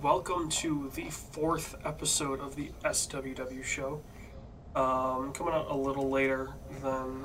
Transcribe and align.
welcome 0.00 0.48
to 0.48 0.90
the 0.94 1.10
fourth 1.10 1.74
episode 1.84 2.40
of 2.40 2.56
the 2.56 2.70
SWW 2.84 3.62
show. 3.62 4.00
Um, 4.74 5.32
coming 5.32 5.52
out 5.52 5.66
a 5.68 5.76
little 5.76 6.08
later 6.08 6.50
than 6.82 7.24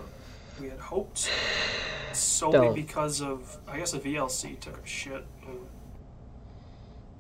we 0.59 0.67
had 0.67 0.79
hoped, 0.79 1.29
solely 2.13 2.57
Don't. 2.57 2.75
because 2.75 3.21
of 3.21 3.57
I 3.67 3.77
guess 3.77 3.93
a 3.93 3.99
VLC 3.99 4.59
took 4.59 4.83
a 4.83 4.87
shit 4.87 5.25
and 5.45 5.59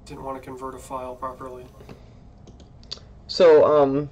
didn't 0.05 0.23
want 0.23 0.41
to 0.41 0.43
convert 0.43 0.75
a 0.75 0.79
file 0.79 1.15
properly. 1.15 1.65
So, 3.27 3.65
um, 3.65 4.09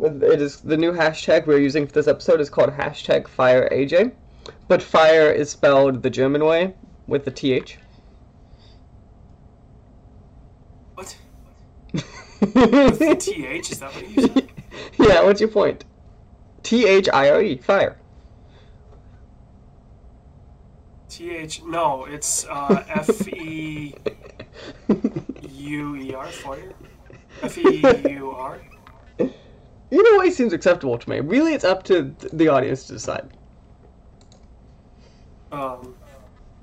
it 0.00 0.40
is 0.40 0.60
the 0.60 0.76
new 0.76 0.92
hashtag 0.92 1.46
we're 1.46 1.58
using 1.58 1.86
for 1.86 1.92
this 1.92 2.08
episode 2.08 2.40
is 2.40 2.48
called 2.48 2.70
hashtag 2.70 3.24
FireAJ, 3.24 4.12
but 4.68 4.82
fire 4.82 5.30
is 5.30 5.50
spelled 5.50 6.02
the 6.02 6.10
German 6.10 6.44
way 6.44 6.74
with 7.06 7.24
the 7.24 7.30
th. 7.30 7.78
What? 10.94 11.16
With 11.92 12.02
the 12.02 12.27
TH, 12.40 13.70
is 13.72 13.80
that 13.80 13.94
what 13.94 14.08
you 14.08 14.22
said? 14.22 14.48
yeah, 14.98 15.22
what's 15.22 15.40
your 15.40 15.50
point? 15.50 15.84
T 16.62 16.86
H 16.86 17.08
I 17.12 17.30
R 17.30 17.42
E, 17.42 17.56
fire. 17.56 17.98
TH, 21.08 21.62
no, 21.64 22.04
it's 22.04 22.46
uh, 22.46 22.84
F 22.88 23.26
E 23.28 23.94
U 25.50 25.96
E 25.96 26.14
R, 26.14 26.26
fire? 26.26 26.72
F 27.42 27.58
E 27.58 27.82
U 28.10 28.30
R? 28.30 28.60
Either 29.18 30.18
way 30.18 30.26
it 30.26 30.34
seems 30.34 30.52
acceptable 30.52 30.98
to 30.98 31.10
me. 31.10 31.20
Really, 31.20 31.54
it's 31.54 31.64
up 31.64 31.82
to 31.84 32.14
the 32.32 32.48
audience 32.48 32.86
to 32.86 32.92
decide. 32.92 33.30
Um, 35.50 35.96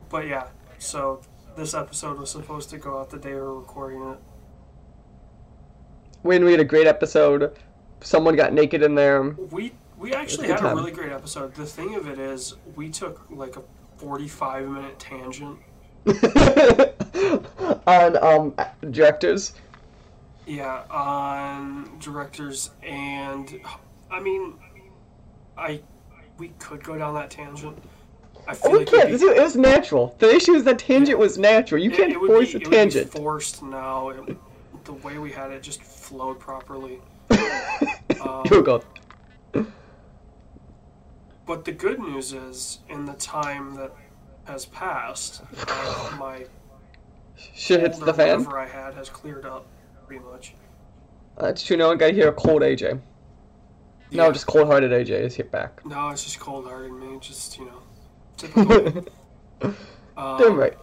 but 0.09 0.27
yeah, 0.27 0.47
so 0.77 1.21
this 1.57 1.73
episode 1.73 2.19
was 2.19 2.29
supposed 2.29 2.69
to 2.69 2.77
go 2.77 2.99
out 2.99 3.09
the 3.09 3.17
day 3.17 3.33
we 3.33 3.41
were 3.41 3.59
recording 3.59 4.03
it. 4.09 4.19
When 6.25 6.43
we 6.43 6.49
had 6.49 6.59
a 6.59 6.65
great 6.65 6.87
episode, 6.87 7.55
someone 8.01 8.35
got 8.35 8.51
naked 8.51 8.81
in 8.81 8.95
there. 8.95 9.21
We 9.51 9.73
we 9.95 10.11
actually 10.15 10.47
had 10.47 10.59
a 10.59 10.73
really 10.73 10.89
great 10.91 11.11
episode. 11.11 11.53
The 11.53 11.67
thing 11.67 11.93
of 11.93 12.07
it 12.07 12.17
is, 12.17 12.55
we 12.75 12.89
took 12.89 13.21
like 13.29 13.57
a 13.57 13.61
forty-five 13.97 14.67
minute 14.67 14.97
tangent. 14.97 15.59
on 17.85 18.17
um 18.23 18.55
directors. 18.89 19.53
Yeah, 20.47 20.81
on 20.89 21.91
directors 21.99 22.71
and 22.81 23.61
I 24.09 24.19
mean, 24.19 24.55
I 25.55 25.79
we 26.39 26.47
could 26.57 26.83
go 26.83 26.97
down 26.97 27.13
that 27.13 27.29
tangent. 27.29 27.77
I 28.47 28.55
feel 28.55 28.71
Oh, 28.71 28.71
we 28.71 28.77
like 28.79 28.87
can't. 28.87 29.09
be- 29.09 29.13
It 29.27 29.43
was 29.43 29.55
natural. 29.55 30.15
The 30.17 30.33
issue 30.33 30.53
is 30.53 30.63
that 30.63 30.79
tangent 30.79 31.19
was 31.19 31.37
natural. 31.37 31.79
You 31.83 31.91
it- 31.91 31.97
can't 31.97 32.11
it 32.13 32.17
force 32.17 32.29
be, 32.53 32.53
a 32.53 32.61
it 32.61 32.63
would 32.63 32.71
be 32.71 32.75
tangent. 32.77 33.11
forced 33.11 33.61
now. 33.61 34.09
It, 34.09 34.37
the 34.85 34.93
way 34.93 35.17
we 35.17 35.31
had 35.31 35.51
it 35.51 35.61
just 35.61 35.81
flowed 35.83 36.39
properly. 36.39 36.99
Um, 38.21 38.43
you 38.49 38.63
go. 38.63 38.81
But 41.45 41.63
the 41.65 41.71
good 41.71 41.99
news 41.99 42.33
is, 42.33 42.79
in 42.89 43.05
the 43.05 43.13
time 43.13 43.75
that 43.75 43.93
has 44.45 44.65
passed, 44.65 45.43
uh, 45.67 46.15
my 46.17 46.45
Shit 47.35 47.81
hits 47.81 47.99
the 47.99 48.13
fan. 48.13 48.39
whatever 48.39 48.57
I 48.57 48.67
had 48.67 48.93
has 48.95 49.09
cleared 49.09 49.45
up, 49.45 49.67
pretty 50.07 50.23
much. 50.23 50.55
That's 51.37 51.61
true. 51.63 51.77
No 51.77 51.89
one 51.89 51.97
got 51.97 52.07
to 52.07 52.13
hear 52.13 52.29
a 52.29 52.33
cold 52.33 52.61
AJ. 52.61 52.99
No, 54.11 54.31
just 54.31 54.47
cold-hearted 54.47 54.91
AJ 54.91 55.09
is 55.09 55.35
hit 55.35 55.51
back. 55.51 55.85
No, 55.85 56.09
it's 56.09 56.23
just 56.23 56.39
cold-hearted 56.39 56.93
me. 56.93 57.19
Just 57.19 57.57
you 57.59 57.65
know, 57.65 57.81
typical. 58.37 59.05
um, 60.17 60.37
Damn 60.37 60.55
right. 60.55 60.77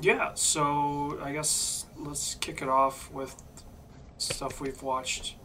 Yeah. 0.00 0.30
So 0.34 1.18
I 1.22 1.32
guess 1.32 1.86
let's 1.98 2.34
kick 2.36 2.62
it 2.62 2.68
off 2.68 3.10
with 3.12 3.42
stuff 4.18 4.60
we've 4.60 4.82
watched. 4.82 5.36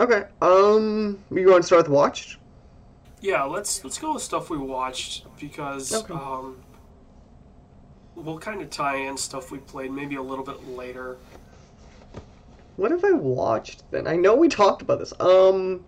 Okay. 0.00 0.24
Um, 0.40 1.18
you 1.30 1.48
want 1.50 1.62
to 1.62 1.66
start 1.66 1.84
with 1.84 1.92
watched? 1.92 2.38
Yeah, 3.20 3.42
let's 3.44 3.82
let's 3.82 3.98
go 3.98 4.14
with 4.14 4.22
stuff 4.22 4.48
we 4.50 4.56
watched 4.58 5.24
because 5.40 5.92
Okay. 5.92 6.14
um, 6.14 6.56
we'll 8.14 8.38
kind 8.38 8.62
of 8.62 8.70
tie 8.70 8.96
in 8.96 9.16
stuff 9.16 9.50
we 9.50 9.58
played 9.58 9.90
maybe 9.90 10.14
a 10.16 10.22
little 10.22 10.44
bit 10.44 10.68
later. 10.68 11.16
What 12.76 12.92
have 12.92 13.04
I 13.04 13.10
watched 13.10 13.90
then? 13.90 14.06
I 14.06 14.14
know 14.14 14.36
we 14.36 14.48
talked 14.48 14.82
about 14.82 15.00
this. 15.00 15.12
Um, 15.18 15.84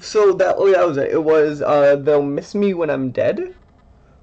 so 0.00 0.32
that 0.32 0.56
oh, 0.58 0.70
that 0.72 0.86
was 0.86 0.96
it. 0.96 1.10
It 1.12 1.22
was 1.22 1.62
uh, 1.62 1.96
they'll 1.96 2.22
miss 2.22 2.56
me 2.56 2.74
when 2.74 2.90
I'm 2.90 3.10
dead, 3.12 3.54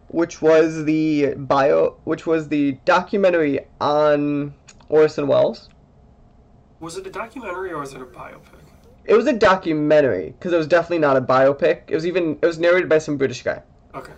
which 0.10 0.42
was 0.42 0.86
the 0.86 1.34
bio, 1.36 1.98
which 2.04 2.26
was 2.26 2.48
the 2.48 2.74
documentary 2.86 3.60
on 3.82 4.54
Orson 4.90 5.28
Welles. 5.28 5.70
Was 6.80 6.98
it 6.98 7.08
a 7.08 7.12
documentary 7.12 7.72
or 7.72 7.80
was 7.80 7.94
it 7.94 8.02
a 8.02 8.06
biopic? 8.06 8.62
It 9.06 9.16
was 9.16 9.26
a 9.28 9.34
documentary 9.34 10.36
because 10.38 10.54
it 10.54 10.58
was 10.58 10.68
definitely 10.68 11.00
not 11.00 11.18
a 11.18 11.22
biopic. 11.22 11.84
It 11.88 11.96
was 11.96 12.06
even 12.06 12.38
it 12.42 12.46
was 12.46 12.60
narrated 12.60 12.90
by 12.90 12.98
some 12.98 13.18
British 13.18 13.42
guy. 13.42 13.62
Okay. 13.96 14.14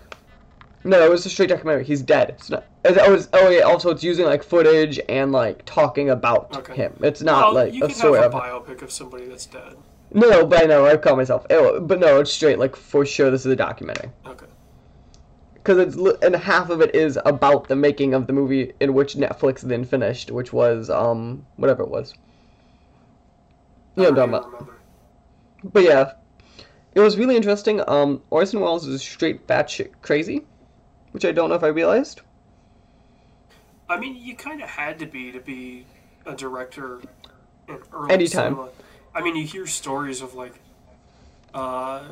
No, 0.83 1.05
it 1.05 1.09
was 1.09 1.25
a 1.25 1.29
straight 1.29 1.49
documentary. 1.49 1.83
He's 1.83 2.01
dead. 2.01 2.29
It's 2.31 2.49
not. 2.49 2.65
It 2.85 2.97
oh, 2.99 3.11
was. 3.11 3.29
Oh 3.33 3.49
yeah. 3.49 3.61
Also, 3.61 3.89
it's 3.91 4.03
using 4.03 4.25
like 4.25 4.43
footage 4.43 4.99
and 5.09 5.31
like 5.31 5.63
talking 5.65 6.09
about 6.09 6.55
Okay. 6.57 6.75
him. 6.75 6.97
It's 7.01 7.21
not 7.21 7.53
well, 7.53 7.65
like 7.65 7.73
you 7.73 7.83
a 7.83 7.87
can 7.87 7.95
story 7.95 8.19
have 8.19 8.33
a 8.33 8.39
biopic 8.39 8.81
of 8.81 8.91
somebody 8.91 9.25
that's 9.25 9.45
dead. 9.45 9.75
No, 10.11 10.45
but 10.45 10.63
I 10.63 10.65
know 10.65 10.85
I've 10.85 11.01
caught 11.01 11.17
myself. 11.17 11.45
Ew, 11.49 11.81
but 11.81 11.99
no, 11.99 12.19
it's 12.19 12.31
straight. 12.31 12.57
Like 12.57 12.75
for 12.75 13.05
sure, 13.05 13.29
this 13.29 13.45
is 13.45 13.51
a 13.51 13.55
documentary 13.55 14.09
Okay. 14.25 14.45
Because 15.69 15.95
it's 15.95 16.23
and 16.23 16.35
half 16.35 16.71
of 16.71 16.81
it 16.81 16.95
is 16.95 17.19
about 17.25 17.67
the 17.67 17.75
making 17.75 18.15
of 18.15 18.25
the 18.25 18.33
movie 18.33 18.73
in 18.79 18.95
which 18.95 19.13
Netflix 19.13 19.61
then 19.61 19.85
finished, 19.85 20.31
which 20.31 20.51
was 20.51 20.89
um 20.89 21.45
whatever 21.57 21.83
it 21.83 21.89
was. 21.89 22.15
Yeah, 23.95 24.07
I'm 24.07 24.13
I 24.13 24.17
talking 24.17 24.33
about. 24.33 24.73
But 25.63 25.83
yeah, 25.83 26.13
it 26.95 27.01
was 27.01 27.17
really 27.19 27.35
interesting. 27.35 27.83
Um, 27.87 28.23
Orson 28.31 28.61
Welles 28.61 28.87
is 28.87 29.01
straight 29.01 29.45
batshit 29.45 29.91
crazy, 30.01 30.43
which 31.11 31.23
I 31.23 31.31
don't 31.31 31.49
know 31.49 31.55
if 31.55 31.63
I 31.63 31.67
realized. 31.67 32.21
I 33.87 33.99
mean, 33.99 34.15
you 34.15 34.35
kind 34.35 34.63
of 34.63 34.69
had 34.69 34.97
to 34.99 35.05
be 35.05 35.31
to 35.31 35.39
be 35.39 35.85
a 36.25 36.33
director 36.33 36.99
in 37.67 37.77
early 37.93 38.13
Anytime. 38.13 38.53
cinema. 38.53 38.69
I 39.13 39.21
mean, 39.21 39.35
you 39.35 39.45
hear 39.45 39.67
stories 39.67 40.21
of 40.21 40.33
like, 40.33 40.59
uh, 41.53 42.05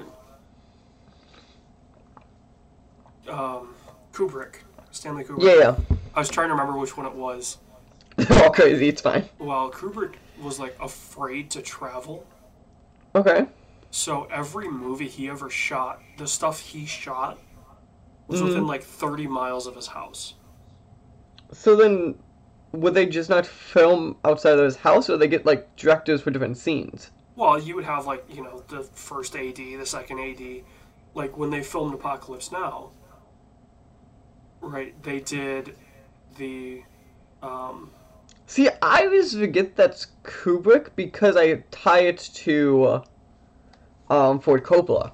um, 3.30 3.74
Kubrick, 4.14 4.56
Stanley 4.92 5.24
Kubrick. 5.24 5.44
Yeah, 5.44 5.56
yeah. 5.56 5.98
I 6.16 6.20
was 6.20 6.30
trying 6.30 6.48
to 6.50 6.54
remember 6.54 6.78
which 6.78 6.98
one 6.98 7.06
it 7.06 7.14
was. 7.16 7.58
All 8.32 8.50
crazy. 8.52 8.88
It's 8.90 9.02
fine. 9.02 9.28
Well, 9.40 9.70
Kubrick 9.72 10.16
was 10.42 10.60
like 10.60 10.76
afraid 10.82 11.50
to 11.52 11.62
travel, 11.62 12.26
Okay. 13.16 13.46
so 13.92 14.28
every 14.32 14.68
movie 14.70 15.08
he 15.08 15.30
ever 15.30 15.50
shot, 15.50 16.02
the 16.18 16.28
stuff 16.28 16.60
he 16.60 16.86
shot, 16.86 17.38
was 18.28 18.42
Mhm. 18.42 18.46
within 18.46 18.68
like 18.68 18.84
thirty 18.84 19.28
miles 19.28 19.68
of 19.68 19.76
his 19.76 19.88
house. 19.88 20.34
So 21.54 21.76
then, 21.76 22.16
would 22.72 22.94
they 22.94 23.06
just 23.06 23.30
not 23.30 23.46
film 23.46 24.18
outside 24.26 24.58
of 24.60 24.66
his 24.66 24.76
house, 24.76 25.10
or 25.10 25.18
they 25.18 25.28
get 25.28 25.46
like 25.46 25.76
directors 25.76 26.22
for 26.22 26.32
different 26.32 26.58
scenes? 26.58 27.12
Well, 27.36 27.60
you 27.62 27.76
would 27.76 27.86
have 27.86 28.06
like 28.08 28.26
you 28.30 28.44
know 28.44 28.64
the 28.68 28.82
first 28.84 29.36
AD, 29.36 29.56
the 29.58 29.86
second 29.86 30.20
AD, 30.20 30.64
like 31.14 31.38
when 31.38 31.50
they 31.52 31.62
filmed 31.64 31.94
Apocalypse 31.94 32.52
Now. 32.52 32.90
Right, 34.62 35.02
they 35.04 35.20
did 35.20 35.76
the, 36.38 36.84
um, 37.42 37.92
See, 38.46 38.70
I 38.82 39.04
always 39.06 39.34
forget 39.36 39.76
that's 39.76 40.08
Kubrick 40.24 40.90
because 40.96 41.36
I 41.36 41.64
tie 41.72 42.02
it 42.02 42.18
to 42.36 43.04
um, 44.10 44.40
Ford 44.40 44.64
Coppola. 44.64 45.12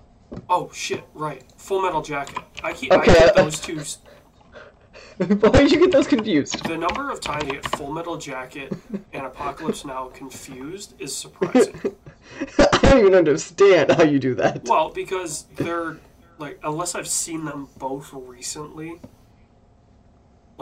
oh 0.50 0.70
shit, 0.74 1.04
right, 1.14 1.44
Full 1.58 1.82
Metal 1.82 2.02
Jacket. 2.02 2.40
I 2.64 2.74
keep 2.74 2.92
I 2.92 2.98
Okay. 2.98 3.14
get 3.14 3.36
those 3.36 3.60
two. 3.60 3.80
Why 5.18 5.50
did 5.52 5.72
you 5.72 5.80
get 5.80 5.92
those 5.92 6.08
confused? 6.08 6.64
The 6.68 6.78
number 6.78 7.12
of 7.12 7.20
times 7.22 7.46
you 7.46 7.54
get 7.54 7.66
Full 7.72 7.92
Metal 7.92 8.18
Jacket 8.18 8.74
and 9.14 9.26
Apocalypse 9.26 9.86
Now 9.86 10.08
confused 10.08 10.96
is 11.00 11.16
surprising. 11.16 11.80
I 12.60 12.80
don't 12.82 13.00
even 13.00 13.14
understand 13.16 13.92
how 13.92 14.04
you 14.04 14.20
do 14.20 14.34
that. 14.36 14.64
well, 14.64 14.90
because 14.90 15.44
they're 15.56 15.98
like 16.40 16.60
unless 16.64 16.96
I've 16.96 17.08
seen 17.08 17.46
them 17.46 17.68
both 17.78 18.12
recently. 18.14 19.00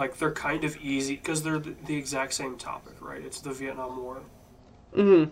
Like 0.02 0.18
they're 0.18 0.32
kind 0.34 0.64
of 0.64 0.76
easy 0.78 1.16
because 1.16 1.44
they're 1.44 1.60
the, 1.60 1.76
the 1.86 1.96
exact 1.96 2.34
same 2.34 2.58
topic, 2.58 2.96
right? 3.02 3.22
It's 3.24 3.40
the 3.40 3.52
Vietnam 3.52 4.02
War. 4.02 4.22
Mm-hmm. 4.96 5.30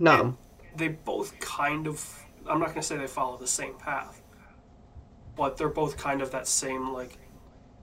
No. 0.00 0.36
they 0.76 0.88
both 0.88 1.38
kind 1.38 1.86
of 1.86 2.24
I'm 2.50 2.58
not 2.58 2.68
gonna 2.70 2.82
say 2.82 2.96
they 2.96 3.06
follow 3.06 3.36
the 3.36 3.46
same 3.46 3.74
path, 3.74 4.20
but 5.36 5.56
they're 5.56 5.68
both 5.68 5.96
kind 5.96 6.20
of 6.20 6.32
that 6.32 6.48
same 6.48 6.92
like 6.92 7.16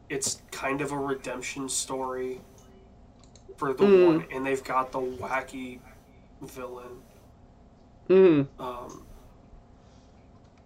it's 0.09 0.41
kind 0.51 0.81
of 0.81 0.91
a 0.91 0.97
redemption 0.97 1.69
story 1.69 2.41
for 3.55 3.73
the 3.73 3.85
Mm. 3.85 4.05
one, 4.07 4.25
and 4.31 4.45
they've 4.45 4.63
got 4.63 4.91
the 4.91 4.99
wacky 4.99 5.79
villain. 6.41 7.01
Mm-hmm. 8.09 8.61
Um, 8.61 9.05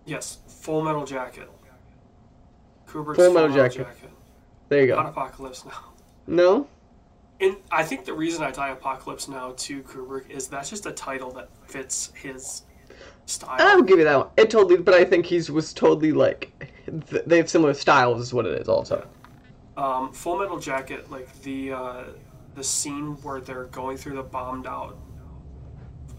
yes, 0.05 0.39
Full 0.47 0.81
Metal 0.83 1.05
Jacket. 1.05 1.47
Kubrick's 2.87 3.17
Full 3.17 3.33
Metal 3.35 3.55
Jacket. 3.55 3.85
There 4.69 4.81
you 4.85 4.95
Not 4.95 5.03
go. 5.03 5.09
Apocalypse 5.09 5.65
Now. 5.65 5.83
No? 6.27 6.67
And 7.41 7.55
I 7.71 7.83
think 7.83 8.05
the 8.05 8.13
reason 8.13 8.43
I 8.43 8.51
tie 8.51 8.69
Apocalypse 8.69 9.27
Now 9.27 9.53
to 9.57 9.81
Kubrick 9.83 10.29
is 10.29 10.47
that's 10.47 10.69
just 10.69 10.85
a 10.85 10.91
title 10.91 11.31
that 11.31 11.49
fits 11.65 12.11
his 12.15 12.63
style. 13.25 13.57
I 13.59 13.75
would 13.75 13.87
give 13.87 13.97
you 13.97 14.05
that 14.05 14.17
one. 14.17 14.27
It 14.37 14.49
totally, 14.49 14.77
but 14.77 14.93
I 14.93 15.05
think 15.05 15.25
he's 15.25 15.49
was 15.49 15.73
totally 15.73 16.11
like 16.11 16.51
th- 17.09 17.23
they 17.25 17.37
have 17.37 17.49
similar 17.49 17.73
styles, 17.73 18.21
is 18.21 18.33
what 18.33 18.45
it 18.45 18.59
is. 18.61 18.67
Also, 18.67 19.07
Um, 19.77 20.11
Full 20.11 20.39
Metal 20.39 20.59
Jacket, 20.59 21.09
like 21.09 21.41
the 21.41 21.71
uh, 21.71 22.03
the 22.55 22.63
scene 22.63 23.15
where 23.23 23.39
they're 23.39 23.65
going 23.65 23.97
through 23.97 24.15
the 24.15 24.23
bombed 24.23 24.67
out 24.67 24.97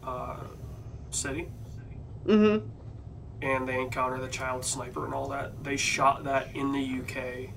uh, 0.02 0.36
city 1.10 1.48
mm-hmm. 2.26 2.66
and 3.42 3.68
they 3.68 3.80
encounter 3.80 4.18
the 4.18 4.28
child 4.28 4.64
sniper 4.64 5.04
and 5.04 5.14
all 5.14 5.28
that. 5.28 5.62
They 5.62 5.76
shot 5.76 6.24
that 6.24 6.54
in 6.54 6.72
the 6.72 7.00
UK, 7.00 7.50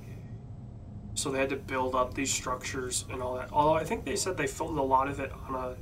so 1.15 1.31
they 1.31 1.39
had 1.39 1.49
to 1.49 1.55
build 1.57 1.95
up 1.95 2.13
these 2.13 2.31
structures 2.33 3.05
and 3.09 3.21
all 3.21 3.35
that. 3.35 3.49
Although 3.51 3.75
I 3.75 3.83
think 3.83 4.05
they 4.05 4.15
said 4.15 4.37
they 4.37 4.47
filmed 4.47 4.77
a 4.77 4.83
lot 4.83 5.07
of 5.09 5.19
it 5.19 5.31
on 5.47 5.55
a 5.55 5.77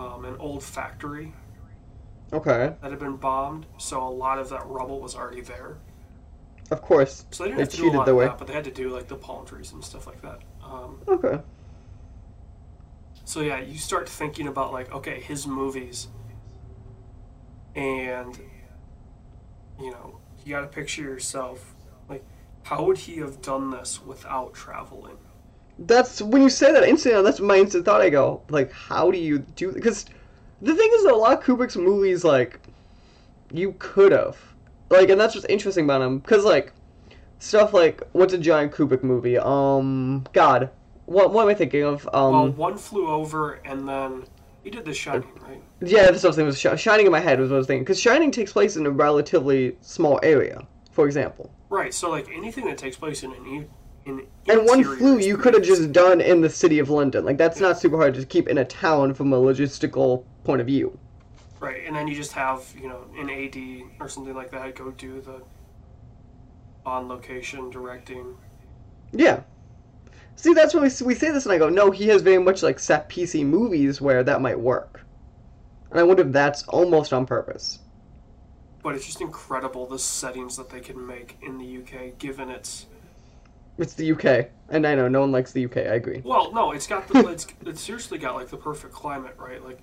um, 0.00 0.24
an 0.24 0.36
old 0.38 0.62
factory 0.62 1.32
Okay, 2.32 2.76
that 2.80 2.90
had 2.90 2.98
been 2.98 3.16
bombed, 3.16 3.66
so 3.76 4.02
a 4.02 4.08
lot 4.08 4.38
of 4.38 4.48
that 4.48 4.66
rubble 4.66 5.00
was 5.00 5.14
already 5.14 5.42
there. 5.42 5.78
of 6.70 6.80
course. 6.82 7.24
So 7.30 7.44
they 7.44 7.50
didn't 7.50 7.58
They 7.58 7.62
have 7.62 7.70
to 7.70 7.76
do 7.76 7.88
a 7.88 7.90
cheated 7.90 7.92
lot 7.92 8.08
of 8.08 8.16
way. 8.16 8.28
that, 8.28 8.38
but 8.38 8.46
they 8.48 8.52
had 8.54 8.64
to 8.64 8.70
do 8.72 8.90
like 8.90 9.08
the 9.08 9.16
palm 9.16 9.46
trees 9.46 9.72
and 9.72 9.84
stuff 9.84 10.06
like 10.06 10.22
that. 10.22 10.40
Um, 10.62 11.02
Okay. 11.08 11.40
So 13.24 13.40
yeah, 13.42 13.60
you 13.60 13.76
start 13.78 14.08
thinking 14.08 14.46
about 14.48 14.72
like, 14.72 14.90
okay, 14.92 15.20
his 15.20 15.46
movies, 15.46 16.08
and 17.74 18.40
you 19.80 19.90
know, 19.90 20.20
you 20.44 20.52
got 20.54 20.62
to 20.62 20.66
picture 20.68 21.02
yourself 21.02 21.75
how 22.66 22.82
would 22.82 22.98
he 22.98 23.18
have 23.18 23.40
done 23.42 23.70
this 23.70 24.04
without 24.04 24.52
traveling? 24.52 25.16
That's 25.78 26.20
when 26.20 26.42
you 26.42 26.50
say 26.50 26.72
that 26.72 26.82
instantly. 26.82 27.22
That's 27.22 27.38
my 27.38 27.58
instant 27.58 27.84
thought. 27.84 28.00
I 28.00 28.10
go 28.10 28.42
like, 28.48 28.72
how 28.72 29.12
do 29.12 29.18
you 29.18 29.38
do? 29.38 29.70
Because 29.70 30.06
the 30.60 30.74
thing 30.74 30.90
is, 30.94 31.04
that 31.04 31.12
a 31.12 31.16
lot 31.16 31.38
of 31.38 31.44
Kubrick's 31.44 31.76
movies, 31.76 32.24
like, 32.24 32.58
you 33.52 33.76
could 33.78 34.10
have, 34.10 34.36
like, 34.90 35.10
and 35.10 35.20
that's 35.20 35.36
what's 35.36 35.46
interesting 35.46 35.84
about 35.84 36.02
him. 36.02 36.18
Because 36.18 36.44
like, 36.44 36.72
stuff 37.38 37.72
like 37.72 38.02
what's 38.12 38.32
a 38.32 38.38
giant 38.38 38.72
Kubrick 38.72 39.04
movie? 39.04 39.38
Um, 39.38 40.26
God, 40.32 40.70
what 41.04 41.32
what 41.32 41.42
am 41.42 41.48
I 41.50 41.54
thinking 41.54 41.84
of? 41.84 42.08
Um, 42.12 42.32
well, 42.32 42.48
one 42.50 42.78
flew 42.78 43.06
over, 43.06 43.60
and 43.64 43.88
then 43.88 44.24
he 44.64 44.70
did 44.70 44.84
The 44.84 44.92
Shining, 44.92 45.28
right? 45.46 45.62
yeah, 45.82 46.10
that's 46.10 46.24
what 46.24 46.36
I 46.36 46.42
was. 46.42 46.64
Was 46.64 46.80
Shining 46.80 47.06
in 47.06 47.12
my 47.12 47.20
head 47.20 47.38
was 47.38 47.50
what 47.50 47.56
I 47.56 47.58
was 47.58 47.68
thinking. 47.68 47.84
Because 47.84 48.00
Shining 48.00 48.32
takes 48.32 48.52
place 48.52 48.76
in 48.76 48.86
a 48.86 48.90
relatively 48.90 49.76
small 49.82 50.18
area, 50.24 50.66
for 50.96 51.06
example. 51.06 51.50
Right. 51.68 51.92
So 51.92 52.10
like 52.10 52.26
anything 52.32 52.64
that 52.64 52.78
takes 52.78 52.96
place 52.96 53.22
in 53.22 53.32
an 53.32 53.68
in 54.06 54.26
And 54.48 54.64
one 54.64 54.82
flew 54.82 55.18
you 55.18 55.36
could 55.36 55.52
have 55.52 55.62
just 55.62 55.92
done 55.92 56.22
in 56.22 56.40
the 56.40 56.48
city 56.48 56.78
of 56.78 56.88
London. 56.88 57.24
Like 57.24 57.36
that's 57.36 57.60
not 57.60 57.78
super 57.78 57.98
hard 57.98 58.14
to 58.14 58.24
keep 58.24 58.48
in 58.48 58.56
a 58.56 58.64
town 58.64 59.12
from 59.12 59.30
a 59.32 59.36
logistical 59.36 60.24
point 60.44 60.62
of 60.62 60.66
view. 60.66 60.98
Right, 61.60 61.82
and 61.86 61.94
then 61.94 62.08
you 62.08 62.14
just 62.14 62.32
have, 62.32 62.64
you 62.80 62.88
know, 62.88 63.04
an 63.18 63.28
AD 63.28 63.56
or 64.00 64.08
something 64.08 64.34
like 64.34 64.50
that 64.52 64.74
go 64.74 64.90
do 64.92 65.20
the 65.20 65.42
on 66.86 67.08
location 67.08 67.68
directing. 67.68 68.36
Yeah. 69.12 69.40
See, 70.36 70.54
that's 70.54 70.72
when 70.72 70.82
we, 70.82 70.90
we 71.04 71.14
say 71.14 71.30
this, 71.30 71.44
and 71.44 71.52
I 71.52 71.58
go, 71.58 71.68
no, 71.68 71.90
he 71.90 72.08
has 72.08 72.22
very 72.22 72.38
much 72.38 72.62
like 72.62 72.78
set 72.78 73.08
PC 73.10 73.44
movies 73.44 74.00
where 74.00 74.22
that 74.24 74.40
might 74.40 74.58
work. 74.58 75.04
And 75.90 76.00
I 76.00 76.04
wonder 76.04 76.22
if 76.22 76.32
that's 76.32 76.62
almost 76.64 77.12
on 77.12 77.26
purpose. 77.26 77.80
But 78.86 78.94
it's 78.94 79.04
just 79.04 79.20
incredible 79.20 79.84
the 79.88 79.98
settings 79.98 80.56
that 80.58 80.70
they 80.70 80.78
can 80.78 81.04
make 81.04 81.38
in 81.42 81.58
the 81.58 81.78
UK, 81.78 82.16
given 82.18 82.48
its. 82.48 82.86
It's 83.78 83.94
the 83.94 84.12
UK, 84.12 84.50
and 84.68 84.86
I 84.86 84.94
know 84.94 85.08
no 85.08 85.22
one 85.22 85.32
likes 85.32 85.50
the 85.50 85.64
UK. 85.64 85.78
I 85.78 85.94
agree. 85.96 86.22
Well, 86.24 86.52
no, 86.52 86.70
it's 86.70 86.86
got 86.86 87.08
the. 87.08 87.18
it's, 87.32 87.48
it's 87.62 87.80
seriously 87.80 88.16
got 88.16 88.36
like 88.36 88.46
the 88.46 88.56
perfect 88.56 88.94
climate, 88.94 89.34
right? 89.38 89.60
Like, 89.64 89.80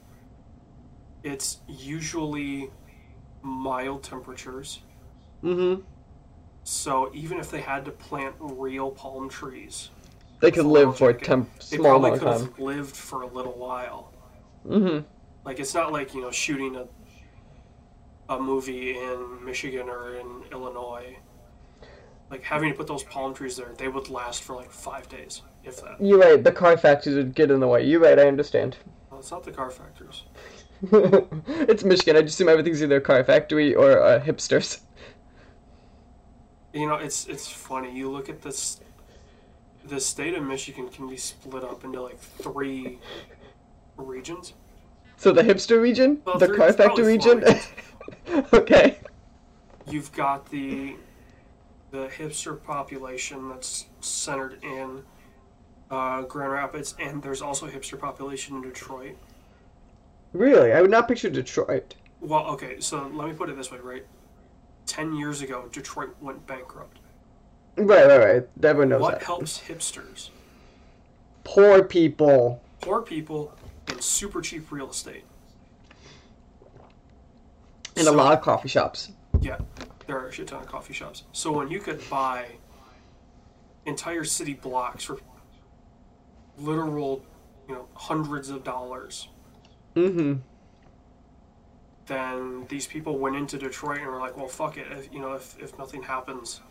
it's 1.21 1.57
usually 1.67 2.71
mild 3.41 4.03
temperatures. 4.03 4.79
Mm-hmm. 5.43 5.81
So 6.63 7.11
even 7.13 7.39
if 7.39 7.51
they 7.51 7.59
had 7.59 7.83
to 7.83 7.91
plant 7.91 8.35
real 8.39 8.89
palm 8.89 9.27
trees, 9.27 9.89
They 10.39 10.49
can 10.49 10.69
Full 10.69 10.71
live 10.71 10.97
for 10.97 11.09
a 11.09 11.13
temp 11.13 11.49
they 11.69 11.75
small 11.77 11.99
probably 11.99 12.11
amount 12.11 12.19
could 12.21 12.27
of 12.29 12.35
time. 12.37 12.45
have 12.45 12.57
lived 12.57 12.95
for 12.95 13.23
a 13.23 13.27
little 13.27 13.51
while. 13.59 14.13
Mm-hmm. 14.65 15.05
Like 15.43 15.59
it's 15.59 15.73
not 15.73 15.91
like 15.91 16.13
you 16.15 16.21
know 16.21 16.31
shooting 16.31 16.77
a 16.77 16.87
a 18.29 18.39
movie 18.39 18.97
in 18.97 19.43
Michigan 19.43 19.89
or 19.89 20.15
in 20.15 20.43
Illinois. 20.51 21.17
Like 22.29 22.43
having 22.43 22.71
to 22.71 22.77
put 22.77 22.87
those 22.87 23.03
palm 23.03 23.33
trees 23.33 23.57
there, 23.57 23.73
they 23.77 23.87
would 23.87 24.09
last 24.09 24.43
for 24.43 24.55
like 24.55 24.71
five 24.71 25.07
days, 25.09 25.41
if 25.63 25.81
that. 25.81 25.97
You're 25.99 26.19
right. 26.19 26.43
The 26.43 26.51
car 26.51 26.77
factories 26.77 27.15
would 27.15 27.35
get 27.35 27.51
in 27.51 27.59
the 27.59 27.67
way. 27.67 27.85
You're 27.85 27.99
right. 27.99 28.17
I 28.17 28.27
understand. 28.27 28.77
Well, 29.11 29.19
it's 29.19 29.29
not 29.31 29.43
the 29.43 29.51
car 29.51 29.69
factories. 29.69 30.23
it's 30.91 31.83
Michigan. 31.83 32.17
I 32.17 32.21
just 32.21 32.35
assume 32.35 32.49
everything's 32.49 32.81
either 32.81 32.97
a 32.97 33.01
car 33.01 33.23
factory 33.23 33.75
or 33.75 34.01
uh, 34.01 34.19
hipsters. 34.19 34.79
You 36.73 36.87
know, 36.87 36.95
it's 36.95 37.27
it's 37.27 37.47
funny. 37.47 37.95
You 37.95 38.09
look 38.09 38.29
at 38.29 38.41
this. 38.41 38.79
The 39.85 39.99
state 39.99 40.33
of 40.33 40.43
Michigan 40.43 40.89
can 40.89 41.07
be 41.07 41.17
split 41.17 41.63
up 41.63 41.83
into 41.83 42.01
like 42.01 42.19
three 42.19 42.99
regions. 43.97 44.53
So 45.17 45.31
the 45.31 45.43
hipster 45.43 45.81
region, 45.81 46.21
Well, 46.25 46.37
the 46.37 46.53
car 46.53 46.73
factory 46.73 47.05
region. 47.05 47.43
okay. 48.53 48.99
You've 49.87 50.11
got 50.13 50.49
the 50.49 50.95
the 51.91 52.07
hipster 52.07 52.61
population 52.61 53.49
that's 53.49 53.85
centered 54.01 54.57
in 54.63 55.03
uh, 55.91 56.23
Grand 56.23 56.51
Rapids, 56.51 56.95
and 56.99 57.21
there's 57.21 57.41
also 57.41 57.67
a 57.67 57.69
hipster 57.69 57.99
population 57.99 58.55
in 58.55 58.61
Detroit. 58.63 59.15
Really, 60.33 60.73
I 60.73 60.81
would 60.81 60.89
not 60.89 61.07
picture 61.07 61.29
Detroit. 61.29 61.93
Well, 62.19 62.45
okay, 62.47 62.79
so 62.79 63.07
let 63.13 63.27
me 63.27 63.33
put 63.33 63.49
it 63.49 63.55
this 63.55 63.71
way, 63.71 63.77
right? 63.79 64.05
Ten 64.87 65.15
years 65.15 65.41
ago, 65.41 65.69
Detroit 65.71 66.15
went 66.19 66.45
bankrupt. 66.47 66.97
Right, 67.75 68.07
right, 68.07 68.17
right. 68.17 68.43
Everyone 68.63 68.89
knows 68.89 69.01
What 69.01 69.19
that. 69.19 69.23
helps 69.25 69.59
hipsters? 69.59 70.29
Poor 71.43 71.83
people. 71.83 72.61
Poor 72.81 73.01
people 73.01 73.53
and 73.87 74.01
super 74.01 74.41
cheap 74.41 74.71
real 74.71 74.89
estate. 74.89 75.23
And 77.95 78.05
So- 78.05 78.13
a 78.13 78.15
lot 78.15 78.33
of 78.33 78.41
coffee 78.41 78.67
shops. 78.69 79.11
Yeah, 79.41 79.57
there 80.07 80.17
are 80.17 80.27
a 80.27 80.31
shit 80.31 80.47
ton 80.47 80.61
of 80.61 80.67
coffee 80.67 80.93
shops. 80.93 81.23
So 81.31 81.51
when 81.51 81.69
you 81.69 81.79
could 81.79 82.01
buy 82.09 82.47
entire 83.85 84.23
city 84.23 84.53
blocks 84.53 85.03
for 85.03 85.17
literal, 86.57 87.23
you 87.67 87.75
know, 87.75 87.87
hundreds 87.95 88.49
of 88.49 88.63
dollars, 88.63 89.27
Mm-hmm. 89.95 90.39
then 92.07 92.65
these 92.67 92.87
people 92.87 93.17
went 93.17 93.35
into 93.35 93.57
Detroit 93.57 93.99
and 93.99 94.07
were 94.07 94.19
like, 94.19 94.35
well, 94.35 94.47
fuck 94.47 94.77
it. 94.77 94.87
If, 94.91 95.13
you 95.13 95.19
know, 95.19 95.33
if, 95.33 95.57
if 95.61 95.77
nothing 95.77 96.03
happens, 96.03 96.61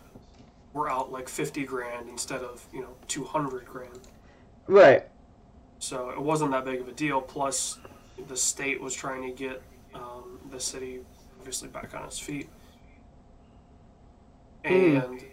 we're 0.72 0.90
out 0.90 1.10
like 1.12 1.28
50 1.28 1.64
grand 1.64 2.08
instead 2.08 2.40
of, 2.42 2.66
you 2.72 2.80
know, 2.80 2.94
200 3.08 3.64
grand. 3.64 4.00
Right. 4.66 5.04
So 5.78 6.10
it 6.10 6.20
wasn't 6.20 6.50
that 6.52 6.64
big 6.64 6.80
of 6.80 6.88
a 6.88 6.92
deal. 6.92 7.20
Plus, 7.20 7.78
the 8.28 8.36
state 8.36 8.80
was 8.80 8.94
trying 8.94 9.22
to 9.22 9.30
get 9.30 9.62
um, 9.94 10.38
the 10.50 10.60
city 10.60 11.00
obviously 11.42 11.66
back 11.66 11.92
on 11.92 12.04
its 12.04 12.20
feet. 12.20 12.48
Mm. 14.64 15.04
And, 15.04 15.24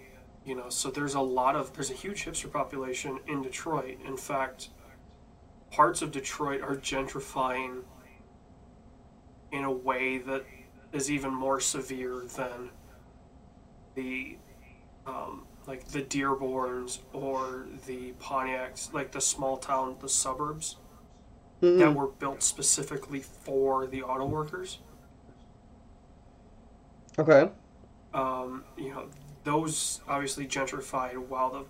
you 0.44 0.56
know, 0.56 0.70
so 0.70 0.90
there's 0.90 1.14
a 1.14 1.22
lot 1.22 1.56
of, 1.56 1.72
there's 1.74 1.92
a 1.92 1.94
huge 1.94 2.26
hipster 2.26 2.52
population 2.52 3.20
in 3.28 3.44
Detroit. 3.44 4.00
In 4.04 4.18
fact, 4.18 4.70
parts 5.70 6.02
of 6.02 6.12
Detroit 6.12 6.62
are 6.62 6.76
gentrifying 6.76 7.84
in 9.52 9.66
a 9.66 9.72
way 9.72 10.18
that 10.18 10.46
is 10.94 11.12
even 11.12 11.32
more 11.32 11.60
severe 11.60 12.24
than 12.36 12.72
the 13.94 14.38
um, 15.06 15.46
like 15.68 15.88
the 15.90 16.02
Dearborns 16.02 17.00
or 17.14 17.68
the 17.86 18.14
Pontiacs, 18.14 18.94
like 18.94 19.12
the 19.12 19.22
small 19.22 19.58
town, 19.58 19.96
the 20.02 20.10
suburbs 20.10 20.78
that 21.62 21.68
Mhm. 21.68 21.96
were 21.96 22.08
built 22.08 22.42
specifically 22.42 23.20
for 23.22 23.86
the 23.86 24.02
auto 24.04 24.26
workers. 24.26 24.80
Okay. 27.20 27.50
Um, 28.14 28.64
you 28.78 28.90
know, 28.92 29.08
those 29.44 30.02
obviously 30.08 30.48
gentrified 30.48 31.18
while 31.18 31.50
the 31.52 31.66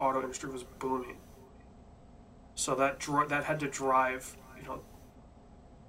auto 0.00 0.22
industry 0.22 0.50
was 0.50 0.62
booming. 0.64 1.18
So 2.54 2.74
that 2.76 3.00
that 3.28 3.44
had 3.44 3.60
to 3.60 3.68
drive, 3.68 4.36
you 4.58 4.66
know, 4.66 4.80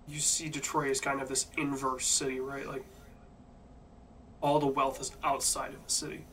you 0.08 0.20
see 0.20 0.50
Detroit 0.50 0.92
as 0.92 1.00
kind 1.00 1.22
of 1.22 1.30
this 1.30 1.48
inverse 1.58 2.06
city, 2.06 2.42
right? 2.42 2.68
Like 2.68 2.86
all 4.42 4.60
the 4.60 4.68
wealth 4.68 5.00
is 5.00 5.12
outside 5.24 5.74
of 5.74 5.84
the 5.86 5.92
city. 5.92 6.26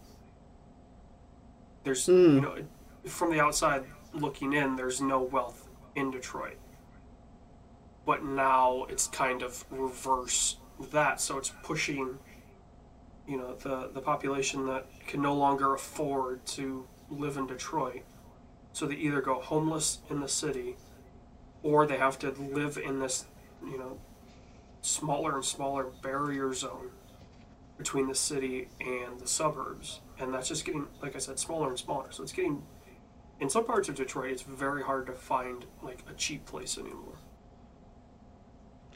There's, 1.84 2.06
Hmm. 2.06 2.12
you 2.34 2.40
know, 2.40 2.56
from 3.06 3.30
the 3.30 3.40
outside 3.40 3.84
looking 4.12 4.52
in, 4.52 4.74
there's 4.76 5.00
no 5.00 5.22
wealth 5.22 5.68
in 5.94 6.10
Detroit. 6.10 6.58
But 8.04 8.24
now 8.24 8.84
it's 8.88 9.06
kind 9.06 9.42
of 9.42 9.64
reverse 9.70 10.56
that, 10.90 11.20
so 11.20 11.38
it's 11.38 11.52
pushing 11.62 12.18
you 13.26 13.36
know 13.36 13.54
the 13.56 13.90
the 13.92 14.00
population 14.00 14.66
that 14.66 14.86
can 15.06 15.22
no 15.22 15.34
longer 15.34 15.74
afford 15.74 16.44
to 16.46 16.86
live 17.10 17.36
in 17.36 17.46
Detroit 17.46 18.02
So 18.74 18.86
they 18.86 18.96
either 18.96 19.20
go 19.20 19.40
homeless 19.40 20.00
in 20.10 20.18
the 20.20 20.28
city, 20.28 20.76
or 21.62 21.86
they 21.86 21.96
have 21.96 22.18
to 22.18 22.30
live 22.32 22.76
in 22.76 22.98
this, 22.98 23.24
you 23.64 23.78
know, 23.78 23.98
smaller 24.82 25.36
and 25.36 25.44
smaller 25.44 25.84
barrier 26.02 26.52
zone 26.52 26.90
between 27.78 28.08
the 28.08 28.14
city 28.16 28.68
and 28.80 29.20
the 29.20 29.28
suburbs, 29.28 30.00
and 30.18 30.34
that's 30.34 30.48
just 30.48 30.64
getting, 30.64 30.88
like 31.00 31.14
I 31.14 31.18
said, 31.20 31.38
smaller 31.38 31.68
and 31.68 31.78
smaller. 31.78 32.10
So 32.10 32.24
it's 32.24 32.32
getting, 32.32 32.64
in 33.40 33.48
some 33.48 33.64
parts 33.64 33.88
of 33.88 33.94
Detroit, 33.94 34.32
it's 34.32 34.42
very 34.42 34.82
hard 34.82 35.06
to 35.06 35.12
find 35.12 35.64
like 35.80 36.02
a 36.10 36.14
cheap 36.14 36.44
place 36.44 36.76
anymore. 36.76 37.14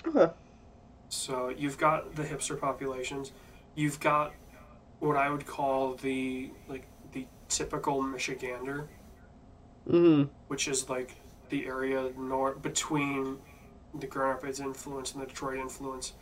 Okay. 0.06 0.32
So 1.08 1.50
you've 1.56 1.78
got 1.78 2.16
the 2.16 2.24
hipster 2.24 2.60
populations, 2.60 3.30
you've 3.78 4.00
got 4.00 4.34
what 4.98 5.16
I 5.16 5.30
would 5.30 5.46
call 5.46 5.94
the 5.94 6.50
like 6.68 6.84
the 7.12 7.26
typical 7.48 8.02
Michigander, 8.02 8.88
Mm-hmm. 9.88 10.24
which 10.48 10.66
is 10.68 10.88
like 10.90 11.14
the 11.48 11.64
area 11.66 12.10
north 12.18 12.60
between 12.60 13.38
the 13.98 14.06
Grand 14.06 14.34
Rapids 14.34 14.60
influence 14.60 15.12
and 15.12 15.22
the 15.22 15.26
Detroit 15.26 15.58
influence, 15.58 16.12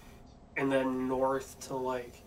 and 0.57 0.71
then 0.71 1.09
north 1.09 1.59
to 1.67 1.75
like 1.75 2.23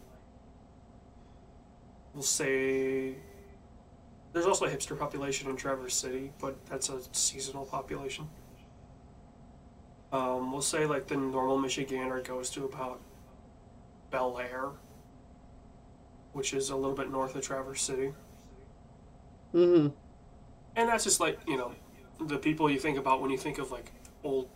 we'll 2.13 2.24
say 2.24 3.15
there's 4.33 4.48
also 4.48 4.65
a 4.65 4.69
hipster 4.69 4.98
population 4.98 5.48
in 5.50 5.55
Traverse 5.55 5.93
City, 5.95 6.31
but 6.41 6.65
that's 6.65 6.89
a 6.89 7.00
seasonal 7.12 7.65
population. 7.65 8.27
Um, 10.12 10.51
we'll 10.51 10.62
say 10.62 10.86
like 10.88 11.05
the 11.07 11.15
normal 11.17 11.59
Michigander 11.59 12.21
goes 12.27 12.50
to 12.51 12.65
about 12.65 13.00
Bellaire, 14.12 14.71
which 16.33 16.53
is 16.53 16.69
a 16.69 16.75
little 16.75 16.95
bit 16.95 17.12
north 17.12 17.36
of 17.36 17.43
Traverse 17.43 17.81
City. 17.81 18.13
Mm-hmm. 19.53 19.88
and 20.75 20.89
that's 20.89 21.03
just 21.03 21.19
like 21.19 21.39
you 21.48 21.57
know 21.57 21.71
the 22.19 22.38
people 22.38 22.69
you 22.69 22.79
think 22.79 23.00
about 23.00 23.19
when 23.19 23.31
you 23.31 23.38
think 23.38 23.57
of 23.57 23.71
like 23.71 23.91
old 24.24 24.48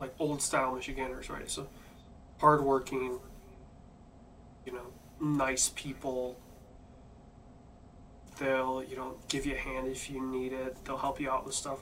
like 0.00 0.12
old 0.18 0.42
style 0.42 0.74
michiganders 0.74 1.30
right? 1.30 1.48
So 1.48 1.68
hardworking 2.38 3.20
you 4.66 4.72
know 4.72 4.86
nice 5.20 5.70
people. 5.74 6.36
They'll 8.38 8.82
you 8.82 8.96
know 8.96 9.16
give 9.28 9.46
you 9.46 9.54
a 9.54 9.58
hand 9.58 9.86
if 9.88 10.10
you 10.10 10.20
need 10.20 10.52
it. 10.52 10.76
They'll 10.84 10.96
help 10.96 11.20
you 11.20 11.30
out 11.30 11.44
with 11.46 11.54
stuff. 11.54 11.78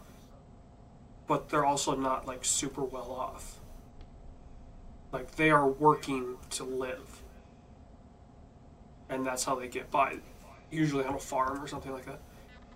But 1.26 1.49
they're 1.49 1.64
also 1.64 1.94
not 1.94 2.26
like 2.26 2.44
super 2.44 2.85
well 2.85 3.11
off. 3.12 3.59
Like 5.12 5.37
they 5.37 5.50
are 5.50 5.66
working 5.66 6.37
to 6.50 6.64
live 6.64 7.20
and 9.11 9.26
that's 9.26 9.45
how 9.45 9.55
they 9.55 9.69
get 9.69 9.90
by 9.90 10.17
usually 10.71 11.05
on 11.05 11.14
a 11.14 11.19
farm 11.19 11.62
or 11.62 11.67
something 11.67 11.93
like 11.93 12.07
that 12.07 12.21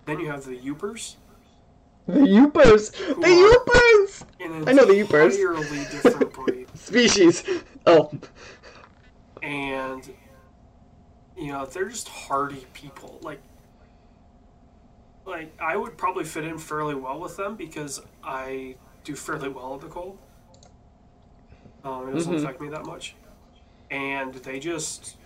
then 0.05 0.19
you 0.19 0.29
have 0.29 0.45
the 0.45 0.55
Yoopers, 0.55 1.15
The 2.05 2.13
Yoopers! 2.13 2.91
The 3.19 4.45
an 4.45 4.69
I 4.69 4.73
know 4.73 4.85
the 4.85 4.93
Yoopers. 4.93 5.31
entirely 5.31 5.79
different 5.89 6.31
breed, 6.45 6.67
Species. 6.77 7.43
Oh. 7.87 8.11
and 9.41 10.07
you 11.35 11.47
know 11.51 11.65
they're 11.65 11.89
just 11.89 12.07
hardy 12.07 12.67
people. 12.73 13.17
Like, 13.23 13.39
like 15.25 15.51
I 15.59 15.75
would 15.75 15.97
probably 15.97 16.23
fit 16.23 16.43
in 16.45 16.59
fairly 16.59 16.93
well 16.93 17.19
with 17.19 17.35
them 17.35 17.55
because 17.55 17.99
I 18.23 18.75
do 19.03 19.15
fairly 19.15 19.49
well 19.49 19.73
in 19.73 19.79
the 19.79 19.87
cold. 19.87 20.19
Um, 21.83 22.09
it 22.09 22.13
doesn't 22.13 22.31
Mhm. 22.33 22.37
affect 22.43 22.61
me 22.61 22.69
that 22.69 22.85
much, 22.85 23.15
and 23.89 24.35
they 24.35 24.59
just 24.59 25.17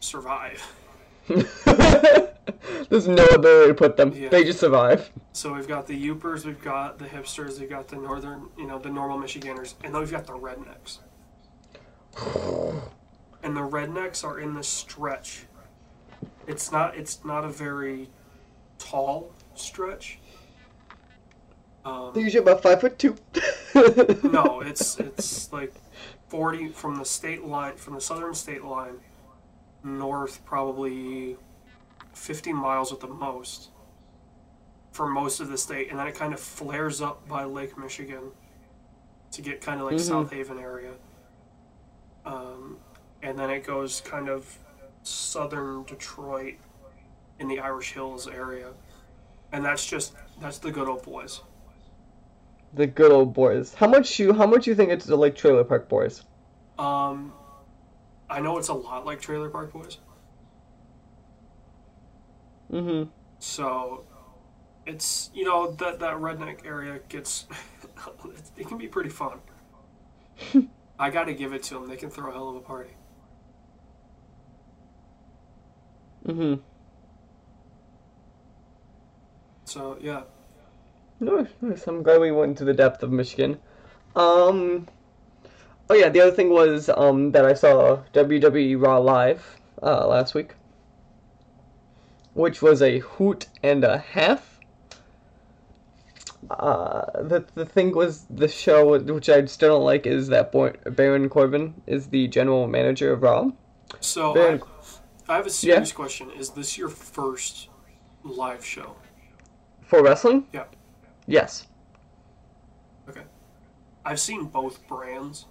survive. 0.00 0.62
There's 1.28 3.06
no 3.06 3.24
ability 3.26 3.68
to 3.68 3.74
put 3.74 3.96
them. 3.96 4.12
Yeah. 4.12 4.28
They 4.30 4.42
just 4.44 4.58
survive. 4.60 5.10
So 5.32 5.54
we've 5.54 5.68
got 5.68 5.86
the 5.86 5.94
Yoopers, 6.08 6.44
we've 6.44 6.60
got 6.60 6.98
the 6.98 7.04
hipsters, 7.04 7.60
we've 7.60 7.70
got 7.70 7.86
the 7.88 7.96
northern, 7.96 8.48
you 8.58 8.66
know, 8.66 8.78
the 8.78 8.90
normal 8.90 9.18
Michiganders, 9.18 9.76
and 9.84 9.94
then 9.94 10.00
we've 10.00 10.10
got 10.10 10.26
the 10.26 10.32
rednecks. 10.32 10.98
And 13.42 13.56
the 13.56 13.62
rednecks 13.62 14.22
are 14.22 14.38
in 14.38 14.52
this 14.52 14.68
stretch. 14.68 15.46
It's 16.46 16.70
not. 16.70 16.94
It's 16.94 17.24
not 17.24 17.42
a 17.42 17.48
very 17.48 18.10
tall 18.78 19.32
stretch. 19.54 20.18
They're 21.82 21.92
Um, 21.94 22.12
usually 22.14 22.42
about 22.42 22.62
five 22.62 22.82
foot 22.82 22.98
two. 22.98 23.16
no, 24.24 24.60
it's 24.66 25.00
it's 25.00 25.50
like 25.54 25.72
forty 26.28 26.68
from 26.68 26.96
the 26.96 27.04
state 27.06 27.44
line, 27.44 27.76
from 27.76 27.94
the 27.94 28.00
southern 28.02 28.34
state 28.34 28.62
line, 28.62 29.00
north 29.82 30.44
probably 30.44 31.36
fifty 32.12 32.52
miles 32.52 32.92
at 32.92 33.00
the 33.00 33.06
most. 33.08 33.70
For 34.92 35.06
most 35.06 35.38
of 35.40 35.48
the 35.48 35.56
state, 35.56 35.90
and 35.90 35.98
then 35.98 36.08
it 36.08 36.14
kind 36.16 36.34
of 36.34 36.40
flares 36.40 37.00
up 37.00 37.26
by 37.28 37.44
Lake 37.44 37.78
Michigan 37.78 38.32
to 39.30 39.40
get 39.42 39.60
kind 39.60 39.80
of 39.80 39.86
like 39.86 39.96
Mhm. 39.96 40.00
South 40.00 40.32
Haven 40.32 40.58
area. 40.58 40.94
Um, 42.26 42.78
and 43.22 43.38
then 43.38 43.50
it 43.50 43.64
goes 43.64 44.00
kind 44.00 44.28
of 44.28 44.58
southern 45.02 45.84
Detroit 45.84 46.54
in 47.38 47.48
the 47.48 47.60
Irish 47.60 47.92
Hills 47.92 48.26
area. 48.26 48.72
And 49.52 49.64
that's 49.64 49.86
just 49.86 50.14
that's 50.40 50.58
the 50.58 50.70
good 50.72 50.88
old 50.88 51.02
boys. 51.02 51.42
the 52.72 52.86
good 52.86 53.10
old 53.10 53.32
boys. 53.34 53.74
How 53.74 53.88
much 53.88 54.18
you? 54.20 54.32
How 54.32 54.46
much 54.46 54.66
you 54.66 54.74
think 54.76 54.90
it's 54.90 55.04
the 55.06 55.16
like 55.16 55.34
Trailer 55.34 55.64
Park 55.64 55.88
Boys? 55.88 56.22
Um, 56.78 57.32
I 58.30 58.40
know 58.40 58.56
it's 58.58 58.68
a 58.68 58.74
lot 58.74 59.04
like 59.04 59.20
Trailer 59.20 59.50
Park 59.50 59.72
Boys, 59.74 59.98
Mm-hmm. 62.72 63.10
so 63.38 64.04
it's 64.86 65.30
you 65.34 65.44
know 65.44 65.72
that 65.72 66.00
that 66.00 66.14
redneck 66.16 66.64
area 66.66 67.00
gets 67.08 67.46
it 68.56 68.68
can 68.68 68.78
be 68.78 68.88
pretty 68.88 69.10
fun. 69.10 69.40
I 70.98 71.10
got 71.10 71.24
to 71.24 71.34
give 71.34 71.52
it 71.52 71.62
to 71.64 71.74
them; 71.74 71.88
they 71.88 71.96
can 71.96 72.10
throw 72.10 72.30
a 72.30 72.32
hell 72.32 72.50
of 72.50 72.56
a 72.56 72.60
party. 72.60 72.96
Mm-hmm. 76.26 76.60
So 79.64 79.96
yeah, 80.00 80.24
Nice, 81.20 81.48
nice. 81.60 81.86
I'm 81.86 82.02
glad 82.02 82.20
we 82.20 82.30
went 82.30 82.50
into 82.50 82.64
the 82.64 82.74
depth 82.74 83.02
of 83.02 83.10
Michigan. 83.12 83.58
Um. 84.16 84.88
Oh 85.90 85.94
yeah, 85.94 86.08
the 86.08 86.20
other 86.20 86.30
thing 86.30 86.50
was 86.50 86.88
um 86.88 87.32
that 87.32 87.44
I 87.44 87.52
saw 87.52 88.02
WWE 88.14 88.80
Raw 88.80 88.98
live 88.98 89.60
uh, 89.82 90.06
last 90.06 90.34
week, 90.34 90.54
which 92.34 92.62
was 92.62 92.80
a 92.80 93.00
hoot 93.00 93.48
and 93.64 93.82
a 93.82 93.98
half. 93.98 94.60
Uh, 96.48 97.22
the 97.22 97.44
the 97.56 97.66
thing 97.66 97.92
was 97.92 98.24
the 98.30 98.46
show, 98.46 98.98
which 98.98 99.28
I 99.28 99.44
still 99.46 99.74
don't 99.74 99.84
like, 99.84 100.06
is 100.06 100.28
that 100.28 100.52
Baron 100.52 101.28
Corbin 101.28 101.82
is 101.88 102.06
the 102.08 102.28
general 102.28 102.68
manager 102.68 103.12
of 103.12 103.22
Raw. 103.22 103.50
so 103.98 104.30
I, 104.30 104.34
Baron, 104.34 104.62
I 105.28 105.36
have 105.36 105.46
a 105.46 105.50
serious 105.50 105.90
question: 105.90 106.30
Is 106.30 106.50
this 106.50 106.78
your 106.78 106.88
first 106.88 107.68
live 108.22 108.64
show? 108.64 108.94
for 109.82 110.04
wrestling? 110.04 110.46
Yeah. 110.52 110.66
Yes. 111.26 111.66
Okay, 113.08 113.24
I've 114.04 114.20
seen 114.20 114.44
both 114.44 114.86
brands. 114.86 115.46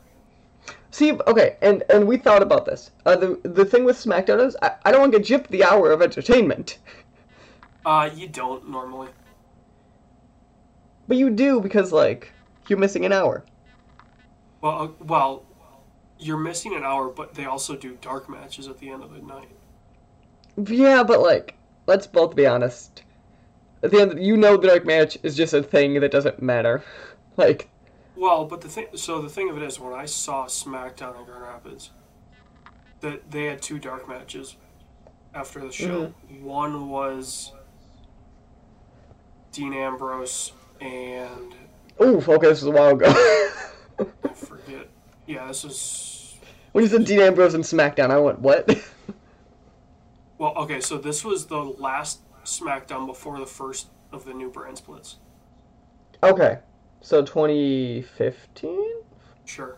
See, 0.92 1.12
okay, 1.28 1.58
and 1.62 1.84
and 1.90 2.08
we 2.08 2.18
thought 2.18 2.42
about 2.42 2.66
this. 2.66 2.92
Uh, 3.06 3.16
the 3.16 3.40
the 3.44 3.66
thing 3.66 3.84
with 3.86 3.98
SmackDown 3.98 4.46
is 4.46 4.58
I, 4.62 4.72
I 4.86 4.92
don't 4.92 5.02
want 5.02 5.14
to 5.14 5.20
get 5.20 5.28
gypped 5.28 5.48
the 5.50 5.64
hour 5.64 5.92
of 5.92 6.02
entertainment, 6.02 6.78
Uh, 7.86 8.10
you 8.14 8.28
don't 8.28 8.70
normally. 8.70 9.10
but 11.08 11.18
you 11.18 11.30
do 11.30 11.60
because 11.62 11.92
like 11.92 12.32
you're 12.68 12.80
missing 12.80 13.06
an 13.06 13.12
hour. 13.14 13.44
Well, 14.62 14.82
uh, 14.82 15.04
well, 15.04 15.46
you're 16.20 16.38
missing 16.38 16.76
an 16.76 16.84
hour, 16.84 17.10
but 17.10 17.34
they 17.34 17.46
also 17.46 17.76
do 17.76 17.98
dark 18.02 18.30
matches 18.30 18.68
at 18.68 18.78
the 18.80 18.90
end 18.90 19.04
of 19.04 19.12
the 19.14 19.22
night. 19.22 19.50
Yeah, 20.58 21.04
but 21.04 21.22
like 21.22 21.56
let's 21.88 22.08
both 22.08 22.36
be 22.36 22.46
honest. 22.46 23.04
At 23.82 23.92
the 23.92 24.02
end, 24.02 24.24
you 24.24 24.36
know, 24.38 24.58
the 24.58 24.68
dark 24.68 24.86
match 24.86 25.18
is 25.24 25.36
just 25.38 25.54
a 25.54 25.64
thing 25.64 26.00
that 26.00 26.12
doesn't 26.12 26.42
matter. 26.42 26.84
Like, 27.38 27.70
Well, 28.20 28.44
but 28.44 28.60
the 28.60 28.68
thing, 28.68 28.88
so 28.96 29.22
the 29.22 29.30
thing 29.30 29.50
of 29.50 29.56
it 29.56 29.64
is, 29.64 29.80
when 29.80 29.94
I 29.94 30.04
saw 30.04 30.46
SmackDown 30.46 31.18
in 31.18 31.26
Grand 31.26 31.42
Rapids, 31.42 31.92
that 33.00 33.32
they 33.32 33.46
had 33.46 33.62
two 33.62 33.80
dark 33.80 34.10
matches 34.10 34.58
after 35.34 35.62
the 35.62 35.72
show. 35.72 36.08
Mm-hmm. 36.08 36.44
One 36.44 36.90
was 36.90 37.54
Dean 39.54 39.74
Ambrose 39.74 40.52
and 40.82 41.56
oof, 42.02 42.28
okay, 42.28 42.48
this 42.48 42.62
was 42.62 42.68
a 42.68 42.72
while 42.72 42.90
ago. 42.90 43.08
I 44.26 44.34
forget. 44.34 44.90
Yeah, 45.26 45.48
this 45.48 45.64
is 45.64 46.36
when 46.74 46.84
you 46.84 46.90
said 46.90 47.06
Dean 47.06 47.22
Ambrose 47.22 47.54
and 47.54 47.64
SmackDown, 47.64 48.12
I 48.12 48.20
went 48.20 48.40
what? 48.40 48.68
well. 50.38 50.54
Okay, 50.58 50.82
so 50.82 50.98
this 50.98 51.24
was 51.24 51.46
the 51.46 51.64
last 51.64 52.20
SmackDown 52.44 53.08
before 53.08 53.40
the 53.40 53.46
first 53.46 53.88
of 54.12 54.26
the 54.26 54.34
new 54.34 54.50
brand 54.50 54.78
splits. 54.78 55.16
okay, 56.22 56.60
so 57.02 57.22
2015, 57.24 58.86
Sure. 59.46 59.78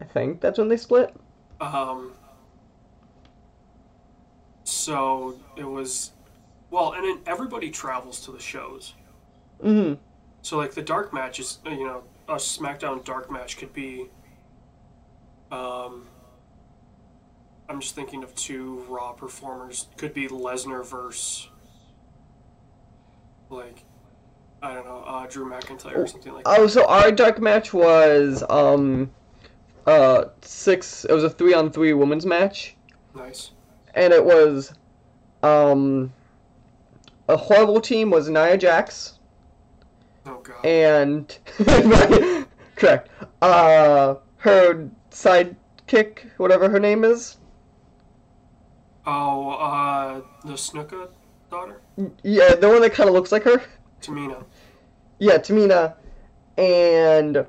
I 0.00 0.04
think 0.04 0.40
that's 0.40 0.58
when 0.58 0.68
they 0.68 0.76
split. 0.76 1.14
Um, 1.60 2.12
so 4.64 5.38
it 5.56 5.64
was, 5.64 6.12
well, 6.70 6.92
and 6.92 7.04
then 7.04 7.20
everybody 7.26 7.70
travels 7.70 8.20
to 8.26 8.32
the 8.32 8.38
shows. 8.40 8.94
Mm-hmm. 9.62 9.94
So 10.42 10.56
like 10.58 10.72
the 10.72 10.82
dark 10.82 11.12
match 11.12 11.38
is 11.38 11.60
uh, 11.64 11.70
you 11.70 11.86
know 11.86 12.02
a 12.28 12.34
SmackDown 12.34 13.04
dark 13.04 13.30
match 13.30 13.56
could 13.56 13.72
be. 13.72 14.08
Um, 15.50 16.06
I'm 17.68 17.80
just 17.80 17.94
thinking 17.94 18.22
of 18.22 18.34
two 18.34 18.84
Raw 18.88 19.12
performers. 19.12 19.86
Could 19.96 20.12
be 20.12 20.28
Lesnar 20.28 20.84
versus. 20.84 21.48
Like, 23.48 23.84
I 24.62 24.74
don't 24.74 24.84
know, 24.86 25.02
uh, 25.06 25.26
Drew 25.26 25.50
McIntyre 25.50 25.96
or 25.96 26.06
something 26.06 26.32
like 26.32 26.44
that. 26.44 26.58
Oh, 26.58 26.66
so 26.68 26.86
our 26.86 27.10
dark 27.10 27.40
match 27.40 27.72
was 27.74 28.44
um, 28.48 29.10
uh, 29.86 30.26
six. 30.40 31.04
It 31.04 31.12
was 31.12 31.24
a 31.24 31.30
three 31.30 31.52
on 31.54 31.70
three 31.72 31.92
women's 31.92 32.24
match, 32.26 32.76
Nice. 33.14 33.50
and 33.94 34.12
it 34.12 34.24
was, 34.24 34.72
um, 35.42 36.12
a 37.28 37.36
horrible 37.36 37.80
team 37.80 38.10
was 38.10 38.28
Nia 38.28 38.56
Jax 38.56 39.18
Oh 40.26 40.40
god. 40.42 40.64
and 40.64 41.38
correct. 42.76 43.08
Uh, 43.40 44.14
her 44.36 44.88
sidekick, 45.10 46.18
whatever 46.36 46.68
her 46.68 46.78
name 46.78 47.02
is. 47.04 47.38
oh, 49.06 49.50
uh, 49.50 50.20
the 50.44 50.52
Snuka 50.52 51.08
daughter, 51.50 51.80
Yeah, 52.22 52.54
the 52.54 52.68
one 52.68 52.80
that 52.82 52.92
kind 52.92 53.08
of 53.08 53.14
looks 53.14 53.32
like 53.32 53.42
her. 53.44 53.60
Tamina. 54.00 54.44
Yeah, 55.22 55.38
Tamina, 55.38 55.94
and 56.58 57.46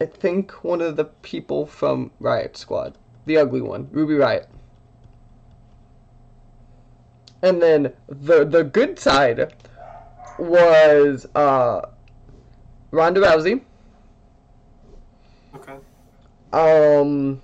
I 0.00 0.06
think 0.06 0.52
one 0.64 0.80
of 0.80 0.96
the 0.96 1.04
people 1.04 1.66
from 1.66 2.10
Riot 2.18 2.56
Squad, 2.56 2.96
the 3.26 3.36
ugly 3.36 3.60
one, 3.60 3.88
Ruby 3.92 4.14
Riot. 4.14 4.48
And 7.42 7.60
then 7.60 7.92
the 8.08 8.46
the 8.46 8.64
good 8.64 8.98
side 8.98 9.52
was 10.38 11.26
uh, 11.34 11.82
Ronda 12.90 13.20
Rousey. 13.20 13.60
Okay. 15.56 15.76
Um, 16.54 17.42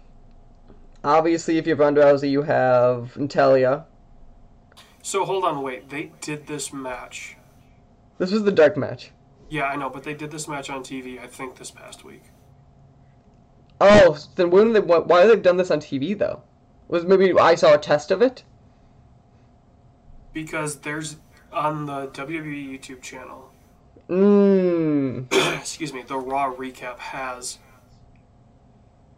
obviously, 1.04 1.58
if 1.58 1.66
you 1.66 1.72
have 1.72 1.80
Ronda 1.80 2.00
Rousey, 2.00 2.30
you 2.30 2.40
have 2.40 3.14
Natalya. 3.14 3.84
So 5.02 5.26
hold 5.26 5.44
on, 5.44 5.60
wait. 5.60 5.90
They 5.90 6.12
did 6.22 6.46
this 6.46 6.72
match. 6.72 7.36
This 8.16 8.32
was 8.32 8.44
the 8.44 8.52
dark 8.52 8.78
match. 8.78 9.10
Yeah, 9.50 9.64
I 9.64 9.76
know, 9.76 9.90
but 9.90 10.04
they 10.04 10.14
did 10.14 10.30
this 10.30 10.48
match 10.48 10.70
on 10.70 10.82
TV. 10.82 11.20
I 11.22 11.26
think 11.26 11.56
this 11.56 11.70
past 11.70 12.04
week. 12.04 12.22
Oh, 13.80 14.18
then 14.36 14.50
when 14.50 14.72
they, 14.72 14.80
why 14.80 15.20
have 15.20 15.28
they 15.28 15.36
done 15.36 15.58
this 15.58 15.70
on 15.70 15.80
TV 15.80 16.16
though? 16.16 16.42
Was 16.88 17.04
maybe 17.04 17.36
I 17.38 17.54
saw 17.54 17.74
a 17.74 17.78
test 17.78 18.10
of 18.10 18.22
it? 18.22 18.44
because 20.32 20.76
there's 20.80 21.16
on 21.52 21.86
the 21.86 22.08
WWE 22.08 22.78
YouTube 22.78 23.02
channel. 23.02 23.50
Mmm. 24.08 25.26
excuse 25.58 25.92
me. 25.92 26.02
The 26.02 26.18
Raw 26.18 26.54
recap 26.54 26.98
has 26.98 27.58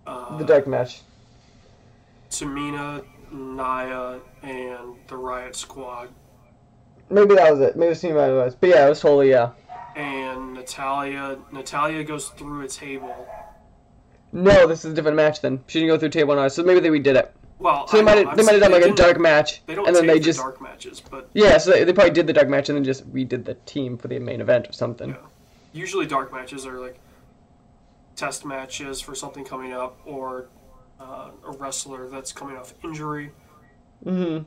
uh, 0.07 0.37
The 0.39 0.45
dark 0.45 0.67
match. 0.67 1.03
Tamina, 2.31 3.05
Nia, 3.31 4.21
and 4.43 4.97
the 5.07 5.17
Riot 5.17 5.55
Squad, 5.55 6.09
Maybe 7.11 7.35
that 7.35 7.53
was 7.53 7.61
it. 7.61 7.77
Maybe 7.77 7.93
it 7.93 7.97
seemed 7.97 8.17
like 8.17 8.31
it 8.31 8.35
was. 8.35 8.55
But 8.55 8.71
yeah, 8.71 8.87
it 8.87 8.89
was 8.89 9.01
totally 9.01 9.29
yeah. 9.29 9.51
And 9.95 10.55
Natalya. 10.55 11.39
Natalya 11.53 12.05
goes 12.05 12.29
through 12.29 12.63
a 12.63 12.69
table. 12.69 13.29
No, 14.33 14.67
this 14.67 14.85
is 14.85 14.93
a 14.93 14.95
different 14.95 15.17
match 15.17 15.43
then. 15.43 15.63
She 15.67 15.81
didn't 15.81 15.95
go 15.95 15.99
through 15.99 16.09
table 16.09 16.35
nine, 16.35 16.49
so 16.49 16.63
maybe 16.63 16.81
they 16.81 16.89
redid 16.89 17.17
it. 17.17 17.35
Well, 17.59 17.87
So 17.87 17.99
they 17.99 18.03
might 18.03 18.19
have, 18.27 18.37
they 18.37 18.43
might 18.43 18.53
have 18.53 18.63
done 18.63 18.73
like 18.73 18.83
a 18.83 18.95
dark 18.95 19.21
match, 19.21 19.63
They 19.67 19.77
don't 19.77 19.87
and 19.87 19.95
then 19.95 20.07
they 20.07 20.15
the 20.15 20.25
just 20.25 20.41
dark 20.41 20.61
matches, 20.61 21.01
but 21.01 21.29
yeah. 21.33 21.59
So 21.59 21.71
they, 21.71 21.85
they 21.85 21.93
probably 21.93 22.13
did 22.13 22.27
the 22.27 22.33
dark 22.33 22.49
match 22.49 22.69
and 22.69 22.77
then 22.77 22.83
just 22.83 23.11
redid 23.13 23.45
the 23.45 23.55
team 23.67 23.97
for 23.97 24.09
the 24.09 24.19
main 24.19 24.41
event 24.41 24.69
or 24.69 24.73
something. 24.73 25.11
Yeah. 25.11 25.17
usually 25.73 26.07
dark 26.07 26.33
matches 26.33 26.67
are 26.67 26.81
like 26.81 26.99
test 28.17 28.45
matches 28.45 29.01
for 29.01 29.15
something 29.15 29.45
coming 29.45 29.73
up 29.73 29.99
or 30.05 30.49
uh, 30.99 31.31
a 31.47 31.53
wrestler 31.53 32.09
that's 32.09 32.33
coming 32.33 32.57
off 32.57 32.75
injury. 32.83 33.31
Mm-hmm. 34.05 34.45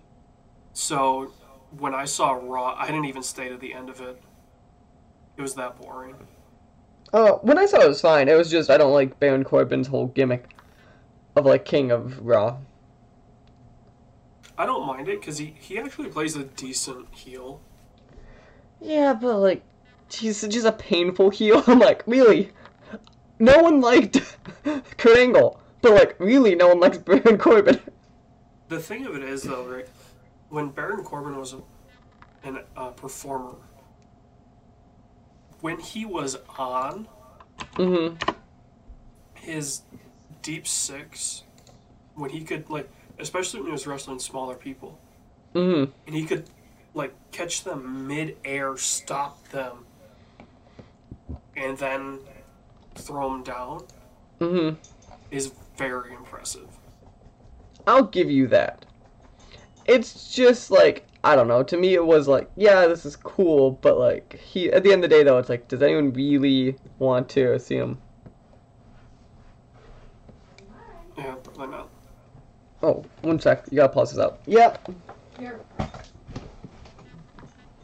So 0.74 1.32
when 1.78 1.96
I 1.96 2.06
saw 2.06 2.32
Raw, 2.32 2.76
I 2.78 2.88
didn't 2.88 3.06
even 3.06 3.24
stay 3.24 3.48
to 3.50 3.56
the 3.58 3.74
end 3.74 3.90
of 3.90 4.02
it. 4.02 4.22
It 5.38 5.42
was 5.42 5.56
that 5.56 5.80
boring. 5.82 6.16
Oh, 7.14 7.40
when 7.44 7.58
I 7.58 7.66
saw 7.66 7.78
it, 7.78 7.86
it 7.86 7.90
was 7.90 8.02
fine. 8.02 8.28
It 8.28 8.36
was 8.36 8.50
just 8.50 8.70
I 8.70 8.78
don't 8.78 8.94
like 8.94 9.20
Baron 9.20 9.44
Corbin's 9.44 9.88
whole 9.88 10.08
gimmick 10.08 10.56
of 11.36 11.46
like 11.46 11.66
King 11.66 11.92
of 11.92 12.26
Raw. 12.26 12.58
I 14.58 14.66
don't 14.66 14.86
mind 14.86 15.10
it 15.10 15.20
because 15.20 15.38
he, 15.38 15.54
he 15.60 15.78
actually 15.78 16.10
plays 16.10 16.36
a 16.36 16.44
decent 16.44 17.14
heel. 17.14 17.60
Yeah, 18.82 19.14
but 19.14 19.40
like, 19.40 19.64
he's 20.12 20.42
just 20.42 20.66
a 20.66 20.72
painful 20.72 21.30
heel. 21.30 21.64
I'm 21.68 21.80
like, 21.80 22.04
really? 22.08 22.52
No 23.40 23.62
one 23.62 23.82
liked 23.82 24.22
Kurt 24.98 25.18
Angle, 25.18 25.60
but 25.82 25.94
like, 25.94 26.20
really, 26.20 26.56
no 26.56 26.70
one 26.70 26.80
likes 26.80 26.98
Baron 27.00 27.38
Corbin. 27.38 27.80
The 28.70 28.80
thing 28.80 29.06
of 29.06 29.16
it 29.16 29.24
is, 29.24 29.44
though, 29.44 29.66
right, 29.66 29.88
when 30.50 30.70
Baron 30.70 31.04
Corbin 31.04 31.38
was 31.38 31.54
a, 31.54 31.62
an 32.48 32.60
uh, 32.78 32.90
performer, 32.90 33.56
when 35.66 35.80
he 35.80 36.06
was 36.06 36.38
on, 36.60 37.08
Mm-hmm. 37.78 38.16
his 39.34 39.82
deep 40.44 40.68
six, 40.68 41.42
when 42.14 42.30
he 42.30 42.42
could, 42.42 42.70
like, 42.70 42.88
especially 43.18 43.62
when 43.62 43.68
he 43.70 43.72
was 43.72 43.88
wrestling 43.88 44.20
smaller 44.20 44.54
people, 44.54 45.00
Mm-hmm. 45.56 45.92
and 46.06 46.16
he 46.16 46.24
could, 46.24 46.44
like, 46.94 47.16
catch 47.32 47.64
them 47.64 48.08
mid-air, 48.08 48.78
stop 48.78 49.50
them, 49.50 49.86
and 51.58 51.76
then 51.80 52.20
throw 52.94 53.32
them 53.32 53.42
down, 53.44 53.86
Mm-hmm. 54.40 54.76
is 55.32 55.52
very 55.78 56.14
impressive. 56.14 56.68
I'll 57.88 58.04
give 58.04 58.30
you 58.30 58.46
that. 58.50 58.86
It's 59.88 60.32
just 60.32 60.70
like 60.70 61.08
I 61.26 61.36
don't 61.36 61.48
know. 61.48 61.64
To 61.64 61.76
me, 61.76 61.96
it 61.96 62.06
was 62.06 62.28
like, 62.28 62.52
yeah, 62.56 62.86
this 62.86 63.04
is 63.04 63.16
cool, 63.16 63.72
but 63.82 63.98
like 63.98 64.40
he 64.40 64.72
at 64.72 64.84
the 64.84 64.94
end 64.94 65.04
of 65.04 65.10
the 65.10 65.16
day, 65.16 65.24
though, 65.24 65.40
it's 65.40 65.50
like, 65.50 65.68
does 65.68 65.82
anyone 65.82 66.14
really 66.14 66.76
want 67.00 67.28
to 67.30 67.58
see 67.58 67.78
him? 67.78 67.98
Yeah, 71.18 71.34
probably 71.44 71.68
not. 71.68 71.90
Oh, 72.84 73.04
one 73.24 73.40
sec. 73.40 73.64
You 73.72 73.78
gotta 73.78 73.92
pause 73.92 74.12
this 74.12 74.20
out. 74.20 74.40
Yep. 74.46 74.88
Here. 75.40 75.60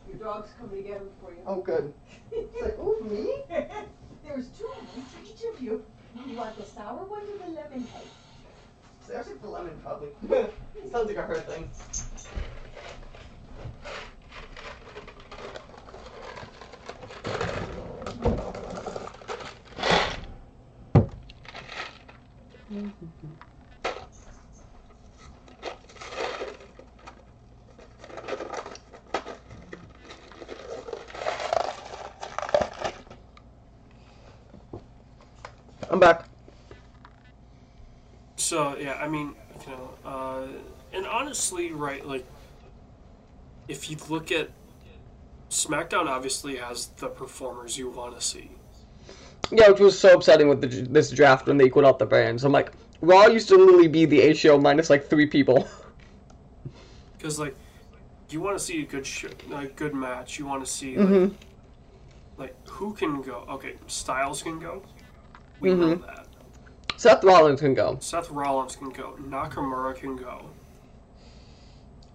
Your 0.07 0.17
dog's 0.19 0.51
coming 0.59 0.83
to 0.83 0.87
get 0.87 0.97
him 0.97 1.09
for 1.19 1.31
you. 1.31 1.39
Oh, 1.47 1.61
good. 1.61 1.91
It's 2.31 2.61
like, 2.61 2.77
oh, 2.79 2.99
me? 3.09 3.37
There's 4.23 4.49
two 4.49 4.67
of 4.67 4.93
them 4.93 5.03
each 5.25 5.43
of 5.51 5.59
you. 5.59 5.83
You 6.27 6.37
want 6.37 6.55
the 6.57 6.65
sour 6.65 7.05
one 7.05 7.21
or 7.21 7.47
the 7.47 7.53
lemon 7.53 7.87
head? 7.87 8.03
There's 9.07 9.25
the 9.41 9.49
lemon, 9.49 9.79
probably. 9.81 10.09
Sounds 10.91 11.07
like 11.07 11.17
a 11.17 11.23
her 11.23 11.39
thing. 11.39 11.67
I'm 35.89 35.99
back. 35.99 36.25
So 38.37 38.77
yeah, 38.77 38.93
I 38.93 39.09
mean, 39.09 39.35
you 39.65 39.71
know, 39.71 39.89
uh, 40.05 40.47
and 40.93 41.05
honestly, 41.05 41.73
right, 41.73 42.05
like, 42.07 42.25
if 43.71 43.89
you 43.89 43.97
look 44.09 44.31
at 44.31 44.49
SmackDown, 45.49 46.07
obviously 46.07 46.57
has 46.57 46.87
the 46.97 47.07
performers 47.07 47.77
you 47.77 47.89
want 47.89 48.13
to 48.19 48.21
see. 48.25 48.51
Yeah, 49.51 49.69
which 49.69 49.79
was 49.79 49.97
so 49.97 50.13
upsetting 50.15 50.47
with 50.49 50.61
the, 50.61 50.67
this 50.67 51.09
draft 51.11 51.47
when 51.47 51.57
they 51.57 51.65
equaled 51.65 51.85
out 51.85 51.97
the 51.99 52.05
brands. 52.05 52.43
I'm 52.43 52.51
like, 52.51 52.71
Raw 53.01 53.27
used 53.27 53.47
to 53.49 53.55
literally 53.57 53.87
be 53.87 54.05
the 54.05 54.19
A 54.21 54.33
show 54.33 54.59
minus 54.59 54.89
like 54.89 55.07
three 55.09 55.25
people. 55.27 55.67
Because 57.17 57.37
like, 57.37 57.55
you 58.31 58.41
want 58.41 58.57
to 58.57 58.63
see 58.63 58.81
a 58.81 58.85
good 58.87 59.05
sh- 59.05 59.25
a 59.53 59.65
good 59.67 59.93
match. 59.93 60.39
You 60.39 60.47
want 60.47 60.65
to 60.65 60.71
see 60.71 60.97
like, 60.97 61.07
Mm-hmm. 61.07 61.35
like 62.41 62.67
who 62.67 62.93
can 62.95 63.21
go. 63.21 63.45
Okay, 63.47 63.75
Styles 63.85 64.41
can 64.41 64.57
go. 64.57 64.81
We 65.59 65.71
know 65.75 65.97
Mhm. 65.97 66.05
that. 66.07 66.25
Seth 66.97 67.23
Rollins 67.23 67.59
can 67.59 67.75
go. 67.75 67.97
Seth 67.99 68.31
Rollins 68.31 68.75
can 68.75 68.89
go. 68.89 69.15
Nakamura 69.21 69.93
can 69.95 70.15
go. 70.15 70.49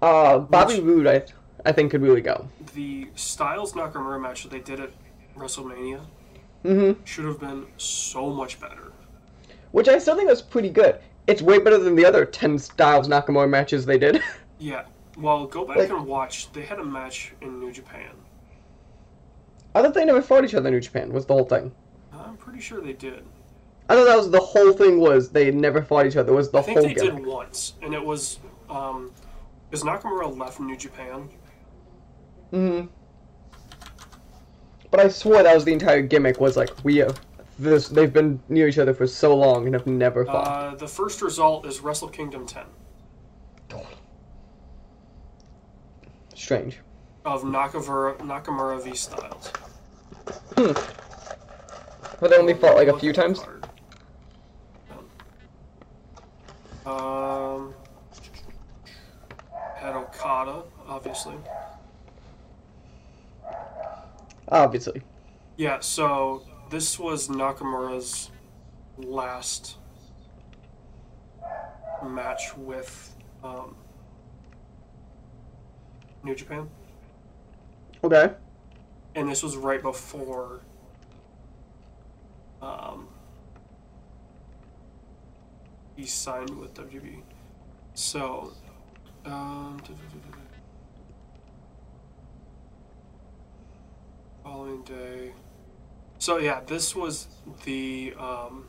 Uh, 0.03 0.38
Bobby 0.40 0.81
Roode, 0.81 1.07
I, 1.07 1.23
I 1.64 1.73
think, 1.73 1.90
could 1.90 2.03
really 2.03 2.21
go. 2.21 2.49
The 2.75 3.09
Styles 3.14 3.73
Nakamura 3.73 4.21
match 4.21 4.42
that 4.42 4.51
they 4.51 4.61
did 4.61 4.81
at 4.81 4.90
WrestleMania 5.37 6.01
Mm-hmm. 6.64 7.05
should 7.05 7.25
have 7.27 7.38
been 7.38 7.66
so 7.77 8.29
much 8.31 8.61
better. 8.61 8.92
Which 9.71 9.88
I 9.88 9.99
still 9.99 10.16
think 10.16 10.29
was 10.29 10.42
pretty 10.42 10.71
good. 10.71 10.99
It's 11.29 11.40
way 11.42 11.59
better 11.61 11.79
than 11.79 11.95
the 11.95 12.05
other 12.05 12.25
10 12.25 12.59
Styles 12.59 13.09
Nakamura 13.09 13.49
matches 13.49 13.87
they 13.87 13.99
did. 13.99 14.23
Yeah. 14.59 14.85
Well, 15.19 15.47
go 15.47 15.66
back 15.66 15.77
Like- 15.77 15.90
and 15.90 16.07
watch. 16.07 16.51
They 16.53 16.62
had 16.62 16.79
a 16.79 16.85
match 16.85 17.35
in 17.42 17.61
New 17.61 17.71
Japan. 17.73 18.11
I 19.75 19.83
thought 19.83 19.92
they 19.95 20.05
never 20.07 20.23
fought 20.23 20.45
each 20.45 20.55
other 20.55 20.69
in 20.69 20.75
New 20.75 20.81
Japan. 20.81 21.12
Was 21.12 21.27
the 21.27 21.35
whole 21.35 21.45
thing? 21.45 21.73
I'm 22.12 22.37
pretty 22.38 22.61
sure 22.61 22.81
they 22.81 22.95
did. 22.95 23.23
I 23.88 23.95
thought 23.95 24.07
that 24.07 24.16
was 24.16 24.31
the 24.31 24.40
whole 24.40 24.73
thing. 24.73 24.99
Was 24.99 25.29
they 25.29 25.51
never 25.51 25.83
fought 25.83 26.07
each 26.07 26.16
other? 26.16 26.33
Was 26.33 26.51
the 26.51 26.62
whole 26.62 26.75
thing. 26.75 26.79
I 26.79 26.81
think 26.88 26.99
whole 26.99 27.07
they 27.07 27.11
gimmick? 27.11 27.25
did 27.25 27.33
once, 27.33 27.75
and 27.83 27.95
it 27.95 28.03
was 28.05 28.38
um, 28.71 29.12
because 29.71 29.85
Nakamura 29.85 30.37
left 30.37 30.59
New 30.59 30.77
Japan. 30.77 31.29
Hmm 32.51 32.83
But 34.91 35.01
I 35.01 35.09
swore 35.09 35.43
that 35.43 35.55
was 35.55 35.65
the 35.65 35.73
entire 35.73 36.03
gimmick. 36.03 36.41
Was 36.41 36.57
like 36.57 36.71
we 36.85 36.97
have 36.97 37.21
this. 37.59 37.89
They've 37.89 38.13
been 38.13 38.41
near 38.49 38.69
each 38.69 38.79
other 38.79 38.95
for 38.95 39.07
so 39.07 39.37
long 39.37 39.67
and 39.67 39.75
have 39.75 39.87
never 39.87 40.25
fought. 40.25 40.47
Uh, 40.47 40.75
the 40.77 40.89
first 40.89 41.23
result 41.23 41.67
is 41.67 41.81
Wrestle 41.81 42.09
Kingdom 42.09 42.47
10 42.47 42.65
Strange. 46.35 46.79
of 47.25 47.43
Nakamura, 47.43 48.17
Nakamura 48.19 48.83
v 48.83 48.95
Styles. 48.95 49.49
Hmm. 50.57 50.73
But 52.21 52.31
they 52.31 52.37
only 52.37 52.55
fought 52.55 52.77
like 52.77 52.89
a 52.89 52.99
few 52.99 53.13
times. 53.13 53.41
Um, 56.85 57.75
had 59.75 59.97
Okada, 59.97 60.63
obviously. 60.87 61.35
Obviously. 64.49 65.03
Yeah, 65.57 65.81
so 65.81 66.43
this 66.71 66.99
was 66.99 67.29
Nakamura's 67.29 68.31
last 68.99 69.77
match 72.05 72.57
with 72.57 73.15
um, 73.43 73.75
New 76.23 76.35
Japan. 76.35 76.69
Okay. 78.05 78.33
and 79.17 79.29
this 79.29 79.43
was 79.43 79.57
right 79.57 79.83
before 79.83 80.61
um, 82.63 83.09
he 85.97 86.05
signed 86.05 86.51
with 86.51 86.75
WWE. 86.75 87.23
So, 87.95 88.53
um, 89.25 89.81
following 94.47 94.83
day. 94.83 95.33
So 96.19 96.39
yeah, 96.39 96.61
this 96.65 96.95
was 96.95 97.27
the 97.65 98.15
um, 98.17 98.69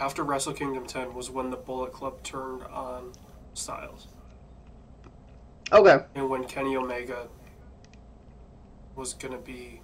after 0.00 0.24
Wrestle 0.24 0.54
Kingdom 0.54 0.86
10 0.86 1.14
was 1.14 1.30
when 1.30 1.50
the 1.50 1.56
Bullet 1.56 1.92
Club 1.92 2.20
turned 2.24 2.64
on 2.64 3.12
Styles, 3.54 4.08
Okay. 5.72 6.04
and 6.16 6.28
when 6.28 6.44
Kenny 6.44 6.76
Omega 6.76 7.28
was 8.96 9.14
gonna 9.14 9.38
be, 9.38 9.80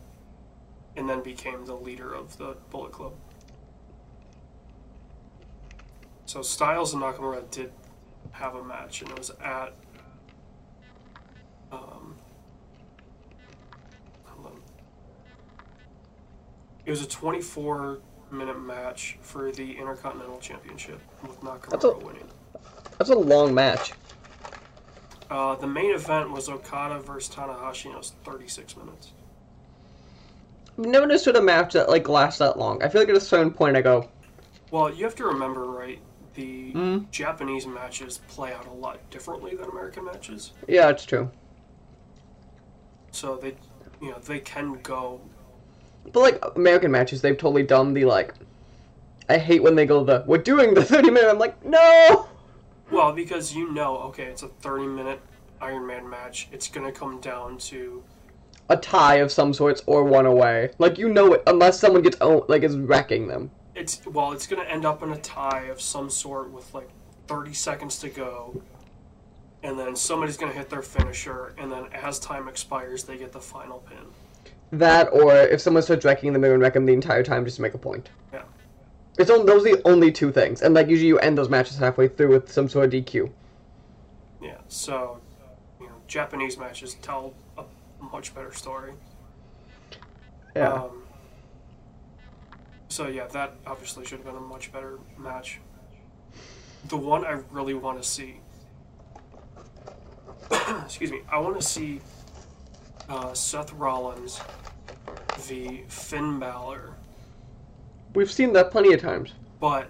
and 0.96 1.08
then 1.08 1.22
became 1.22 1.64
the 1.64 1.74
leader 1.76 2.12
of 2.12 2.36
the 2.38 2.56
Bullet 2.70 2.90
Club. 2.90 3.14
So 6.26 6.42
Styles 6.42 6.92
and 6.92 7.02
Nakamura 7.02 7.48
did 7.52 7.72
have 8.32 8.56
a 8.56 8.64
match, 8.64 9.00
and 9.02 9.10
it 9.12 9.18
was 9.18 9.30
at. 9.42 9.74
Um, 11.70 12.16
hold 14.24 14.46
on. 14.46 14.60
It 16.84 16.90
was 16.90 17.02
a 17.02 17.08
24 17.08 17.98
minute 18.30 18.58
match 18.60 19.18
for 19.22 19.52
the 19.52 19.76
Intercontinental 19.78 20.38
Championship 20.38 21.00
with 21.22 21.40
That's 21.70 21.84
a- 21.84 21.88
Nakamura 21.88 22.02
winning. 22.02 22.28
That's 22.98 23.10
a 23.10 23.14
long 23.14 23.54
match. 23.54 23.92
Uh, 25.30 25.54
the 25.56 25.66
main 25.66 25.94
event 25.94 26.30
was 26.30 26.48
Okada 26.48 27.00
versus 27.00 27.34
Tanahashi, 27.34 27.86
and 27.86 27.94
it 27.94 27.98
was 27.98 28.12
36 28.24 28.76
minutes. 28.76 29.12
I've 30.78 30.86
never 30.86 31.04
understood 31.04 31.36
a 31.36 31.42
match 31.42 31.72
that 31.74 31.88
like 31.88 32.08
lasts 32.08 32.38
that 32.38 32.58
long. 32.58 32.82
I 32.82 32.88
feel 32.88 33.00
like 33.02 33.08
at 33.08 33.16
a 33.16 33.20
certain 33.20 33.50
point 33.50 33.76
I 33.76 33.82
go, 33.82 34.08
Well, 34.70 34.92
you 34.92 35.04
have 35.04 35.14
to 35.16 35.24
remember, 35.24 35.64
right? 35.66 35.98
The 36.34 36.72
Mm. 36.72 37.10
Japanese 37.10 37.66
matches 37.66 38.18
play 38.28 38.54
out 38.54 38.66
a 38.66 38.72
lot 38.72 38.98
differently 39.10 39.54
than 39.54 39.68
American 39.68 40.04
matches. 40.04 40.52
yeah, 40.66 40.88
it's 40.88 41.04
true. 41.04 41.30
So 43.10 43.36
they, 43.36 43.54
you 44.00 44.10
know, 44.10 44.18
they 44.18 44.40
can 44.40 44.80
go. 44.82 45.20
But 46.10 46.20
like 46.20 46.44
American 46.56 46.90
matches, 46.90 47.20
they've 47.20 47.36
totally 47.36 47.62
done 47.62 47.94
the 47.94 48.04
like. 48.04 48.34
I 49.28 49.38
hate 49.38 49.62
when 49.62 49.76
they 49.76 49.86
go 49.86 50.04
the 50.04 50.24
we're 50.26 50.38
doing 50.38 50.74
the 50.74 50.84
thirty 50.84 51.10
minute. 51.10 51.30
I'm 51.30 51.38
like 51.38 51.64
no. 51.64 52.28
Well, 52.90 53.12
because 53.12 53.54
you 53.54 53.72
know, 53.72 53.96
okay, 53.98 54.24
it's 54.24 54.42
a 54.42 54.48
30 54.48 54.86
minute 54.86 55.20
Iron 55.62 55.86
Man 55.86 56.08
match. 56.08 56.48
It's 56.52 56.68
to 56.92 56.98
come 56.98 57.20
down 57.20 57.56
to. 57.58 58.02
A 58.68 58.76
tie 58.76 59.16
of 59.16 59.32
some 59.32 59.54
sorts 59.54 59.82
or 59.86 60.04
one 60.04 60.26
away. 60.26 60.70
Like 60.78 60.98
you 60.98 61.08
know 61.08 61.32
it 61.32 61.42
unless 61.46 61.80
someone 61.80 62.02
gets 62.02 62.18
own, 62.20 62.42
like 62.48 62.62
is 62.62 62.76
wrecking 62.76 63.28
them. 63.28 63.50
It's 63.74 64.04
well, 64.06 64.32
it's 64.32 64.46
to 64.62 64.70
end 64.70 64.84
up 64.84 65.02
in 65.02 65.10
a 65.10 65.18
tie 65.18 65.64
of 65.64 65.80
some 65.80 66.10
sort 66.10 66.50
with 66.50 66.72
like 66.74 66.90
30 67.28 67.54
seconds 67.54 67.98
to 68.00 68.10
go, 68.10 68.60
and 69.62 69.78
then 69.78 69.96
somebody's 69.96 70.36
to 70.52 70.58
hit 70.58 70.68
their 70.68 70.82
finisher, 70.82 71.54
and 71.56 71.72
then 71.72 71.86
as 71.92 72.18
time 72.18 72.48
expires, 72.48 73.04
they 73.04 73.16
get 73.16 73.32
the 73.32 73.40
final 73.40 73.78
pin. 73.78 74.04
That 74.72 75.12
or 75.12 75.34
if 75.34 75.60
someone 75.60 75.82
starts 75.82 76.04
wrecking 76.04 76.32
them, 76.32 76.40
they're 76.40 76.52
gonna 76.52 76.62
wreck 76.62 76.72
them 76.72 76.86
the 76.86 76.94
entire 76.94 77.22
time 77.22 77.44
just 77.44 77.56
to 77.56 77.62
make 77.62 77.74
a 77.74 77.78
point. 77.78 78.08
Yeah. 78.32 78.42
It's 79.18 79.30
only, 79.30 79.44
those 79.44 79.66
are 79.66 79.76
the 79.76 79.82
only 79.86 80.10
two 80.10 80.32
things, 80.32 80.62
and 80.62 80.74
like 80.74 80.88
usually 80.88 81.08
you 81.08 81.18
end 81.18 81.36
those 81.36 81.50
matches 81.50 81.76
halfway 81.76 82.08
through 82.08 82.28
with 82.28 82.50
some 82.50 82.68
sort 82.68 82.86
of 82.86 82.92
DQ. 82.92 83.30
Yeah, 84.40 84.56
so 84.68 85.20
you 85.78 85.86
know, 85.86 85.92
Japanese 86.08 86.56
matches 86.56 86.94
tell 87.02 87.34
a 87.58 87.64
much 88.00 88.34
better 88.34 88.52
story. 88.52 88.94
Yeah. 90.56 90.72
Um, 90.72 91.02
so 92.88 93.08
yeah, 93.08 93.26
that 93.28 93.54
obviously 93.66 94.04
should 94.06 94.18
have 94.18 94.26
been 94.26 94.36
a 94.36 94.40
much 94.40 94.72
better 94.72 94.98
match. 95.18 95.60
The 96.88 96.96
one 96.96 97.24
I 97.24 97.40
really 97.50 97.74
want 97.74 98.02
to 98.02 98.08
see. 98.08 98.40
excuse 100.84 101.10
me. 101.10 101.20
I 101.30 101.38
want 101.38 101.60
to 101.60 101.66
see 101.66 102.00
uh, 103.08 103.32
Seth 103.34 103.72
Rollins 103.72 104.40
v 105.38 105.84
Finn 105.88 106.38
Balor, 106.38 106.94
We've 108.14 108.30
seen 108.30 108.52
that 108.52 108.70
plenty 108.70 108.92
of 108.92 109.00
times. 109.00 109.32
but 109.60 109.88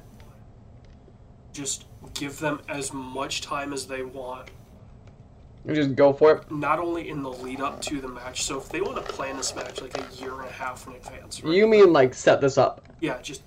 just 1.52 1.86
give 2.14 2.38
them 2.38 2.60
as 2.68 2.92
much 2.92 3.40
time 3.42 3.72
as 3.72 3.86
they 3.86 4.02
want 4.02 4.48
You 5.66 5.74
just 5.74 5.94
go 5.96 6.12
for 6.12 6.36
it. 6.36 6.50
not 6.50 6.78
only 6.78 7.08
in 7.08 7.22
the 7.22 7.30
lead 7.30 7.60
up 7.60 7.80
to 7.82 8.00
the 8.00 8.08
match. 8.08 8.44
So 8.44 8.58
if 8.58 8.68
they 8.68 8.80
want 8.80 8.96
to 8.96 9.02
plan 9.12 9.36
this 9.36 9.54
match 9.54 9.80
like 9.82 9.96
a 9.98 10.14
year 10.14 10.32
and 10.40 10.48
a 10.48 10.52
half 10.52 10.86
in 10.86 10.94
advance, 10.94 11.42
right? 11.42 11.52
You 11.54 11.66
mean 11.66 11.92
like 11.92 12.14
set 12.14 12.40
this 12.40 12.56
up? 12.58 12.84
yeah, 13.00 13.20
just 13.20 13.42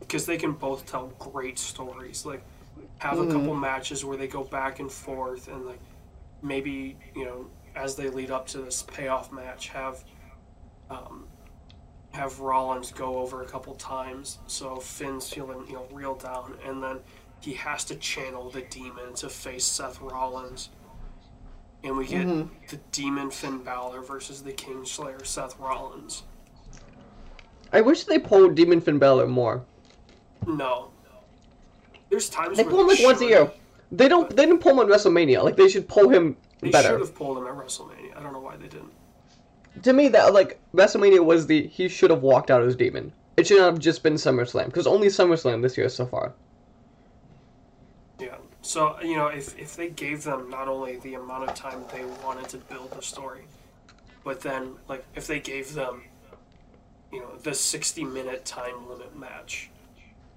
because 0.00 0.24
they 0.26 0.36
can 0.36 0.52
both 0.52 0.86
tell 0.86 1.08
great 1.18 1.58
stories. 1.58 2.24
Like 2.26 2.42
have 2.98 3.18
a 3.18 3.26
couple 3.26 3.54
matches 3.54 4.04
where 4.04 4.16
they 4.16 4.26
go 4.28 4.44
back 4.44 4.80
and 4.80 4.90
forth, 4.90 5.48
and 5.48 5.64
like 5.66 5.80
maybe 6.42 6.96
you 7.16 7.24
know 7.24 7.46
as 7.78 7.94
they 7.94 8.08
lead 8.08 8.30
up 8.30 8.46
to 8.48 8.58
this 8.58 8.82
payoff 8.82 9.32
match, 9.32 9.68
have 9.68 10.04
um, 10.90 11.26
have 12.12 12.40
Rollins 12.40 12.92
go 12.92 13.18
over 13.18 13.42
a 13.42 13.46
couple 13.46 13.74
times, 13.74 14.38
so 14.46 14.76
Finn's 14.76 15.32
feeling 15.32 15.64
you 15.66 15.74
know 15.74 15.86
real 15.92 16.14
down, 16.14 16.54
and 16.66 16.82
then 16.82 16.98
he 17.40 17.54
has 17.54 17.84
to 17.84 17.94
channel 17.96 18.50
the 18.50 18.62
demon 18.62 19.14
to 19.14 19.28
face 19.28 19.64
Seth 19.64 20.00
Rollins. 20.00 20.70
And 21.84 21.96
we 21.96 22.08
get 22.08 22.26
the 22.68 22.80
demon 22.90 23.30
Finn 23.30 23.62
Balor 23.62 24.00
versus 24.02 24.42
the 24.42 24.52
Kingslayer 24.52 25.24
Seth 25.24 25.56
Rollins. 25.60 26.24
I 27.72 27.82
wish 27.82 28.02
they 28.02 28.18
pulled 28.18 28.56
Demon 28.56 28.80
Finn 28.80 28.98
Balor 28.98 29.28
more. 29.28 29.64
No. 30.44 30.90
There's 32.10 32.28
times 32.28 32.56
They 32.56 32.64
pull 32.64 32.80
him 32.80 32.88
like 32.88 32.98
once 33.00 33.20
a 33.20 33.26
year. 33.26 33.52
They 33.92 34.08
don't. 34.08 34.28
They 34.30 34.46
didn't 34.46 34.60
pull 34.60 34.72
him 34.72 34.80
on 34.80 34.88
WrestleMania. 34.88 35.44
Like 35.44 35.56
they 35.56 35.68
should 35.68 35.86
pull 35.86 36.08
him 36.08 36.36
They 36.60 36.70
better. 36.70 36.88
should 36.88 37.00
have 37.00 37.14
pulled 37.14 37.38
him 37.38 37.46
at 37.46 37.54
WrestleMania. 37.54 38.16
I 38.16 38.22
don't 38.22 38.32
know 38.32 38.40
why 38.40 38.56
they 38.56 38.66
didn't. 38.68 38.92
To 39.82 39.92
me, 39.92 40.08
that 40.08 40.32
like 40.34 40.58
WrestleMania 40.74 41.24
was 41.24 41.46
the 41.46 41.66
he 41.68 41.88
should 41.88 42.10
have 42.10 42.22
walked 42.22 42.50
out 42.50 42.62
as 42.62 42.74
Demon. 42.74 43.12
It 43.36 43.46
should 43.46 43.58
not 43.58 43.66
have 43.66 43.78
just 43.78 44.02
been 44.02 44.14
SummerSlam 44.14 44.66
because 44.66 44.86
only 44.86 45.06
SummerSlam 45.08 45.62
this 45.62 45.76
year 45.78 45.88
so 45.88 46.06
far. 46.06 46.32
Yeah. 48.18 48.36
So 48.62 49.00
you 49.00 49.16
know, 49.16 49.28
if 49.28 49.56
if 49.58 49.76
they 49.76 49.90
gave 49.90 50.24
them 50.24 50.50
not 50.50 50.66
only 50.68 50.96
the 50.96 51.14
amount 51.14 51.48
of 51.48 51.54
time 51.54 51.84
they 51.92 52.04
wanted 52.24 52.48
to 52.48 52.56
build 52.58 52.90
the 52.92 53.02
story, 53.02 53.42
but 54.24 54.40
then 54.40 54.74
like 54.88 55.04
if 55.14 55.26
they 55.28 55.38
gave 55.38 55.74
them, 55.74 56.02
you 57.12 57.20
know, 57.20 57.36
the 57.42 57.54
sixty 57.54 58.02
minute 58.04 58.44
time 58.44 58.88
limit 58.88 59.16
match 59.16 59.70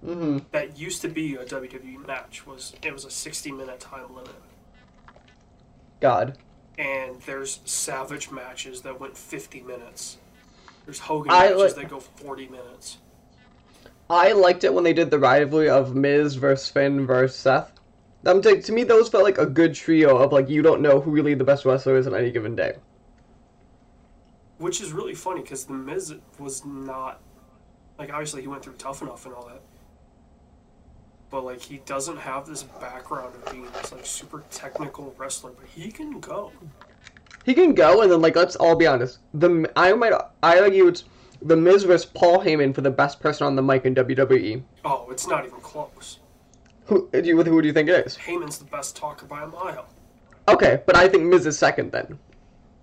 Mm-hmm. 0.05 0.39
that 0.51 0.79
used 0.79 1.03
to 1.03 1.07
be 1.07 1.36
a 1.36 1.45
WWE 1.45 2.07
match 2.07 2.47
was 2.47 2.73
it 2.81 2.91
was 2.91 3.05
a 3.05 3.12
sixty 3.12 3.51
minute 3.51 3.79
time 3.79 4.15
limit. 4.15 4.34
God. 6.02 6.38
And 6.78 7.22
there's 7.22 7.60
Savage 7.66 8.32
matches 8.32 8.82
that 8.82 9.00
went 9.00 9.16
fifty 9.18 9.62
minutes. 9.62 10.18
There's 10.86 11.00
Hogan 11.00 11.32
I 11.32 11.50
matches 11.50 11.78
li- 11.78 11.84
that 11.84 11.90
go 11.90 12.00
forty 12.00 12.48
minutes. 12.48 12.98
I 14.10 14.34
liked 14.34 14.64
it 14.66 14.74
when 14.74 14.84
they 14.84 14.94
did 14.94 15.10
the 15.12 15.20
rivalry 15.20 15.70
of 15.70 15.96
Miz 15.96 16.36
versus 16.36 16.68
Finn 16.70 17.06
versus 17.08 17.38
Seth. 17.38 17.72
Um, 18.26 18.42
to, 18.42 18.62
to 18.62 18.72
me, 18.72 18.84
those 18.84 19.10
felt 19.10 19.24
like 19.24 19.38
a 19.38 19.46
good 19.46 19.74
trio 19.74 20.18
of 20.18 20.34
like 20.34 20.50
you 20.50 20.62
don't 20.62 20.82
know 20.82 21.00
who 21.00 21.12
really 21.12 21.34
the 21.34 21.44
best 21.44 21.66
wrestler 21.66 21.96
is 21.96 22.08
on 22.08 22.16
any 22.16 22.32
given 22.32 22.56
day. 22.56 22.74
which 24.58 24.80
is 24.82 24.92
really 24.92 25.16
funny 25.16 25.42
because 25.42 25.66
the 25.66 25.74
Miz 25.74 26.14
was 26.40 26.64
not 26.66 27.20
like 27.98 28.12
obviously 28.12 28.42
he 28.42 28.48
went 28.48 28.64
through 28.64 28.74
tough 28.74 29.02
enough 29.02 29.26
and 29.26 29.34
all 29.34 29.48
that, 29.48 29.62
but 31.32 31.46
like 31.46 31.62
he 31.62 31.78
doesn't 31.86 32.17
have 32.17 32.46
this 32.46 32.63
background 32.63 33.34
of 33.34 33.52
being 33.52 33.65
this 33.72 33.91
like 33.91 34.06
super 34.06 34.44
technical 34.52 35.15
wrestler, 35.17 35.52
but 35.52 35.65
he 35.65 35.89
can 35.89 36.20
go. 36.20 36.52
He 37.46 37.54
can 37.54 37.74
go, 37.74 38.02
and 38.02 38.12
then 38.12 38.22
like 38.22 38.36
let's 38.36 38.58
all 38.58 38.76
be 38.76 38.86
honest. 38.86 39.20
The 39.34 39.72
I 39.76 39.94
might 39.94 40.13
I 40.44 40.60
argue 40.60 40.88
it's 40.88 41.06
the 41.41 41.56
Miz 41.56 41.84
versus 41.84 42.06
Paul 42.06 42.39
Heyman 42.39 42.76
for 42.76 42.82
the 42.82 42.91
best 42.91 43.20
person 43.20 43.48
on 43.48 43.56
the 43.56 43.63
mic 43.63 43.86
in 43.86 43.96
WWE. 43.96 44.62
Oh, 44.86 45.08
it's 45.10 45.28
not 45.28 45.46
even 45.46 45.60
close. 45.62 46.20
Who 46.86 47.10
do 47.12 47.24
you 47.24 47.41
who 47.41 47.62
do 47.62 47.67
you 47.67 47.74
think 47.74 47.89
it 47.89 48.06
is? 48.06 48.17
Heyman's 48.17 48.60
the 48.60 48.65
best 48.65 48.96
talker 48.96 49.26
by 49.26 49.44
a 49.44 49.48
mile. 49.48 49.88
Okay, 50.48 50.82
but 50.86 50.98
I 50.98 51.08
think 51.08 51.24
Miz 51.24 51.46
is 51.46 51.58
second 51.58 51.91
then. 51.91 52.20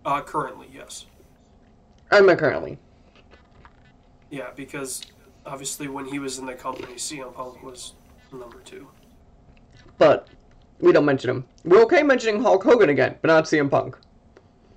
Uh, 0.04 0.22
currently, 0.22 0.68
yes. 0.72 1.06
I'm 2.10 2.24
not 2.24 2.38
currently. 2.38 2.78
Yeah, 4.30 4.48
because 4.56 5.02
obviously 5.44 5.88
when 5.88 6.06
he 6.06 6.18
was 6.18 6.38
in 6.38 6.46
the 6.46 6.54
company, 6.54 6.94
CM 6.94 7.34
Punk 7.34 7.62
was 7.62 7.92
number 8.32 8.58
two. 8.64 8.86
But 9.98 10.28
we 10.80 10.92
don't 10.92 11.04
mention 11.04 11.30
him. 11.30 11.44
We're 11.64 11.82
okay 11.82 12.02
mentioning 12.02 12.42
Hulk 12.42 12.62
Hogan 12.62 12.88
again, 12.90 13.16
but 13.20 13.28
not 13.28 13.44
CM 13.44 13.70
Punk. 13.70 13.96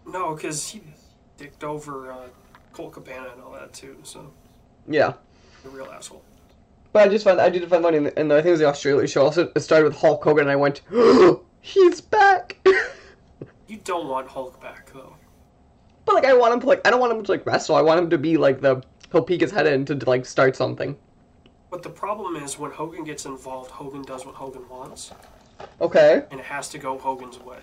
No, 0.06 0.34
because 0.36 0.68
he 0.68 0.82
dicked 1.38 1.64
over 1.64 2.12
uh, 2.12 2.28
Colt 2.74 2.94
Cabana 2.94 3.30
and 3.34 3.42
all 3.42 3.52
that 3.54 3.72
too, 3.74 3.98
so 4.04 4.32
Yeah. 4.88 5.14
a 5.66 5.70
real 5.70 5.86
asshole. 5.92 6.24
But 6.94 7.04
I 7.04 7.08
just 7.10 7.24
find 7.24 7.40
I 7.40 7.50
did 7.50 7.68
find 7.70 7.84
funny, 7.84 7.98
and 7.98 8.34
I 8.34 8.38
think 8.38 8.48
it 8.48 8.52
was 8.52 8.60
the 8.60 8.66
Australia 8.68 9.08
show. 9.08 9.24
Also, 9.24 9.52
it 9.56 9.60
started 9.62 9.86
with 9.86 9.96
Hulk 9.98 10.24
Hogan, 10.24 10.42
and 10.44 10.52
I 10.52 10.56
went, 10.58 10.82
"He's 11.62 12.02
back!" 12.02 12.58
You 13.68 13.78
don't 13.86 14.10
want 14.10 14.28
Hulk 14.28 14.60
back 14.62 14.92
though. 14.92 15.16
but 16.04 16.16
like, 16.16 16.26
I 16.26 16.34
want 16.34 16.54
him 16.54 16.60
to 16.60 16.66
like, 16.68 16.86
I 16.86 16.90
don't 16.90 17.00
want 17.00 17.14
him 17.14 17.24
to 17.24 17.32
like 17.32 17.46
wrestle. 17.46 17.76
I 17.78 17.82
want 17.82 18.00
him 18.02 18.10
to 18.10 18.18
be 18.18 18.36
like 18.36 18.60
the 18.60 18.84
he'll 19.14 19.22
peek 19.24 19.40
his 19.40 19.52
head 19.52 19.66
in 19.66 19.86
to, 19.86 19.96
like 20.10 20.26
start 20.26 20.58
something. 20.58 20.98
But 21.72 21.82
the 21.84 21.90
problem 21.90 22.36
is 22.36 22.60
when 22.60 22.70
Hogan 22.70 23.06
gets 23.06 23.26
involved, 23.26 23.72
Hogan 23.72 24.02
does 24.02 24.26
what 24.26 24.36
Hogan 24.36 24.68
wants, 24.68 25.12
Okay. 25.80 26.24
and 26.30 26.40
it 26.40 26.46
has 26.46 26.68
to 26.70 26.78
go 26.78 26.98
Hogan's 26.98 27.40
way. 27.40 27.60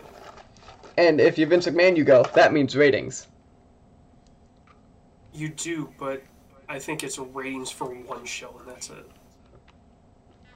And 0.97 1.21
if 1.21 1.37
you're 1.38 1.47
Vince 1.47 1.66
McMahon, 1.66 1.97
you 1.97 2.05
go. 2.05 2.25
That 2.35 2.53
means 2.53 2.75
ratings. 2.75 3.29
You 5.33 5.51
do, 5.51 5.92
but 5.99 6.23
I 6.68 6.79
think 6.79 7.05
it's 7.05 7.18
ratings 7.18 7.71
for 7.71 7.87
one 7.94 8.25
show, 8.25 8.57
and 8.59 8.66
that's 8.66 8.88
it. 8.90 9.09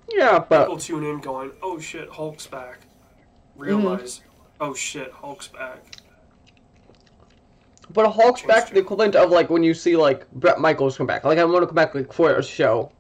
Yeah, 0.09 0.38
but. 0.41 0.65
People 0.65 0.79
tune 0.79 1.05
in 1.05 1.21
going, 1.21 1.53
"Oh 1.62 1.79
shit, 1.79 2.09
Hulk's 2.09 2.47
back." 2.47 2.81
Mm-hmm. 2.81 3.62
Realize, 3.62 4.23
"Oh 4.61 4.75
shit, 4.75 5.12
Hulk's 5.12 5.49
back." 5.49 5.79
but 7.93 8.07
a 8.07 8.09
Hulk's 8.09 8.41
Change 8.41 8.49
back 8.49 8.69
too. 8.69 8.75
the 8.75 8.81
equivalent 8.81 9.15
of 9.15 9.31
like 9.31 9.51
when 9.51 9.62
you 9.62 9.75
see 9.75 9.97
like 9.97 10.31
Brett 10.33 10.59
Michaels 10.59 10.97
come 10.97 11.07
back. 11.07 11.25
Like 11.25 11.38
I 11.38 11.45
want 11.45 11.62
to 11.62 11.67
come 11.67 11.75
back 11.75 11.95
like 11.95 12.11
for 12.12 12.35
a 12.37 12.43
show. 12.43 12.91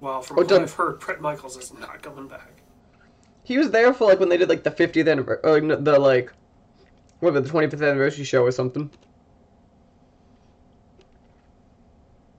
Well, 0.00 0.22
from 0.22 0.36
Oh, 0.38 0.40
what 0.42 0.48
done. 0.48 0.62
I've 0.62 0.72
heard, 0.72 1.00
Brett 1.00 1.20
Michaels 1.20 1.56
is 1.56 1.72
not 1.72 2.02
coming 2.02 2.28
back. 2.28 2.62
He 3.44 3.58
was 3.58 3.70
there 3.70 3.94
for 3.94 4.06
like 4.06 4.18
when 4.20 4.28
they 4.28 4.36
did 4.36 4.48
like 4.48 4.62
the 4.64 4.70
50th 4.70 5.08
anniversary, 5.10 5.40
or 5.44 5.72
uh, 5.72 5.76
the 5.76 5.98
like, 5.98 6.32
what 7.20 7.32
the 7.34 7.42
25th 7.42 7.74
anniversary 7.88 8.24
show 8.24 8.42
or 8.42 8.50
something. 8.50 8.90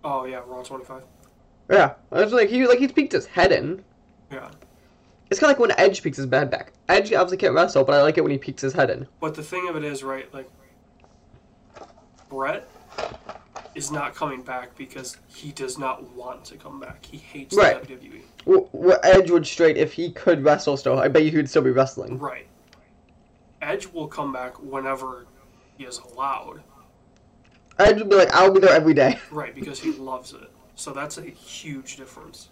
Oh 0.03 0.25
yeah, 0.25 0.41
Raw 0.45 0.63
25. 0.63 1.03
Yeah, 1.69 1.93
I 2.11 2.23
was 2.23 2.31
like 2.33 2.49
he 2.49 2.65
like 2.67 2.79
he 2.79 2.87
peeked 2.87 3.11
his 3.13 3.25
head 3.25 3.51
in. 3.51 3.83
Yeah, 4.31 4.49
It's 5.29 5.39
kind 5.39 5.51
of 5.51 5.57
like 5.57 5.59
when 5.59 5.79
Edge 5.79 6.01
peeks 6.03 6.17
his 6.17 6.29
head 6.29 6.49
back. 6.51 6.73
Edge 6.89 7.11
obviously 7.13 7.37
can't 7.37 7.53
wrestle, 7.53 7.83
but 7.83 7.95
I 7.95 8.01
like 8.03 8.17
it 8.17 8.21
when 8.21 8.31
he 8.31 8.37
peeks 8.37 8.61
his 8.61 8.73
head 8.73 8.89
in. 8.89 9.07
but 9.19 9.35
the 9.35 9.43
thing 9.43 9.67
of 9.69 9.75
it 9.77 9.83
is, 9.85 10.03
right? 10.03 10.31
Like, 10.33 10.49
Brett 12.29 12.67
is 13.77 13.91
not 13.91 14.15
coming 14.15 14.41
back 14.41 14.75
because 14.75 15.17
he 15.27 15.51
does 15.51 15.77
not 15.77 16.03
want 16.15 16.43
to 16.45 16.55
come 16.57 16.79
back. 16.79 17.05
He 17.05 17.17
hates 17.17 17.55
Right. 17.55 17.79
the 17.79 17.87
WWE. 17.95 18.21
W- 18.45 18.67
w- 18.73 18.95
Edge 19.03 19.29
would 19.29 19.45
straight 19.45 19.77
if 19.77 19.93
he 19.93 20.11
could 20.11 20.43
wrestle 20.43 20.75
still. 20.77 20.97
I 20.99 21.07
bet 21.07 21.23
you 21.23 21.29
he 21.31 21.37
would 21.37 21.49
still 21.49 21.61
be 21.61 21.69
wrestling. 21.71 22.17
Right. 22.17 22.47
Edge 23.61 23.87
will 23.93 24.07
come 24.07 24.33
back 24.33 24.61
whenever 24.61 25.27
he 25.77 25.83
is 25.85 25.99
allowed. 25.99 26.61
Edge 27.77 27.99
would 27.99 28.09
be 28.09 28.15
like, 28.15 28.33
I'll 28.33 28.51
be 28.51 28.59
there 28.59 28.73
every 28.75 28.95
day. 28.95 29.19
Right, 29.31 29.53
because 29.53 29.79
he 29.79 29.91
loves 29.93 30.33
it. 30.33 30.49
So 30.75 30.91
that's 30.91 31.19
a 31.19 31.23
huge 31.23 31.97
difference. 31.97 32.49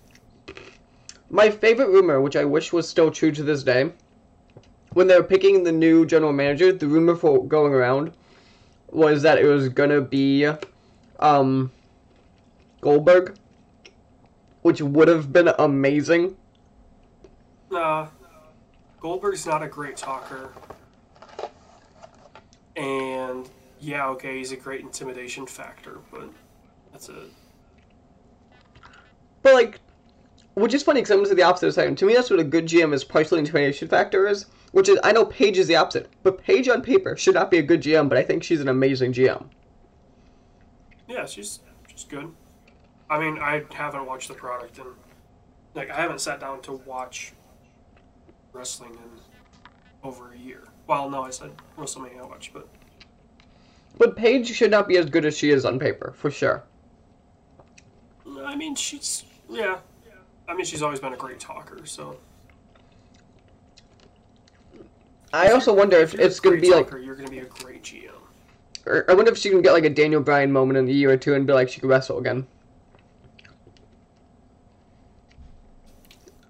My 1.31 1.49
favorite 1.49 1.89
rumor, 1.89 2.21
which 2.21 2.35
I 2.35 2.45
wish 2.45 2.71
was 2.71 2.88
still 2.88 3.09
true 3.09 3.31
to 3.31 3.41
this 3.41 3.63
day, 3.63 3.91
when 4.93 5.07
they 5.07 5.17
were 5.17 5.23
picking 5.23 5.63
the 5.63 5.71
new 5.71 6.05
general 6.05 6.33
manager, 6.33 6.71
the 6.71 6.88
rumor 6.88 7.15
for 7.15 7.43
going 7.45 7.73
around 7.73 8.11
was 8.91 9.23
that 9.23 9.39
it 9.39 9.45
was 9.45 9.69
gonna 9.69 10.01
be 10.01 10.47
um 11.19 11.71
Goldberg, 12.82 13.36
which 14.62 14.82
would 14.82 15.08
have 15.08 15.34
been 15.34 15.49
amazing. 15.60 16.36
Nah, 17.71 18.08
Goldberg's 18.99 19.45
not 19.45 19.63
a 19.63 19.67
great 19.67 19.97
talker. 19.97 20.51
And 22.75 23.49
yeah, 23.80 24.08
okay, 24.10 24.38
he's 24.38 24.51
a 24.51 24.56
great 24.56 24.82
intimidation 24.82 25.45
factor, 25.45 25.99
but 26.12 26.30
that's 26.91 27.10
it. 27.10 27.32
But 29.41 29.54
like, 29.54 29.80
which 30.56 30.73
is 30.73 30.84
funny 30.84 31.01
because 31.01 31.30
I'm 31.30 31.36
the 31.36 31.43
opposite 31.43 31.67
of 31.67 31.73
second. 31.73 31.97
To 31.97 32.06
me, 32.06 32.13
that's 32.13 32.30
what 32.30 32.39
a 32.39 32.43
good 32.43 32.65
GM 32.65 32.93
is 32.93 33.04
partially 33.04 33.39
intimidation 33.39 33.88
factor 33.88 34.28
is. 34.28 34.45
Which 34.71 34.89
is, 34.89 34.99
I 35.04 35.12
know 35.12 35.25
Paige 35.25 35.58
is 35.58 35.67
the 35.67 35.78
opposite, 35.78 36.10
but 36.23 36.38
Paige 36.38 36.67
on 36.67 36.82
paper 36.82 37.15
should 37.15 37.36
not 37.36 37.49
be 37.49 37.60
a 37.60 37.63
good 37.63 37.82
GM, 37.82 38.10
but 38.10 38.17
I 38.17 38.23
think 38.23 38.43
she's 38.43 38.60
an 38.60 38.67
amazing 38.67 39.13
GM. 39.13 39.45
Yeah, 41.07 41.25
she's 41.25 41.59
she's 41.87 42.03
good. 42.03 42.31
I 43.09 43.19
mean, 43.19 43.37
I 43.39 43.63
haven't 43.71 44.05
watched 44.05 44.27
the 44.27 44.33
product 44.33 44.79
and 44.79 44.87
like 45.73 45.89
I 45.89 45.95
haven't 45.95 46.19
sat 46.19 46.39
down 46.39 46.61
to 46.63 46.73
watch 46.73 47.33
wrestling 48.53 48.91
in 48.91 50.07
over 50.07 50.33
a 50.33 50.37
year. 50.37 50.63
Well, 50.87 51.09
no, 51.09 51.23
I 51.23 51.29
said 51.29 51.51
WrestleMania 51.77 52.21
I 52.21 52.25
watched, 52.25 52.53
but 52.53 52.67
But 53.97 54.15
Paige 54.15 54.51
should 54.51 54.71
not 54.71 54.87
be 54.87 54.97
as 54.97 55.05
good 55.07 55.25
as 55.25 55.37
she 55.37 55.51
is 55.51 55.65
on 55.65 55.79
paper, 55.79 56.13
for 56.15 56.31
sure. 56.31 56.63
I 58.43 58.55
mean, 58.55 58.75
she's 58.75 59.23
yeah. 59.49 59.79
I 60.47 60.53
mean, 60.53 60.65
she's 60.65 60.81
always 60.81 60.99
been 60.99 61.13
a 61.13 61.17
great 61.17 61.39
talker, 61.39 61.85
so 61.85 62.19
I 65.33 65.51
also 65.51 65.73
wonder 65.73 65.97
if 65.97 66.13
you're 66.13 66.21
it's 66.21 66.39
gonna 66.39 66.57
great 66.57 66.69
be 66.69 66.73
like, 66.73 66.91
you're 67.03 67.15
gonna 67.15 67.29
be 67.29 67.39
a 67.39 67.45
great 67.45 67.83
GM. 67.83 68.11
Or 68.85 69.09
I 69.09 69.13
wonder 69.13 69.31
if 69.31 69.37
she 69.37 69.49
can 69.49 69.61
get 69.61 69.73
like 69.73 69.85
a 69.85 69.89
Daniel 69.89 70.21
Bryan 70.21 70.51
moment 70.51 70.77
in 70.77 70.87
a 70.87 70.91
year 70.91 71.11
or 71.11 71.17
two 71.17 71.33
and 71.33 71.45
be 71.47 71.53
like 71.53 71.69
she 71.69 71.79
could 71.79 71.89
wrestle 71.89 72.17
again. 72.19 72.45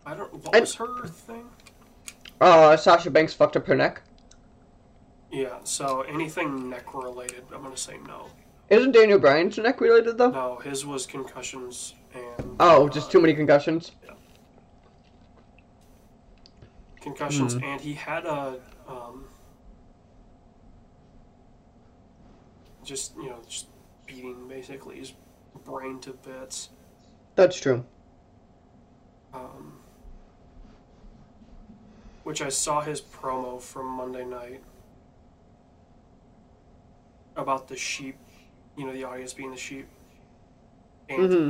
I 0.05 0.13
don't. 0.15 0.33
What 0.33 0.55
I- 0.55 0.59
was 0.59 0.75
her 0.75 1.07
thing? 1.07 1.45
Uh, 2.39 2.75
Sasha 2.77 3.09
Banks 3.09 3.33
fucked 3.33 3.55
up 3.55 3.65
her 3.67 3.75
neck. 3.75 4.01
Yeah. 5.31 5.57
So 5.63 6.01
anything 6.01 6.69
neck 6.69 6.93
related, 6.93 7.43
I'm 7.53 7.63
gonna 7.63 7.77
say 7.77 7.97
no. 8.07 8.27
Isn't 8.69 8.91
Daniel 8.91 9.19
Bryan's 9.19 9.57
neck 9.57 9.79
related 9.81 10.17
though? 10.17 10.31
No, 10.31 10.57
his 10.57 10.85
was 10.85 11.05
concussions 11.05 11.93
and. 12.13 12.55
Oh, 12.59 12.85
uh, 12.85 12.89
just 12.89 13.11
too 13.11 13.21
many 13.21 13.33
concussions. 13.33 13.91
concussions, 17.01 17.53
Hmm. 17.53 17.63
and 17.63 17.81
he 17.81 17.93
had 17.93 18.25
a 18.25 18.59
um, 18.87 19.25
just 22.85 23.15
you 23.17 23.29
know 23.29 23.39
just 23.47 23.67
beating 24.05 24.47
basically 24.47 24.97
his 24.97 25.13
brain 25.65 25.99
to 26.01 26.13
bits. 26.13 26.69
That's 27.35 27.59
true. 27.59 27.83
Um, 29.33 29.79
which 32.23 32.41
I 32.41 32.49
saw 32.49 32.81
his 32.81 33.01
promo 33.01 33.61
from 33.61 33.87
Monday 33.87 34.25
night 34.25 34.61
about 37.35 37.67
the 37.67 37.75
sheep, 37.75 38.15
you 38.77 38.85
know, 38.85 38.93
the 38.93 39.03
audience 39.03 39.33
being 39.33 39.51
the 39.51 39.57
sheep, 39.57 39.87
and 41.09 41.31
hmm 41.31 41.49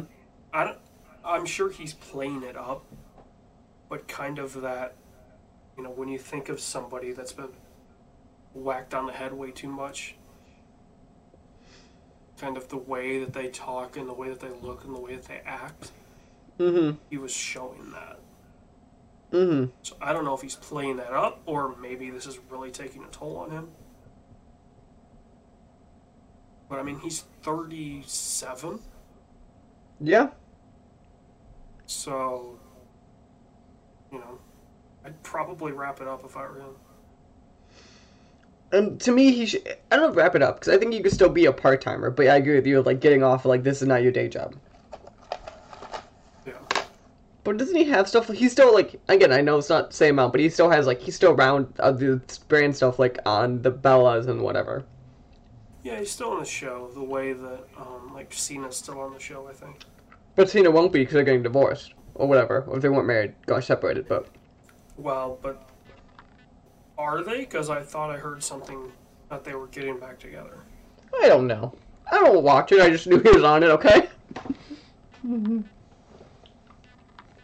I 0.54 0.64
don't, 0.64 0.78
I'm 1.24 1.46
sure 1.46 1.70
he's 1.70 1.94
playing 1.94 2.44
it 2.44 2.56
up, 2.58 2.86
but 3.90 4.08
kind 4.08 4.40
of 4.40 4.62
that, 4.62 4.96
you 5.78 5.84
know, 5.84 5.92
when 5.92 6.10
you 6.10 6.18
think 6.18 6.50
of 6.50 6.60
somebody 6.60 7.12
that's 7.12 7.34
been 7.34 7.50
whacked 8.54 8.94
on 8.94 9.06
the 9.06 9.14
head 9.14 9.34
way 9.34 9.52
too 9.52 9.68
much, 9.70 10.16
kind 12.38 12.58
of 12.58 12.68
the 12.70 12.78
way 12.78 13.20
that 13.20 13.34
they 13.34 13.50
talk 13.50 13.98
and 13.98 14.08
the 14.10 14.14
way 14.14 14.30
that 14.30 14.40
they 14.40 14.50
look 14.50 14.84
and 14.84 14.94
the 14.96 15.00
way 15.00 15.16
that 15.16 15.26
they 15.26 15.42
act, 15.46 15.92
hmm 16.58 16.92
he 17.10 17.18
was 17.18 17.32
showing 17.34 17.92
that. 17.92 18.20
hmm 19.32 19.66
So 19.84 19.96
I 20.02 20.14
don't 20.14 20.26
know 20.26 20.34
if 20.36 20.42
he's 20.42 20.56
playing 20.56 20.98
that 20.98 21.14
up 21.14 21.42
or 21.46 21.76
maybe 21.78 22.10
this 22.10 22.26
is 22.26 22.40
really 22.50 22.72
taking 22.72 23.04
a 23.04 23.08
toll 23.08 23.38
on 23.38 23.52
him. 23.52 23.70
But 26.70 26.80
I 26.80 26.84
mean, 26.84 27.00
he's 27.00 27.22
37, 27.44 28.80
Yeah. 30.00 30.30
so, 31.86 32.60
you 34.12 34.20
know, 34.20 34.40
I'd 35.06 35.22
probably 35.24 35.72
wrap 35.72 36.02
it 36.02 36.08
up 36.08 36.24
if 36.26 36.36
I 36.38 36.42
were 36.48 36.60
him. 36.60 36.76
And 38.72 39.00
to 39.02 39.12
me, 39.12 39.32
he 39.32 39.46
should. 39.46 39.78
I 39.92 39.96
don't 39.96 40.10
know, 40.10 40.14
wrap 40.14 40.36
it 40.36 40.42
up 40.42 40.60
because 40.60 40.74
I 40.74 40.78
think 40.78 40.94
you 40.94 41.04
could 41.04 41.14
still 41.14 41.30
be 41.30 41.46
a 41.46 41.54
part 41.54 41.82
timer. 41.82 42.10
But 42.10 42.28
I 42.28 42.38
agree 42.38 42.56
with 42.56 42.68
you. 42.68 42.82
Like 42.82 43.00
getting 43.00 43.24
off, 43.24 43.46
like 43.46 43.64
this 43.64 43.82
is 43.82 43.88
not 43.88 44.04
your 44.04 44.12
day 44.12 44.28
job. 44.28 44.56
Yeah. 46.46 46.54
But 47.44 47.58
doesn't 47.58 47.76
he 47.76 47.86
have 47.86 48.10
stuff? 48.10 48.28
He's 48.30 48.52
still 48.52 48.74
like 48.74 49.00
again. 49.08 49.32
I 49.32 49.42
know 49.42 49.58
it's 49.58 49.70
not 49.70 49.92
the 49.92 49.96
same 49.96 50.16
amount, 50.16 50.34
but 50.34 50.42
he 50.42 50.50
still 50.50 50.70
has 50.70 50.88
like 50.88 51.00
he's 51.00 51.16
still 51.16 51.32
around 51.32 51.74
uh, 51.80 51.92
the 51.92 52.22
brand 52.48 52.76
stuff 52.76 53.00
like 53.00 53.20
on 53.26 53.62
the 53.62 53.72
Bellas 53.72 54.28
and 54.28 54.42
whatever. 54.42 54.84
Yeah, 55.84 56.00
he's 56.00 56.12
still 56.12 56.32
on 56.32 56.40
the 56.40 56.46
show 56.46 56.90
the 56.94 57.04
way 57.04 57.34
that 57.34 57.64
um, 57.78 58.12
like 58.14 58.34
Cena's 58.34 58.76
still 58.76 59.00
on 59.00 59.14
the 59.14 59.20
show. 59.20 59.48
I 59.48 59.54
think. 59.54 59.84
But 60.36 60.50
Cena 60.50 60.72
won't 60.72 60.92
be 60.92 61.00
because 61.00 61.14
they're 61.14 61.24
getting 61.24 61.44
divorced 61.44 61.94
or 62.16 62.28
whatever, 62.28 62.64
or 62.68 62.78
if 62.78 62.82
they 62.82 62.90
weren't 62.90 63.08
married, 63.08 63.36
got 63.46 63.64
separated. 63.64 64.08
But 64.08 64.28
Well, 64.98 65.38
but 65.42 65.70
are 66.98 67.24
they? 67.24 67.40
Because 67.40 67.70
I 67.70 67.82
thought 67.82 68.10
I 68.10 68.18
heard 68.18 68.44
something 68.44 68.92
that 69.30 69.44
they 69.44 69.54
were 69.56 69.68
getting 69.68 70.00
back 70.00 70.20
together. 70.20 70.58
I 71.22 71.28
don't 71.28 71.48
know. 71.48 71.74
I 72.12 72.20
don't 72.20 72.44
watch 72.44 72.72
it. 72.72 72.82
I 72.82 72.90
just 72.90 73.08
knew 73.08 73.20
he 73.20 73.30
was 73.32 73.44
on 73.44 73.64
it. 73.64 73.68
Okay. 73.72 74.10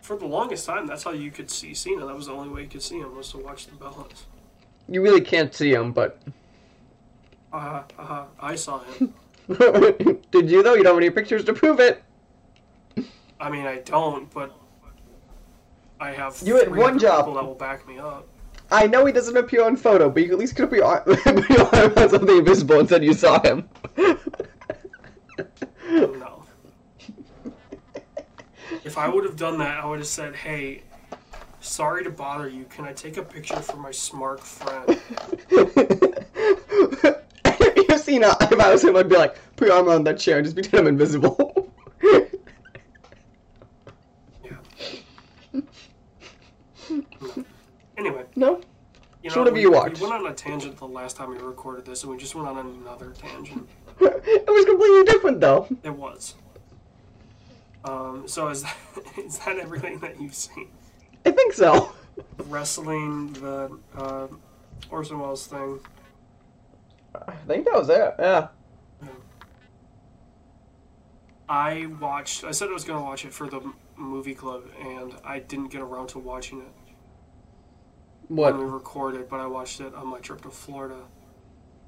For 0.01 0.15
the 0.17 0.25
longest 0.25 0.65
time, 0.65 0.87
that's 0.87 1.03
how 1.03 1.11
you 1.11 1.31
could 1.31 1.49
see 1.49 1.73
Cena. 1.73 2.05
That 2.05 2.15
was 2.15 2.25
the 2.27 2.33
only 2.33 2.49
way 2.49 2.63
you 2.63 2.67
could 2.67 2.81
see 2.81 2.99
him 2.99 3.15
was 3.15 3.29
to 3.31 3.37
watch 3.37 3.67
the 3.67 3.73
Bellas. 3.73 4.23
You 4.89 5.01
really 5.01 5.21
can't 5.21 5.53
see 5.53 5.71
him, 5.73 5.91
but 5.93 6.19
Uh, 7.53 7.83
uh, 7.97 8.25
I 8.39 8.55
saw 8.55 8.79
him. 8.79 9.13
did 10.31 10.49
you 10.49 10.63
though? 10.63 10.73
You 10.73 10.83
don't 10.83 10.93
have 10.95 10.97
any 10.97 11.09
pictures 11.09 11.43
to 11.45 11.53
prove 11.53 11.79
it. 11.79 12.03
I 13.39 13.49
mean, 13.49 13.65
I 13.65 13.77
don't, 13.77 14.31
but 14.33 14.53
I 15.99 16.11
have 16.11 16.37
You 16.43 16.57
had 16.57 16.75
one 16.75 16.99
job. 16.99 17.21
people 17.25 17.35
that 17.35 17.45
will 17.45 17.55
back 17.55 17.87
me 17.87 17.97
up. 17.99 18.27
I 18.71 18.87
know 18.87 19.05
he 19.05 19.11
doesn't 19.11 19.35
appear 19.35 19.65
on 19.65 19.75
photo, 19.75 20.09
but 20.09 20.23
you 20.23 20.31
at 20.31 20.39
least 20.39 20.55
could 20.55 20.69
put 20.69 20.77
your 20.77 20.85
arm, 20.85 21.03
put 21.03 21.49
your 21.49 21.75
arm 21.75 21.93
on 21.97 22.09
something 22.09 22.37
invisible 22.37 22.79
and 22.79 22.87
said 22.87 23.03
you 23.03 23.13
saw 23.13 23.41
him. 23.41 23.67
No. 25.89 26.45
if 28.85 28.97
I 28.97 29.09
would 29.09 29.25
have 29.25 29.35
done 29.35 29.57
that, 29.59 29.83
I 29.83 29.85
would 29.85 29.99
have 29.99 30.07
said, 30.07 30.35
"Hey, 30.35 30.83
sorry 31.59 32.03
to 32.05 32.09
bother 32.09 32.47
you. 32.47 32.63
Can 32.65 32.85
I 32.85 32.93
take 32.93 33.17
a 33.17 33.23
picture 33.23 33.59
for 33.59 33.75
my 33.77 33.91
smart 33.91 34.39
friend?" 34.39 34.99
You've 37.89 37.99
seen 37.99 38.23
uh, 38.23 38.35
if 38.39 38.59
I 38.59 38.71
was 38.71 38.83
him, 38.83 38.95
I'd 38.95 39.09
be 39.09 39.17
like, 39.17 39.35
put 39.57 39.67
your 39.67 39.77
arm 39.77 39.89
on 39.89 40.03
that 40.05 40.17
chair 40.17 40.37
and 40.37 40.45
just 40.45 40.55
pretend 40.55 40.87
I'm 40.87 40.87
invisible. 40.87 41.69
Yeah. 42.01 42.19
No. 45.51 47.45
Anyway, 48.01 48.23
no? 48.35 48.59
you 49.21 49.29
know, 49.29 49.43
we, 49.51 49.61
you 49.61 49.71
watched? 49.71 50.01
we 50.01 50.09
went 50.09 50.25
on 50.25 50.31
a 50.31 50.33
tangent 50.33 50.75
the 50.75 50.87
last 50.87 51.17
time 51.17 51.29
we 51.29 51.37
recorded 51.37 51.85
this, 51.85 52.01
and 52.01 52.11
we 52.11 52.17
just 52.17 52.33
went 52.33 52.47
on 52.47 52.57
another 52.57 53.11
tangent. 53.11 53.69
it 53.99 54.49
was 54.49 54.65
completely 54.65 55.03
different 55.03 55.39
though. 55.39 55.67
It 55.83 55.93
was. 55.93 56.33
Um, 57.85 58.27
so 58.27 58.47
is 58.47 58.63
that, 58.63 58.75
is 59.19 59.37
that 59.37 59.59
everything 59.59 59.99
that 59.99 60.19
you've 60.19 60.33
seen? 60.33 60.69
I 61.27 61.29
think 61.29 61.53
so. 61.53 61.91
Wrestling, 62.45 63.33
the 63.33 63.77
uh, 63.95 64.27
Orson 64.89 65.19
Welles 65.19 65.45
thing. 65.45 65.79
I 67.13 67.33
think 67.45 67.65
that 67.65 67.75
was 67.75 67.89
it. 67.89 68.15
Yeah. 68.17 68.47
I 71.47 71.85
watched. 71.99 72.45
I 72.45 72.51
said 72.51 72.69
I 72.69 72.73
was 72.73 72.83
going 72.83 72.97
to 72.97 73.05
watch 73.05 73.25
it 73.25 73.31
for 73.33 73.47
the 73.47 73.61
movie 73.95 74.33
club, 74.33 74.63
and 74.79 75.13
I 75.23 75.37
didn't 75.37 75.67
get 75.67 75.81
around 75.81 76.07
to 76.09 76.19
watching 76.19 76.61
it 76.61 76.80
What? 78.35 78.57
when 78.57 78.65
we 78.65 78.71
recorded. 78.71 79.29
But 79.29 79.39
I 79.39 79.47
watched 79.47 79.81
it 79.81 79.93
on 79.93 80.07
my 80.07 80.19
trip 80.19 80.41
to 80.41 80.49
Florida. 80.49 81.03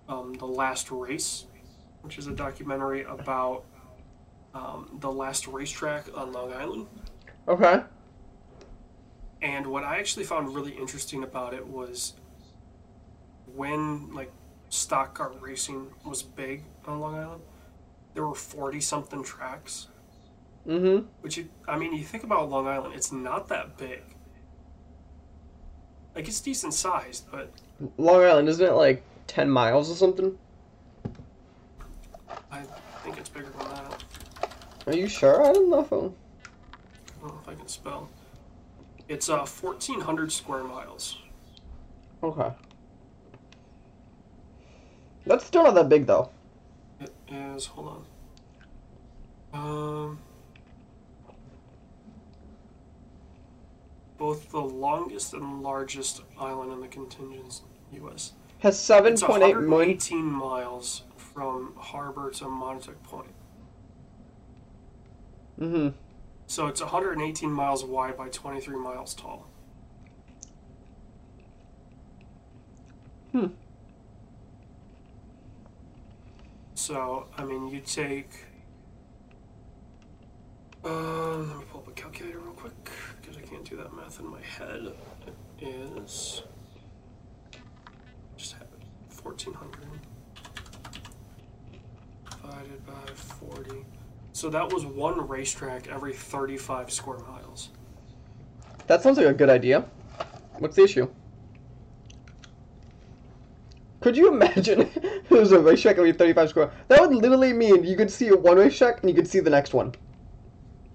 Um, 0.10 0.34
the 0.34 0.46
Last 0.46 0.92
Race, 0.92 1.46
which 2.02 2.18
is 2.18 2.28
a 2.28 2.34
documentary 2.34 3.04
about 3.04 3.64
um, 4.54 4.98
the 5.00 5.12
last 5.12 5.48
racetrack 5.48 6.06
on 6.16 6.32
Long 6.32 6.54
Island. 6.54 6.88
Okay. 7.48 7.82
And 9.42 9.68
what 9.68 9.84
I 9.84 10.00
actually 10.00 10.26
found 10.26 10.54
really 10.54 10.72
interesting 10.72 11.24
about 11.24 11.54
it 11.54 11.66
was 11.66 12.14
when 13.56 14.14
like 14.14 14.32
stock 14.70 15.16
car 15.16 15.32
racing 15.40 15.88
was 16.06 16.24
big 16.24 16.64
on 16.86 17.00
Long 17.00 17.16
Island, 17.16 17.42
there 18.14 18.26
were 18.26 18.36
forty 18.36 18.80
something 18.80 19.24
tracks. 19.24 19.88
Mm-hmm. 20.68 21.08
Which 21.22 21.38
you, 21.38 21.50
I 21.68 21.78
mean, 21.78 21.94
you 21.94 22.04
think 22.04 22.24
about 22.24 22.50
Long 22.50 22.68
Island, 22.68 22.96
it's 22.96 23.12
not 23.12 23.50
that 23.50 23.78
big. 23.78 24.02
Like 26.16 26.28
it's 26.28 26.42
decent 26.42 26.74
sized, 26.74 27.26
but 27.32 27.50
Long 27.98 28.24
Island, 28.24 28.50
isn't 28.50 28.66
it 28.66 28.74
like 28.74 29.04
10 29.28 29.50
miles 29.50 29.90
or 29.90 29.96
something? 29.96 30.38
I 32.52 32.62
think 33.04 33.18
it's 33.18 33.30
bigger 33.30 33.50
than 33.58 33.68
that. 33.70 34.04
Are 34.88 34.96
you 34.96 35.08
sure? 35.08 35.44
I 35.46 35.54
don't 35.54 35.70
know. 35.70 35.80
If 35.80 35.92
I... 35.92 35.96
I 35.96 36.00
don't 36.00 36.14
know 37.24 37.40
if 37.42 37.50
I 37.50 37.56
can 37.56 37.68
spell. 37.68 38.10
It's 39.08 39.30
uh 39.30 39.46
fourteen 39.46 40.02
hundred 40.02 40.32
square 40.32 40.64
miles. 40.64 41.18
Okay. 42.22 42.52
That's 45.26 45.46
still 45.46 45.64
not 45.64 45.76
that 45.76 45.90
big 45.90 46.06
though. 46.06 46.30
It 47.00 47.14
is. 47.30 47.66
Hold 47.68 48.06
on. 49.54 49.62
Um. 49.62 50.20
Both 54.24 54.52
the 54.52 54.62
longest 54.62 55.34
and 55.34 55.62
largest 55.62 56.22
island 56.40 56.72
in 56.72 56.80
the 56.80 56.88
contingents 56.88 57.64
U.S. 57.92 58.32
Has 58.60 58.76
It's 58.90 59.22
7.8 59.22 59.40
million. 59.42 59.68
118 59.68 60.24
miles 60.24 61.04
from 61.18 61.74
harbor 61.76 62.32
to 62.32 62.48
Montauk 62.48 63.04
Point. 63.04 63.34
Mm-hmm. 65.60 65.90
So 66.48 66.68
it's 66.68 66.80
118 66.80 67.52
miles 67.52 67.84
wide 67.84 68.16
by 68.16 68.30
23 68.30 68.78
miles 68.78 69.14
tall. 69.14 69.46
Hmm. 73.34 73.48
So, 76.76 77.28
I 77.38 77.44
mean, 77.44 77.68
you 77.68 77.82
take. 77.82 78.30
Um, 80.84 81.50
let 81.50 81.58
me 81.58 81.64
pull 81.72 81.82
up 81.82 81.88
a 81.88 81.92
calculator 81.92 82.40
real 82.40 82.54
quick 82.54 82.74
because 83.22 83.38
I 83.38 83.42
can't 83.42 83.64
do 83.64 83.78
that 83.78 83.94
math 83.94 84.20
in 84.20 84.28
my 84.28 84.42
head. 84.42 84.94
It 85.60 85.66
is. 85.66 86.44
Just 88.38 88.54
have 88.54 88.64
it. 88.64 89.24
1400 89.24 89.84
divided 92.44 92.86
by 92.86 93.14
40. 93.14 93.86
So 94.32 94.50
that 94.50 94.72
was 94.72 94.86
one 94.86 95.28
racetrack 95.28 95.88
every 95.88 96.14
35 96.14 96.92
square 96.92 97.20
miles. 97.20 97.70
That 98.88 99.02
sounds 99.02 99.18
like 99.18 99.28
a 99.28 99.34
good 99.34 99.50
idea. 99.50 99.86
What's 100.60 100.76
the 100.76 100.84
issue? 100.84 101.10
Could 104.02 104.18
you 104.18 104.28
imagine 104.34 104.82
if 104.96 105.30
there 105.30 105.40
was 105.40 105.52
a 105.54 105.60
racetrack 105.60 105.98
every 105.98 106.14
35 106.14 106.50
square? 106.50 106.72
That 106.90 107.00
would 107.00 107.16
literally 107.16 107.54
mean 107.54 107.84
you 107.84 107.96
could 107.96 108.12
see 108.12 108.30
a 108.30 108.36
one 108.36 108.58
racetrack 108.58 109.02
and 109.02 109.10
you 109.10 109.16
could 109.16 109.28
see 109.28 109.40
the 109.40 109.50
next 109.50 109.74
one. 109.74 109.94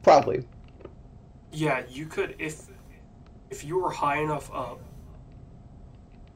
Probably. 0.09 0.45
Yeah, 1.53 1.83
you 1.89 2.07
could 2.07 2.35
if 2.39 2.67
if 3.51 3.63
you 3.65 3.79
were 3.79 3.91
high 3.91 4.21
enough 4.21 4.51
up 4.53 4.81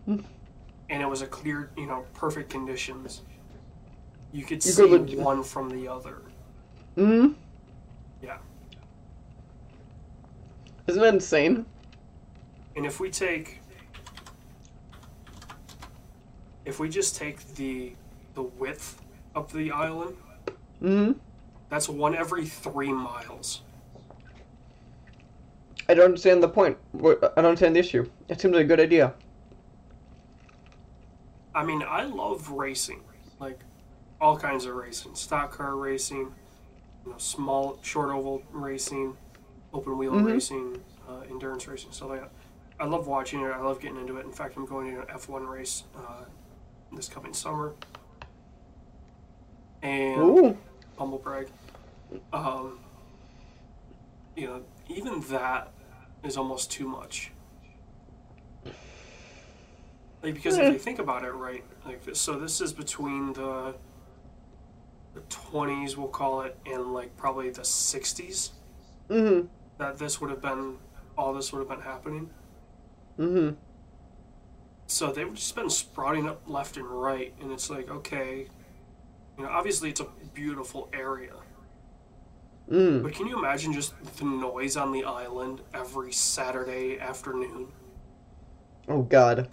Hmm. 0.05 0.19
and 0.91 1.01
it 1.03 1.09
was 1.09 1.23
a 1.23 1.27
clear, 1.27 1.71
you 1.77 1.87
know, 1.87 2.05
perfect 2.13 2.51
conditions, 2.51 3.23
you 4.33 4.45
could 4.45 4.65
You 4.65 4.73
see 4.73 4.89
could 4.89 5.17
one 5.17 5.43
from 5.43 5.71
the 5.71 5.87
other. 5.89 6.23
Mm-hmm. 6.97 7.33
Yeah. 8.21 8.39
Isn't 10.87 11.01
that 11.01 11.15
insane? 11.15 11.65
And 12.77 12.85
if 12.85 13.01
we 13.01 13.11
take 13.11 13.61
if 16.65 16.79
we 16.79 16.89
just 16.89 17.17
take 17.17 17.55
the 17.55 17.95
the 18.35 18.43
width 18.43 19.01
of 19.35 19.53
the 19.53 19.71
island, 19.71 20.17
Mm-hmm. 20.83 21.13
That's 21.73 21.89
one 21.89 22.15
every 22.15 22.45
3 22.45 22.93
miles. 22.93 23.63
I 25.89 25.95
don't 25.95 26.05
understand 26.05 26.43
the 26.43 26.49
point. 26.49 26.77
I 26.95 27.01
don't 27.01 27.47
understand 27.47 27.75
the 27.75 27.81
issue. 27.81 28.11
It 28.29 28.39
seems 28.39 28.55
like 28.55 28.67
a 28.67 28.69
good 28.69 28.79
idea. 28.79 29.15
I 31.55 31.65
mean, 31.65 31.83
I 31.83 32.05
love 32.05 32.51
racing, 32.51 33.01
like 33.41 33.59
all 34.21 34.39
kinds 34.39 34.67
of 34.67 34.75
racing, 34.75 35.15
stock 35.15 35.53
car 35.53 35.77
racing, 35.77 36.35
you 37.07 37.11
know, 37.11 37.17
small 37.17 37.79
short 37.81 38.11
oval 38.11 38.43
racing, 38.53 39.17
open 39.73 39.97
wheel 39.97 40.13
Mhm. 40.13 40.27
racing, 40.27 40.85
uh, 41.09 41.21
endurance 41.31 41.67
racing, 41.67 41.91
stuff 41.93 42.11
like 42.11 42.21
that. 42.21 42.31
I 42.81 42.85
love 42.85 43.07
watching 43.07 43.41
it. 43.41 43.49
I 43.51 43.61
love 43.61 43.81
getting 43.81 43.97
into 43.97 44.19
it. 44.19 44.27
In 44.27 44.33
fact, 44.33 44.59
I'm 44.59 44.67
going 44.67 44.95
to 44.95 45.01
an 45.01 45.07
F1 45.09 45.47
race 45.49 45.85
uh, 45.97 46.25
this 46.93 47.09
coming 47.09 47.33
summer, 47.33 47.73
and 49.81 50.21
Ooh. 50.23 50.59
humble 50.99 51.19
brag. 51.19 51.49
Um, 52.33 52.81
you 54.37 54.47
know, 54.47 54.63
even 54.89 55.21
that 55.31 55.73
is 56.23 56.37
almost 56.37 56.71
too 56.71 56.87
much. 56.89 57.33
Like 60.23 60.35
because 60.35 60.57
if 60.57 60.73
you 60.73 60.79
think 60.79 60.99
about 60.99 61.25
it, 61.25 61.33
right? 61.33 61.65
Like 61.85 62.05
this, 62.05 62.21
so 62.21 62.39
this 62.39 62.61
is 62.61 62.73
between 62.73 63.33
the 63.33 63.75
the 65.15 65.21
twenties, 65.29 65.97
we'll 65.97 66.09
call 66.09 66.43
it, 66.43 66.57
and 66.65 66.95
like 66.95 67.17
probably 67.17 67.51
the 67.51 67.65
sixties 67.65 68.53
Mm-hmm. 69.11 69.47
that 69.79 69.99
this 69.99 70.21
would 70.21 70.31
have 70.31 70.41
been 70.41 70.79
all 71.19 71.35
this 71.35 71.53
would 71.53 71.59
have 71.59 71.69
been 71.69 71.81
happening. 71.81 72.31
Mm-hmm. 73.19 73.57
So 74.87 75.13
they've 75.13 75.35
just 75.35 75.55
been 75.55 75.69
sprouting 75.69 76.29
up 76.29 76.41
left 76.47 76.77
and 76.77 76.87
right, 76.87 77.35
and 77.41 77.53
it's 77.53 77.69
like 77.69 77.91
okay, 77.91 78.47
you 79.37 79.45
know, 79.45 79.51
obviously 79.51 79.91
it's 79.91 80.01
a 80.01 80.07
beautiful 80.33 80.89
area, 80.93 81.35
Mm. 82.73 83.03
but 83.03 83.13
can 83.13 83.27
you 83.27 83.39
imagine 83.39 83.71
just 83.71 83.93
the 84.17 84.25
noise 84.25 84.79
on 84.79 84.93
the 84.93 85.05
island 85.05 85.61
every 85.75 86.11
Saturday 86.11 86.99
afternoon? 86.99 87.69
Oh 88.89 89.03
God. 89.03 89.49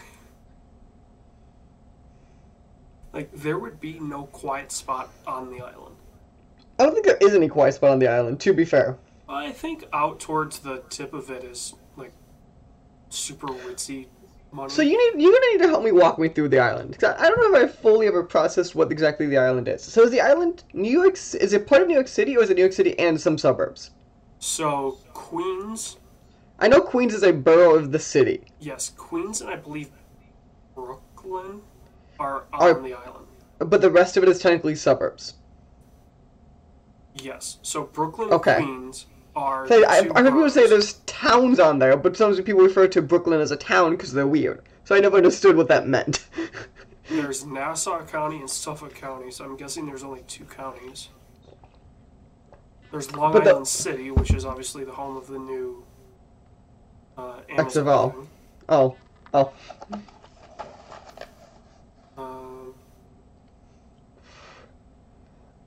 Like 3.11 3.29
there 3.33 3.59
would 3.59 3.81
be 3.81 3.99
no 3.99 4.23
quiet 4.27 4.71
spot 4.71 5.09
on 5.27 5.51
the 5.51 5.61
island. 5.61 5.97
I 6.79 6.83
don't 6.83 6.93
think 6.93 7.05
there 7.05 7.17
is 7.19 7.35
any 7.35 7.49
quiet 7.49 7.73
spot 7.73 7.89
on 7.89 7.99
the 7.99 8.07
island. 8.07 8.39
To 8.39 8.53
be 8.53 8.63
fair. 8.63 8.97
I 9.27 9.51
think 9.51 9.83
out 9.91 10.21
towards 10.21 10.59
the 10.59 10.81
tip 10.89 11.13
of 11.13 11.29
it 11.29 11.43
is 11.43 11.75
like 11.97 12.13
super 13.09 13.47
ritzy 13.47 14.07
money. 14.51 14.69
So 14.69 14.81
you 14.81 14.97
need 14.97 15.21
you're 15.21 15.31
gonna 15.31 15.45
need 15.53 15.61
to 15.63 15.67
help 15.69 15.83
me 15.83 15.91
walk 15.91 16.17
me 16.19 16.29
through 16.29 16.49
the 16.49 16.59
island. 16.59 16.97
I 17.03 17.15
I 17.17 17.29
don't 17.29 17.39
know 17.53 17.57
if 17.59 17.63
I 17.63 17.67
fully 17.71 18.07
ever 18.07 18.23
processed 18.23 18.75
what 18.75 18.91
exactly 18.91 19.27
the 19.27 19.37
island 19.37 19.67
is. 19.67 19.83
So 19.83 20.03
is 20.03 20.11
the 20.11 20.21
island 20.21 20.63
New 20.73 20.91
York? 20.91 21.13
Is 21.13 21.53
it 21.53 21.67
part 21.67 21.81
of 21.81 21.87
New 21.87 21.93
York 21.93 22.07
City 22.07 22.35
or 22.37 22.43
is 22.43 22.49
it 22.49 22.55
New 22.55 22.61
York 22.63 22.73
City 22.73 22.97
and 22.99 23.19
some 23.19 23.37
suburbs? 23.37 23.91
So 24.39 24.97
Queens, 25.13 25.97
I 26.59 26.67
know 26.67 26.79
Queens 26.81 27.13
is 27.13 27.23
a 27.23 27.31
borough 27.33 27.75
of 27.75 27.91
the 27.91 27.99
city. 27.99 28.43
yes, 28.59 28.89
Queens 28.95 29.41
and 29.41 29.49
I 29.49 29.55
believe 29.57 29.89
Brooklyn 30.75 31.61
are 32.19 32.43
on 32.53 32.61
Are- 32.61 32.81
the 32.81 32.93
island. 32.93 33.25
But 33.59 33.81
the 33.81 33.91
rest 33.91 34.15
of 34.15 34.23
it 34.23 34.29
is 34.29 34.39
technically 34.39 34.75
suburbs. 34.75 35.33
Yes. 37.15 37.57
So 37.61 37.83
Brooklyn 37.83 38.31
Okay. 38.31 38.55
Queens 38.63 39.05
are. 39.39 39.67
So 39.67 39.85
I, 39.87 40.03
heard 40.03 40.15
people 40.33 40.49
say 40.49 40.67
there's 40.67 40.93
towns 41.05 41.59
on 41.59 41.79
there, 41.79 41.95
but 41.97 42.15
sometimes 42.17 42.43
people 42.43 42.61
refer 42.61 42.87
to 42.89 43.01
Brooklyn 43.01 43.39
as 43.39 43.51
a 43.51 43.55
town 43.57 43.91
because 43.91 44.11
they're 44.13 44.27
weird. 44.27 44.61
So 44.83 44.95
I 44.95 44.99
never 44.99 45.17
understood 45.17 45.55
what 45.55 45.67
that 45.69 45.87
meant. 45.87 46.27
There's 47.09 47.43
Nassau 47.43 48.03
County 48.05 48.37
and 48.37 48.47
Suffolk 48.49 48.93
County, 48.93 49.31
so 49.31 49.43
I'm 49.43 49.55
guessing 49.57 49.87
there's 49.87 50.03
only 50.03 50.21
two 50.27 50.45
counties. 50.45 51.09
There's 52.91 53.11
Long 53.15 53.33
But 53.33 53.43
the- 53.45 53.49
Island 53.49 53.67
City, 53.67 54.11
which 54.11 54.31
is 54.31 54.45
obviously 54.45 54.83
the 54.83 54.91
home 54.91 55.17
of 55.17 55.25
the 55.27 55.39
new 55.39 55.83
uh, 57.17 57.37
Amazon. 57.49 57.85
XFL. 57.85 58.13
thing. 58.13 58.27
oh, 58.69 58.95
oh, 59.33 59.51
Um, 62.17 62.73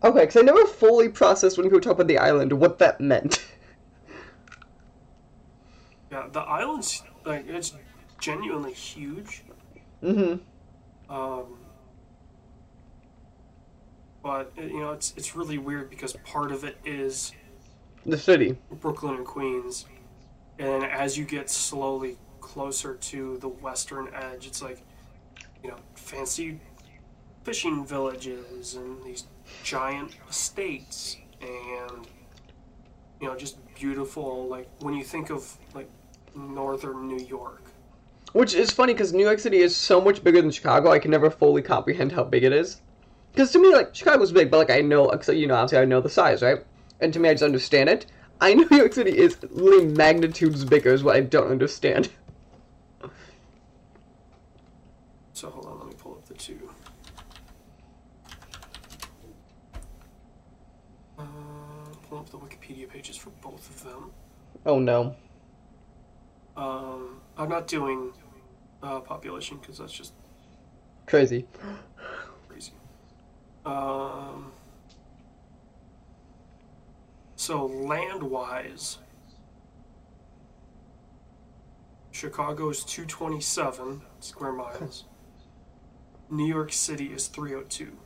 okay. 0.04 0.20
Because 0.20 0.36
I 0.36 0.42
never 0.42 0.64
fully 0.66 1.08
processed 1.08 1.56
when 1.58 1.66
people 1.66 1.80
talk 1.80 1.94
about 1.94 2.06
the 2.06 2.18
island 2.18 2.52
what 2.52 2.78
that 2.78 3.00
meant. 3.00 3.44
yeah, 6.12 6.28
the 6.30 6.40
island's 6.40 7.02
like 7.24 7.48
it's 7.48 7.72
genuinely 8.20 8.74
huge. 8.74 9.42
mm-hmm. 10.02 11.12
Um, 11.12 11.58
but 14.22 14.52
you 14.56 14.80
know, 14.80 14.92
it's 14.92 15.14
it's 15.16 15.34
really 15.34 15.56
weird 15.56 15.88
because 15.88 16.12
part 16.24 16.52
of 16.52 16.64
it 16.64 16.76
is 16.84 17.32
The 18.04 18.18
city. 18.18 18.58
Brooklyn 18.70 19.14
and 19.16 19.26
Queens, 19.26 19.86
and 20.58 20.84
as 20.84 21.16
you 21.16 21.24
get 21.24 21.48
slowly 21.48 22.18
closer 22.40 22.94
to 22.94 23.38
the 23.38 23.48
western 23.48 24.08
edge, 24.14 24.46
it's 24.46 24.60
like 24.60 24.82
you 25.64 25.70
know 25.70 25.78
fancy 25.94 26.60
fishing 27.42 27.86
villages 27.86 28.74
and 28.74 29.02
these 29.02 29.24
giant 29.64 30.14
estates 30.28 31.16
and 31.40 32.06
you 33.20 33.26
know 33.26 33.34
just 33.34 33.56
beautiful 33.74 34.46
like 34.46 34.68
when 34.80 34.94
you 34.94 35.02
think 35.02 35.28
of 35.28 35.58
like 35.74 35.88
northern 36.34 37.06
New 37.06 37.24
York. 37.24 37.62
Which 38.32 38.54
is 38.54 38.70
funny 38.70 38.94
because 38.94 39.12
New 39.12 39.24
York 39.24 39.38
City 39.38 39.58
is 39.58 39.76
so 39.76 40.00
much 40.00 40.24
bigger 40.24 40.40
than 40.40 40.50
Chicago. 40.50 40.90
I 40.90 40.98
can 40.98 41.10
never 41.10 41.30
fully 41.30 41.60
comprehend 41.62 42.12
how 42.12 42.24
big 42.24 42.44
it 42.44 42.52
is. 42.52 42.80
Because 43.32 43.52
to 43.52 43.58
me, 43.58 43.72
like 43.72 43.94
Chicago's 43.94 44.32
big, 44.32 44.50
but 44.50 44.58
like 44.58 44.70
I 44.70 44.80
know, 44.80 45.12
you 45.28 45.46
know, 45.46 45.54
obviously 45.54 45.78
I 45.78 45.84
know 45.84 46.00
the 46.00 46.08
size, 46.08 46.42
right? 46.42 46.64
And 47.00 47.12
to 47.12 47.20
me, 47.20 47.28
I 47.28 47.34
just 47.34 47.42
understand 47.42 47.88
it. 47.88 48.06
I 48.40 48.54
know 48.54 48.66
New 48.70 48.78
York 48.78 48.92
City 48.92 49.16
is 49.16 49.36
literally 49.50 49.86
magnitudes 49.86 50.64
bigger, 50.64 50.92
is 50.92 51.02
what 51.02 51.16
I 51.16 51.20
don't 51.20 51.50
understand. 51.50 52.10
So 55.34 55.50
hold 55.50 55.66
on, 55.66 55.78
let 55.80 55.88
me 55.88 55.94
pull 55.98 56.12
up 56.12 56.24
the 56.26 56.34
two. 56.34 56.70
Uh, 61.18 61.24
pull 62.08 62.18
up 62.18 62.30
the 62.30 62.38
Wikipedia 62.38 62.88
pages 62.88 63.16
for 63.16 63.30
both 63.42 63.68
of 63.68 63.82
them. 63.82 64.12
Oh 64.64 64.78
no. 64.78 65.16
Um, 66.62 67.20
I'm 67.36 67.48
not 67.48 67.66
doing 67.66 68.12
uh, 68.82 69.00
population 69.00 69.58
because 69.60 69.78
that's 69.78 69.92
just 69.92 70.12
Crazy. 71.06 71.46
crazy. 72.48 72.72
Um, 73.66 74.52
so 77.36 77.66
land-wise, 77.66 78.98
Chicago's 82.12 82.84
227 82.84 84.02
square 84.20 84.52
miles. 84.52 85.04
New 86.30 86.46
York 86.46 86.72
City 86.72 87.06
is 87.12 87.26
302, 87.28 87.96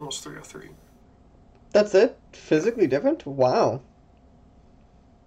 almost 0.00 0.24
303. 0.24 0.70
That's 1.72 1.94
it? 1.94 2.18
Physically 2.32 2.86
different? 2.88 3.26
Wow. 3.26 3.82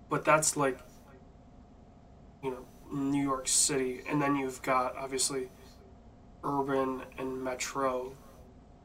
But 0.09 0.25
that's 0.25 0.57
like, 0.57 0.79
New 2.91 3.21
York 3.23 3.47
City, 3.47 4.01
and 4.07 4.21
then 4.21 4.35
you've 4.35 4.61
got 4.61 4.95
obviously 4.95 5.49
urban 6.43 7.03
and 7.17 7.43
metro 7.43 8.15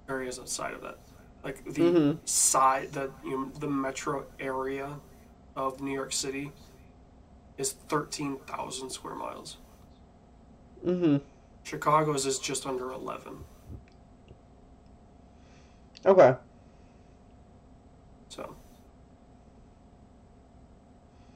areas 0.09 0.39
outside 0.39 0.75
of 0.75 0.83
that. 0.83 0.99
Like 1.43 1.65
the 1.65 1.83
Mhm. 1.83 2.29
side, 2.29 2.93
the 2.93 3.11
you 3.23 3.39
know, 3.39 3.51
the 3.59 3.69
metro 3.69 4.27
area 4.39 5.01
of 5.57 5.81
New 5.81 5.93
York 5.93 6.13
City 6.13 6.53
is 7.59 7.73
thirteen 7.73 8.39
thousand 8.41 8.91
square 8.91 9.15
miles. 9.15 9.59
Mm-hmm. 10.85 11.19
Chicago's 11.63 12.27
is 12.27 12.39
just 12.39 12.67
under 12.67 12.91
eleven. 12.91 13.45
Okay. 16.07 16.37
So, 18.29 18.57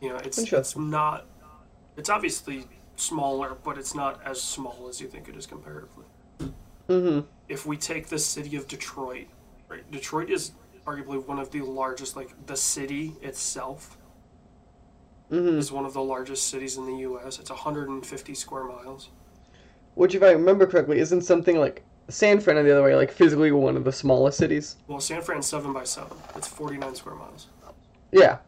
you 0.00 0.10
know, 0.10 0.16
it's 0.16 0.38
it's 0.52 0.76
not. 0.76 1.26
It's 1.98 2.08
obviously 2.08 2.64
smaller, 2.96 3.56
but 3.64 3.76
it's 3.76 3.94
not 3.94 4.20
as 4.24 4.40
small 4.40 4.86
as 4.88 5.00
you 5.00 5.08
think 5.08 5.28
it 5.28 5.36
is 5.36 5.46
comparatively. 5.46 6.04
Mm-hmm. 6.88 7.26
If 7.48 7.66
we 7.66 7.76
take 7.76 8.06
the 8.06 8.18
city 8.18 8.56
of 8.56 8.66
Detroit, 8.68 9.26
right? 9.68 9.88
Detroit 9.90 10.30
is 10.30 10.52
arguably 10.86 11.22
one 11.26 11.38
of 11.38 11.50
the 11.50 11.60
largest. 11.60 12.16
Like 12.16 12.30
the 12.46 12.56
city 12.56 13.14
itself 13.20 13.98
Mm-hmm. 15.30 15.58
is 15.58 15.70
one 15.70 15.84
of 15.84 15.92
the 15.92 16.02
largest 16.02 16.48
cities 16.48 16.78
in 16.78 16.86
the 16.86 17.00
U.S. 17.00 17.38
It's 17.38 17.50
150 17.50 18.34
square 18.34 18.64
miles. 18.64 19.10
Which, 19.94 20.14
if 20.14 20.22
I 20.22 20.30
remember 20.30 20.66
correctly, 20.66 21.00
isn't 21.00 21.20
something 21.20 21.58
like 21.58 21.82
San 22.08 22.40
Fran 22.40 22.56
on 22.56 22.64
the 22.64 22.72
other 22.72 22.82
way, 22.82 22.96
like 22.96 23.12
physically 23.12 23.52
one 23.52 23.76
of 23.76 23.84
the 23.84 23.92
smallest 23.92 24.38
cities? 24.38 24.76
Well, 24.86 25.00
San 25.00 25.20
Fran's 25.20 25.46
seven 25.46 25.74
by 25.74 25.84
seven. 25.84 26.16
It's 26.34 26.48
49 26.48 26.94
square 26.94 27.14
miles. 27.14 27.48
Yeah. 28.10 28.38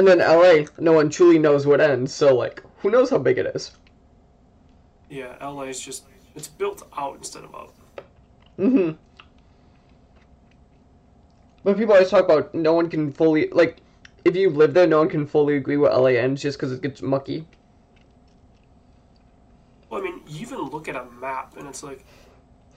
And 0.00 0.08
then 0.08 0.20
LA, 0.20 0.64
no 0.78 0.94
one 0.94 1.10
truly 1.10 1.38
knows 1.38 1.66
what 1.66 1.78
ends, 1.78 2.14
so 2.14 2.34
like, 2.34 2.62
who 2.78 2.90
knows 2.90 3.10
how 3.10 3.18
big 3.18 3.36
it 3.36 3.54
is? 3.54 3.72
Yeah, 5.10 5.36
LA 5.42 5.64
is 5.64 5.78
just 5.78 6.04
it's 6.34 6.48
built 6.48 6.88
out 6.96 7.18
instead 7.18 7.44
of 7.44 7.54
up. 7.54 7.74
Mm-hmm. 8.58 8.92
But 11.64 11.76
people 11.76 11.92
always 11.92 12.08
talk 12.08 12.24
about 12.24 12.54
no 12.54 12.72
one 12.72 12.88
can 12.88 13.12
fully 13.12 13.50
like 13.50 13.82
if 14.24 14.34
you 14.34 14.48
live 14.48 14.72
there, 14.72 14.86
no 14.86 15.00
one 15.00 15.10
can 15.10 15.26
fully 15.26 15.58
agree 15.58 15.76
what 15.76 15.92
LA 15.92 16.12
ends 16.12 16.40
just 16.40 16.56
because 16.56 16.72
it 16.72 16.80
gets 16.80 17.02
mucky. 17.02 17.46
Well, 19.90 20.00
I 20.00 20.04
mean, 20.04 20.22
you 20.26 20.40
even 20.40 20.60
look 20.60 20.88
at 20.88 20.96
a 20.96 21.04
map 21.20 21.58
and 21.58 21.68
it's 21.68 21.82
like 21.82 22.06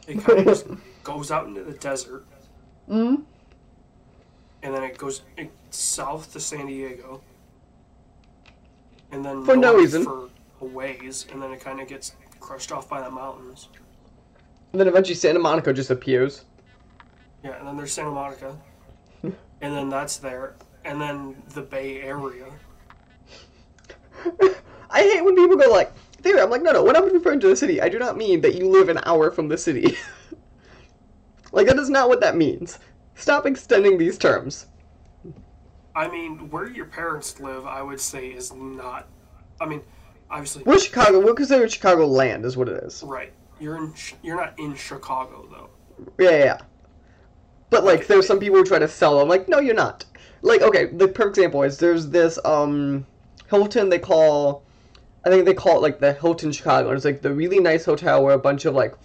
it 0.10 0.22
kind 0.22 0.40
of 0.40 0.46
just 0.48 0.68
goes 1.06 1.32
out 1.32 1.48
into 1.48 1.64
the 1.64 1.72
desert 1.72 2.26
Mm-hmm. 2.90 3.24
and 4.62 4.74
then 4.76 4.84
it 4.84 4.98
goes 4.98 5.22
it, 5.38 5.50
south 5.74 6.32
to 6.34 6.40
San 6.40 6.68
Diego, 6.68 7.22
and 9.12 9.24
then 9.24 9.44
For 9.46 9.56
no 9.56 9.76
reason. 9.76 10.04
for 10.04 10.30
a 10.62 10.66
ways, 10.66 11.26
and 11.32 11.42
then 11.42 11.52
it 11.52 11.62
kind 11.62 11.80
of 11.80 11.88
gets 11.88 12.16
crushed 12.40 12.72
off 12.72 12.90
by 12.90 13.02
the 13.02 13.12
mountains. 13.12 13.70
And 14.72 14.80
then 14.80 14.88
eventually 14.88 15.16
Santa 15.16 15.40
Monica 15.40 15.74
just 15.74 15.90
appears. 15.90 16.46
Yeah, 17.44 17.58
and 17.60 17.68
then 17.68 17.78
there's 17.78 17.94
Santa 17.94 18.12
Monica, 18.12 18.58
and 19.24 19.36
then 19.62 19.90
that's 19.90 20.18
there, 20.18 20.56
and 20.86 21.02
then 21.02 21.42
the 21.54 21.62
Bay 21.62 22.02
Area, 22.02 22.46
I 24.90 25.02
hate 25.02 25.24
when 25.24 25.36
people 25.36 25.58
go 25.58 25.70
like, 25.72 25.92
there. 26.22 26.42
I'm 26.42 26.50
like, 26.50 26.62
no, 26.62 26.72
no. 26.72 26.84
When 26.84 26.96
I'm 26.96 27.12
referring 27.12 27.40
to 27.42 27.48
the 27.48 27.56
city, 27.56 27.82
I 27.82 27.90
do 27.90 28.00
not 28.00 28.18
mean 28.18 28.42
that 28.42 28.56
you 28.56 28.68
live 28.70 28.90
an 28.90 29.00
hour 29.06 29.32
from 29.32 29.48
the 29.48 29.58
city. 29.58 29.98
like 31.52 31.68
that 31.68 31.78
is 31.78 31.90
not 31.90 32.10
what 32.10 32.22
that 32.22 32.36
means. 32.36 32.80
Stop 33.16 33.46
extending 33.46 33.98
these 33.98 34.18
terms. 34.18 34.68
I 35.96 36.08
mean, 36.08 36.50
where 36.50 36.68
your 36.70 36.86
parents 36.86 37.40
live, 37.40 37.66
I 37.66 37.82
would 37.82 38.00
say 38.00 38.28
is 38.30 38.54
not. 38.54 39.08
I 39.62 39.66
mean, 39.66 39.82
obviously, 40.30 40.64
We're 40.64 40.80
Chicago. 40.80 41.20
We're 41.24 41.34
considered 41.36 41.72
Chicago 41.72 42.06
land, 42.08 42.46
is 42.46 42.58
what 42.58 42.68
it 42.70 42.84
is. 42.84 43.04
right. 43.04 43.32
You're 43.60 43.78
in. 43.78 43.94
You're 44.24 44.36
not 44.36 44.58
in 44.60 44.76
Chicago 44.76 45.48
though. 45.52 45.70
Yeah, 46.24 46.32
yeah. 46.32 46.44
yeah. 46.46 46.58
But 47.70 47.84
like, 47.86 48.08
there's 48.08 48.28
some 48.28 48.40
people 48.40 48.58
who 48.58 48.66
try 48.66 48.80
to 48.80 48.88
sell. 48.88 49.20
I'm 49.20 49.28
like, 49.28 49.48
no, 49.48 49.60
you're 49.60 49.76
not. 49.76 50.06
Like, 50.42 50.62
okay, 50.62 50.88
the 50.88 51.08
perfect 51.08 51.38
example 51.38 51.64
is 51.64 51.78
there's 51.78 52.10
this 52.10 52.38
um 52.46 53.06
Hilton 53.50 53.90
they 53.90 54.00
call, 54.00 54.64
I 55.26 55.30
think 55.30 55.46
they 55.46 55.54
call 55.54 55.78
it 55.78 55.82
like 55.82 56.00
the 56.00 56.14
Hilton 56.14 56.52
Chicago. 56.52 56.90
And 56.90 56.96
it's 56.98 57.06
like 57.06 57.22
the 57.22 57.34
really 57.34 57.60
nice 57.60 57.86
hotel 57.86 58.24
where 58.24 58.34
a 58.34 58.40
bunch 58.40 58.66
of 58.66 58.74
like, 58.76 58.96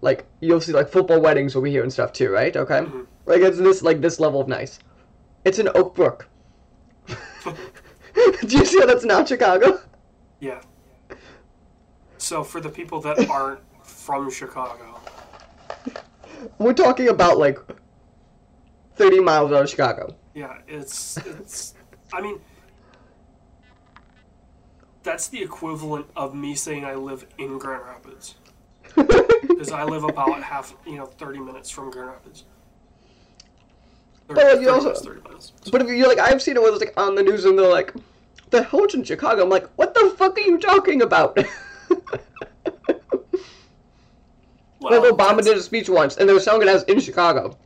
like 0.00 0.24
you'll 0.40 0.60
see 0.60 0.72
like 0.72 0.88
football 0.88 1.20
weddings 1.20 1.54
over 1.56 1.66
here 1.66 1.82
and 1.82 1.92
stuff 1.92 2.12
too, 2.12 2.30
right? 2.30 2.56
Okay, 2.56 2.80
Mhm. 2.80 3.06
like 3.26 3.42
it's 3.42 3.58
this 3.58 3.82
like 3.82 4.00
this 4.00 4.18
level 4.20 4.40
of 4.40 4.48
nice. 4.48 4.78
It's 5.44 5.58
in 5.58 5.68
Oak 5.74 5.94
Brook. 5.94 6.28
Do 8.46 8.56
you 8.58 8.64
see 8.64 8.80
how 8.80 8.86
that's 8.86 9.04
not 9.04 9.28
Chicago? 9.28 9.80
Yeah. 10.40 10.60
So 12.18 12.42
for 12.42 12.60
the 12.60 12.68
people 12.70 13.00
that 13.02 13.28
aren't 13.30 13.60
from 13.82 14.30
Chicago, 14.30 15.00
We're 16.58 16.72
talking 16.72 17.08
about 17.08 17.38
like 17.38 17.58
thirty 18.96 19.20
miles 19.20 19.52
out 19.52 19.62
of 19.64 19.70
Chicago. 19.70 20.14
yeah, 20.34 20.58
it's 20.66 21.16
it's. 21.18 21.74
I 22.12 22.20
mean, 22.20 22.40
that's 25.02 25.28
the 25.28 25.42
equivalent 25.42 26.06
of 26.16 26.34
me 26.34 26.54
saying 26.54 26.84
I 26.84 26.94
live 26.94 27.26
in 27.38 27.58
Grand 27.58 27.82
Rapids 27.84 28.34
because 28.96 29.70
I 29.70 29.84
live 29.84 30.04
about 30.04 30.42
half, 30.42 30.74
you 30.86 30.96
know, 30.96 31.06
thirty 31.06 31.38
minutes 31.38 31.70
from 31.70 31.90
Grand 31.90 32.08
Rapids. 32.10 32.44
30, 34.28 34.34
But, 34.34 34.36
like, 34.44 34.60
you 34.60 34.66
30 34.66 34.68
also- 34.70 34.84
minutes, 34.84 35.02
30. 35.60 35.70
But 35.70 35.82
if 35.82 35.88
you're 35.88 36.08
like, 36.08 36.18
I've 36.18 36.40
seen 36.42 36.56
it 36.56 36.62
where 36.62 36.72
it's 36.72 36.80
like 36.80 36.94
on 36.98 37.14
the 37.14 37.22
news 37.22 37.44
and 37.44 37.58
they're 37.58 37.68
like, 37.70 37.92
the 38.50 38.62
Hilton 38.62 39.02
Chicago. 39.04 39.42
I'm 39.42 39.48
like, 39.50 39.66
what 39.76 39.92
the 39.94 40.14
fuck 40.16 40.36
are 40.38 40.40
you 40.40 40.58
talking 40.58 41.02
about? 41.02 41.36
Well, 44.78 45.00
like 45.02 45.10
Obama 45.12 45.28
that's- 45.36 45.46
did 45.46 45.56
a 45.56 45.62
speech 45.62 45.88
once, 45.88 46.16
and 46.16 46.28
they 46.28 46.32
were 46.32 46.38
selling 46.40 46.62
it 46.62 46.68
as 46.68 46.82
in 46.84 47.00
Chicago. 47.00 47.56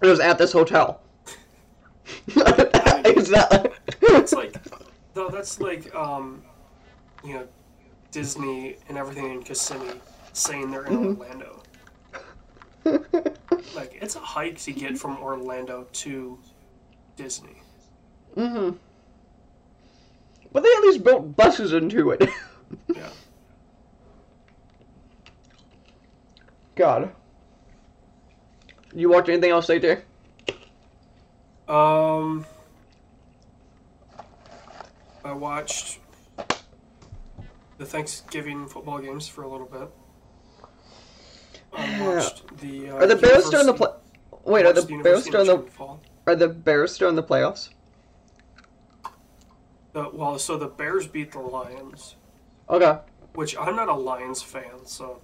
and 0.00 0.08
It 0.08 0.10
was 0.10 0.20
at 0.20 0.36
this 0.38 0.52
hotel. 0.52 1.00
it's 2.26 3.30
not. 3.30 3.72
It's 4.02 4.32
like, 4.32 4.54
though 5.14 5.28
that's 5.30 5.60
like, 5.60 5.94
um, 5.94 6.42
you 7.24 7.34
know, 7.34 7.48
Disney 8.10 8.76
and 8.88 8.98
everything 8.98 9.30
in 9.32 9.42
Kissimmee 9.42 9.92
saying 10.32 10.70
they're 10.70 10.84
in 10.84 10.92
Mm-hmm. 10.98 11.20
Orlando. 11.22 11.57
Like, 13.74 13.98
it's 14.00 14.16
a 14.16 14.20
hike 14.20 14.58
to 14.58 14.72
get 14.72 14.98
from 14.98 15.18
Orlando 15.18 15.86
to 15.92 16.38
Disney. 17.16 17.62
hmm 18.34 18.70
But 20.52 20.62
they 20.62 20.68
at 20.68 20.80
least 20.82 21.04
built 21.04 21.36
buses 21.36 21.72
into 21.72 22.10
it. 22.10 22.28
Yeah. 22.94 23.08
God. 26.74 27.10
You 28.94 29.08
watch 29.08 29.28
anything 29.30 29.50
else 29.50 29.70
later? 29.70 30.02
Um, 31.66 32.44
I 35.24 35.32
watched 35.32 35.98
the 37.78 37.86
Thanksgiving 37.86 38.66
football 38.68 38.98
games 38.98 39.26
for 39.28 39.42
a 39.44 39.48
little 39.48 39.66
bit. 39.66 39.88
The. 41.72 42.90
Uh, 42.90 42.94
Are 42.96 43.06
the 43.06 43.16
Bears 43.16 43.46
still 43.46 43.60
in 43.60 43.66
the 43.66 43.74
play? 43.74 43.88
Wait, 44.44 44.66
are 44.66 44.72
the 44.72 44.82
Bears 45.02 45.24
still 45.24 45.40
in 45.42 45.46
the? 45.46 45.70
Fall. 45.70 46.00
Are 46.26 46.34
the 46.34 46.48
Bears 46.48 46.92
still 46.94 47.08
in 47.08 47.14
the 47.14 47.22
playoffs? 47.22 47.68
The, 49.92 50.08
well, 50.12 50.38
so 50.38 50.56
the 50.56 50.66
Bears 50.66 51.06
beat 51.06 51.32
the 51.32 51.40
Lions. 51.40 52.16
Okay. 52.70 52.98
which 53.34 53.56
I'm 53.58 53.76
not 53.76 53.88
a 53.88 53.94
Lions 53.94 54.42
fan, 54.42 54.84
so 54.84 55.20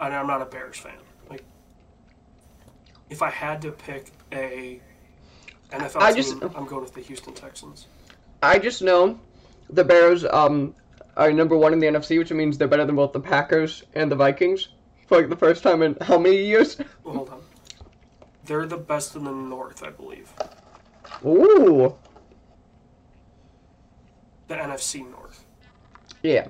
and 0.00 0.14
I'm 0.14 0.26
not 0.26 0.42
a 0.42 0.44
Bears 0.46 0.76
fan. 0.76 0.92
Like, 1.28 1.44
if 3.10 3.20
I 3.22 3.30
had 3.30 3.60
to 3.62 3.72
pick 3.72 4.12
a 4.32 4.80
NFL 5.72 6.00
I 6.00 6.12
team, 6.12 6.22
just- 6.22 6.56
I'm 6.56 6.66
going 6.66 6.82
with 6.82 6.94
the 6.94 7.00
Houston 7.00 7.34
Texans. 7.34 7.86
I 8.42 8.58
just 8.58 8.82
know 8.82 9.18
the 9.70 9.82
Bears 9.84 10.24
um 10.24 10.74
are 11.16 11.32
number 11.32 11.56
one 11.56 11.72
in 11.72 11.80
the 11.80 11.86
NFC, 11.88 12.18
which 12.18 12.30
means 12.30 12.56
they're 12.58 12.68
better 12.68 12.84
than 12.84 12.94
both 12.94 13.12
the 13.12 13.20
Packers 13.20 13.82
and 13.94 14.10
the 14.10 14.16
Vikings 14.16 14.68
for 15.08 15.18
like 15.18 15.28
the 15.28 15.36
first 15.36 15.62
time 15.62 15.82
in 15.82 15.96
how 16.02 16.18
many 16.18 16.36
years? 16.44 16.76
Well, 17.02 17.14
hold 17.16 17.30
on, 17.30 17.40
they're 18.44 18.66
the 18.66 18.76
best 18.76 19.16
in 19.16 19.24
the 19.24 19.32
North, 19.32 19.82
I 19.82 19.90
believe. 19.90 20.30
Ooh. 21.26 21.96
The 24.46 24.54
NFC 24.54 25.10
North, 25.10 25.44
Yeah. 26.22 26.48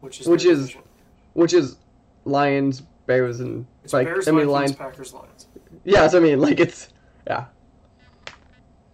which 0.00 0.20
is 0.20 0.26
Which 0.28 0.44
is- 0.44 0.60
division. 0.60 0.82
Which 1.34 1.52
is 1.52 1.76
Lions, 2.24 2.80
Bears, 3.06 3.40
and 3.40 3.66
it's 3.84 3.92
like 3.92 4.06
Bears, 4.06 4.26
I 4.26 4.30
mean 4.30 4.48
Lions. 4.48 4.72
Packers, 4.74 5.12
Lions. 5.12 5.48
Yes, 5.84 6.14
I 6.14 6.18
mean 6.20 6.40
like 6.40 6.60
it's 6.60 6.88
yeah. 7.26 7.46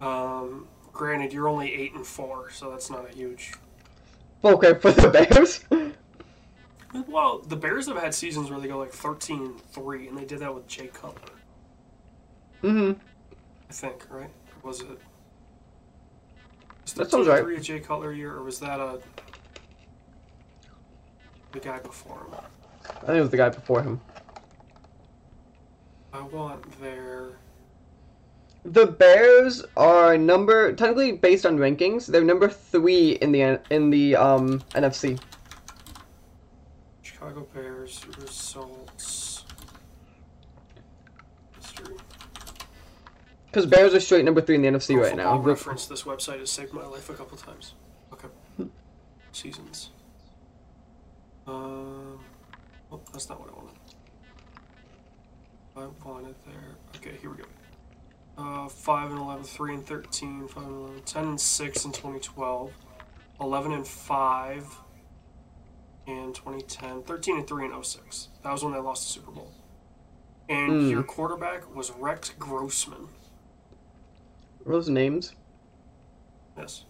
Um, 0.01 0.67
granted, 0.91 1.31
you're 1.31 1.47
only 1.47 1.73
eight 1.73 1.93
and 1.93 2.05
four, 2.05 2.49
so 2.51 2.69
that's 2.69 2.89
not 2.89 3.09
a 3.09 3.13
huge. 3.15 3.53
Okay, 4.43 4.73
for 4.73 4.91
the 4.91 5.09
Bears. 5.31 5.63
Well, 7.07 7.39
the 7.39 7.55
Bears 7.55 7.87
have 7.87 7.97
had 7.97 8.13
seasons 8.13 8.51
where 8.51 8.59
they 8.59 8.67
go 8.67 8.77
like 8.77 8.91
13 8.91 9.41
and 9.41 9.61
three, 9.71 10.07
and 10.07 10.17
they 10.17 10.25
did 10.25 10.39
that 10.39 10.53
with 10.53 10.67
Jay 10.67 10.87
Cutler. 10.87 11.33
mm-hmm. 12.63 12.99
I 13.69 13.73
think, 13.73 14.05
right? 14.09 14.29
Or 14.63 14.69
was 14.69 14.81
it? 14.81 14.87
Was 16.83 16.93
That 16.93 17.09
13 17.09 17.09
sounds 17.09 17.27
right. 17.27 17.43
Three 17.43 17.59
Jay 17.59 17.79
Cutler 17.79 18.13
year, 18.13 18.33
or 18.33 18.43
was 18.43 18.59
that 18.59 18.79
a 18.79 18.99
the 21.51 21.59
guy 21.59 21.79
before 21.79 22.19
him? 22.19 22.35
I 22.89 23.05
think 23.05 23.17
it 23.17 23.21
was 23.21 23.29
the 23.29 23.37
guy 23.37 23.49
before 23.49 23.81
him. 23.81 24.01
I 26.11 26.21
want 26.21 26.79
their 26.81 27.29
The 28.65 28.85
Bears 28.85 29.63
are 29.77 30.17
number 30.17 30.73
technically 30.73 31.13
based 31.13 31.45
on 31.45 31.57
rankings. 31.57 32.05
They're 32.05 32.23
number 32.23 32.49
three 32.49 33.13
in 33.13 33.31
the 33.31 33.59
in 33.71 33.89
the 33.89 34.15
um 34.15 34.59
NFC. 34.71 35.19
Chicago 37.23 37.47
Bears 37.53 38.05
results 38.19 39.45
history. 41.55 41.95
Because 43.45 43.65
Bears 43.65 43.93
are 43.93 44.01
straight 44.01 44.25
number 44.25 44.41
three 44.41 44.55
in 44.55 44.61
the 44.61 44.67
NFC 44.67 44.95
Pro 44.95 45.03
right 45.03 45.15
now. 45.15 45.37
Reference. 45.37 45.85
This 45.85 46.03
website 46.03 46.39
has 46.39 46.51
saved 46.51 46.73
my 46.73 46.85
life 46.85 47.09
a 47.09 47.13
couple 47.13 47.37
times. 47.37 47.75
Okay. 48.11 48.27
Seasons. 49.31 49.91
Um. 51.47 52.19
Oh, 52.91 52.99
that's 53.13 53.29
not 53.29 53.39
what 53.39 53.49
I 53.49 53.53
wanted. 53.53 53.77
I 55.77 56.05
wanted 56.05 56.35
there. 56.45 56.75
Okay, 56.97 57.17
here 57.21 57.29
we 57.29 57.37
go. 57.37 57.45
Uh, 58.37 58.67
5 58.67 59.11
and 59.11 59.19
11, 59.19 59.43
3 59.45 59.73
and 59.75 59.85
13, 59.85 60.47
5 60.49 60.63
and 60.63 60.75
11, 60.75 61.01
10 61.03 61.23
and 61.23 61.39
6 61.39 61.85
in 61.85 61.91
2012, 61.91 62.71
11 63.39 63.71
and 63.71 63.87
5 63.87 64.77
in 66.05 66.33
2010, 66.33 67.03
13 67.03 67.37
and 67.37 67.47
3 67.47 67.65
in 67.65 67.83
06. 67.83 68.29
That 68.43 68.51
was 68.51 68.63
when 68.63 68.73
they 68.73 68.79
lost 68.79 69.03
the 69.07 69.13
Super 69.13 69.31
Bowl. 69.31 69.51
And 70.49 70.71
Mm. 70.71 70.91
your 70.91 71.03
quarterback 71.03 71.73
was 71.73 71.91
Rex 71.91 72.29
Grossman. 72.37 73.07
Those 74.65 74.89
names? 74.89 75.33
Yes. 76.57 76.85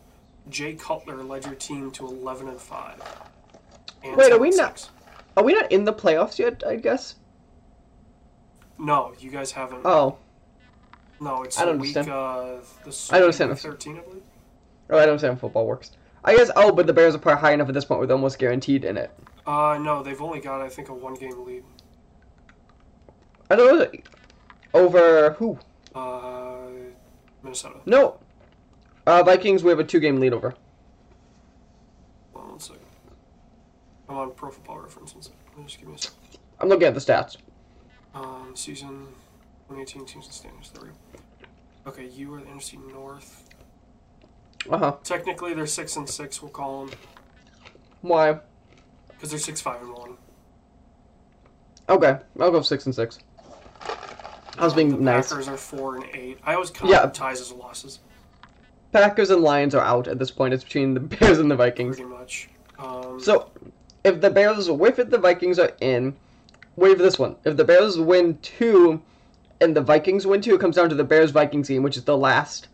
Jay 0.50 0.74
Cutler 0.74 1.24
led 1.24 1.46
your 1.46 1.56
team 1.56 1.92
to 1.92 2.06
11 2.06 2.48
and 2.48 2.60
5. 2.60 3.00
And 4.04 4.18
Wait, 4.18 4.32
are 4.32 4.40
we 4.40 4.50
not- 4.50 4.80
6. 4.80 4.90
Are 5.38 5.44
we 5.44 5.54
not 5.54 5.72
in 5.72 5.84
the 5.86 5.94
playoffs 5.94 6.38
yet? 6.38 6.64
I 6.66 6.76
guess. 6.76 7.16
No, 8.78 9.14
you 9.20 9.30
guys 9.32 9.52
haven't. 9.52 9.86
Oh, 9.86 10.18
no, 11.20 11.44
it's 11.44 11.58
I 11.60 11.66
don't 11.66 11.80
week, 11.80 11.96
understand. 11.96 12.10
uh, 12.18 12.58
I 13.16 13.20
don't 13.20 13.24
understand 13.24 13.58
13, 13.60 13.98
I 13.98 14.02
believe. 14.02 14.24
oh, 14.90 14.98
I 14.98 15.02
don't 15.02 15.10
understand 15.10 15.36
how 15.36 15.40
football 15.42 15.66
works. 15.68 15.92
I 16.26 16.36
guess. 16.36 16.50
Oh, 16.56 16.72
but 16.72 16.88
the 16.88 16.94
Bears 16.94 17.16
are 17.16 17.20
probably 17.20 17.42
high 17.42 17.54
enough 17.54 17.68
at 17.68 17.74
this 17.74 17.86
point 17.86 18.00
where 18.00 18.08
they're 18.08 18.16
almost 18.16 18.40
guaranteed 18.40 18.86
in 18.86 18.98
it. 18.98 19.12
Uh, 19.46 19.78
no, 19.82 20.02
they've 20.04 20.22
only 20.22 20.40
got, 20.40 20.62
I 20.62 20.70
think, 20.70 20.90
a 20.90 20.94
one 20.94 21.16
game 21.16 21.44
lead. 21.46 21.64
I 23.50 23.56
don't 23.56 23.80
know. 23.80 24.00
Over 24.74 25.32
who? 25.34 25.60
Uh, 25.94 26.68
Minnesota. 27.44 27.80
No. 27.86 28.20
Uh, 29.06 29.22
Vikings. 29.24 29.64
We 29.64 29.70
have 29.70 29.80
a 29.80 29.84
two-game 29.84 30.20
lead 30.20 30.34
over. 30.34 30.56
Hold 32.34 32.46
on 32.46 32.52
one 32.52 32.60
second. 32.60 32.82
I'm 34.10 34.18
on 34.18 34.32
Pro 34.32 34.50
Football 34.50 34.80
Reference. 34.80 35.14
One 35.14 35.24
second. 35.24 35.40
Just 35.66 35.80
give 35.80 35.90
me 35.90 35.96
a 35.96 35.98
second. 35.98 36.18
I'm 36.60 36.70
looking 36.70 36.88
at 36.88 36.94
the 36.94 37.00
stats. 37.02 37.38
Um, 38.16 38.52
season 38.56 39.08
2018 39.70 40.06
teams 40.06 40.26
and 40.26 40.34
standings. 40.34 40.70
There 40.70 40.84
we 40.84 40.90
go. 40.90 40.96
Okay, 41.86 42.08
you 42.08 42.34
are 42.34 42.40
the 42.40 42.46
NFC 42.46 42.80
North. 42.94 43.43
Uh 44.70 44.78
huh. 44.78 44.96
Technically, 45.04 45.54
they're 45.54 45.66
6 45.68 45.96
and 45.98 46.10
6, 46.10 46.42
we'll 46.42 46.52
call 46.52 46.86
them. 46.86 46.96
Why? 48.02 48.40
because 49.10 49.30
they're 49.30 49.40
six 49.40 49.62
five 49.62 49.80
and 49.82 49.94
one. 49.94 50.18
Okay, 51.88 52.18
I'll 52.40 52.52
go 52.52 52.62
six 52.62 52.86
and 52.86 52.94
six. 52.94 53.20
I 54.58 54.64
was 54.66 54.74
being 54.74 54.90
the 54.90 54.98
nice. 54.98 55.30
Packers 55.30 55.48
are 55.48 55.56
four 55.56 55.96
and 55.96 56.06
eight. 56.14 56.40
I 56.44 56.56
always 56.56 56.70
count 56.70 56.92
Yeah. 56.92 57.06
ties 57.06 57.40
as 57.40 57.52
losses, 57.54 58.00
Packers 58.92 59.30
and 59.30 59.42
Lions 59.42 59.74
are 59.76 59.82
out 59.84 60.08
at 60.10 60.20
this 60.20 60.30
point. 60.30 60.54
It's 60.54 60.64
between 60.66 60.94
the 60.94 61.00
Bears 61.02 61.40
and 61.40 61.50
the 61.50 61.56
Vikings. 61.56 61.96
pretty 61.96 62.12
much. 62.12 62.50
Um, 62.78 63.18
So, 63.20 63.50
if 64.04 64.20
the 64.20 64.30
Bears 64.30 64.70
whiff 64.70 65.00
it, 65.00 65.10
the 65.10 65.18
Vikings 65.18 65.58
are 65.58 65.72
in. 65.80 66.16
Wait 66.76 66.98
for 66.98 67.04
this 67.04 67.18
one. 67.18 67.36
If 67.46 67.56
the 67.56 67.64
Bears 67.64 67.98
win 67.98 68.38
two, 68.42 69.02
and 69.62 69.74
the 69.76 69.82
Vikings 69.82 70.28
win 70.28 70.42
two, 70.42 70.56
it 70.56 70.60
comes 70.62 70.76
down 70.76 70.90
to 70.90 70.96
the 70.96 71.04
Bears 71.06 71.32
Vikings 71.32 71.70
game, 71.70 71.82
which 71.84 71.96
is 71.98 72.04
the 72.04 72.18
last. 72.18 72.68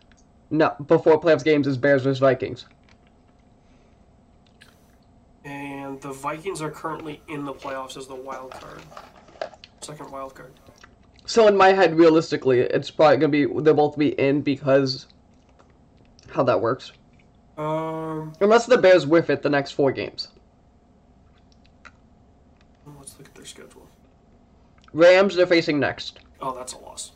No, 0.50 0.74
before 0.86 1.20
playoffs 1.20 1.44
games 1.44 1.66
is 1.66 1.76
Bears 1.76 2.02
versus 2.02 2.18
Vikings. 2.18 2.66
and 5.44 6.00
the 6.02 6.12
Vikings 6.12 6.60
are 6.60 6.70
currently 6.70 7.22
in 7.28 7.44
the 7.44 7.52
playoffs 7.52 7.96
as 7.96 8.06
the 8.06 8.14
wild 8.14 8.52
card, 8.52 8.82
second 9.80 10.10
wild 10.10 10.34
card. 10.34 10.52
So 11.26 11.48
in 11.48 11.56
my 11.56 11.68
head, 11.72 11.96
realistically, 11.96 12.60
it's 12.60 12.90
probably 12.90 13.16
gonna 13.16 13.28
be 13.28 13.46
they'll 13.46 13.74
both 13.74 13.96
be 13.98 14.08
in 14.20 14.42
because 14.42 15.06
how 16.30 16.42
that 16.44 16.60
works. 16.60 16.92
Um, 17.56 18.32
Unless 18.40 18.66
the 18.66 18.78
Bears 18.78 19.06
whiff 19.06 19.30
it 19.30 19.42
the 19.42 19.50
next 19.50 19.72
four 19.72 19.92
games. 19.92 20.28
let's 22.98 23.18
look 23.18 23.28
at 23.28 23.34
their 23.34 23.44
schedule. 23.44 23.88
Rams 24.92 25.36
they're 25.36 25.46
facing 25.46 25.78
next. 25.78 26.20
Oh, 26.40 26.54
that's 26.54 26.72
a 26.72 26.78
loss. 26.78 27.12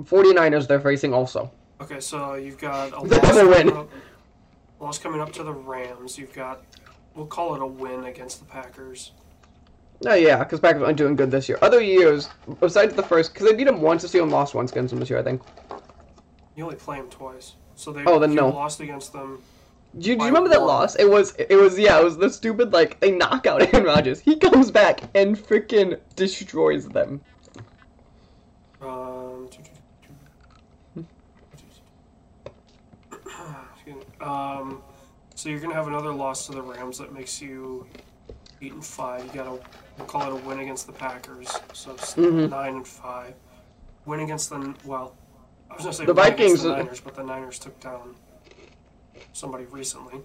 49ers 0.00 0.66
they're 0.68 0.80
facing 0.80 1.12
also. 1.12 1.50
Okay, 1.80 2.00
so 2.00 2.34
you've 2.34 2.58
got 2.58 2.92
a 2.92 3.00
loss 3.00 3.20
coming 3.32 3.72
up. 3.72 3.90
Loss 4.80 4.98
coming 4.98 5.20
up 5.20 5.32
to 5.34 5.42
the 5.42 5.52
Rams. 5.52 6.18
You've 6.18 6.32
got, 6.34 6.62
we'll 7.14 7.26
call 7.26 7.54
it 7.54 7.62
a 7.62 7.66
win 7.66 8.04
against 8.04 8.40
the 8.40 8.44
Packers. 8.46 9.12
Oh 10.06 10.14
yeah, 10.14 10.38
because 10.38 10.60
Packers 10.60 10.82
aren't 10.82 10.96
doing 10.98 11.16
good 11.16 11.30
this 11.30 11.48
year. 11.48 11.58
Other 11.62 11.80
years, 11.80 12.28
besides 12.60 12.94
the 12.94 13.02
first, 13.02 13.32
because 13.32 13.48
they 13.48 13.56
beat 13.56 13.64
them 13.64 13.80
once 13.80 14.02
this 14.02 14.14
year 14.14 14.22
and 14.22 14.30
lost 14.30 14.54
once 14.54 14.70
against 14.70 14.90
them 14.90 15.00
this 15.00 15.10
year, 15.10 15.18
I 15.18 15.22
think. 15.22 15.42
You 16.54 16.64
only 16.64 16.76
play 16.76 16.96
them 16.98 17.08
twice, 17.08 17.54
so 17.74 17.92
they 17.92 18.04
Oh, 18.06 18.18
then 18.18 18.34
no. 18.34 18.48
lost 18.50 18.80
against 18.80 19.12
them. 19.12 19.40
Do 19.98 20.10
you, 20.10 20.16
do 20.16 20.22
you 20.22 20.28
remember 20.28 20.50
that 20.50 20.60
loss? 20.62 20.96
It 20.96 21.08
was 21.10 21.34
it 21.38 21.56
was 21.56 21.78
yeah, 21.78 21.98
it 21.98 22.04
was 22.04 22.16
the 22.18 22.28
stupid 22.30 22.72
like 22.72 23.00
they 23.00 23.10
knock 23.10 23.46
out 23.46 23.62
Aaron 23.74 23.86
Rodgers. 23.86 24.20
He 24.20 24.36
comes 24.36 24.70
back 24.70 25.00
and 25.14 25.36
freaking 25.36 25.98
destroys 26.14 26.86
them. 26.88 27.20
Um, 28.82 29.48
excuse 33.74 33.96
me. 33.96 34.02
Um, 34.28 34.82
so 35.34 35.48
you're 35.48 35.60
gonna 35.60 35.74
have 35.74 35.86
another 35.88 36.12
loss 36.12 36.46
to 36.46 36.52
the 36.52 36.62
Rams 36.62 36.98
that 36.98 37.12
makes 37.12 37.40
you 37.40 37.86
eight 38.60 38.72
and 38.72 38.84
five. 38.84 39.24
You 39.26 39.30
gotta 39.32 39.50
we'll 39.96 40.06
call 40.06 40.22
it 40.22 40.32
a 40.42 40.46
win 40.46 40.60
against 40.60 40.86
the 40.86 40.92
Packers, 40.92 41.48
so 41.72 41.92
it's 41.92 42.14
Mhm. 42.14 42.50
nine 42.50 42.76
and 42.76 42.86
five. 42.86 43.34
Win 44.04 44.20
against 44.20 44.50
the 44.50 44.74
well, 44.84 45.14
I 45.70 45.74
was 45.74 45.82
gonna 45.84 45.92
say 45.94 46.04
The 46.04 46.12
Vikings- 46.14 46.62
the 46.62 46.70
Niners, 46.76 47.00
but 47.00 47.14
the 47.14 47.22
Niners 47.22 47.58
took 47.58 47.78
down 47.80 48.14
somebody 49.32 49.64
recently. 49.66 50.20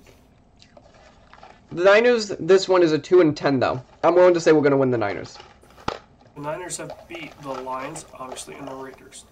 The 1.71 1.83
Niners, 1.83 2.29
this 2.39 2.67
one 2.69 2.83
is 2.83 2.91
a 2.91 2.99
two 2.99 3.21
and 3.21 3.35
ten 3.35 3.59
though. 3.59 3.81
I'm 4.03 4.15
willing 4.15 4.33
to 4.33 4.39
say 4.39 4.51
we're 4.51 4.61
gonna 4.61 4.77
win 4.77 4.91
the 4.91 4.97
Niners. 4.97 5.37
The 6.35 6.41
Niners 6.41 6.77
have 6.77 6.91
beat 7.07 7.39
the 7.41 7.49
Lions, 7.49 8.05
obviously, 8.17 8.55
and 8.55 8.67
the 8.67 8.73
Raiders. 8.75 9.25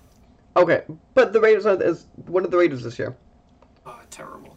Okay, 0.55 0.83
but 1.15 1.33
the 1.33 1.39
Raiders 1.41 1.65
are 1.65 1.81
is 1.81 2.05
what 2.27 2.43
are 2.43 2.47
the 2.47 2.57
Raiders 2.57 2.83
this 2.83 2.99
year? 2.99 3.15
Uh, 3.85 3.93
terrible. 4.11 4.50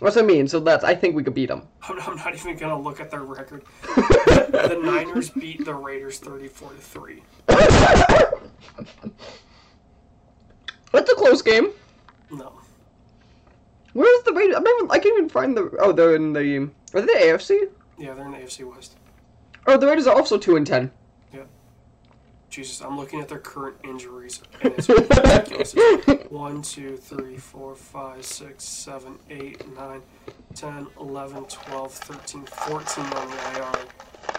What's 0.00 0.16
I 0.16 0.22
mean? 0.22 0.46
So 0.46 0.60
that's 0.60 0.84
I 0.84 0.94
think 0.94 1.16
we 1.16 1.24
could 1.24 1.34
beat 1.34 1.46
them. 1.46 1.66
I'm, 1.82 1.98
I'm 2.00 2.16
not 2.16 2.34
even 2.34 2.56
gonna 2.56 2.80
look 2.80 3.00
at 3.00 3.10
their 3.10 3.22
record. 3.22 3.64
the 3.82 4.80
Niners 4.82 5.30
beat 5.30 5.64
the 5.64 5.74
Raiders 5.74 6.18
34 6.18 6.70
to 6.70 6.76
three. 6.76 7.22
That's 10.90 11.10
a 11.10 11.14
close 11.16 11.42
game. 11.42 11.68
No, 12.30 12.52
Where's 13.92 14.22
the 14.22 14.32
Raiders? 14.32 14.56
I'm 14.56 14.62
not 14.62 14.74
even, 14.78 14.90
I 14.90 14.98
can't 14.98 15.18
even 15.18 15.28
find 15.28 15.56
the. 15.56 15.70
Oh, 15.80 15.92
they're 15.92 16.14
in 16.14 16.32
the. 16.32 16.70
Are 16.94 17.00
they 17.00 17.06
the 17.06 17.20
AFC? 17.20 17.68
yeah, 17.98 18.14
they're 18.14 18.24
in 18.26 18.32
the 18.32 18.38
AFC 18.38 18.70
West. 18.70 18.96
Oh, 19.66 19.76
the 19.76 19.86
Raiders 19.86 20.06
are 20.06 20.16
also 20.16 20.38
two 20.38 20.56
and 20.56 20.66
ten. 20.66 20.90
Jesus, 22.50 22.80
I'm 22.80 22.96
looking 22.96 23.20
at 23.20 23.28
their 23.28 23.38
current 23.38 23.76
injuries, 23.84 24.40
and 24.62 24.72
it's 24.76 24.88
ridiculous. 24.88 25.74
It's 25.76 26.24
1, 26.30 26.62
2, 26.62 26.96
3, 26.96 27.36
4, 27.36 27.74
5, 27.74 28.24
6, 28.24 28.64
7, 28.64 29.18
8, 29.28 29.74
9, 29.76 30.02
10, 30.54 30.86
11, 30.98 31.44
12, 31.44 31.92
13, 31.92 32.44
14 32.46 33.04
on 33.04 33.30
the 33.30 33.58
IR, 33.58 33.72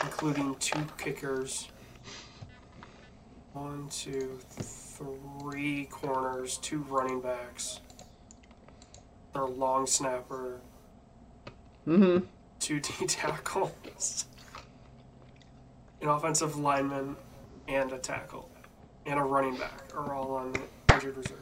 including 0.02 0.56
two 0.56 0.86
kickers. 0.98 1.68
One, 3.54 3.88
two, 3.90 4.40
three 4.50 5.86
corners, 5.86 6.58
two 6.58 6.80
running 6.90 7.22
backs. 7.22 7.80
Their 9.34 9.46
long 9.46 9.86
snapper, 9.86 10.62
Mm-hmm. 11.88 12.26
two 12.60 12.80
D 12.82 13.06
tackles, 13.08 14.26
an 16.02 16.10
offensive 16.10 16.56
lineman, 16.58 17.16
and 17.70 17.92
a 17.94 17.98
tackle, 18.00 18.50
and 19.06 19.20
a 19.20 19.24
running 19.24 19.56
back 19.56 19.84
are 19.96 20.14
all 20.14 20.32
on 20.36 20.52
the 20.54 20.62
injured 20.94 21.16
reserve. 21.16 21.38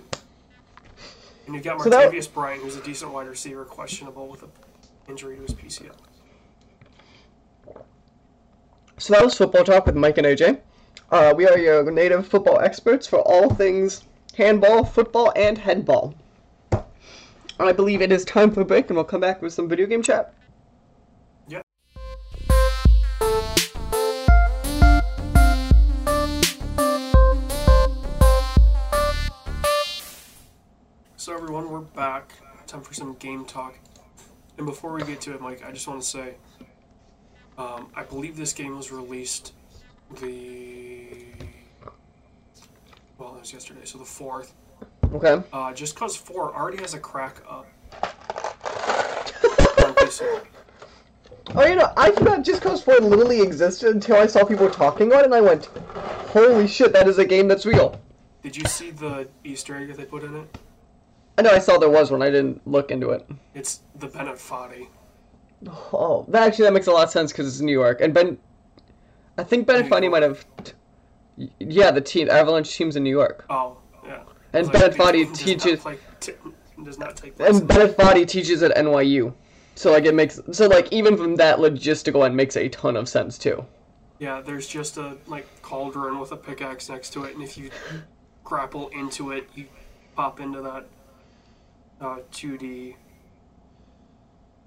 And 1.46 1.56
you've 1.56 1.64
got 1.64 1.82
So 1.82 1.90
that- 1.90 2.12
Martavis 2.12 2.32
Bryant, 2.32 2.62
who's 2.62 2.76
a 2.76 2.82
decent 2.82 3.12
wide 3.14 3.28
receiver, 3.28 3.64
questionable 3.64 4.28
with 4.28 4.44
an 4.44 4.52
injury 5.08 5.38
to 5.38 5.42
his 5.44 5.54
PCL. 5.54 5.96
So 8.98 9.14
that 9.14 9.24
was 9.24 9.36
football 9.36 9.64
talk 9.64 9.86
with 9.86 9.96
Mike 9.96 10.18
and 10.18 10.28
AJ. 10.28 10.60
Uh, 11.12 11.34
we 11.36 11.48
are 11.48 11.58
your 11.58 11.90
native 11.90 12.28
football 12.28 12.60
experts 12.60 13.08
for 13.08 13.20
all 13.20 13.50
things 13.54 14.04
handball, 14.36 14.84
football, 14.84 15.32
and 15.36 15.58
headball. 15.58 16.14
I 17.60 17.72
believe 17.72 18.02
it 18.02 18.12
is 18.12 18.24
time 18.26 18.52
for 18.52 18.62
a 18.62 18.66
break, 18.66 18.88
and 18.90 18.98
we'll 18.98 19.04
come 19.06 19.22
back 19.22 19.42
with 19.42 19.52
some 19.54 19.68
video 19.68 19.88
game 19.88 20.04
chat. 20.04 20.34
So 31.28 31.34
everyone, 31.34 31.70
we're 31.70 31.82
back. 31.82 32.32
Time 32.68 32.80
for 32.80 32.94
some 32.94 33.14
game 33.16 33.44
talk. 33.44 33.78
And 34.58 34.66
before 34.66 34.94
we 34.94 35.04
get 35.04 35.20
to 35.20 35.34
it, 35.34 35.42
Mike, 35.42 35.62
I 35.68 35.74
just 35.74 35.86
want 35.86 36.02
to 36.02 36.08
say, 36.08 36.36
um, 37.58 37.90
I 37.94 38.04
believe 38.04 38.38
this 38.38 38.54
game 38.54 38.78
was 38.78 38.94
released 38.94 39.52
the 40.22 41.10
well, 43.18 43.36
it 43.36 43.42
was 43.42 43.52
yesterday, 43.52 43.82
so 43.84 43.98
the 43.98 44.06
fourth. 44.06 44.54
Okay. 45.12 45.44
Uh, 45.52 45.74
just 45.74 45.98
cause 45.98 46.16
four 46.16 46.56
already 46.56 46.78
has 46.78 46.94
a 46.94 47.00
crack 47.00 47.42
up. 47.46 47.68
Oh, 51.56 51.66
you 51.66 51.76
know, 51.76 51.92
I 51.98 52.12
forgot 52.12 52.44
Just 52.44 52.62
Cause 52.62 52.84
4 52.84 53.00
literally 53.00 53.42
existed 53.42 53.94
until 53.94 54.18
I 54.18 54.28
saw 54.28 54.46
people 54.46 54.70
talking 54.70 55.12
on 55.12 55.20
it, 55.20 55.26
and 55.26 55.34
I 55.34 55.42
went, 55.42 55.66
holy 56.30 56.68
shit, 56.68 56.94
that 56.94 57.08
is 57.08 57.18
a 57.18 57.26
game 57.26 57.48
that's 57.48 57.66
real. 57.66 58.00
Did 58.44 58.56
you 58.56 58.66
see 58.66 58.92
the 58.92 59.28
Easter 59.44 59.76
egg 59.76 59.88
that 59.88 59.98
they 59.98 60.06
put 60.06 60.24
in 60.24 60.36
it? 60.36 60.58
I 61.38 61.44
know 61.44 61.52
I 61.52 61.60
saw 61.60 61.78
there 61.78 61.90
was 61.90 62.10
one, 62.12 62.22
I 62.22 62.30
didn't 62.32 62.66
look 62.68 62.90
into 62.92 63.12
it. 63.12 63.28
It's 63.54 63.82
the 63.96 64.08
Foddy. 64.40 64.88
Oh, 65.94 66.26
that 66.30 66.44
actually 66.48 66.66
that 66.66 66.74
makes 66.74 66.88
a 66.88 66.92
lot 66.92 67.04
of 67.04 67.10
sense 67.10 67.32
because 67.32 67.48
it's 67.48 67.62
New 67.62 67.72
York, 67.72 68.02
and 68.02 68.14
Ben, 68.14 68.38
I 69.38 69.44
think 69.44 69.68
Ben 69.68 69.84
New 69.84 70.10
might 70.10 70.24
have, 70.24 70.46
yeah, 71.60 71.92
the 71.92 72.02
team 72.02 72.30
Avalanche 72.30 72.76
team's 72.76 72.96
in 72.96 73.04
New 73.04 73.10
York, 73.16 73.46
Oh, 73.50 73.78
yeah. 74.06 74.20
and 74.54 74.56
I 74.56 74.60
was 74.62 74.70
Bennett 74.70 74.92
the 74.94 74.98
Foddy 74.98 75.26
not 75.26 75.36
teaches, 75.36 75.86
t- 76.20 76.34
does 76.84 77.00
not 77.00 77.16
take 77.16 77.40
and 77.40 77.68
Foddy 77.98 78.28
teaches 78.28 78.62
at 78.64 78.76
NYU, 78.76 79.34
so 79.76 79.92
like 79.92 80.06
it 80.06 80.14
makes 80.16 80.40
so 80.52 80.68
like 80.68 80.92
even 80.92 81.18
from 81.18 81.36
that 81.38 81.58
logistical 81.60 82.26
end 82.26 82.36
makes 82.36 82.56
a 82.56 82.70
ton 82.70 82.96
of 82.96 83.10
sense 83.10 83.38
too. 83.38 83.66
Yeah, 84.20 84.42
there's 84.42 84.68
just 84.68 84.98
a 84.98 85.18
like 85.28 85.48
cauldron 85.62 86.20
with 86.20 86.32
a 86.32 86.38
pickaxe 86.38 86.90
next 86.90 87.12
to 87.14 87.24
it, 87.26 87.34
and 87.36 87.44
if 87.44 87.58
you 87.58 87.70
grapple 88.44 88.90
into 88.90 89.32
it, 89.32 89.48
you 89.56 89.66
pop 90.16 90.40
into 90.40 90.62
that 90.62 90.86
uh, 92.02 92.18
2D 92.32 92.96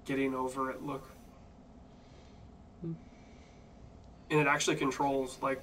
getting 0.05 0.33
over 0.33 0.69
it 0.71 0.83
look. 0.83 1.09
And 2.83 2.95
it 4.29 4.47
actually 4.47 4.77
controls 4.77 5.37
like 5.41 5.61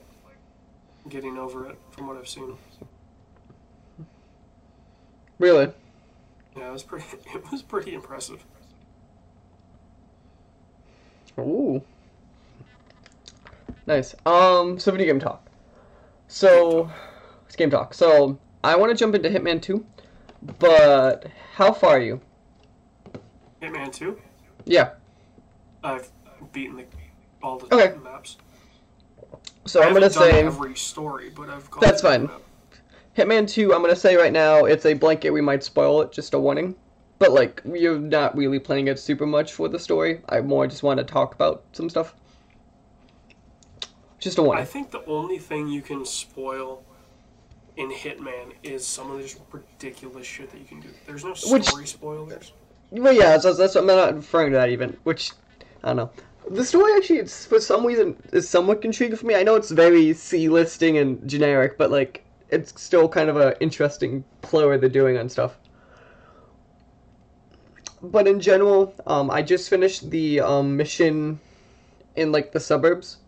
getting 1.08 1.38
over 1.38 1.66
it, 1.70 1.78
from 1.90 2.06
what 2.06 2.16
I've 2.16 2.28
seen. 2.28 2.56
Really? 5.38 5.72
Yeah, 6.56 6.68
it 6.68 6.72
was 6.72 6.82
pretty. 6.82 7.06
It 7.34 7.50
was 7.50 7.62
pretty 7.62 7.94
impressive. 7.94 8.44
Ooh. 11.38 11.82
Nice. 13.86 14.14
Um, 14.26 14.78
so 14.78 14.90
video 14.90 15.06
game 15.06 15.20
talk. 15.20 15.46
So, 16.26 16.90
it's 17.46 17.56
game 17.56 17.70
talk. 17.70 17.94
So, 17.94 18.38
I 18.62 18.76
want 18.76 18.90
to 18.90 18.96
jump 18.96 19.14
into 19.14 19.30
Hitman 19.30 19.62
2, 19.62 19.84
but 20.58 21.26
how 21.54 21.72
far 21.72 21.96
are 21.96 22.00
you? 22.00 22.20
Hitman 23.60 23.92
2. 23.92 24.18
Yeah. 24.64 24.90
I've 25.82 26.10
beaten 26.52 26.76
the, 26.76 26.84
all 27.42 27.58
the 27.58 27.74
Okay. 27.74 27.96
maps. 27.98 28.36
So 29.66 29.82
I 29.82 29.86
I'm 29.86 29.92
gonna 29.92 30.10
say 30.10 30.40
every 30.40 30.76
story, 30.76 31.30
but 31.30 31.50
I've 31.50 31.70
gone 31.70 31.80
That's 31.80 32.00
fine. 32.02 32.30
Hitman 33.16 33.48
2, 33.48 33.74
I'm 33.74 33.82
gonna 33.82 33.96
say 33.96 34.16
right 34.16 34.32
now, 34.32 34.64
it's 34.64 34.86
a 34.86 34.94
blanket, 34.94 35.30
we 35.30 35.40
might 35.40 35.64
spoil 35.64 36.02
it, 36.02 36.12
just 36.12 36.34
a 36.34 36.38
warning. 36.38 36.76
But, 37.18 37.32
like, 37.32 37.62
you're 37.64 37.98
not 37.98 38.36
really 38.36 38.60
playing 38.60 38.86
it 38.86 38.98
super 38.98 39.26
much 39.26 39.52
for 39.52 39.68
the 39.68 39.78
story. 39.78 40.20
I 40.28 40.40
more 40.40 40.68
just 40.68 40.84
want 40.84 40.98
to 40.98 41.04
talk 41.04 41.34
about 41.34 41.64
some 41.72 41.90
stuff. 41.90 42.14
Just 44.20 44.38
a 44.38 44.42
warning. 44.42 44.62
I 44.62 44.64
think 44.64 44.92
the 44.92 45.04
only 45.06 45.38
thing 45.38 45.66
you 45.66 45.82
can 45.82 46.04
spoil 46.04 46.84
in 47.78 47.90
Hitman 47.90 48.52
is 48.62 48.84
some 48.84 49.10
of 49.10 49.18
this 49.18 49.38
ridiculous 49.52 50.26
shit 50.26 50.50
that 50.50 50.58
you 50.58 50.66
can 50.66 50.80
do. 50.80 50.88
There's 51.06 51.24
no 51.24 51.30
Which- 51.30 51.64
story 51.64 51.86
spoilers. 51.86 52.52
Well, 52.90 53.12
yeah, 53.12 53.38
so 53.38 53.52
that's, 53.52 53.76
I'm 53.76 53.86
not 53.86 54.14
referring 54.16 54.52
to 54.52 54.56
that 54.56 54.70
even, 54.70 54.96
which, 55.04 55.32
I 55.84 55.88
don't 55.88 55.96
know. 55.96 56.10
The 56.50 56.64
story 56.64 56.94
actually, 56.96 57.18
it's, 57.18 57.44
for 57.44 57.60
some 57.60 57.84
reason, 57.84 58.16
is 58.32 58.48
somewhat 58.48 58.82
intriguing 58.82 59.16
for 59.16 59.26
me. 59.26 59.34
I 59.34 59.42
know 59.42 59.56
it's 59.56 59.70
very 59.70 60.14
C-listing 60.14 60.96
and 60.96 61.28
generic, 61.28 61.76
but, 61.76 61.90
like, 61.90 62.24
it's 62.48 62.80
still 62.80 63.06
kind 63.06 63.28
of 63.28 63.36
an 63.36 63.54
interesting 63.60 64.24
play 64.40 64.78
they're 64.78 64.88
doing 64.88 65.18
on 65.18 65.28
stuff. 65.28 65.58
But 68.00 68.26
in 68.26 68.40
general, 68.40 68.94
um, 69.06 69.30
I 69.30 69.42
just 69.42 69.68
finished 69.68 70.08
the 70.10 70.40
um, 70.40 70.74
mission 70.74 71.38
in, 72.16 72.32
like, 72.32 72.52
the 72.52 72.60
suburbs. 72.60 73.18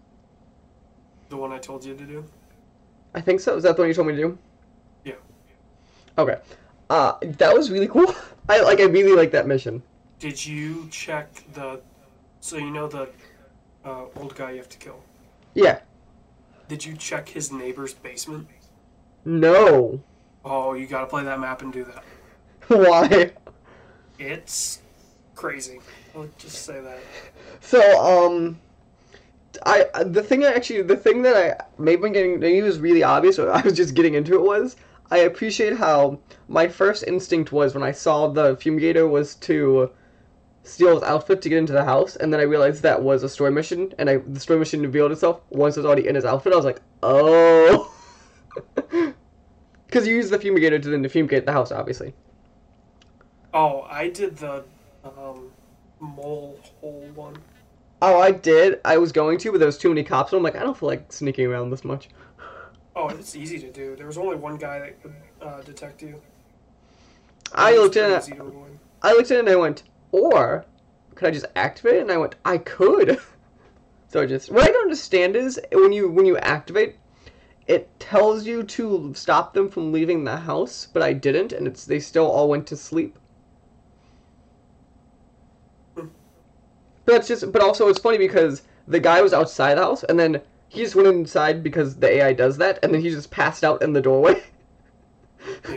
The 1.28 1.36
one 1.36 1.52
I 1.52 1.58
told 1.58 1.84
you 1.84 1.94
to 1.94 2.04
do. 2.04 2.24
I 3.14 3.20
think 3.20 3.40
so. 3.40 3.56
Is 3.56 3.62
that 3.64 3.76
the 3.76 3.82
one 3.82 3.88
you 3.88 3.94
told 3.94 4.08
me 4.08 4.14
to 4.14 4.20
do? 4.20 4.38
Yeah. 5.04 5.14
Okay. 6.18 6.38
Uh, 6.88 7.14
that 7.22 7.54
was 7.54 7.70
really 7.70 7.88
cool. 7.88 8.14
I 8.48 8.60
like. 8.60 8.80
I 8.80 8.84
really 8.84 9.14
like 9.14 9.30
that 9.32 9.46
mission. 9.46 9.82
Did 10.18 10.44
you 10.44 10.88
check 10.90 11.32
the? 11.54 11.80
So 12.40 12.56
you 12.56 12.70
know 12.70 12.88
the 12.88 13.08
uh, 13.84 14.04
old 14.16 14.34
guy 14.34 14.52
you 14.52 14.58
have 14.58 14.68
to 14.68 14.78
kill. 14.78 15.02
Yeah. 15.54 15.80
Did 16.68 16.84
you 16.84 16.96
check 16.96 17.28
his 17.28 17.50
neighbor's 17.50 17.94
basement? 17.94 18.48
No. 19.24 20.00
Oh, 20.44 20.74
you 20.74 20.86
gotta 20.86 21.06
play 21.06 21.24
that 21.24 21.40
map 21.40 21.62
and 21.62 21.72
do 21.72 21.84
that. 21.84 22.04
Why? 22.68 23.32
It's 24.18 24.80
crazy. 25.34 25.80
I'll 26.14 26.28
just 26.38 26.64
say 26.64 26.80
that. 26.80 26.98
So, 27.60 28.00
um, 28.00 28.58
I 29.66 29.86
the 30.04 30.22
thing 30.22 30.44
I 30.44 30.52
actually 30.52 30.82
the 30.82 30.96
thing 30.96 31.22
that 31.22 31.36
I 31.36 31.64
maybe 31.82 32.04
I'm 32.06 32.12
getting 32.12 32.38
maybe 32.40 32.58
it 32.58 32.62
was 32.62 32.78
really 32.78 33.02
obvious. 33.02 33.38
Or 33.38 33.50
I 33.50 33.60
was 33.60 33.74
just 33.74 33.94
getting 33.94 34.14
into 34.14 34.34
it 34.34 34.42
was 34.42 34.76
I 35.10 35.18
appreciate 35.18 35.76
how 35.76 36.20
my 36.48 36.68
first 36.68 37.04
instinct 37.06 37.50
was 37.50 37.74
when 37.74 37.82
I 37.82 37.90
saw 37.90 38.28
the 38.28 38.54
fumigator 38.56 39.10
was 39.10 39.34
to 39.36 39.90
steal 40.62 40.94
his 40.94 41.02
outfit 41.02 41.42
to 41.42 41.48
get 41.48 41.58
into 41.58 41.72
the 41.72 41.84
house, 41.84 42.14
and 42.16 42.32
then 42.32 42.38
I 42.38 42.44
realized 42.44 42.82
that 42.82 43.02
was 43.02 43.22
a 43.24 43.28
story 43.28 43.50
mission, 43.50 43.92
and 43.98 44.08
I 44.08 44.18
the 44.18 44.38
story 44.38 44.60
mission 44.60 44.82
revealed 44.82 45.10
itself 45.10 45.40
once 45.50 45.76
it 45.76 45.80
was 45.80 45.86
already 45.86 46.06
in 46.06 46.14
his 46.14 46.24
outfit. 46.24 46.52
I 46.52 46.56
was 46.56 46.64
like, 46.64 46.80
oh, 47.02 47.92
because 49.86 50.06
you 50.06 50.14
use 50.14 50.30
the 50.30 50.38
fumigator 50.38 50.80
to 50.80 50.88
then 50.88 51.08
fumigate 51.08 51.44
the 51.44 51.52
house, 51.52 51.72
obviously. 51.72 52.14
Oh, 53.52 53.82
I 53.90 54.08
did 54.10 54.36
the 54.36 54.62
um, 55.04 55.50
mole 55.98 56.60
hole 56.80 57.08
one. 57.16 57.36
Oh, 58.02 58.18
I 58.18 58.30
did. 58.30 58.80
I 58.84 58.96
was 58.96 59.12
going 59.12 59.38
to, 59.38 59.52
but 59.52 59.58
there 59.58 59.66
was 59.66 59.76
too 59.76 59.90
many 59.90 60.02
cops, 60.02 60.32
and 60.32 60.38
I'm 60.38 60.42
like, 60.42 60.56
I 60.56 60.60
don't 60.60 60.76
feel 60.76 60.88
like 60.88 61.12
sneaking 61.12 61.46
around 61.46 61.70
this 61.70 61.84
much. 61.84 62.08
Oh, 62.96 63.08
it's 63.08 63.36
easy 63.36 63.58
to 63.58 63.70
do. 63.70 63.94
There 63.94 64.06
was 64.06 64.18
only 64.18 64.36
one 64.36 64.56
guy 64.56 64.78
that 64.78 65.02
could 65.02 65.14
uh, 65.42 65.60
detect 65.62 66.02
you. 66.02 66.20
I 67.54 67.76
looked 67.76 67.96
at 67.96 68.02
pretty 68.02 68.14
it. 68.14 68.22
easy 68.22 68.32
to 68.32 68.42
avoid. 68.44 68.78
I 69.02 69.12
looked 69.12 69.30
at 69.30 69.36
it 69.36 69.40
and 69.40 69.48
I 69.48 69.56
went, 69.56 69.82
or 70.12 70.64
could 71.14 71.28
I 71.28 71.30
just 71.30 71.46
activate 71.56 71.96
it? 71.96 72.02
And 72.02 72.12
I 72.12 72.16
went, 72.16 72.34
I 72.44 72.58
could. 72.58 73.18
so 74.08 74.22
I 74.22 74.26
just 74.26 74.50
what 74.50 74.64
I 74.64 74.72
don't 74.72 74.82
understand 74.82 75.36
is 75.36 75.60
when 75.72 75.92
you 75.92 76.10
when 76.10 76.26
you 76.26 76.36
activate, 76.38 76.96
it 77.66 77.88
tells 78.00 78.46
you 78.46 78.62
to 78.64 79.12
stop 79.14 79.54
them 79.54 79.68
from 79.68 79.92
leaving 79.92 80.24
the 80.24 80.36
house, 80.36 80.88
but 80.92 81.02
I 81.02 81.12
didn't, 81.12 81.52
and 81.52 81.66
it's 81.66 81.84
they 81.84 82.00
still 82.00 82.26
all 82.26 82.48
went 82.48 82.66
to 82.68 82.76
sleep. 82.76 83.18
It's 87.16 87.28
just 87.28 87.50
but 87.52 87.62
also 87.62 87.88
it's 87.88 87.98
funny 87.98 88.18
because 88.18 88.62
the 88.88 89.00
guy 89.00 89.20
was 89.22 89.32
outside 89.32 89.76
the 89.76 89.82
house 89.82 90.02
and 90.04 90.18
then 90.18 90.40
he 90.68 90.82
just 90.82 90.94
went 90.94 91.08
inside 91.08 91.62
because 91.62 91.96
the 91.96 92.08
AI 92.08 92.32
does 92.32 92.56
that, 92.58 92.78
and 92.82 92.94
then 92.94 93.00
he 93.00 93.10
just 93.10 93.30
passed 93.30 93.64
out 93.64 93.82
in 93.82 93.92
the 93.92 94.00
doorway. 94.00 94.40
Yeah. 95.68 95.76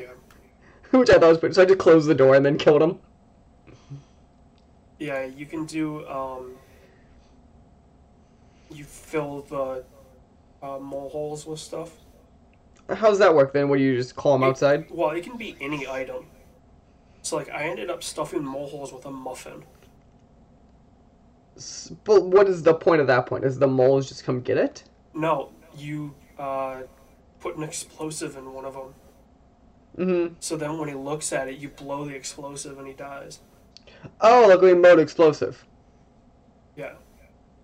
Which 0.92 1.10
I 1.10 1.14
thought 1.14 1.30
was 1.30 1.38
pretty 1.40 1.56
so 1.56 1.64
I 1.64 1.66
just 1.66 1.80
closed 1.80 2.08
the 2.08 2.14
door 2.14 2.36
and 2.36 2.46
then 2.46 2.58
killed 2.58 2.84
him. 2.84 3.00
Yeah, 5.00 5.26
you 5.26 5.48
can 5.48 5.66
do. 5.66 6.08
Um, 6.08 6.54
you 8.70 8.84
fill 8.84 9.42
the 9.42 9.84
uh, 10.62 10.80
mole 10.80 11.10
holes 11.10 11.46
with 11.48 11.60
stuff. 11.60 11.92
How 12.90 13.10
does 13.10 13.20
that 13.20 13.34
work 13.34 13.54
then? 13.54 13.70
What 13.70 13.78
do 13.80 13.84
you 13.84 13.96
just 13.98 14.16
call 14.16 14.34
them 14.34 14.44
It- 14.44 14.52
outside? 14.52 14.86
Well, 14.92 15.10
it 15.12 15.24
can 15.24 15.38
be 15.38 15.56
any 15.60 15.88
item. 15.88 16.26
So, 17.24 17.38
like, 17.38 17.50
I 17.50 17.64
ended 17.64 17.90
up 17.90 18.04
stuffing 18.04 18.44
mole 18.44 18.68
holes 18.68 18.94
with 18.94 19.06
a 19.06 19.12
muffin. 19.12 19.64
But 22.04 22.26
what 22.26 22.48
is 22.48 22.64
the 22.64 22.74
point 22.74 23.02
of 23.02 23.08
that 23.08 23.26
point? 23.26 23.44
Is 23.44 23.60
the 23.60 23.68
moles 23.68 24.08
just 24.08 24.24
come 24.24 24.42
get 24.42 24.58
it? 24.58 24.84
No, 25.14 25.52
you 25.78 26.16
uh, 26.40 26.82
put 27.40 27.58
an 27.58 27.64
explosive 27.64 28.36
in 28.38 28.54
one 28.54 28.66
of 28.66 28.74
them. 28.74 28.94
Mm-hmm. 29.98 30.34
So 30.40 30.58
then 30.58 30.78
when 30.80 30.90
he 30.90 30.96
looks 30.96 31.32
at 31.32 31.48
it, 31.48 31.58
you 31.58 31.70
blow 31.70 32.06
the 32.06 32.16
explosive 32.16 32.80
and 32.80 32.88
he 32.88 32.94
dies. 32.94 33.40
Oh, 34.22 34.48
like 34.48 34.62
we 34.62 34.74
mode 34.74 35.00
explosive. 35.00 35.66
Yeah. 36.76 36.94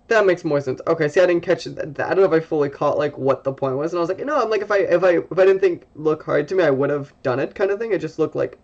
That 0.07 0.25
makes 0.25 0.43
more 0.43 0.61
sense. 0.61 0.81
Okay, 0.87 1.07
see, 1.07 1.21
I 1.21 1.25
didn't 1.25 1.43
catch 1.43 1.65
that. 1.65 1.99
I 1.99 2.09
don't 2.09 2.17
know 2.17 2.35
if 2.35 2.43
I 2.43 2.45
fully 2.45 2.69
caught 2.69 2.97
like 2.97 3.17
what 3.17 3.43
the 3.43 3.53
point 3.53 3.77
was, 3.77 3.93
and 3.93 3.99
I 3.99 4.01
was 4.01 4.09
like, 4.09 4.23
no, 4.25 4.41
I'm 4.41 4.49
like, 4.49 4.61
if 4.61 4.71
I 4.71 4.77
if 4.79 5.03
I 5.03 5.17
if 5.17 5.37
I 5.37 5.45
didn't 5.45 5.59
think 5.59 5.85
look 5.95 6.23
hard 6.23 6.47
to 6.47 6.55
me, 6.55 6.63
I 6.63 6.71
would 6.71 6.89
have 6.89 7.13
done 7.21 7.39
it, 7.39 7.53
kind 7.53 7.69
of 7.69 7.79
thing. 7.79 7.91
It 7.91 8.01
just 8.01 8.17
looked 8.17 8.35
like 8.35 8.57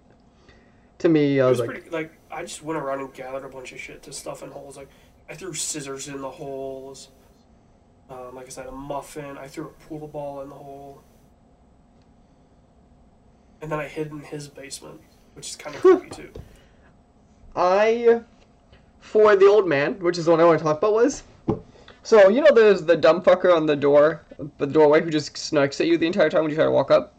to 1.00 1.10
me, 1.10 1.40
I 1.40 1.46
It 1.46 1.50
was, 1.50 1.60
was 1.60 1.68
like, 1.68 1.78
pretty, 1.82 1.90
like, 1.92 2.12
I 2.32 2.42
just 2.42 2.64
went 2.64 2.80
around 2.80 3.02
and 3.02 3.14
gathered 3.14 3.46
a 3.46 3.50
bunch 3.50 3.72
of 3.72 3.80
shit 3.80 4.02
to 4.04 4.14
stuff 4.14 4.42
in 4.44 4.52
holes. 4.52 4.78
Like, 4.78 4.90
I 5.30 5.34
threw 5.34 5.54
scissors 5.54 6.08
in 6.08 6.22
the 6.22 6.30
holes. 6.30 7.10
Um, 8.10 8.36
like 8.36 8.46
I 8.46 8.50
said, 8.50 8.68
a 8.68 8.72
muffin. 8.72 9.38
I 9.38 9.48
threw 9.48 9.66
a 9.66 9.88
pool 9.88 10.08
ball 10.08 10.42
in 10.42 10.50
the 10.50 10.56
hole. 10.56 11.02
And 13.62 13.72
then 13.72 13.80
I 13.80 13.88
hid 13.88 14.12
in 14.12 14.20
his 14.20 14.48
basement, 14.48 15.02
which 15.34 15.50
is 15.50 15.56
kind 15.56 15.76
of 15.76 15.82
creepy 15.82 16.10
too. 16.10 16.30
I 17.56 18.22
for 19.00 19.36
the 19.36 19.46
old 19.46 19.68
man, 19.68 20.00
which 20.00 20.18
is 20.18 20.26
the 20.26 20.32
one 20.32 20.40
I 20.40 20.46
want 20.46 20.60
to 20.60 20.64
talk 20.66 20.78
about, 20.78 20.94
was 20.94 21.24
so 22.04 22.30
you 22.30 22.42
know 22.42 22.52
there's 22.54 22.84
the 22.84 22.96
dumb 22.98 23.22
fucker 23.22 23.56
on 23.56 23.66
the 23.66 23.76
door, 23.76 24.24
the 24.58 24.68
doorway 24.68 25.02
who 25.02 25.10
just 25.10 25.34
snarks 25.36 25.80
at 25.82 25.88
you 25.88 25.98
the 25.98 26.06
entire 26.06 26.30
time 26.30 26.42
when 26.42 26.52
you 26.52 26.56
try 26.56 26.66
to 26.66 26.72
walk 26.72 26.92
up. 26.92 27.16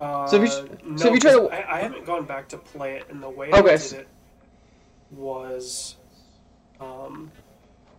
Uh, 0.00 0.26
So 0.26 0.42
if 0.42 0.50
you- 0.50 0.78
no, 0.84 0.96
so 0.96 1.08
if 1.08 1.14
you 1.14 1.20
try 1.20 1.32
to- 1.32 1.48
I, 1.48 1.76
I 1.78 1.80
haven't 1.80 2.04
gone 2.04 2.26
back 2.26 2.48
to 2.48 2.58
play 2.58 2.96
it, 2.96 3.06
in 3.08 3.20
the 3.20 3.30
way 3.30 3.48
Okay, 3.50 3.74
I 3.74 3.76
did 3.76 3.92
it 3.92 4.08
was, 5.10 5.96
um, 6.80 7.30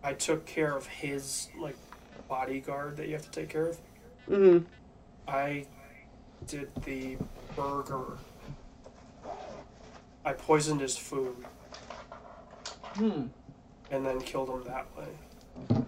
I 0.04 0.14
took 0.14 0.46
care 0.46 0.76
of 0.76 0.86
his 0.88 1.50
like 1.60 1.76
bodyguard 2.28 2.98
that 2.98 3.08
you 3.08 3.14
have 3.14 3.24
to 3.24 3.32
take 3.32 3.50
care 3.50 3.68
of. 3.68 3.78
Mm-hmm. 4.30 4.66
I 5.28 5.66
did 6.46 6.70
the 6.84 7.18
burger. 7.56 8.18
I 10.26 10.34
poisoned 10.34 10.82
his 10.82 10.98
food 10.98 11.36
Hmm. 12.96 13.28
and 13.92 14.06
then 14.06 14.20
killed 14.22 14.50
him 14.50 14.64
that 14.66 14.88
way. 14.98 15.84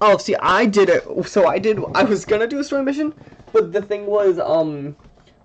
Oh, 0.00 0.16
see, 0.18 0.36
I 0.36 0.66
did 0.66 0.88
it. 0.88 1.04
So 1.26 1.46
I 1.46 1.58
did. 1.58 1.80
I 1.94 2.04
was 2.04 2.24
gonna 2.24 2.46
do 2.46 2.60
a 2.60 2.64
story 2.64 2.82
mission, 2.82 3.12
but 3.52 3.72
the 3.72 3.82
thing 3.82 4.06
was, 4.06 4.38
um, 4.38 4.96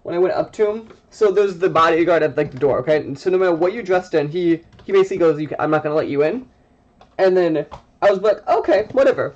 when 0.03 0.15
I 0.15 0.19
went 0.19 0.33
up 0.35 0.51
to 0.53 0.69
him, 0.69 0.89
so 1.09 1.31
there's 1.31 1.57
the 1.57 1.69
bodyguard 1.69 2.23
at 2.23 2.37
like 2.37 2.51
the 2.51 2.59
door, 2.59 2.79
okay. 2.79 2.97
And 2.97 3.17
so 3.17 3.29
no 3.29 3.37
matter 3.37 3.53
what 3.55 3.73
you 3.73 3.81
dressed 3.83 4.13
in, 4.13 4.29
he 4.29 4.61
he 4.85 4.91
basically 4.91 5.17
goes, 5.17 5.39
you, 5.39 5.49
"I'm 5.59 5.71
not 5.71 5.83
gonna 5.83 5.95
let 5.95 6.07
you 6.07 6.23
in." 6.23 6.47
And 7.17 7.35
then 7.35 7.65
I 8.01 8.11
was 8.11 8.21
like, 8.21 8.47
"Okay, 8.47 8.87
whatever." 8.91 9.33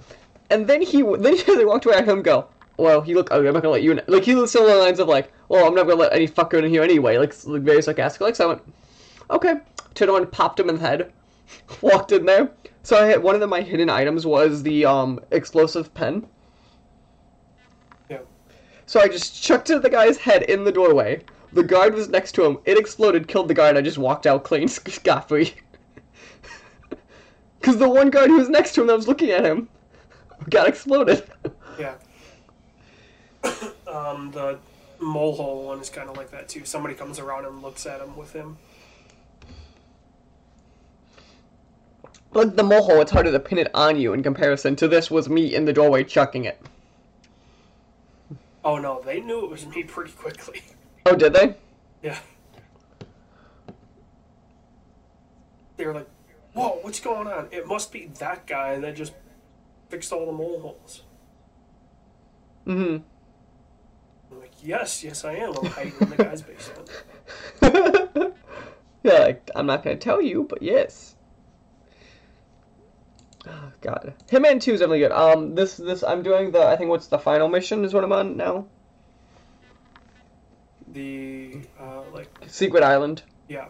And 0.49 0.67
then 0.67 0.81
he 0.81 1.01
then 1.19 1.37
I 1.47 1.63
walked 1.65 1.85
away, 1.85 1.95
I 1.95 1.99
heard 1.99 2.09
him 2.09 2.21
go, 2.21 2.47
"Well, 2.77 3.01
he 3.01 3.13
look 3.13 3.31
ugly. 3.31 3.47
I'm 3.47 3.53
not 3.53 3.63
gonna 3.63 3.73
let 3.73 3.83
you 3.83 3.91
in." 3.91 4.01
Like 4.07 4.23
he 4.23 4.35
was 4.35 4.49
still 4.49 4.67
the 4.67 4.75
lines 4.75 4.99
of 4.99 5.07
like, 5.07 5.31
"Well, 5.49 5.67
I'm 5.67 5.75
not 5.75 5.83
gonna 5.83 5.99
let 5.99 6.13
any 6.13 6.27
fucker 6.27 6.61
in 6.61 6.69
here 6.69 6.83
anyway." 6.83 7.17
Like, 7.17 7.33
like 7.45 7.61
very 7.61 7.81
sarcastic. 7.81 8.21
Like 8.21 8.35
so 8.35 8.45
I 8.45 8.47
went, 8.47 8.73
"Okay." 9.29 9.55
Turned 9.93 10.11
on, 10.11 10.27
popped 10.27 10.59
him 10.59 10.69
in 10.69 10.75
the 10.75 10.81
head, 10.81 11.11
walked 11.81 12.11
in 12.11 12.25
there. 12.25 12.51
So 12.83 12.97
I 12.97 13.07
had 13.07 13.23
one 13.23 13.35
of 13.35 13.41
the, 13.41 13.47
my 13.47 13.61
hidden 13.61 13.89
items 13.89 14.25
was 14.25 14.63
the 14.63 14.85
um 14.85 15.19
explosive 15.31 15.93
pen. 15.93 16.27
Yeah. 18.09 18.19
So 18.85 18.99
I 18.99 19.07
just 19.07 19.41
chucked 19.43 19.69
it 19.69 19.77
at 19.77 19.81
the 19.81 19.89
guy's 19.89 20.17
head 20.17 20.43
in 20.43 20.63
the 20.63 20.71
doorway. 20.71 21.23
The 21.53 21.63
guard 21.63 21.93
was 21.93 22.09
next 22.09 22.33
to 22.33 22.45
him. 22.45 22.57
It 22.65 22.77
exploded, 22.77 23.27
killed 23.27 23.47
the 23.47 23.53
guard, 23.53 23.69
and 23.69 23.77
I 23.77 23.81
just 23.81 23.97
walked 23.97 24.27
out 24.27 24.43
clean, 24.43 24.67
scot 24.67 25.27
free. 25.27 25.53
Because 27.59 27.77
the 27.79 27.89
one 27.89 28.09
guard 28.09 28.29
who 28.29 28.37
was 28.37 28.49
next 28.49 28.73
to 28.73 28.81
him 28.81 28.87
that 28.87 28.95
was 28.95 29.07
looking 29.07 29.31
at 29.31 29.45
him 29.45 29.69
got 30.49 30.67
exploded. 30.67 31.23
Yeah. 31.79 31.95
um, 33.87 34.31
the 34.31 34.59
mole 34.99 35.35
hole 35.35 35.65
one 35.65 35.79
is 35.79 35.89
kind 35.89 36.09
of 36.09 36.17
like 36.17 36.31
that 36.31 36.49
too. 36.49 36.65
Somebody 36.65 36.95
comes 36.95 37.19
around 37.19 37.45
and 37.45 37.61
looks 37.61 37.85
at 37.85 38.01
him 38.01 38.17
with 38.17 38.33
him. 38.33 38.57
Like 42.33 42.55
the 42.55 42.63
mole 42.63 42.83
hole, 42.83 43.01
it's 43.01 43.11
harder 43.11 43.31
to 43.31 43.39
pin 43.39 43.57
it 43.57 43.71
on 43.73 43.97
you 43.97 44.13
in 44.13 44.21
comparison 44.21 44.75
to 44.77 44.87
this 44.87 45.09
was 45.09 45.29
me 45.29 45.55
in 45.55 45.65
the 45.65 45.73
doorway 45.73 46.03
chucking 46.03 46.45
it. 46.45 46.61
Oh 48.65 48.77
no, 48.77 49.01
they 49.01 49.21
knew 49.21 49.45
it 49.45 49.49
was 49.49 49.65
me 49.65 49.83
pretty 49.83 50.11
quickly. 50.11 50.61
Oh, 51.09 51.15
did 51.15 51.33
they? 51.33 51.55
Yeah. 52.03 52.17
They 55.77 55.85
were 55.85 55.93
like, 55.93 56.09
"Whoa, 56.53 56.79
what's 56.81 56.99
going 56.99 57.27
on? 57.27 57.47
It 57.51 57.65
must 57.65 57.93
be 57.93 58.07
that 58.19 58.45
guy 58.45 58.77
that 58.79 58.95
just 58.95 59.13
fixed 59.89 60.11
all 60.11 60.25
the 60.25 60.33
mole 60.33 60.59
holes." 60.59 61.03
Mm-hmm. 62.65 63.03
I'm 64.31 64.39
like, 64.41 64.51
"Yes, 64.61 65.01
yes, 65.01 65.23
I 65.23 65.35
am. 65.35 65.53
I'm 65.57 65.65
hiding 65.67 65.93
in 66.01 66.09
the 66.09 66.15
guy's 66.17 66.41
basement." 66.41 66.89
yeah, 69.03 69.13
like, 69.13 69.49
I'm 69.55 69.65
not 69.65 69.83
gonna 69.83 69.95
tell 69.95 70.21
you, 70.21 70.43
but 70.43 70.61
yes. 70.61 71.15
Oh, 73.47 73.71
God, 73.79 74.13
Hitman 74.29 74.59
Two 74.59 74.73
is 74.73 74.81
definitely 74.81 74.99
good. 74.99 75.13
Um, 75.13 75.55
this 75.55 75.77
this 75.77 76.03
I'm 76.03 76.21
doing 76.21 76.51
the 76.51 76.67
I 76.67 76.75
think 76.75 76.89
what's 76.89 77.07
the 77.07 77.19
final 77.19 77.47
mission 77.47 77.85
is 77.85 77.93
what 77.93 78.03
I'm 78.03 78.11
on 78.11 78.35
now. 78.35 78.67
The 80.93 81.61
uh, 81.79 82.01
like, 82.13 82.29
Secret 82.47 82.83
Island. 82.83 83.23
yeah, 83.49 83.67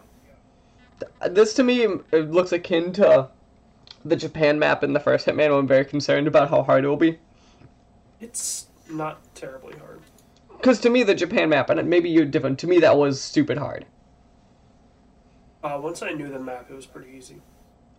This 1.30 1.54
to 1.56 1.64
me 1.64 1.84
it 2.12 2.32
looks 2.32 2.52
akin 2.52 2.94
to 2.94 3.30
the 4.06 4.16
Japan 4.16 4.60
map 4.60 4.84
in 4.84 4.94
the 4.94 5.00
first 5.00 5.26
Hitman. 5.28 5.58
I'm 5.58 5.68
very 5.68 5.86
concerned 5.86 6.28
about 6.28 6.50
how 6.50 6.64
hard 6.64 6.86
it 6.86 6.88
will 6.88 6.96
be. 6.98 7.20
it's 8.20 8.68
not 8.90 9.20
terribly 9.36 9.78
hard. 9.78 10.02
Because 10.50 10.80
to 10.82 10.90
me, 10.90 11.04
the 11.04 11.14
Japan 11.14 11.50
map, 11.50 11.70
and 11.70 11.88
maybe 11.90 12.10
you're 12.10 12.26
different. 12.26 12.58
To 12.60 12.68
me, 12.68 12.80
that 12.80 12.98
was 12.98 13.22
stupid 13.22 13.58
hard. 13.58 13.86
Uh, 15.64 15.80
once 15.82 16.02
I 16.02 16.12
knew 16.14 16.30
the 16.30 16.40
map, 16.40 16.68
it 16.70 16.74
was 16.74 16.86
pretty 16.86 17.12
easy. 17.16 17.42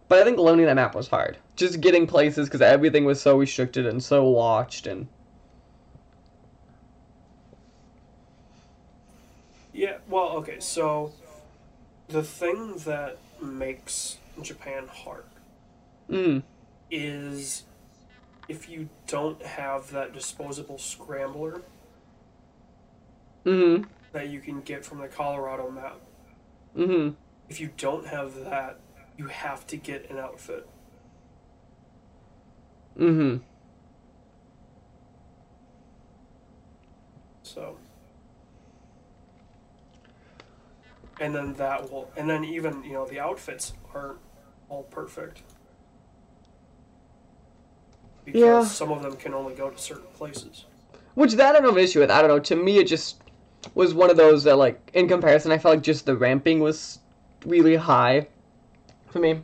But 0.09 0.19
I 0.21 0.25
think 0.25 0.39
learning 0.39 0.67
that 0.67 0.75
map 0.75 0.95
was 0.95 1.09
hard. 1.09 1.39
Just 1.55 1.81
getting 1.81 2.07
places 2.07 2.49
because 2.49 2.63
everything 2.63 3.05
was 3.05 3.21
so 3.21 3.37
restricted 3.37 3.87
and 3.87 4.03
so 4.03 4.25
watched 4.29 4.87
and. 4.87 5.09
Yeah, 9.79 9.99
well, 10.09 10.31
okay, 10.39 10.59
so 10.59 11.13
the 12.09 12.25
thing 12.25 12.79
that 12.79 13.17
makes 13.41 14.19
Japan 14.43 14.89
hard 14.89 15.23
Mm. 16.11 16.43
is 16.91 17.63
if 18.49 18.69
you 18.69 18.89
don't 19.07 19.41
have 19.41 19.93
that 19.93 20.13
disposable 20.13 20.79
scrambler 20.79 21.63
Mm. 23.45 23.87
that 24.11 24.27
you 24.27 24.41
can 24.41 24.63
get 24.63 24.85
from 24.85 24.99
the 24.99 25.07
Colorado 25.07 25.71
map. 25.71 26.01
Mm. 26.75 27.15
If 27.49 27.61
you 27.61 27.71
don't 27.77 28.09
have 28.09 28.35
that, 28.47 28.81
you 29.17 29.29
have 29.29 29.65
to 29.69 29.77
get 29.77 30.11
an 30.11 30.19
outfit. 30.19 30.69
Mm. 32.97 33.43
So 37.45 37.79
and 41.21 41.35
then 41.35 41.55
that 41.55 41.91
will 41.91 42.11
and 42.17 42.29
then 42.29 42.45
even, 42.45 42.83
you 42.85 42.93
know, 42.93 43.07
the 43.07 43.21
outfits 43.21 43.73
aren't 43.95 44.19
all 44.69 44.85
perfect. 44.85 45.43
Because 48.25 48.41
Yeah. 48.41 48.65
some 48.65 48.93
of 48.93 49.03
them 49.03 49.17
can 49.17 49.33
only 49.35 49.55
go 49.55 49.71
to 49.71 49.79
certain 49.79 50.09
places. 50.15 50.67
Which 51.15 51.33
that 51.35 51.51
I 51.51 51.53
don't 51.55 51.65
have 51.65 51.77
an 51.77 51.83
issue 51.83 52.01
with. 52.01 52.11
I 52.11 52.21
don't 52.21 52.29
know. 52.29 52.39
To 52.39 52.57
me, 52.57 52.79
it 52.79 52.87
just 52.87 53.23
was 53.75 53.95
one 53.95 54.11
of 54.11 54.17
those 54.17 54.45
that, 54.45 54.57
like, 54.57 54.91
in 54.95 55.09
comparison, 55.09 55.51
I 55.51 55.59
felt 55.59 55.77
like 55.77 55.83
just 55.83 56.07
the 56.07 56.17
ramping 56.17 56.61
was 56.61 57.01
really 57.45 57.77
high 57.77 58.29
for 59.11 59.19
me. 59.19 59.43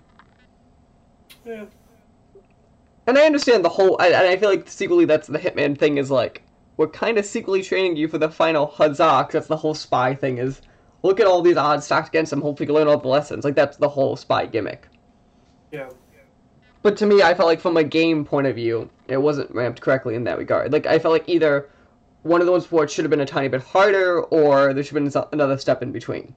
Yeah. 1.45 1.65
And 3.07 3.19
I 3.19 3.27
understand 3.27 3.65
the 3.65 3.69
whole, 3.71 3.97
I, 4.01 4.09
and 4.09 4.29
I 4.29 4.37
feel 4.37 4.49
like 4.49 4.69
secretly 4.69 5.05
that's 5.05 5.27
the 5.27 5.39
Hitman 5.39 5.77
thing 5.77 5.99
is 5.99 6.11
like, 6.11 6.43
we're 6.77 6.89
kind 6.89 7.19
of 7.19 7.27
secretly 7.27 7.63
training 7.63 7.97
you 7.97 8.09
for 8.09 8.19
the 8.19 8.31
final 8.31 8.67
huzzah, 8.67 9.29
that's 9.31 9.47
the 9.47 9.57
whole 9.57 9.75
spy 9.75 10.15
thing 10.15 10.39
is, 10.39 10.61
look 11.05 11.21
at 11.21 11.27
all 11.27 11.43
these 11.43 11.57
odds 11.57 11.85
stacked 11.85 12.09
against 12.09 12.31
them, 12.31 12.41
hopefully 12.41 12.65
you 12.65 12.69
can 12.69 12.75
learn 12.75 12.89
all 12.89 12.99
the 12.99 13.07
lessons. 13.07 13.45
Like, 13.45 13.55
that's 13.55 13.77
the 13.77 13.89
whole 13.89 14.17
spy 14.17 14.47
gimmick. 14.47 14.89
Yeah. 15.71 15.91
But 16.83 16.97
to 16.97 17.07
me, 17.07 17.23
I 17.23 17.35
felt 17.35 17.47
like 17.47 17.61
from 17.61 17.77
a 17.77 17.85
game 17.85 18.25
point 18.25 18.47
of 18.47 18.57
view, 18.57 18.91
it 19.07 19.19
wasn't 19.19 19.51
ramped 19.53 19.81
correctly 19.81 20.17
in 20.17 20.25
that 20.25 20.39
regard. 20.39 20.73
Like, 20.73 20.87
I 20.87 20.99
felt 20.99 21.13
like 21.13 21.29
either 21.29 21.69
one 22.23 22.41
of 22.41 22.47
those 22.47 22.65
sports 22.65 22.93
should 22.93 23.05
have 23.05 23.11
been 23.11 23.21
a 23.21 23.27
tiny 23.27 23.49
bit 23.49 23.63
harder, 23.63 24.23
or 24.23 24.73
there 24.75 24.83
should 24.83 24.97
have 24.97 25.13
been 25.13 25.23
another 25.33 25.59
step 25.59 25.83
in 25.83 25.93
between. 25.93 26.35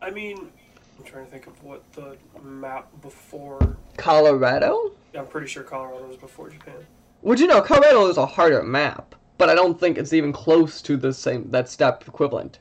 I 0.00 0.10
mean, 0.10 0.50
I'm 0.98 1.04
trying 1.04 1.24
to 1.26 1.30
think 1.30 1.46
of 1.48 1.62
what 1.62 1.82
the 1.92 2.16
map 2.42 2.88
before. 3.02 3.76
Colorado? 3.96 4.92
I'm 5.16 5.26
pretty 5.26 5.48
sure 5.48 5.62
Colorado 5.64 6.06
was 6.06 6.16
before 6.16 6.50
Japan. 6.50 6.74
Would 7.22 7.38
you 7.38 7.46
know, 7.46 7.60
Colorado 7.60 8.08
is 8.08 8.16
a 8.16 8.26
harder 8.26 8.62
map, 8.62 9.14
but 9.38 9.50
I 9.50 9.54
don't 9.54 9.78
think 9.78 9.98
it's 9.98 10.12
even 10.12 10.32
close 10.32 10.82
to 10.82 10.96
the 10.96 11.12
same, 11.12 11.50
that 11.50 11.68
step 11.68 12.06
equivalent. 12.06 12.58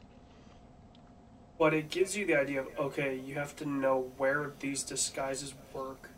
But 1.59 1.73
it 1.73 1.89
gives 1.89 2.17
you 2.17 2.25
the 2.25 2.35
idea 2.35 2.61
of 2.61 2.67
okay, 2.79 3.15
you 3.15 3.35
have 3.35 3.55
to 3.57 3.65
know 3.65 4.11
where 4.17 4.51
these 4.59 4.83
disguises 4.83 5.53
work 5.73 6.09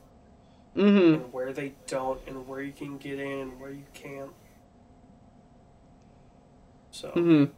Mm-hmm. 0.75 1.23
and 1.23 1.33
where 1.33 1.53
they 1.53 1.73
don't, 1.87 2.19
and 2.27 2.47
where 2.47 2.61
you 2.61 2.71
can 2.73 2.97
get 2.97 3.19
in 3.19 3.39
and 3.39 3.59
where 3.59 3.71
you 3.71 3.85
can't. 3.93 4.31
So 6.91 7.09
Mm-hmm. 7.15 7.51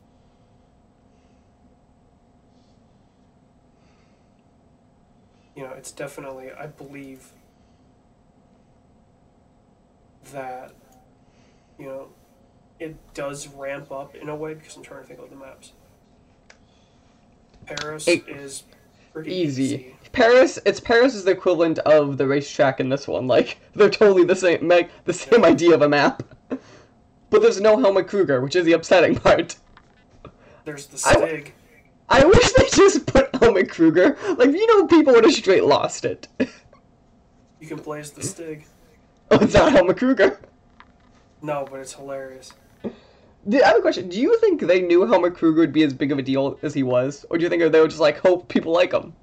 you 5.56 5.64
know, 5.64 5.72
it's 5.74 5.92
definitely 5.92 6.52
I 6.52 6.68
believe 6.68 7.32
that 10.34 10.74
you 11.80 11.86
know 11.86 12.08
it 12.80 12.96
does 13.14 13.48
ramp 13.48 13.92
up 13.92 14.16
in 14.16 14.30
a 14.30 14.36
way 14.36 14.54
because 14.54 14.76
I'm 14.76 14.84
trying 14.84 15.02
to 15.02 15.08
think 15.08 15.20
of 15.20 15.30
the 15.30 15.36
maps. 15.36 15.72
Paris 17.66 18.08
It- 18.08 18.28
is 18.28 18.64
pretty 19.14 19.34
Easy. 19.34 19.64
easy. 19.64 19.96
Paris, 20.12 20.60
it's 20.66 20.80
Paris 20.80 21.14
is 21.16 21.24
the 21.26 21.32
equivalent 21.32 21.80
of 21.80 22.18
the 22.18 22.26
racetrack 22.28 22.80
in 22.80 22.90
this 22.90 23.08
one. 23.08 23.28
Like 23.28 23.58
they're 23.76 23.90
totally 23.90 24.24
the 24.24 24.36
same, 24.36 24.68
like 24.68 24.90
the 25.06 25.14
same 25.14 25.44
idea 25.44 25.74
of 25.74 25.82
a 25.82 25.90
map. 25.90 26.24
But 27.32 27.42
there's 27.42 27.60
no 27.60 27.76
Helmut 27.78 28.08
Kruger, 28.08 28.40
which 28.40 28.56
is 28.56 28.66
the 28.66 28.74
upsetting 28.74 29.16
part. 29.20 29.56
There's 30.64 30.86
the 30.86 30.98
Stig. 30.98 31.54
I 32.08 32.24
wish 32.24 32.52
they 32.54 32.66
just 32.70 33.08
put 33.08 33.36
Helmut 33.36 33.68
Kruger. 33.70 34.16
Like 34.38 34.52
you 34.52 34.66
know, 34.68 34.88
people 34.88 35.12
would 35.14 35.26
have 35.26 35.34
straight 35.34 35.64
lost 35.66 36.06
it. 36.06 36.28
You 36.40 37.68
can 37.68 37.78
blaze 37.78 38.12
the 38.12 38.22
Stig. 38.32 38.66
oh, 39.32 39.40
it's 39.42 39.56
not 39.56 39.72
Helmut 39.74 39.98
Kruger. 39.98 40.40
No, 41.42 41.68
but 41.70 41.80
it's 41.82 41.94
hilarious. 41.94 42.54
I 43.52 43.68
have 43.68 43.78
a 43.78 43.82
question. 43.82 44.10
Do 44.10 44.20
you 44.20 44.38
think 44.40 44.62
they 44.62 44.82
knew 44.82 45.06
Helmut 45.06 45.36
Kruger 45.36 45.62
would 45.62 45.74
be 45.74 45.84
as 45.84 45.94
big 45.94 46.12
of 46.12 46.18
a 46.18 46.24
deal 46.24 46.58
as 46.64 46.74
he 46.74 46.82
was, 46.84 47.26
or 47.30 47.38
do 47.38 47.44
you 47.44 47.50
think 47.50 47.62
they 47.72 47.80
were 47.80 47.88
just 47.88 48.00
like 48.00 48.18
hope 48.18 48.48
people 48.48 48.72
like 48.72 48.92
him? 48.92 49.14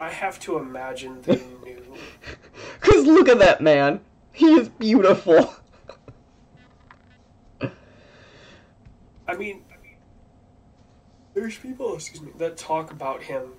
I 0.00 0.10
have 0.10 0.38
to 0.40 0.56
imagine 0.58 1.20
they 1.22 1.36
knew. 1.36 1.96
Cause 2.80 3.04
look 3.06 3.28
at 3.28 3.38
that 3.40 3.60
man. 3.60 4.00
He 4.32 4.54
is 4.54 4.68
beautiful. 4.68 5.54
I 9.28 9.36
mean, 9.36 9.62
there's 11.34 11.56
people, 11.56 11.94
excuse 11.94 12.20
me, 12.20 12.32
that 12.38 12.56
talk 12.56 12.90
about 12.90 13.22
him 13.22 13.52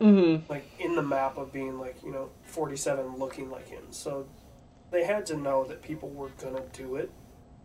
Mm-hmm. 0.00 0.50
like 0.50 0.68
in 0.80 0.96
the 0.96 1.02
map 1.02 1.36
of 1.38 1.52
being 1.52 1.78
like 1.78 1.94
you 2.02 2.10
know 2.10 2.30
47 2.42 3.18
looking 3.18 3.52
like 3.52 3.68
him. 3.68 3.84
So 3.90 4.26
they 4.92 5.04
had 5.04 5.26
to 5.26 5.36
know 5.36 5.64
that 5.64 5.82
people 5.82 6.10
were 6.10 6.28
gonna 6.40 6.62
do 6.72 6.96
it. 6.96 7.10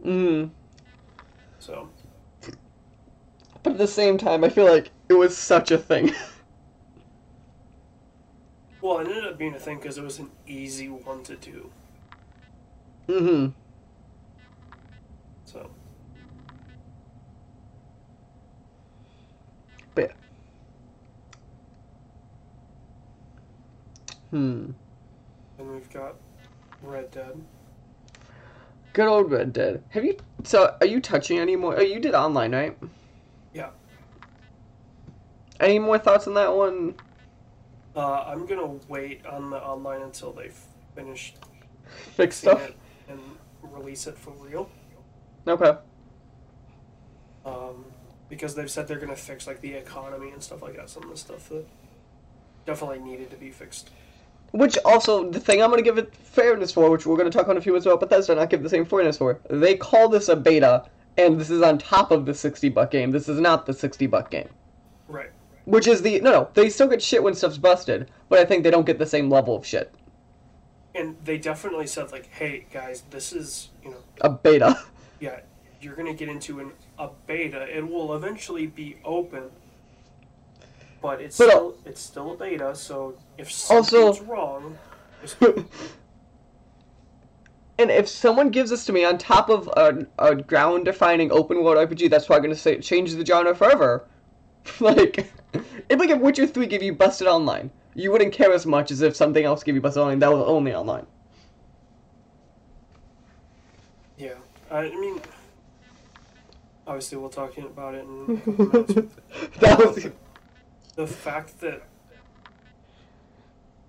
Mm-hmm. 0.03 0.51
So 1.59 1.89
But 3.63 3.73
at 3.73 3.77
the 3.77 3.87
same 3.87 4.17
time, 4.17 4.43
I 4.43 4.49
feel 4.49 4.65
like 4.65 4.91
it 5.09 5.13
was 5.13 5.37
such 5.37 5.71
a 5.71 5.77
thing. 5.77 6.13
well, 8.81 8.99
it 8.99 9.07
ended 9.07 9.25
up 9.25 9.37
being 9.37 9.53
a 9.55 9.59
thing 9.59 9.77
because 9.77 9.97
it 9.97 10.03
was 10.03 10.19
an 10.19 10.31
easy 10.47 10.87
one 10.89 11.23
to 11.23 11.35
do. 11.35 11.71
mm-hmm. 13.09 13.47
So 15.45 15.69
But 19.95 20.11
hmm. 24.31 24.71
And 25.57 25.71
we've 25.71 25.89
got 25.91 26.15
Red 26.81 27.11
Dead. 27.11 27.41
Good 28.93 29.07
old 29.07 29.31
Red 29.31 29.53
Dead. 29.53 29.83
Have 29.89 30.05
you? 30.05 30.17
So, 30.43 30.75
are 30.79 30.87
you 30.87 30.99
touching 30.99 31.39
any 31.39 31.55
more? 31.55 31.77
Oh, 31.77 31.81
you 31.81 31.99
did 31.99 32.13
online, 32.15 32.53
right? 32.53 32.77
Yeah. 33.53 33.69
Any 35.59 35.79
more 35.79 35.97
thoughts 35.97 36.27
on 36.27 36.33
that 36.35 36.55
one? 36.55 36.95
Uh, 37.95 38.23
I'm 38.27 38.45
gonna 38.45 38.75
wait 38.87 39.25
on 39.25 39.49
the 39.49 39.57
online 39.57 40.01
until 40.01 40.31
they 40.31 40.51
finish 40.95 41.33
Fix 41.87 42.15
fixing 42.41 42.49
stuff. 42.49 42.69
it 42.69 42.75
and 43.09 43.19
release 43.63 44.07
it 44.07 44.17
for 44.17 44.31
real. 44.31 44.69
Okay. 45.47 45.77
Um, 47.45 47.85
because 48.29 48.55
they've 48.55 48.69
said 48.69 48.87
they're 48.87 48.97
going 48.97 49.09
to 49.09 49.15
fix 49.15 49.47
like 49.47 49.61
the 49.61 49.73
economy 49.73 50.31
and 50.31 50.43
stuff 50.43 50.61
like 50.61 50.75
that. 50.75 50.89
Some 50.89 51.03
of 51.03 51.09
the 51.09 51.17
stuff 51.17 51.47
that 51.49 51.65
definitely 52.65 52.99
needed 52.99 53.31
to 53.31 53.37
be 53.37 53.51
fixed. 53.51 53.89
Which 54.51 54.77
also, 54.85 55.29
the 55.29 55.39
thing 55.39 55.61
I'm 55.61 55.69
going 55.69 55.83
to 55.83 55.89
give 55.89 55.97
it 55.97 56.15
fairness 56.15 56.71
for, 56.71 56.89
which 56.89 57.05
we're 57.05 57.17
going 57.17 57.29
to 57.29 57.37
talk 57.37 57.47
on 57.47 57.57
a 57.57 57.61
few 57.61 57.73
minutes 57.73 57.85
about 57.85 57.99
Bethesda, 57.99 58.35
not 58.35 58.49
give 58.49 58.63
the 58.63 58.69
same 58.69 58.85
fairness 58.85 59.17
for, 59.17 59.39
they 59.49 59.75
call 59.75 60.07
this 60.07 60.29
a 60.29 60.35
beta, 60.35 60.85
and 61.17 61.39
this 61.39 61.49
is 61.49 61.61
on 61.61 61.77
top 61.77 62.11
of 62.11 62.25
the 62.25 62.33
60 62.33 62.69
buck 62.69 62.91
game. 62.91 63.11
This 63.11 63.27
is 63.27 63.39
not 63.39 63.65
the 63.65 63.73
60 63.73 64.07
buck 64.07 64.31
game. 64.31 64.49
Right. 65.07 65.31
Which 65.65 65.87
is 65.87 66.01
the. 66.01 66.21
No, 66.21 66.31
no, 66.31 66.49
they 66.53 66.69
still 66.69 66.87
get 66.87 67.01
shit 67.01 67.21
when 67.21 67.33
stuff's 67.33 67.57
busted, 67.57 68.09
but 68.29 68.39
I 68.39 68.45
think 68.45 68.63
they 68.63 68.71
don't 68.71 68.85
get 68.85 68.99
the 68.99 69.05
same 69.05 69.29
level 69.29 69.55
of 69.55 69.65
shit. 69.65 69.93
And 70.95 71.17
they 71.25 71.37
definitely 71.37 71.87
said 71.87 72.11
like, 72.13 72.27
"Hey 72.27 72.65
guys, 72.71 73.03
this 73.09 73.33
is 73.33 73.69
you 73.83 73.91
know, 73.91 73.97
A 74.21 74.29
beta. 74.29 74.79
yeah, 75.19 75.41
you're 75.81 75.95
gonna 75.95 76.13
get 76.13 76.29
into 76.29 76.61
an 76.61 76.71
a 76.97 77.09
beta. 77.27 77.67
It 77.67 77.87
will 77.87 78.15
eventually 78.15 78.65
be 78.65 78.95
open, 79.03 79.51
but 81.01 81.21
it's 81.21 81.37
But, 81.37 81.47
uh, 81.47 81.51
still 81.51 81.75
it's 81.85 82.01
still 82.01 82.33
a 82.33 82.37
beta. 82.37 82.75
So 82.75 83.15
if 83.37 83.51
something's 83.51 83.93
Also- 83.93 84.23
wrong, 84.25 84.77
And 87.79 87.91
if 87.91 88.07
someone 88.07 88.49
gives 88.49 88.71
this 88.71 88.85
to 88.85 88.91
me 88.91 89.05
on 89.05 89.19
top 89.19 89.49
of 89.49 89.67
a, 89.77 90.07
a 90.17 90.35
ground 90.35 90.85
defining 90.85 91.31
open 91.31 91.63
world 91.63 91.77
RPG, 91.77 92.09
that's 92.09 92.25
probably 92.25 92.47
going 92.47 92.55
to 92.55 92.59
say 92.59 92.79
change 92.79 93.13
the 93.13 93.23
genre 93.23 93.53
forever. 93.53 94.07
like, 94.79 95.31
if 95.53 95.99
like 95.99 96.09
if 96.09 96.19
Witcher 96.19 96.47
3 96.47 96.65
gave 96.65 96.81
you 96.81 96.93
busted 96.93 97.27
online, 97.27 97.69
you 97.93 98.11
wouldn't 98.11 98.33
care 98.33 98.51
as 98.51 98.65
much 98.65 98.89
as 98.89 99.01
if 99.01 99.15
something 99.15 99.45
else 99.45 99.61
gave 99.63 99.75
you 99.75 99.81
busted 99.81 100.01
online 100.01 100.17
that 100.19 100.31
was 100.31 100.41
only 100.47 100.73
online. 100.73 101.05
yeah, 104.17 104.33
I 104.71 104.89
mean, 104.89 105.21
obviously 106.87 107.19
we'll 107.19 107.29
talk 107.29 107.55
about 107.59 107.93
it 107.93 108.05
in 108.05 108.33
a 108.33 108.37
couple 108.37 108.65
minutes. 108.95 109.15
that 109.59 109.77
was. 109.77 110.07
The 110.97 111.07
fact 111.07 111.61
that 111.61 111.83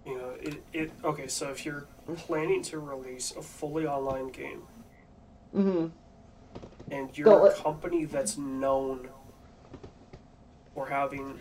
you 0.07 0.17
know 0.17 0.31
it, 0.41 0.63
it 0.73 0.93
okay 1.03 1.27
so 1.27 1.51
if 1.51 1.67
you're 1.67 1.89
planning 2.17 2.63
to 2.63 2.79
release 2.79 3.35
a 3.37 3.43
fully 3.43 3.87
online 3.87 4.29
game 4.29 4.63
hmm 5.53 5.87
and 6.91 7.17
you're 7.19 7.49
a 7.49 7.55
company 7.55 8.05
that's 8.05 8.39
known 8.39 9.09
for 10.75 10.87
having 10.87 11.39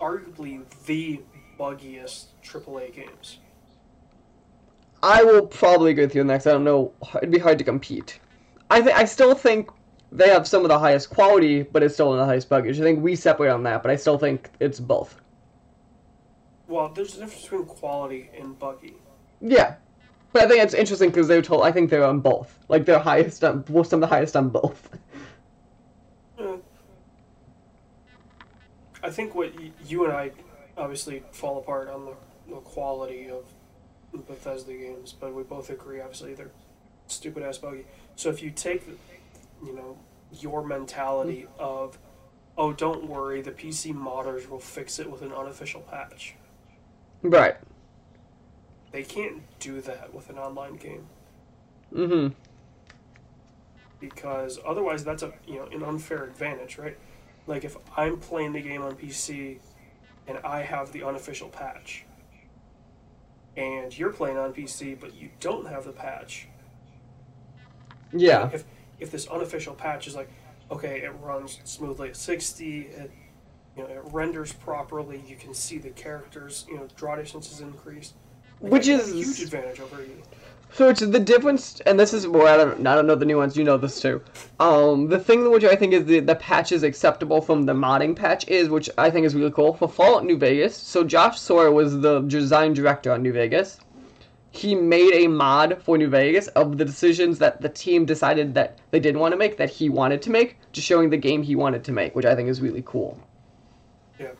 arguably 0.00 0.62
the 0.86 1.20
buggiest 1.58 2.26
AAA 2.42 2.92
games 2.92 3.38
I 5.02 5.22
will 5.24 5.46
probably 5.46 5.90
agree 5.90 6.04
with 6.04 6.14
you 6.14 6.20
on 6.20 6.28
that 6.28 6.46
I 6.46 6.52
don't 6.52 6.62
know. 6.62 6.92
It'd 7.16 7.32
be 7.32 7.38
hard 7.40 7.58
to 7.58 7.64
compete. 7.64 8.20
I 8.70 8.80
think 8.80 8.96
I 8.96 9.04
still 9.04 9.34
think 9.34 9.68
they 10.12 10.28
have 10.28 10.46
some 10.46 10.62
of 10.62 10.68
the 10.68 10.78
highest 10.78 11.10
quality, 11.10 11.62
but 11.62 11.82
it's 11.82 11.94
still 11.94 12.12
in 12.12 12.18
the 12.18 12.24
highest 12.26 12.48
buggage. 12.50 12.78
I 12.78 12.82
think 12.82 13.02
we 13.02 13.16
separate 13.16 13.48
on 13.50 13.62
that, 13.64 13.82
but 13.82 13.90
I 13.90 13.96
still 13.96 14.18
think 14.18 14.50
it's 14.60 14.78
both. 14.78 15.16
well 16.68 16.88
there's 16.90 17.16
a 17.16 17.20
difference 17.20 17.42
between 17.42 17.64
quality 17.64 18.30
and 18.38 18.58
buggy 18.58 18.94
Yeah, 19.40 19.74
but 20.32 20.42
I 20.44 20.48
think 20.48 20.62
it's 20.62 20.74
interesting 20.74 21.10
because 21.10 21.28
they 21.28 21.36
were 21.36 21.42
told. 21.42 21.62
I 21.64 21.72
think 21.72 21.90
they're 21.90 22.04
on 22.04 22.20
both. 22.20 22.58
Like 22.68 22.84
they're 22.84 22.98
highest 22.98 23.42
on, 23.44 23.64
well, 23.68 23.84
some 23.84 24.02
of 24.02 24.08
the 24.08 24.14
highest 24.14 24.36
on 24.36 24.48
both. 24.50 24.88
I 29.02 29.10
think 29.10 29.34
what 29.34 29.54
y- 29.58 29.72
you 29.86 30.04
and 30.04 30.12
I 30.12 30.30
obviously 30.76 31.22
fall 31.32 31.58
apart 31.58 31.88
on 31.88 32.04
the, 32.06 32.14
the 32.48 32.60
quality 32.60 33.28
of 33.30 33.44
Bethesda 34.28 34.72
games, 34.72 35.12
but 35.18 35.34
we 35.34 35.42
both 35.42 35.70
agree 35.70 36.00
obviously 36.00 36.34
they're 36.34 36.50
stupid 37.08 37.42
ass 37.42 37.58
buggy. 37.58 37.84
So 38.14 38.30
if 38.30 38.42
you 38.42 38.50
take, 38.50 38.82
you 39.64 39.74
know, 39.74 39.96
your 40.32 40.64
mentality 40.66 41.46
of, 41.58 41.98
oh, 42.56 42.72
don't 42.72 43.06
worry, 43.06 43.42
the 43.42 43.50
PC 43.52 43.94
modders 43.94 44.48
will 44.48 44.58
fix 44.58 44.98
it 44.98 45.10
with 45.10 45.22
an 45.22 45.32
unofficial 45.32 45.80
patch. 45.82 46.34
Right. 47.22 47.56
They 48.90 49.02
can't 49.04 49.42
do 49.58 49.80
that 49.82 50.12
with 50.12 50.28
an 50.30 50.38
online 50.38 50.76
game 50.76 51.06
Mm-hmm. 51.94 52.32
because 54.00 54.58
otherwise 54.66 55.04
that's 55.04 55.22
a 55.22 55.32
you 55.46 55.56
know 55.56 55.66
an 55.66 55.82
unfair 55.82 56.24
advantage, 56.24 56.78
right? 56.78 56.96
Like 57.46 57.64
if 57.64 57.76
I'm 57.96 58.16
playing 58.18 58.52
the 58.54 58.60
game 58.62 58.82
on 58.82 58.94
PC 58.94 59.58
and 60.26 60.38
I 60.38 60.62
have 60.62 60.92
the 60.92 61.02
unofficial 61.02 61.48
patch, 61.48 62.04
and 63.56 63.96
you're 63.96 64.12
playing 64.12 64.38
on 64.38 64.52
PC 64.54 64.98
but 64.98 65.14
you 65.14 65.30
don't 65.40 65.66
have 65.68 65.84
the 65.84 65.92
patch, 65.92 66.48
Yeah. 68.12 68.48
if 68.52 68.64
if 69.02 69.10
this 69.10 69.26
unofficial 69.28 69.74
patch 69.74 70.06
is 70.06 70.14
like, 70.14 70.30
okay, 70.70 71.00
it 71.02 71.10
runs 71.20 71.60
smoothly 71.64 72.08
at 72.10 72.16
60, 72.16 72.80
it 72.82 73.10
you 73.76 73.82
know 73.82 73.88
it 73.88 74.02
renders 74.12 74.52
properly, 74.52 75.22
you 75.26 75.36
can 75.36 75.52
see 75.54 75.78
the 75.78 75.90
characters, 75.90 76.64
you 76.68 76.76
know 76.76 76.86
draw 76.96 77.16
distance 77.16 77.50
is 77.52 77.60
increased, 77.60 78.14
Like, 78.60 78.72
Which 78.72 78.88
I 78.88 78.92
have 78.92 79.00
a 79.00 79.04
is- 79.04 79.38
huge 79.38 79.42
advantage 79.52 79.80
over 79.80 80.00
you. 80.02 80.22
So 80.74 80.88
it's 80.88 81.00
the 81.00 81.20
difference, 81.20 81.80
and 81.84 82.00
this 82.00 82.14
is 82.14 82.26
where 82.26 82.48
I 82.48 82.56
don't, 82.56 82.86
I 82.86 82.94
don't 82.94 83.06
know 83.06 83.14
the 83.14 83.26
nuance. 83.26 83.58
You 83.58 83.64
know 83.64 83.76
this 83.76 84.00
too. 84.00 84.22
Um, 84.58 85.06
the 85.06 85.18
thing 85.18 85.50
which 85.50 85.64
I 85.64 85.76
think 85.76 85.92
is 85.92 86.06
the 86.06 86.20
the 86.20 86.34
patch 86.36 86.72
is 86.72 86.82
acceptable 86.82 87.42
from 87.42 87.64
the 87.66 87.74
modding 87.74 88.16
patch 88.16 88.48
is, 88.48 88.70
which 88.70 88.88
I 88.96 89.10
think 89.10 89.26
is 89.26 89.34
really 89.34 89.50
cool 89.50 89.74
for 89.74 89.86
Fallout 89.86 90.24
New 90.24 90.38
Vegas. 90.38 90.74
So 90.74 91.04
Josh 91.04 91.38
Sawyer 91.38 91.70
was 91.70 92.00
the 92.00 92.20
design 92.20 92.72
director 92.72 93.12
on 93.12 93.20
New 93.22 93.34
Vegas. 93.34 93.80
He 94.52 94.74
made 94.74 95.14
a 95.14 95.28
mod 95.28 95.82
for 95.82 95.96
New 95.96 96.08
Vegas 96.08 96.48
of 96.48 96.76
the 96.76 96.84
decisions 96.84 97.38
that 97.38 97.62
the 97.62 97.70
team 97.70 98.04
decided 98.04 98.54
that 98.54 98.78
they 98.90 99.00
didn't 99.00 99.20
want 99.20 99.32
to 99.32 99.38
make 99.38 99.56
that 99.56 99.70
he 99.70 99.88
wanted 99.88 100.20
to 100.22 100.30
make, 100.30 100.58
just 100.72 100.86
showing 100.86 101.08
the 101.08 101.16
game 101.16 101.42
he 101.42 101.56
wanted 101.56 101.82
to 101.84 101.92
make, 101.92 102.14
which 102.14 102.26
I 102.26 102.34
think 102.34 102.48
is 102.48 102.60
really 102.60 102.82
cool. 102.84 103.18
Yeah. 104.20 104.32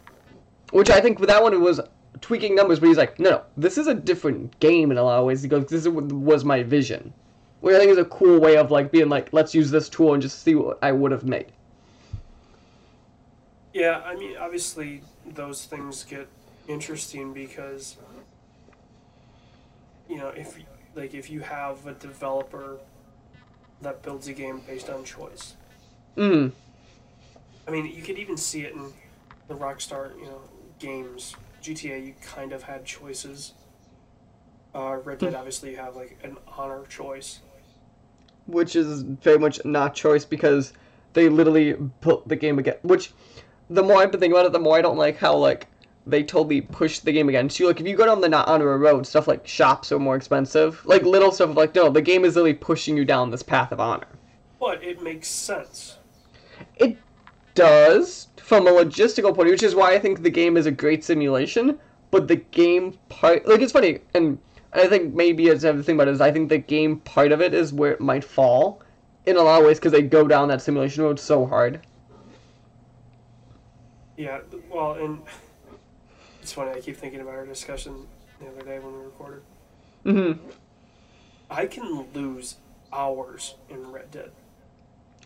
Which 0.71 0.91
I 0.91 1.01
think 1.01 1.19
with 1.19 1.31
that 1.31 1.43
one 1.43 1.55
it 1.55 1.61
was 1.61 1.81
tweaking 2.21 2.55
numbers, 2.55 2.79
but 2.79 2.89
he's 2.89 2.99
like, 2.99 3.19
no, 3.19 3.31
no, 3.31 3.43
this 3.57 3.79
is 3.79 3.87
a 3.87 3.95
different 3.95 4.59
game 4.61 4.91
in 4.91 4.99
a 4.99 5.03
lot 5.03 5.19
of 5.19 5.25
ways. 5.25 5.43
He 5.43 5.49
goes, 5.49 5.67
this 5.67 5.89
was 5.89 6.45
my 6.45 6.63
vision, 6.63 7.13
which 7.61 7.75
I 7.75 7.79
think 7.79 7.91
is 7.91 7.99
a 7.99 8.05
cool 8.05 8.39
way 8.39 8.59
of 8.59 8.71
like 8.71 8.93
being 8.93 9.09
like, 9.09 9.33
let's 9.33 9.55
use 9.55 9.71
this 9.71 9.89
tool 9.89 10.13
and 10.13 10.23
just 10.23 10.43
see 10.43 10.55
what 10.55 10.79
I 10.83 10.93
would 10.93 11.11
have 11.11 11.25
made. 11.25 11.47
Yeah, 13.73 14.03
I 14.05 14.15
mean, 14.15 14.37
obviously, 14.37 15.03
those 15.27 15.65
things 15.65 16.05
get 16.05 16.29
interesting 16.69 17.33
because, 17.33 17.97
you 20.13 20.19
know, 20.19 20.29
if 20.29 20.59
like 20.95 21.15
if 21.15 21.31
you 21.31 21.41
have 21.41 21.87
a 21.87 21.95
developer 21.95 22.79
that 23.81 24.03
builds 24.03 24.29
a 24.29 24.33
game 24.33 24.61
based 24.67 24.91
on 24.91 25.05
choice, 25.05 25.55
Mm. 26.17 26.53
I 27.67 27.71
mean, 27.71 27.87
you 27.87 28.03
could 28.03 28.19
even 28.19 28.37
see 28.37 28.63
it 28.63 28.75
in 28.75 28.93
the 29.49 29.55
Rockstar, 29.55 30.17
you 30.19 30.27
know, 30.27 30.41
games. 30.79 31.37
GTA, 31.63 32.07
you 32.07 32.15
kind 32.23 32.53
of 32.53 32.65
had 32.65 32.85
choices. 32.85 33.55
Uh, 34.75 34.99
Red 35.05 35.19
Dead, 35.19 35.35
obviously, 35.35 35.71
you 35.71 35.77
have 35.77 35.95
like 35.95 36.19
an 36.25 36.37
honor 36.49 36.85
choice. 36.89 37.41
Which 38.47 38.75
is 38.75 39.03
very 39.03 39.39
much 39.39 39.65
not 39.65 39.95
choice 39.95 40.25
because 40.25 40.73
they 41.13 41.29
literally 41.29 41.75
put 42.01 42.27
the 42.27 42.37
game 42.37 42.59
again. 42.59 42.77
Which, 42.83 43.13
the 43.71 43.83
more 43.83 43.99
I've 43.99 44.11
been 44.11 44.21
thinking 44.21 44.37
about 44.37 44.47
it, 44.47 44.53
the 44.53 44.59
more 44.59 44.77
I 44.77 44.83
don't 44.83 44.99
like 44.99 45.19
how 45.19 45.37
like 45.37 45.69
they 46.07 46.23
totally 46.23 46.61
push 46.61 46.99
the 46.99 47.13
game 47.13 47.29
against 47.29 47.61
you. 47.61 47.67
like 47.67 47.81
if 47.81 47.87
you 47.87 47.97
go 47.97 48.07
down 48.07 48.21
the 48.21 48.29
not 48.29 48.49
honor 48.49 48.77
road, 48.77 49.07
stuff 49.07 49.29
like 49.29 49.47
shops 49.47 49.93
are 49.93 49.99
more 49.99 50.17
expensive. 50.17 50.85
Like 50.85 51.03
little 51.03 51.33
stuff 51.33 51.51
of 51.51 51.57
like 51.57 51.75
no, 51.75 51.91
the 51.91 52.03
game 52.03 52.25
is 52.25 52.37
really 52.37 52.55
pushing 52.55 52.97
you 52.97 53.05
down 53.05 53.31
this 53.31 53.43
path 53.43 53.73
of 53.73 53.81
honor. 53.81 54.07
But 54.59 54.83
it 54.83 55.03
makes 55.03 55.29
sense. 55.29 55.99
It 56.77 56.97
does 57.55 58.29
from 58.37 58.67
a 58.67 58.71
logistical 58.71 59.35
point, 59.35 59.41
of 59.41 59.45
view, 59.45 59.53
which 59.53 59.63
is 59.63 59.75
why 59.75 59.95
I 59.95 59.99
think 59.99 60.23
the 60.23 60.31
game 60.31 60.57
is 60.57 60.67
a 60.67 60.71
great 60.71 61.05
simulation. 61.05 61.79
But 62.11 62.29
the 62.29 62.37
game 62.37 62.99
part, 63.09 63.47
like 63.47 63.61
it's 63.61 63.73
funny, 63.73 64.01
and 64.15 64.39
I 64.73 64.87
think 64.87 65.15
maybe 65.15 65.49
it's 65.49 65.63
the 65.63 65.83
thing 65.83 65.97
about 65.97 66.09
it 66.09 66.13
is 66.13 66.21
I 66.21 66.31
think 66.31 66.49
the 66.49 66.59
game 66.59 67.01
part 67.01 67.33
of 67.33 67.41
it 67.41 67.55
is 67.55 67.73
where 67.73 67.93
it 67.93 68.01
might 68.01 68.25
fall 68.25 68.83
in 69.27 69.37
a 69.37 69.43
lot 69.43 69.61
of 69.61 69.67
ways 69.67 69.79
because 69.79 69.93
they 69.93 70.03
go 70.03 70.27
down 70.27 70.49
that 70.49 70.61
simulation 70.61 71.05
road 71.05 71.19
so 71.19 71.47
hard. 71.47 71.81
Yeah, 74.17 74.41
well, 74.71 74.95
and 74.95 75.21
it's 76.43 76.53
funny, 76.53 76.73
I 76.73 76.81
keep 76.81 76.97
thinking 76.97 77.21
about 77.21 77.35
our 77.35 77.47
discussion 77.47 78.07
the 78.41 78.49
other 78.49 78.63
day 78.63 78.79
when 78.79 78.93
we 78.93 79.05
recorded. 79.05 79.43
Mm-hmm. 80.05 80.49
I 81.51 81.67
can 81.67 82.07
lose 82.13 82.57
hours 82.93 83.55
in 83.71 83.91
Red 83.91 84.11
Dead. 84.11 84.33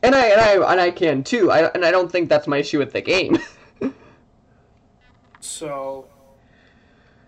And 0.03 0.15
I 0.15 0.27
and 0.27 0.41
I 0.41 0.73
and 0.73 0.81
I 0.81 0.91
can 0.91 1.25
too. 1.25 1.51
I 1.51 1.69
and 1.69 1.85
I 1.85 1.91
don't 1.91 2.13
think 2.13 2.29
that's 2.29 2.47
my 2.47 2.59
issue 2.59 2.79
with 2.79 2.93
the 2.93 3.01
game. 3.01 3.39
So, 5.47 6.07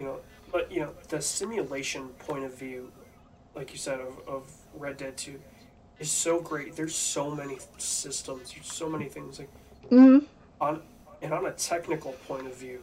you 0.00 0.06
know, 0.06 0.20
but, 0.50 0.70
you 0.72 0.80
know, 0.80 0.92
the 1.08 1.20
simulation 1.22 2.08
point 2.18 2.44
of 2.44 2.54
view, 2.54 2.90
like 3.54 3.72
you 3.72 3.78
said, 3.78 4.00
of, 4.00 4.20
of 4.26 4.52
Red 4.74 4.96
Dead 4.96 5.16
2 5.16 5.38
is 5.98 6.10
so 6.10 6.40
great. 6.40 6.74
There's 6.74 6.94
so 6.94 7.30
many 7.30 7.58
systems, 7.78 8.52
there's 8.52 8.70
so 8.70 8.88
many 8.88 9.06
things. 9.06 9.38
Like, 9.38 9.50
mm 9.90 10.26
on, 10.60 10.82
and 11.22 11.32
on 11.32 11.46
a 11.46 11.52
technical 11.52 12.12
point 12.26 12.48
of 12.48 12.56
view, 12.56 12.80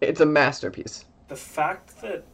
It's 0.00 0.20
a 0.20 0.26
masterpiece. 0.26 1.04
the 1.28 1.36
fact 1.36 2.00
that, 2.02 2.24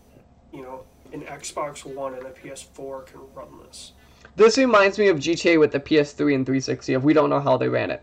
you 0.52 0.62
know, 0.62 0.84
an 1.12 1.22
Xbox 1.22 1.84
One 1.84 2.14
and 2.14 2.26
a 2.26 2.30
PS4 2.30 3.06
can 3.06 3.20
run 3.34 3.48
this. 3.66 3.92
This 4.36 4.58
reminds 4.58 4.98
me 4.98 5.08
of 5.08 5.18
GTA 5.18 5.58
with 5.60 5.72
the 5.72 5.80
PS3 5.80 6.34
and 6.34 6.46
360. 6.46 6.94
If 6.94 7.02
we 7.02 7.12
don't 7.12 7.30
know 7.30 7.40
how 7.40 7.56
they 7.56 7.68
ran 7.68 7.90
it. 7.90 8.02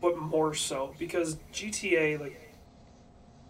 But 0.00 0.16
more 0.16 0.54
so 0.54 0.94
because 0.98 1.36
GTA 1.52 2.20
like 2.20 2.40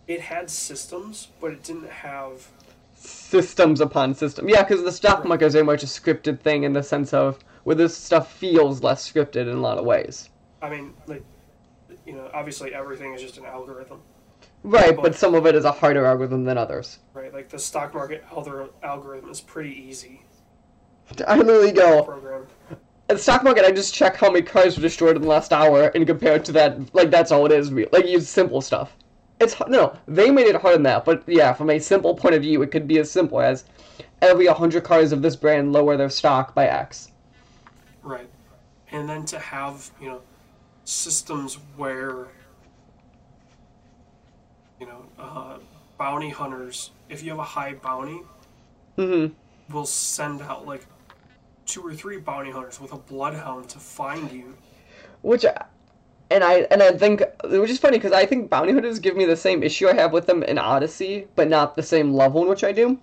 it 0.07 0.20
had 0.20 0.49
systems, 0.51 1.28
but 1.40 1.53
it 1.53 1.62
didn't 1.62 1.90
have 1.90 2.49
systems 2.94 3.80
upon 3.82 4.14
system. 4.14 4.49
Yeah, 4.49 4.62
because 4.62 4.82
the 4.82 4.92
stock 4.92 5.24
market 5.26 5.46
is 5.46 5.53
very 5.53 5.64
much 5.64 5.82
a 5.82 5.86
scripted 5.86 6.40
thing 6.40 6.62
in 6.64 6.72
the 6.72 6.82
sense 6.82 7.12
of 7.12 7.38
where 7.64 7.76
this 7.76 7.94
stuff 7.94 8.32
feels 8.32 8.82
less 8.82 9.11
scripted 9.11 9.42
in 9.42 9.49
a 9.51 9.61
lot 9.61 9.76
of 9.76 9.84
ways. 9.84 10.30
I 10.62 10.70
mean, 10.70 10.94
like 11.07 11.22
you 12.09 12.15
know, 12.15 12.31
obviously 12.35 12.75
everything 12.75 13.13
is 13.15 13.21
just 13.23 13.39
an 13.39 13.45
algorithm, 13.45 14.01
Right, 14.65 14.95
But- 14.97 15.03
but 15.03 15.15
some 15.15 15.35
of 15.37 15.47
it 15.47 15.55
is 15.55 15.65
a 15.65 15.71
harder 15.73 16.05
algorithm 16.05 16.45
than 16.45 16.59
others. 16.59 16.99
right? 17.15 17.33
Like 17.33 17.49
the 17.49 17.59
stock 17.59 17.95
market 17.95 18.25
algorithm 18.83 19.31
is 19.31 19.41
pretty 19.41 19.71
easy 19.71 20.23
I 21.27 21.37
literally 21.37 21.73
go, 21.73 22.03
program. 22.03 22.47
at 22.71 23.17
the 23.17 23.19
stock 23.19 23.43
market, 23.45 23.65
I 23.65 23.71
just 23.73 23.95
check 23.95 24.17
how 24.17 24.31
many 24.31 24.43
cars 24.43 24.77
were 24.77 24.83
destroyed 24.83 25.17
in 25.17 25.23
the 25.23 25.29
last 25.29 25.53
hour 25.53 25.85
and 25.95 26.07
compare 26.07 26.35
it 26.37 26.45
to 26.47 26.53
that. 26.53 26.95
Like, 26.95 27.11
that's 27.11 27.31
all 27.33 27.47
it 27.47 27.53
is. 27.53 27.71
Like, 27.73 28.07
use 28.07 28.29
simple 28.29 28.61
stuff. 28.61 28.95
It's 29.41 29.57
no, 29.69 29.95
they 30.07 30.31
made 30.31 30.49
it 30.49 30.57
harder 30.57 30.77
than 30.77 30.83
that, 30.83 31.05
but 31.05 31.23
yeah, 31.27 31.53
from 31.53 31.71
a 31.71 31.79
simple 31.79 32.15
point 32.15 32.35
of 32.35 32.43
view, 32.43 32.61
it 32.63 32.71
could 32.73 32.87
be 32.89 32.99
as 32.99 33.11
simple 33.11 33.41
as 33.41 33.65
every 34.21 34.49
100 34.49 34.83
cars 34.85 35.13
of 35.13 35.23
this 35.23 35.37
brand 35.37 35.73
lower 35.73 35.97
their 35.97 36.11
stock 36.11 36.55
by 36.55 36.67
X. 36.67 37.13
Right. 38.03 38.29
And 38.91 39.09
then 39.09 39.25
to 39.27 39.39
have, 39.39 39.91
you 40.01 40.09
know, 40.09 40.21
systems 40.89 41.59
where, 41.76 42.28
you 44.80 44.86
know, 44.86 45.05
uh, 45.18 45.59
bounty 45.99 46.30
hunters, 46.30 46.91
if 47.11 47.22
you 47.22 47.30
have 47.30 47.39
a 47.39 47.45
high 47.45 47.74
bounty, 47.74 48.20
hmm 48.97 49.26
will 49.70 49.84
send 49.84 50.41
out 50.41 50.66
like 50.66 50.86
two 51.66 51.82
or 51.82 51.93
three 51.93 52.16
bounty 52.16 52.51
hunters 52.51 52.80
with 52.80 52.91
a 52.93 52.97
bloodhound 52.97 53.68
to 53.68 53.78
find 53.78 54.32
you. 54.32 54.57
Which, 55.20 55.45
and 56.30 56.43
I 56.43 56.61
and 56.70 56.82
I 56.82 56.93
think 56.93 57.22
which 57.45 57.70
is 57.70 57.78
funny 57.78 57.99
because 57.99 58.12
I 58.12 58.24
think 58.24 58.49
bounty 58.49 58.72
hunters 58.72 58.99
give 58.99 59.14
me 59.14 59.26
the 59.26 59.36
same 59.36 59.62
issue 59.62 59.89
I 59.89 59.93
have 59.93 60.12
with 60.12 60.26
them 60.26 60.43
in 60.43 60.57
Odyssey, 60.57 61.26
but 61.36 61.49
not 61.49 61.76
the 61.76 61.82
same 61.82 62.14
level 62.14 62.43
in 62.43 62.49
which 62.49 62.64
I 62.64 62.72
do. 62.72 62.99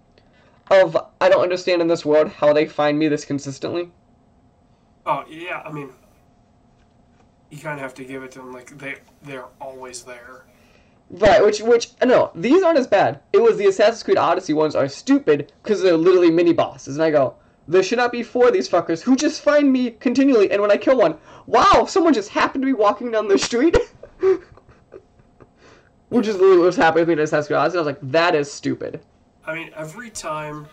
Of 0.71 0.97
I 1.21 1.29
don't 1.29 1.43
understand 1.43 1.83
in 1.83 1.87
this 1.87 2.03
world 2.03 2.29
how 2.29 2.51
they 2.51 2.65
find 2.65 2.97
me 2.97 3.07
this 3.07 3.25
consistently. 3.25 3.91
Oh, 5.05 5.23
yeah, 5.29 5.61
I 5.63 5.71
mean, 5.71 5.89
you 7.49 7.59
kind 7.59 7.75
of 7.75 7.81
have 7.81 7.93
to 7.95 8.05
give 8.05 8.23
it 8.23 8.31
to 8.31 8.39
them. 8.39 8.51
Like, 8.53 8.77
they, 8.77 8.95
they're 9.23 9.45
always 9.59 10.03
there. 10.03 10.45
Right, 11.09 11.43
which 11.43 11.61
which 11.61 11.91
uh, 12.01 12.05
no, 12.05 12.31
these 12.33 12.63
aren't 12.63 12.79
as 12.79 12.87
bad. 12.87 13.19
It 13.31 13.41
was 13.41 13.57
the 13.57 13.67
Assassin's 13.67 14.01
Creed 14.01 14.17
Odyssey 14.17 14.53
ones 14.53 14.75
are 14.75 14.87
stupid 14.87 15.53
because 15.61 15.81
they're 15.81 15.95
literally 15.95 16.31
mini 16.31 16.51
bosses, 16.51 16.95
and 16.95 17.03
I 17.03 17.11
go, 17.11 17.35
there 17.67 17.83
should 17.83 17.99
not 17.99 18.11
be 18.11 18.23
four 18.23 18.47
of 18.47 18.53
these 18.53 18.67
fuckers 18.67 19.03
who 19.03 19.15
just 19.15 19.41
find 19.41 19.71
me 19.71 19.91
continually, 19.91 20.49
and 20.51 20.61
when 20.61 20.71
I 20.71 20.77
kill 20.77 20.97
one, 20.97 21.17
wow, 21.45 21.85
someone 21.87 22.13
just 22.13 22.29
happened 22.29 22.63
to 22.63 22.65
be 22.65 22.73
walking 22.73 23.11
down 23.11 23.27
the 23.27 23.37
street. 23.37 23.77
Which 26.09 26.27
is 26.27 26.35
literally 26.35 26.57
what 26.59 26.65
was 26.65 26.75
happening 26.75 27.01
with 27.01 27.09
me 27.09 27.13
in 27.13 27.19
Assassin's 27.19 27.47
Creed 27.47 27.57
Odyssey. 27.57 27.77
I 27.77 27.81
was 27.81 27.87
like, 27.87 27.99
that 28.11 28.35
is 28.35 28.51
stupid. 28.51 29.01
I 29.45 29.53
mean, 29.53 29.71
every 29.75 30.09
time 30.09 30.67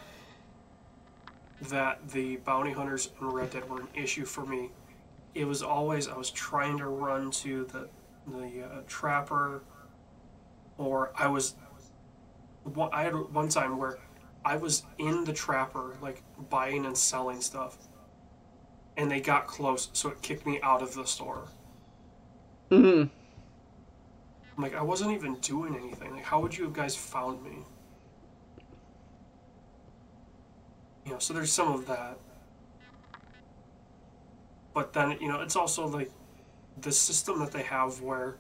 that 1.69 2.09
the 2.11 2.37
bounty 2.37 2.73
hunters 2.73 3.11
in 3.21 3.29
Red 3.29 3.51
Dead 3.51 3.69
were 3.69 3.81
an 3.81 3.89
issue 3.95 4.25
for 4.25 4.47
me, 4.47 4.71
it 5.35 5.45
was 5.45 5.63
always 5.63 6.09
I 6.09 6.17
was 6.17 6.31
trying 6.31 6.79
to 6.79 6.87
run 6.87 7.31
to 7.31 7.65
the 7.65 7.89
the 8.27 8.63
uh, 8.65 8.83
trapper, 8.87 9.63
or 10.79 11.13
I 11.17 11.29
was. 11.29 11.55
I 12.93 13.03
had 13.03 13.15
one 13.15 13.49
time 13.49 13.77
where 13.77 13.99
I 14.45 14.57
was 14.57 14.85
in 14.99 15.25
the 15.25 15.33
trapper, 15.33 15.97
like 16.01 16.23
buying 16.49 16.87
and 16.87 16.97
selling 16.97 17.41
stuff, 17.41 17.77
and 18.97 19.11
they 19.11 19.21
got 19.21 19.47
close, 19.47 19.89
so 19.93 20.11
it 20.11 20.23
kicked 20.23 20.47
me 20.47 20.61
out 20.63 20.83
of 20.83 20.95
the 20.95 21.05
store. 21.05 21.49
hmm 22.71 23.05
I'm 24.57 24.63
like, 24.63 24.75
I 24.75 24.83
wasn't 24.83 25.13
even 25.13 25.37
doing 25.37 25.75
anything. 25.75 26.15
Like, 26.15 26.25
how 26.25 26.41
would 26.41 26.57
you 26.57 26.65
have 26.65 26.75
guys 26.75 26.95
found 26.95 27.43
me? 27.43 27.65
You 31.07 31.13
know, 31.13 31.19
so 31.19 31.33
there's 31.35 31.53
some 31.53 31.73
of 31.73 31.87
that. 31.87 32.19
But 34.75 34.93
then, 34.93 35.19
you 35.21 35.29
know, 35.29 35.41
it's 35.41 35.57
also 35.57 35.87
like 35.87 36.11
the 36.81 36.93
system 36.93 37.39
that 37.41 37.53
they 37.53 37.63
have 37.63 38.01
where 38.01 38.37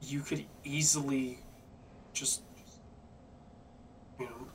you 0.00 0.20
could 0.20 0.44
easily 0.64 1.38
just, 2.12 2.42
you 4.20 4.26
know, 4.26 4.46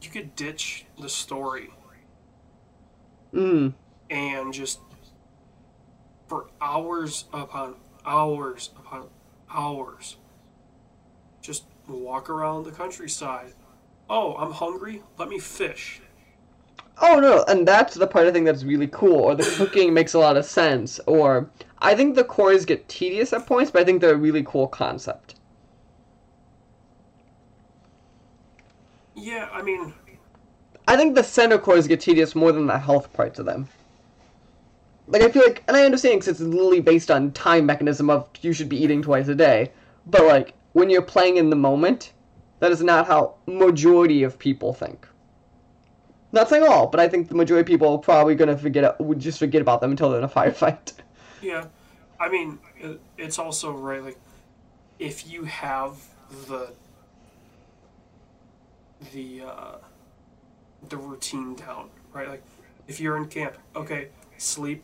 you 0.00 0.10
could 0.10 0.34
ditch 0.36 0.86
the 1.00 1.08
story 1.08 1.70
Mm. 3.34 3.74
and 4.08 4.54
just 4.54 4.80
for 6.28 6.46
hours 6.62 7.26
upon 7.30 7.74
hours 8.06 8.70
upon 8.74 9.08
hours 9.50 10.16
just 11.42 11.64
walk 11.86 12.30
around 12.30 12.64
the 12.64 12.70
countryside 12.70 13.52
oh 14.08 14.34
i'm 14.36 14.52
hungry 14.52 15.02
let 15.18 15.28
me 15.28 15.38
fish 15.38 16.00
Oh 17.00 17.20
no, 17.20 17.44
and 17.48 17.66
that's 17.66 17.94
the 17.94 18.06
part 18.06 18.26
I 18.26 18.32
think 18.32 18.46
that's 18.46 18.64
really 18.64 18.88
cool, 18.88 19.14
or 19.14 19.34
the 19.34 19.44
cooking 19.56 19.94
makes 19.94 20.14
a 20.14 20.18
lot 20.18 20.36
of 20.36 20.44
sense, 20.44 21.00
or 21.06 21.50
I 21.78 21.94
think 21.94 22.14
the 22.14 22.24
cores 22.24 22.64
get 22.64 22.88
tedious 22.88 23.32
at 23.32 23.46
points, 23.46 23.70
but 23.70 23.82
I 23.82 23.84
think 23.84 24.00
they're 24.00 24.14
a 24.14 24.16
really 24.16 24.42
cool 24.42 24.66
concept. 24.66 25.34
yeah 29.20 29.48
i 29.52 29.60
mean 29.62 29.92
I 30.86 30.96
think 30.96 31.14
the 31.14 31.22
center 31.22 31.58
cores 31.58 31.86
get 31.86 32.00
tedious 32.00 32.34
more 32.34 32.50
than 32.50 32.66
the 32.66 32.78
health 32.78 33.12
parts 33.12 33.38
of 33.38 33.44
them. 33.44 33.68
Like 35.06 35.20
I 35.20 35.30
feel 35.30 35.42
like, 35.42 35.62
and 35.68 35.76
I 35.76 35.84
understand 35.84 36.20
because 36.20 36.28
it's 36.28 36.40
literally 36.40 36.80
based 36.80 37.10
on 37.10 37.32
time 37.32 37.66
mechanism 37.66 38.08
of 38.08 38.26
you 38.40 38.54
should 38.54 38.70
be 38.70 38.82
eating 38.82 39.02
twice 39.02 39.28
a 39.28 39.34
day, 39.34 39.70
but 40.06 40.24
like 40.24 40.54
when 40.72 40.88
you're 40.88 41.02
playing 41.02 41.36
in 41.36 41.50
the 41.50 41.56
moment, 41.56 42.14
that 42.60 42.72
is 42.72 42.82
not 42.82 43.06
how 43.06 43.34
majority 43.46 44.22
of 44.22 44.38
people 44.38 44.72
think. 44.72 45.06
Not 46.30 46.48
saying 46.48 46.64
all, 46.68 46.86
but 46.86 47.00
I 47.00 47.08
think 47.08 47.28
the 47.28 47.34
majority 47.34 47.60
of 47.62 47.66
people 47.66 47.92
are 47.92 47.98
probably 47.98 48.34
gonna 48.34 48.56
forget 48.56 49.00
would 49.00 49.18
just 49.18 49.38
forget 49.38 49.62
about 49.62 49.80
them 49.80 49.90
until 49.92 50.10
they're 50.10 50.18
in 50.18 50.24
a 50.24 50.28
firefight. 50.28 50.92
yeah. 51.42 51.66
I 52.20 52.28
mean 52.28 52.58
it's 53.16 53.38
also 53.38 53.72
right 53.72 54.02
like 54.02 54.18
if 54.98 55.30
you 55.30 55.44
have 55.44 55.96
the 56.48 56.72
the 59.12 59.42
uh 59.42 59.76
the 60.88 60.96
routine 60.96 61.54
down 61.54 61.90
right? 62.12 62.28
Like 62.28 62.42
if 62.88 62.98
you're 62.98 63.16
in 63.16 63.26
camp 63.26 63.56
okay 63.76 64.08
sleep 64.36 64.82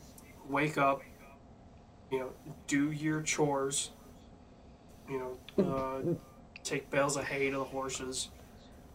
wake 0.48 0.78
up 0.78 1.02
you 2.10 2.20
know 2.20 2.30
do 2.66 2.90
your 2.92 3.22
chores 3.22 3.90
you 5.08 5.18
know 5.58 5.64
uh, 5.64 6.00
take 6.62 6.90
bales 6.90 7.16
of 7.16 7.24
hay 7.24 7.50
to 7.50 7.58
the 7.58 7.64
horses 7.64 8.28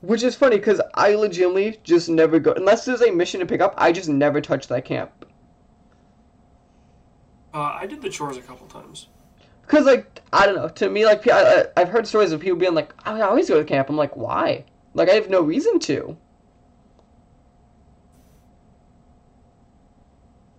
Which 0.01 0.23
is 0.23 0.35
funny 0.35 0.57
because 0.57 0.81
I 0.93 1.15
legitimately 1.15 1.79
just 1.83 2.09
never 2.09 2.39
go 2.39 2.53
unless 2.53 2.85
there's 2.85 3.01
a 3.01 3.11
mission 3.11 3.41
to 3.41 3.45
pick 3.45 3.61
up. 3.61 3.73
I 3.77 3.91
just 3.91 4.09
never 4.09 4.39
touch 4.41 4.67
that 4.67 4.85
camp. 4.85 5.11
uh, 7.53 7.77
i 7.81 7.85
did 7.87 8.01
the 8.01 8.09
chores 8.09 8.37
a 8.37 8.41
couple 8.41 8.67
times 8.67 9.07
Cause 9.69 9.85
like 9.85 10.23
I 10.33 10.47
don't 10.47 10.55
know. 10.55 10.67
To 10.67 10.89
me, 10.89 11.05
like 11.05 11.27
I, 11.27 11.67
I've 11.77 11.89
heard 11.89 12.07
stories 12.07 12.31
of 12.31 12.41
people 12.41 12.57
being 12.57 12.73
like, 12.73 12.91
I 13.05 13.21
always 13.21 13.47
go 13.47 13.59
to 13.59 13.63
camp. 13.63 13.87
I'm 13.89 13.97
like, 13.97 14.17
why? 14.17 14.65
Like 14.95 15.09
I 15.09 15.13
have 15.13 15.29
no 15.29 15.41
reason 15.41 15.77
to. 15.81 16.17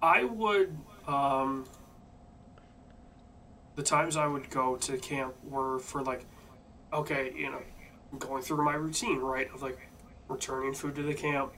I 0.01 0.23
would. 0.23 0.77
Um, 1.09 1.67
the 3.75 3.83
times 3.83 4.17
I 4.17 4.29
would 4.29 4.49
go 4.49 4.77
to 4.77 4.97
camp 4.99 5.35
were 5.43 5.81
for 5.81 6.03
like, 6.03 6.25
okay, 6.93 7.33
you 7.37 7.51
know, 7.51 7.63
going 8.19 8.43
through 8.43 8.65
my 8.65 8.75
routine, 8.75 9.19
right? 9.19 9.49
Of 9.55 9.63
like 9.63 9.79
returning 10.29 10.75
food 10.75 10.95
to 10.97 11.03
the 11.03 11.15
camp. 11.15 11.53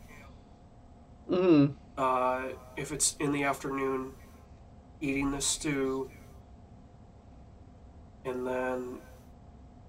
Mm. 1.30 1.74
Uh, 1.96 2.48
if 2.76 2.92
it's 2.92 3.16
in 3.16 3.32
the 3.32 3.44
afternoon, 3.44 4.12
eating 5.00 5.30
the 5.30 5.40
stew, 5.40 6.10
and 8.24 8.46
then, 8.46 8.98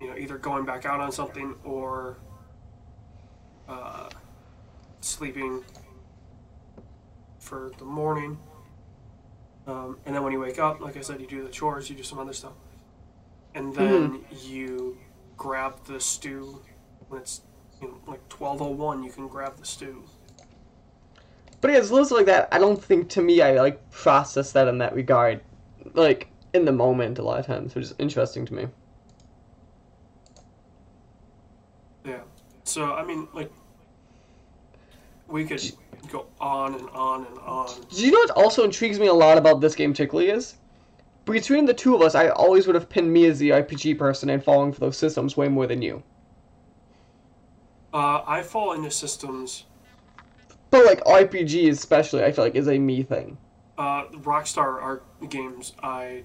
you 0.02 0.08
know, 0.08 0.18
either 0.18 0.38
going 0.38 0.66
back 0.66 0.86
out 0.86 1.00
on 1.00 1.12
something 1.12 1.56
or 1.64 2.18
uh, 3.70 4.10
sleeping 5.02 5.64
for 7.40 7.72
the 7.78 7.86
morning. 7.86 8.38
Um, 9.68 9.98
and 10.06 10.16
then 10.16 10.24
when 10.24 10.34
you 10.34 10.40
wake 10.40 10.60
up, 10.60 10.82
like 10.82 10.98
I 10.98 11.02
said, 11.02 11.22
you 11.22 11.28
do 11.28 11.44
the 11.44 11.50
chores, 11.50 11.90
you 11.90 11.96
do 11.96 12.04
some 12.04 12.20
other 12.20 12.34
stuff. 12.34 12.54
And 13.56 13.74
then 13.74 14.26
you 14.42 14.98
grab 15.38 15.84
the 15.86 16.00
stew 16.00 16.62
when 17.10 17.22
it's 17.22 17.42
you 17.82 17.88
know, 17.90 17.96
like 18.08 18.22
1201, 18.32 19.04
you 19.04 19.12
can 19.12 19.28
grab 19.28 19.58
the 19.58 19.66
stew. 19.66 20.04
But 21.62 21.72
yeah, 21.72 21.78
it's 21.78 21.92
little 21.92 22.18
like 22.18 22.26
that. 22.26 22.50
I 22.52 22.60
don't 22.60 22.82
think 22.82 23.10
to 23.10 23.22
me 23.22 23.42
I 23.42 23.54
like 23.54 23.90
process 23.92 24.52
that 24.52 24.68
in 24.68 24.78
that 24.80 24.94
regard, 24.94 25.42
like 25.94 26.30
in 26.54 26.66
the 26.66 26.72
moment 26.72 27.20
a 27.20 27.24
lot 27.24 27.40
of 27.40 27.46
times, 27.46 27.74
which 27.76 27.86
is 27.86 27.96
interesting 28.00 28.46
to 28.46 28.54
me. 28.54 28.68
Yeah. 32.06 32.20
So 32.64 32.94
I 32.94 33.06
mean, 33.06 33.28
like, 33.34 33.52
we 35.28 35.46
could 35.46 35.62
go 36.12 36.28
on 36.40 36.76
and 36.76 36.90
on 36.90 37.26
and 37.28 37.40
on. 37.40 37.70
Do 37.90 38.06
you 38.06 38.12
know 38.12 38.20
what 38.20 38.32
also 38.32 38.64
intrigues 38.64 39.00
me 39.00 39.08
a 39.08 39.14
lot 39.14 39.38
about 39.38 39.62
this 39.62 39.74
game 39.74 39.94
particularly 39.94 40.30
is? 40.30 40.56
Between 41.26 41.66
the 41.66 41.74
two 41.74 41.96
of 41.96 42.02
us, 42.02 42.16
I 42.16 42.30
always 42.30 42.68
would 42.68 42.76
have 42.76 42.90
pinned 42.90 43.12
me 43.12 43.26
as 43.26 43.40
the 43.40 43.52
RPG 43.52 43.98
person 43.98 44.30
and 44.30 44.44
falling 44.44 44.74
for 44.74 44.80
those 44.80 44.98
systems 44.98 45.38
way 45.38 45.48
more 45.48 45.68
than 45.68 45.82
you. 45.82 46.04
Uh, 47.94 48.24
I 48.26 48.42
fall 48.42 48.74
into 48.74 48.90
systems. 48.90 49.66
But 50.72 50.86
like 50.86 51.04
RPG 51.04 51.70
especially, 51.70 52.24
I 52.24 52.32
feel 52.32 52.44
like 52.44 52.56
is 52.56 52.68
a 52.68 52.80
me 52.80 53.04
thing. 53.04 53.38
Uh, 53.78 54.06
Rockstar 54.08 54.82
art 54.82 55.06
games, 55.30 55.74
I 55.82 56.24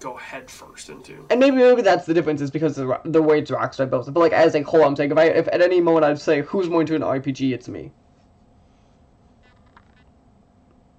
go 0.00 0.16
head 0.16 0.50
first 0.50 0.88
into. 0.88 1.26
And 1.30 1.38
maybe 1.40 1.56
maybe 1.56 1.82
that's 1.82 2.06
the 2.06 2.14
difference 2.14 2.40
is 2.40 2.50
because 2.50 2.78
of 2.78 2.88
the, 2.88 3.00
the 3.04 3.22
way 3.22 3.40
it's 3.40 3.50
Rockstar 3.50 3.88
built 3.88 4.08
it. 4.08 4.12
But 4.12 4.20
like 4.20 4.32
as 4.32 4.54
a 4.54 4.62
whole, 4.62 4.84
I'm 4.84 4.96
saying 4.96 5.10
if 5.10 5.18
I 5.18 5.24
if 5.24 5.48
at 5.48 5.60
any 5.60 5.80
moment 5.80 6.04
I'd 6.04 6.18
say 6.18 6.40
who's 6.40 6.68
more 6.68 6.80
into 6.80 6.94
an 6.94 7.02
RPG, 7.02 7.52
it's 7.52 7.68
me. 7.68 7.92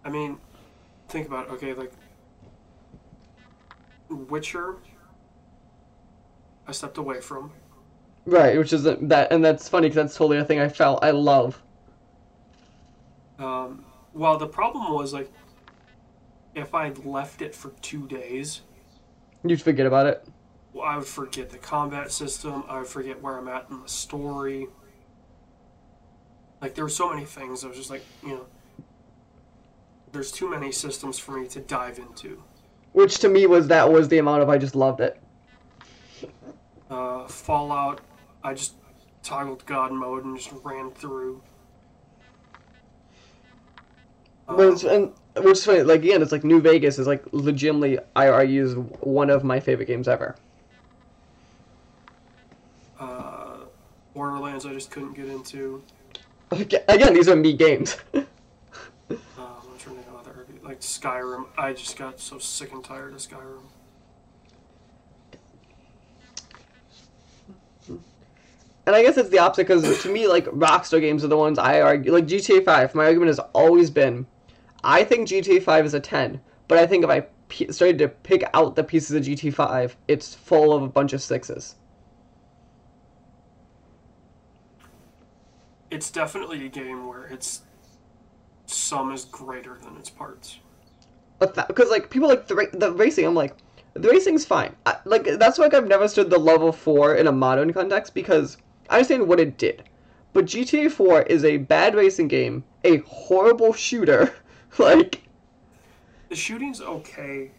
I 0.06 0.10
mean, 0.10 0.38
think 1.10 1.28
about 1.28 1.48
it. 1.48 1.52
Okay, 1.54 1.74
like 1.74 1.92
Witcher, 4.10 4.76
I 6.68 6.72
stepped 6.72 6.98
away 6.98 7.22
from. 7.22 7.52
Right, 8.26 8.58
which 8.58 8.74
is 8.74 8.84
that, 8.84 9.28
and 9.32 9.44
that's 9.44 9.68
funny 9.68 9.88
because 9.88 9.96
that's 9.96 10.16
totally 10.16 10.38
a 10.38 10.46
thing 10.46 10.60
I 10.60 10.70
felt 10.70 11.04
I 11.04 11.12
love. 11.12 11.62
Um, 13.40 13.86
well, 14.14 14.38
the 14.38 14.48
problem 14.48 14.94
was 14.94 15.14
like, 15.14 15.32
if 16.56 16.76
I 16.76 16.90
left 17.04 17.42
it 17.42 17.56
for 17.56 17.70
two 17.82 18.08
days, 18.08 18.62
You'd 19.44 19.62
forget 19.62 19.86
about 19.86 20.06
it. 20.08 20.28
well, 20.74 20.86
I 20.86 20.98
would 20.98 21.06
forget 21.08 21.50
the 21.50 21.58
combat 21.58 22.12
system. 22.12 22.66
I 22.68 22.80
would 22.80 22.88
forget 22.88 23.22
where 23.22 23.38
I'm 23.38 23.48
at 23.48 23.68
in 23.70 23.82
the 23.82 23.88
story. 23.88 24.68
Like 26.62 26.76
there 26.76 26.84
were 26.84 26.90
so 26.90 27.10
many 27.14 27.26
things. 27.26 27.64
I 27.64 27.68
was 27.70 27.78
just 27.78 27.90
like, 27.90 28.04
you 28.22 28.30
know, 28.30 28.46
there's 30.12 30.32
too 30.32 30.50
many 30.50 30.72
systems 30.72 31.20
for 31.20 31.32
me 31.40 31.48
to 31.48 31.60
dive 31.60 32.00
into. 32.00 32.42
Which 32.94 33.20
to 33.20 33.30
me 33.30 33.46
was 33.46 33.68
that 33.68 33.92
was 33.92 34.08
the 34.08 34.18
amount 34.18 34.42
of 34.42 34.50
I 34.50 34.58
just 34.58 34.76
loved 34.76 35.02
it. 35.02 35.22
Uh, 36.90 37.28
Fallout, 37.28 38.02
I 38.44 38.54
just 38.54 38.76
toggled 39.22 39.66
God 39.66 39.92
mode 39.92 40.26
and 40.26 40.36
just 40.36 40.52
ran 40.64 40.90
through. 40.92 41.42
But 44.48 44.74
it's, 44.74 44.84
and 44.84 45.14
which 45.38 45.60
is 45.60 45.66
funny, 45.66 45.84
like 45.84 46.02
again, 46.04 46.24
it's 46.24 46.32
like 46.32 46.44
New 46.44 46.60
Vegas 46.60 46.98
is 46.98 47.06
like 47.06 47.24
legitimately 47.32 48.00
I 48.16 48.30
argue 48.30 48.64
is 48.64 48.76
one 49.02 49.30
of 49.30 49.44
my 49.44 49.60
favorite 49.60 49.86
games 49.86 50.08
ever. 50.08 50.36
Uh, 53.00 53.58
Borderlands, 54.16 54.66
I 54.66 54.74
just 54.74 54.90
couldn't 54.90 55.14
get 55.14 55.28
into. 55.28 55.84
Aga- 56.52 56.92
Again, 56.92 57.14
these 57.14 57.30
are 57.30 57.36
me 57.36 57.54
games. 57.54 57.98
Um, 59.12 59.18
I'm 59.38 59.78
trying 59.80 59.96
to 59.96 60.04
think 60.04 60.08
of 60.08 60.64
Skyrim. 60.80 61.48
I 61.58 61.74
just 61.74 61.98
got 61.98 62.20
so 62.20 62.40
sick 62.40 62.72
and 62.72 62.84
tired 62.84 63.14
of 63.14 63.20
Skyrim. 63.20 63.64
And 68.86 68.96
I 68.96 69.04
guess 69.04 69.18
it's 69.18 69.30
the 69.30 69.38
opposite 69.38 69.68
because 69.68 70.02
to 70.02 70.12
me, 70.12 70.28
like 70.28 70.46
Rockstar 70.46 71.00
games 71.00 71.24
are 71.24 71.28
the 71.28 71.38
ones 71.38 71.60
I 71.60 71.80
argue. 71.82 72.12
Like 72.12 72.26
GTA 72.26 72.66
Five, 72.66 72.96
my 72.96 73.06
argument 73.06 73.28
has 73.28 73.38
always 73.54 73.92
been, 73.92 74.26
I 74.84 75.04
think 75.04 75.28
GTA 75.28 75.62
Five 75.62 75.86
is 75.86 75.94
a 75.94 76.00
ten, 76.00 76.42
but 76.68 76.80
I 76.80 76.88
think 76.88 77.04
if 77.04 77.10
I 77.12 77.28
p- 77.50 77.72
started 77.72 78.00
to 78.00 78.08
pick 78.08 78.44
out 78.56 78.76
the 78.76 78.84
pieces 78.84 79.16
of 79.16 79.24
GTA 79.24 79.54
Five, 79.54 79.96
it's 80.08 80.34
full 80.34 80.74
of 80.74 80.82
a 80.82 80.88
bunch 80.88 81.14
of 81.14 81.22
sixes. 81.22 81.76
It's 85.92 86.10
definitely 86.10 86.66
a 86.66 86.70
game 86.70 87.08
where 87.08 87.26
its 87.26 87.62
sum 88.66 89.12
is 89.12 89.26
greater 89.26 89.78
than 89.84 89.98
its 89.98 90.10
parts. 90.10 90.58
Because 91.40 91.90
like 91.90 92.10
people 92.10 92.28
like 92.28 92.48
the 92.48 92.70
the 92.74 92.92
racing, 92.92 93.26
I'm 93.26 93.36
like, 93.36 93.56
the 93.94 94.10
racing's 94.10 94.46
fine. 94.46 94.76
I, 94.86 94.98
like 95.06 95.24
that's 95.24 95.58
why 95.58 95.66
like, 95.66 95.74
I've 95.74 95.88
never 95.88 96.08
stood 96.08 96.30
the 96.30 96.38
level 96.38 96.72
four 96.72 97.16
in 97.16 97.28
a 97.28 97.32
modern 97.32 97.74
context 97.74 98.14
because 98.14 98.58
I 98.90 98.96
understand 98.96 99.28
what 99.28 99.40
it 99.40 99.58
did, 99.58 99.84
but 100.34 100.46
GTA 100.46 100.92
Four 100.92 101.22
is 101.24 101.46
a 101.46 101.58
bad 101.58 101.96
racing 101.96 102.28
game, 102.28 102.64
a 102.84 102.98
horrible 102.98 103.74
shooter. 103.74 104.34
like 104.78 105.24
The 106.30 106.36
shooting's 106.36 106.82
okay. 106.82 107.52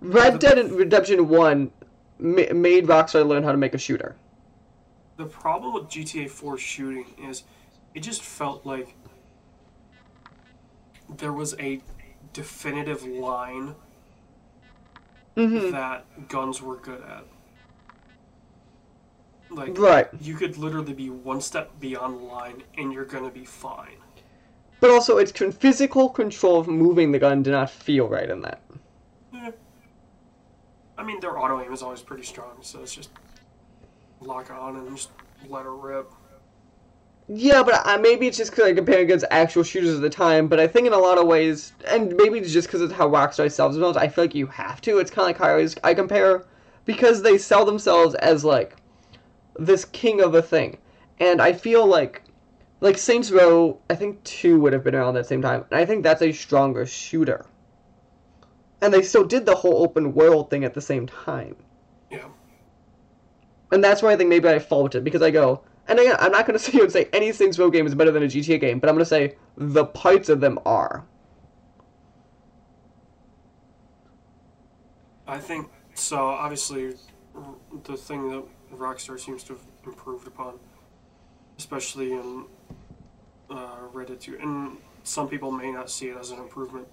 Red 0.00 0.38
Dead 0.38 0.70
Redemption 0.70 1.28
One 1.28 1.70
ma- 2.18 2.52
made 2.52 2.86
Rockstar 2.86 3.26
learn 3.26 3.42
how 3.42 3.52
to 3.52 3.58
make 3.58 3.74
a 3.74 3.78
shooter. 3.78 4.16
The 5.16 5.26
problem 5.26 5.72
with 5.72 5.84
GTA 5.84 6.28
4 6.28 6.58
shooting 6.58 7.06
is 7.28 7.44
it 7.94 8.00
just 8.00 8.22
felt 8.22 8.66
like 8.66 8.96
there 11.08 11.32
was 11.32 11.54
a 11.58 11.80
definitive 12.34 13.02
line 13.04 13.74
Mm-hmm. 15.36 15.72
that 15.72 16.28
guns 16.28 16.62
were 16.62 16.76
good 16.76 17.02
at. 17.02 17.24
Like 19.50 19.76
Right, 19.76 20.08
you 20.20 20.36
could 20.36 20.56
literally 20.56 20.92
be 20.92 21.10
one 21.10 21.40
step 21.40 21.72
beyond 21.80 22.18
the 22.20 22.22
line 22.24 22.62
and 22.78 22.92
you're 22.92 23.04
gonna 23.04 23.30
be 23.30 23.44
fine. 23.44 23.96
but 24.80 24.90
also 24.90 25.18
its 25.18 25.32
con- 25.32 25.50
physical 25.50 26.08
control 26.08 26.60
of 26.60 26.68
moving 26.68 27.10
the 27.10 27.18
gun 27.18 27.42
did 27.42 27.50
not 27.50 27.68
feel 27.70 28.06
right 28.08 28.30
in 28.30 28.42
that. 28.42 28.60
Eh. 29.34 29.50
I 30.98 31.02
mean, 31.02 31.18
their 31.20 31.36
auto 31.36 31.60
aim 31.60 31.72
is 31.72 31.82
always 31.82 32.00
pretty 32.02 32.22
strong, 32.22 32.58
so 32.60 32.82
it's 32.82 32.94
just 32.94 33.10
lock 34.20 34.50
on 34.52 34.76
and 34.76 34.96
just 34.96 35.10
let 35.48 35.64
her 35.64 35.74
rip. 35.74 36.12
Yeah, 37.26 37.62
but 37.62 37.80
I, 37.86 37.96
maybe 37.96 38.26
it's 38.26 38.36
just 38.36 38.50
because 38.50 38.66
I 38.66 38.74
compare 38.74 39.00
against 39.00 39.24
actual 39.30 39.62
shooters 39.62 39.94
at 39.94 40.02
the 40.02 40.10
time. 40.10 40.46
But 40.46 40.60
I 40.60 40.66
think 40.66 40.86
in 40.86 40.92
a 40.92 40.98
lot 40.98 41.16
of 41.16 41.26
ways, 41.26 41.72
and 41.88 42.14
maybe 42.16 42.38
it's 42.38 42.52
just 42.52 42.68
because 42.68 42.82
it's 42.82 42.92
how 42.92 43.08
Rockstar 43.08 43.50
sells 43.50 43.74
themselves. 43.74 43.96
I 43.96 44.08
feel 44.08 44.24
like 44.24 44.34
you 44.34 44.46
have 44.46 44.80
to. 44.82 44.98
It's 44.98 45.10
kind 45.10 45.22
of 45.24 45.28
like 45.28 45.38
how 45.38 45.46
I 45.46 45.50
always 45.52 45.74
I 45.82 45.94
compare 45.94 46.44
because 46.84 47.22
they 47.22 47.38
sell 47.38 47.64
themselves 47.64 48.14
as 48.16 48.44
like 48.44 48.76
this 49.58 49.86
king 49.86 50.20
of 50.20 50.34
a 50.34 50.42
thing, 50.42 50.76
and 51.18 51.40
I 51.40 51.54
feel 51.54 51.86
like 51.86 52.22
like 52.82 52.98
Saints 52.98 53.30
Row. 53.30 53.78
I 53.88 53.94
think 53.94 54.22
two 54.24 54.60
would 54.60 54.74
have 54.74 54.84
been 54.84 54.94
around 54.94 55.14
that 55.14 55.26
same 55.26 55.40
time, 55.40 55.64
and 55.70 55.80
I 55.80 55.86
think 55.86 56.02
that's 56.02 56.20
a 56.20 56.30
stronger 56.30 56.84
shooter. 56.84 57.46
And 58.82 58.92
they 58.92 59.00
still 59.00 59.24
did 59.24 59.46
the 59.46 59.54
whole 59.54 59.82
open 59.82 60.12
world 60.12 60.50
thing 60.50 60.62
at 60.62 60.74
the 60.74 60.82
same 60.82 61.06
time. 61.06 61.56
Yeah. 62.10 62.28
And 63.72 63.82
that's 63.82 64.02
why 64.02 64.12
I 64.12 64.16
think 64.16 64.28
maybe 64.28 64.46
I 64.46 64.58
fault 64.58 64.94
it 64.94 65.04
because 65.04 65.22
I 65.22 65.30
go, 65.30 65.62
and 65.88 65.98
again, 65.98 66.16
I'm 66.18 66.32
not 66.32 66.46
going 66.46 66.58
to 66.58 66.64
sit 66.64 66.74
here 66.74 66.84
and 66.84 66.92
say 66.92 67.08
any 67.12 67.32
Saints 67.32 67.58
Row 67.58 67.70
game 67.70 67.86
is 67.86 67.94
better 67.94 68.10
than 68.10 68.22
a 68.22 68.26
GTA 68.26 68.60
game, 68.60 68.78
but 68.78 68.88
I'm 68.88 68.94
going 68.94 69.04
to 69.04 69.08
say 69.08 69.36
the 69.56 69.84
parts 69.84 70.28
of 70.28 70.40
them 70.40 70.58
are. 70.66 71.04
I 75.26 75.38
think 75.38 75.70
so. 75.94 76.26
Obviously, 76.26 76.94
the 77.84 77.96
thing 77.96 78.28
that 78.30 78.44
Rockstar 78.76 79.18
seems 79.18 79.42
to 79.44 79.54
have 79.54 79.62
improved 79.86 80.26
upon, 80.26 80.58
especially 81.58 82.12
in 82.12 82.44
uh, 83.50 83.78
Red 83.92 84.08
Dead 84.08 84.20
2, 84.20 84.38
and 84.40 84.76
some 85.02 85.28
people 85.28 85.50
may 85.50 85.72
not 85.72 85.90
see 85.90 86.08
it 86.08 86.16
as 86.16 86.30
an 86.30 86.38
improvement, 86.38 86.86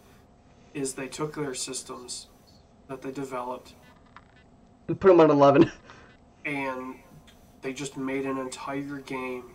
is 0.73 0.93
they 0.93 1.07
took 1.07 1.35
their 1.35 1.53
systems 1.53 2.27
that 2.88 3.01
they 3.01 3.11
developed 3.11 3.73
and 4.91 4.99
Put 4.99 5.07
them 5.07 5.22
on 5.22 5.31
11. 5.31 5.72
and 6.45 6.95
they 7.61 7.73
just 7.73 7.97
made 7.97 8.25
an 8.25 8.38
entire 8.38 8.97
game 8.99 9.51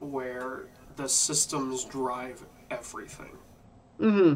where 0.00 0.66
the 0.96 1.08
systems 1.08 1.84
drive 1.84 2.44
everything. 2.70 3.36
hmm 3.98 4.34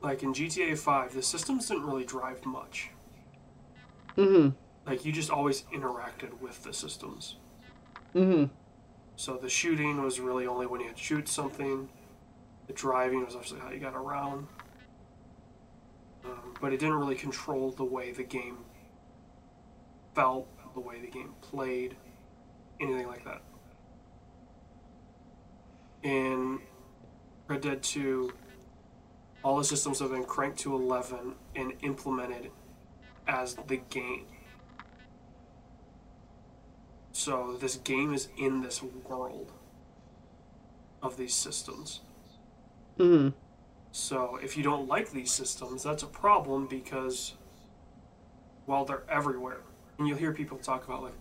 Like 0.00 0.22
in 0.22 0.32
GTA 0.32 0.76
5, 0.76 1.14
the 1.14 1.22
systems 1.22 1.68
didn't 1.68 1.86
really 1.86 2.04
drive 2.04 2.44
much. 2.46 2.90
hmm 4.16 4.50
Like 4.86 5.04
you 5.04 5.12
just 5.12 5.30
always 5.30 5.62
interacted 5.74 6.40
with 6.40 6.62
the 6.62 6.72
systems. 6.72 7.36
hmm 8.12 8.44
So 9.16 9.36
the 9.36 9.48
shooting 9.48 10.02
was 10.02 10.20
really 10.20 10.46
only 10.46 10.66
when 10.66 10.80
you 10.80 10.86
had 10.86 10.96
to 10.96 11.02
shoot 11.02 11.28
something. 11.28 11.88
The 12.66 12.72
driving 12.72 13.24
was 13.24 13.34
obviously 13.34 13.60
how 13.60 13.70
you 13.70 13.78
got 13.80 13.94
around. 13.94 14.46
Um, 16.24 16.54
but 16.60 16.72
it 16.72 16.80
didn't 16.80 16.94
really 16.94 17.16
control 17.16 17.70
the 17.70 17.84
way 17.84 18.10
the 18.10 18.22
game 18.22 18.58
felt, 20.14 20.48
the 20.74 20.80
way 20.80 21.00
the 21.00 21.06
game 21.06 21.34
played, 21.40 21.96
anything 22.80 23.06
like 23.06 23.24
that. 23.24 23.42
In 26.02 26.60
Red 27.48 27.62
Dead 27.62 27.82
2, 27.82 28.32
all 29.42 29.58
the 29.58 29.64
systems 29.64 30.00
have 30.00 30.10
been 30.10 30.24
cranked 30.24 30.58
to 30.60 30.74
11 30.74 31.34
and 31.54 31.72
implemented 31.82 32.50
as 33.26 33.54
the 33.66 33.76
game. 33.76 34.26
So 37.12 37.56
this 37.60 37.76
game 37.76 38.12
is 38.12 38.28
in 38.36 38.62
this 38.62 38.82
world 38.82 39.52
of 41.02 41.16
these 41.16 41.34
systems. 41.34 42.00
hmm 42.98 43.28
So 43.92 44.38
if 44.42 44.56
you 44.56 44.62
don't 44.62 44.88
like 44.88 45.10
these 45.12 45.30
systems, 45.30 45.82
that's 45.84 46.02
a 46.02 46.08
problem 46.08 46.66
because, 46.66 47.34
well, 48.66 48.84
they're 48.84 49.04
everywhere. 49.08 49.60
And 49.98 50.08
you'll 50.08 50.18
hear 50.18 50.32
people 50.32 50.58
talk 50.58 50.84
about 50.84 51.02
like, 51.02 51.14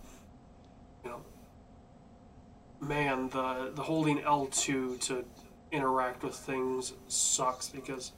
you 1.04 1.12
know, 1.12 1.22
man, 2.80 3.30
the 3.30 3.72
the 3.74 3.84
holding 3.84 4.22
L 4.22 4.48
two 4.48 4.98
to 5.02 5.24
interact 5.72 6.24
with 6.24 6.36
things 6.36 6.94
sucks 7.08 7.70
because 7.70 8.14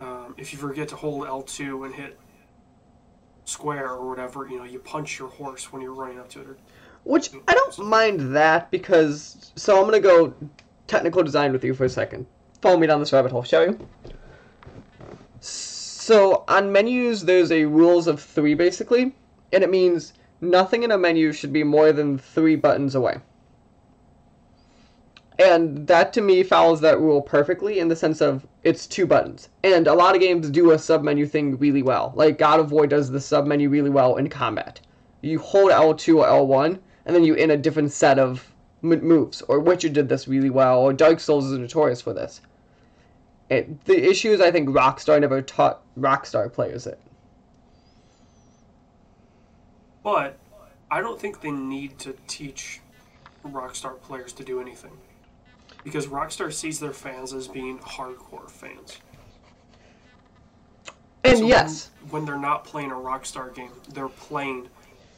um, 0.00 0.34
if 0.36 0.52
you 0.52 0.58
forget 0.58 0.88
to 0.88 0.96
hold 0.96 1.26
L2 1.26 1.86
and 1.86 1.94
hit 1.94 2.18
square 3.44 3.90
or 3.90 4.08
whatever, 4.08 4.46
you 4.48 4.58
know, 4.58 4.64
you 4.64 4.78
punch 4.78 5.18
your 5.18 5.28
horse 5.28 5.72
when 5.72 5.80
you're 5.82 5.94
running 5.94 6.18
up 6.18 6.28
to 6.30 6.40
it. 6.40 6.58
Which 7.04 7.30
I 7.48 7.54
don't 7.54 7.78
mind 7.78 8.34
that 8.34 8.70
because 8.70 9.52
so 9.56 9.78
I'm 9.78 9.84
gonna 9.84 10.00
go 10.00 10.34
technical 10.86 11.22
design 11.22 11.52
with 11.52 11.64
you 11.64 11.74
for 11.74 11.84
a 11.84 11.88
second. 11.88 12.26
Follow 12.62 12.78
me 12.78 12.86
down 12.86 13.00
this 13.00 13.12
rabbit 13.12 13.30
hole, 13.30 13.42
shall 13.42 13.66
you? 13.66 13.88
So 16.06 16.44
on 16.48 16.70
menus, 16.70 17.24
there's 17.24 17.50
a 17.50 17.64
rules 17.64 18.06
of 18.06 18.20
three 18.20 18.52
basically, 18.52 19.14
and 19.54 19.64
it 19.64 19.70
means 19.70 20.12
nothing 20.38 20.82
in 20.82 20.90
a 20.90 20.98
menu 20.98 21.32
should 21.32 21.50
be 21.50 21.64
more 21.64 21.92
than 21.92 22.18
three 22.18 22.56
buttons 22.56 22.94
away. 22.94 23.20
And 25.38 25.86
that 25.86 26.12
to 26.12 26.20
me 26.20 26.42
follows 26.42 26.82
that 26.82 27.00
rule 27.00 27.22
perfectly 27.22 27.78
in 27.78 27.88
the 27.88 27.96
sense 27.96 28.20
of 28.20 28.46
it's 28.62 28.86
two 28.86 29.06
buttons. 29.06 29.48
And 29.62 29.86
a 29.86 29.94
lot 29.94 30.14
of 30.14 30.20
games 30.20 30.50
do 30.50 30.72
a 30.72 30.76
submenu 30.76 31.26
thing 31.26 31.56
really 31.56 31.82
well. 31.82 32.12
Like 32.14 32.36
God 32.36 32.60
of 32.60 32.70
War 32.70 32.86
does 32.86 33.10
the 33.10 33.18
submenu 33.18 33.70
really 33.70 33.88
well 33.88 34.16
in 34.16 34.28
combat. 34.28 34.82
You 35.22 35.38
hold 35.38 35.70
L2 35.70 36.18
or 36.18 36.26
L1, 36.26 36.80
and 37.06 37.16
then 37.16 37.24
you 37.24 37.32
in 37.32 37.50
a 37.50 37.56
different 37.56 37.92
set 37.92 38.18
of 38.18 38.52
moves. 38.82 39.40
Or 39.48 39.58
Witcher 39.58 39.88
did 39.88 40.10
this 40.10 40.28
really 40.28 40.50
well, 40.50 40.80
or 40.80 40.92
Dark 40.92 41.18
Souls 41.18 41.46
is 41.46 41.58
notorious 41.58 42.02
for 42.02 42.12
this. 42.12 42.42
It, 43.50 43.84
the 43.84 44.08
issue 44.10 44.32
is 44.32 44.40
I 44.40 44.50
think 44.50 44.70
Rockstar 44.70 45.20
never 45.20 45.42
taught 45.42 45.82
Rockstar 45.98 46.52
players 46.52 46.86
it. 46.86 46.98
But 50.02 50.38
I 50.90 51.00
don't 51.00 51.20
think 51.20 51.40
they 51.40 51.50
need 51.50 51.98
to 52.00 52.14
teach 52.26 52.80
Rockstar 53.44 54.00
players 54.00 54.32
to 54.34 54.44
do 54.44 54.60
anything. 54.60 54.92
Because 55.82 56.06
Rockstar 56.06 56.52
sees 56.52 56.80
their 56.80 56.92
fans 56.92 57.32
as 57.34 57.48
being 57.48 57.78
hardcore 57.78 58.50
fans. 58.50 58.98
And 61.24 61.38
So 61.38 61.44
when- 61.44 61.48
yes, 61.48 61.90
When, 62.10 62.24
they're 62.24 62.38
not 62.38 62.64
playing 62.64 62.90
a 62.90 62.94
Rockstar 62.94 63.54
game, 63.54 63.72
they're 63.90 64.08
playing 64.08 64.68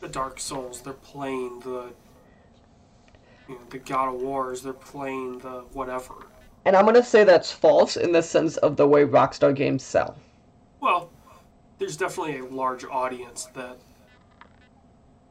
the 0.01 0.09
Dark 0.09 0.39
Souls, 0.41 0.81
they're 0.83 0.93
playing 0.93 1.61
the 1.61 1.93
you 3.49 3.55
know, 3.55 3.61
the 3.71 3.79
God 3.79 4.13
of 4.15 4.21
Wars, 4.21 4.63
they're 4.63 4.73
playing 4.73 5.39
the 5.39 5.65
whatever. 5.73 6.15
And 6.67 6.75
I'm 6.75 6.85
gonna 6.85 7.03
say 7.03 7.23
that's 7.23 7.51
false 7.53 7.97
in 7.97 8.11
the 8.11 8.23
sense 8.23 8.57
of 8.59 8.77
the 8.77 8.87
way 8.87 9.05
Rockstar 9.05 9.55
games 9.55 9.85
sell. 9.85 10.17
Well, 10.81 11.11
there's 11.79 11.97
definitely 11.97 12.39
a 12.39 12.45
large 12.45 12.85
audience 12.85 13.47
that 13.55 13.79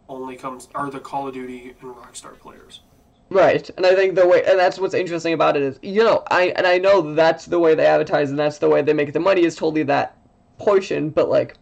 only 0.08 0.38
comes 0.38 0.70
are 0.74 0.90
the 0.90 1.00
Call 1.00 1.28
of 1.28 1.34
Duty 1.34 1.76
and 1.82 1.94
Rockstar 1.94 2.40
players. 2.40 2.82
Right, 3.30 3.70
and 3.76 3.86
I 3.86 3.96
think 3.96 4.16
the 4.16 4.26
way, 4.26 4.46
and 4.46 4.58
that's 4.58 4.80
what's 4.80 4.94
interesting 4.94 5.34
about 5.34 5.58
it 5.58 5.64
is, 5.64 5.80
you 5.82 6.04
know, 6.04 6.24
I 6.32 6.54
and 6.56 6.66
I 6.66 6.78
know 6.78 7.14
that's 7.14 7.46
the 7.46 7.60
way 7.60 7.76
they 7.76 7.86
advertise 7.86 8.30
and 8.30 8.40
that's 8.40 8.60
the 8.60 8.70
way 8.70 8.82
they 8.82 8.94
make 8.94 9.12
the 9.12 9.20
money 9.20 9.44
is 9.44 9.56
totally 9.56 9.84
that 9.84 10.16
portion, 10.58 11.10
but 11.10 11.28
like, 11.28 11.58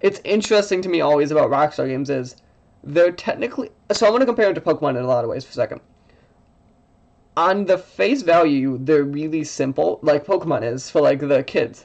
it's 0.00 0.20
interesting 0.24 0.80
to 0.82 0.88
me 0.88 1.02
always 1.02 1.30
about 1.30 1.50
Rockstar 1.50 1.86
games 1.86 2.08
is 2.08 2.36
they're 2.82 3.12
technically. 3.12 3.70
So 3.92 4.06
I'm 4.06 4.12
gonna 4.12 4.24
compare 4.24 4.46
them 4.46 4.54
to 4.54 4.60
Pokemon 4.62 4.90
in 4.90 5.04
a 5.04 5.06
lot 5.06 5.22
of 5.22 5.28
ways 5.28 5.44
for 5.44 5.50
a 5.50 5.54
second. 5.54 5.80
On 7.36 7.66
the 7.66 7.76
face 7.76 8.22
value, 8.22 8.78
they're 8.80 9.04
really 9.04 9.44
simple, 9.44 9.98
like 10.02 10.24
Pokemon 10.24 10.62
is 10.62 10.90
for 10.90 11.00
like 11.00 11.20
the 11.20 11.42
kids. 11.42 11.84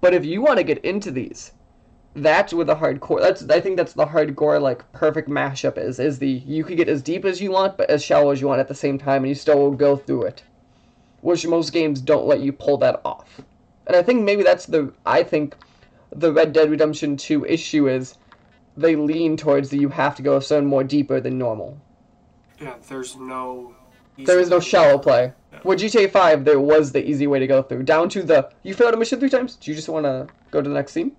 But 0.00 0.14
if 0.14 0.24
you 0.24 0.40
want 0.40 0.56
to 0.56 0.64
get 0.64 0.78
into 0.84 1.10
these, 1.10 1.52
that's 2.14 2.52
where 2.52 2.64
the 2.64 2.74
hardcore 2.74 3.20
that's 3.20 3.48
i 3.50 3.60
think 3.60 3.76
that's 3.76 3.92
the 3.92 4.06
hardcore 4.06 4.60
like 4.60 4.90
perfect 4.92 5.28
mashup 5.28 5.78
is 5.78 6.00
is 6.00 6.18
the 6.18 6.28
you 6.28 6.64
could 6.64 6.76
get 6.76 6.88
as 6.88 7.02
deep 7.02 7.24
as 7.24 7.40
you 7.40 7.52
want 7.52 7.76
but 7.76 7.88
as 7.88 8.02
shallow 8.04 8.30
as 8.30 8.40
you 8.40 8.48
want 8.48 8.58
at 8.58 8.66
the 8.66 8.74
same 8.74 8.98
time 8.98 9.22
and 9.22 9.28
you 9.28 9.34
still 9.34 9.58
will 9.58 9.70
go 9.70 9.96
through 9.96 10.22
it 10.22 10.42
which 11.20 11.46
most 11.46 11.72
games 11.72 12.00
don't 12.00 12.26
let 12.26 12.40
you 12.40 12.52
pull 12.52 12.76
that 12.76 13.00
off 13.04 13.40
and 13.86 13.94
i 13.94 14.02
think 14.02 14.22
maybe 14.22 14.42
that's 14.42 14.66
the 14.66 14.92
i 15.06 15.22
think 15.22 15.54
the 16.10 16.32
red 16.32 16.52
dead 16.52 16.68
redemption 16.68 17.16
2 17.16 17.46
issue 17.46 17.88
is 17.88 18.16
they 18.76 18.96
lean 18.96 19.36
towards 19.36 19.70
the 19.70 19.78
you 19.78 19.88
have 19.88 20.16
to 20.16 20.22
go 20.22 20.36
a 20.36 20.42
certain 20.42 20.68
more 20.68 20.82
deeper 20.82 21.20
than 21.20 21.38
normal 21.38 21.80
Yeah, 22.58 22.74
there's 22.88 23.16
no. 23.16 23.74
There 24.26 24.40
is 24.40 24.48
no 24.50 24.60
shallow 24.60 24.98
play 24.98 25.32
Yeah. 25.52 25.58
with 25.64 25.80
gta 25.80 26.10
5 26.10 26.44
there 26.44 26.60
was 26.60 26.92
the 26.92 27.02
easy 27.08 27.26
way 27.26 27.38
to 27.38 27.46
go 27.46 27.62
through 27.62 27.82
down 27.82 28.08
to 28.10 28.22
the 28.22 28.50
you 28.62 28.74
failed 28.74 28.94
a 28.94 28.96
mission 28.96 29.18
three 29.20 29.30
times 29.30 29.56
do 29.56 29.70
you 29.70 29.74
just 29.74 29.88
want 29.88 30.04
to 30.04 30.26
go 30.50 30.60
to 30.62 30.68
the 30.68 30.74
next 30.74 30.92
scene 30.92 31.12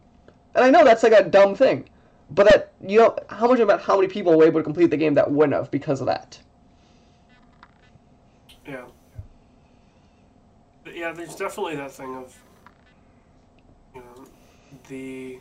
and 0.56 0.66
I 0.66 0.70
know 0.70 0.84
that's 0.84 1.04
like 1.04 1.14
a 1.14 1.24
dumb 1.24 1.56
thing, 1.56 1.88
but 2.30 2.46
that 2.50 2.74
you 2.86 3.00
know 3.00 3.16
how 3.30 3.48
much 3.48 3.60
about 3.60 3.82
how 3.82 3.96
many 3.96 4.08
people 4.08 4.38
were 4.38 4.46
able 4.46 4.60
to 4.60 4.64
complete 4.64 4.90
the 4.90 4.98
game 4.98 5.14
that 5.14 5.32
wouldn't 5.32 5.54
have 5.54 5.72
because 5.72 6.02
of 6.02 6.08
that. 6.08 6.40
Yeah. 8.68 8.86
But 10.84 10.96
yeah, 10.96 11.12
there's 11.14 11.36
definitely 11.36 11.76
that 11.78 11.92
thing 11.92 12.16
of, 12.16 12.38
you 13.96 14.02
know, 14.02 14.26
the 14.90 15.40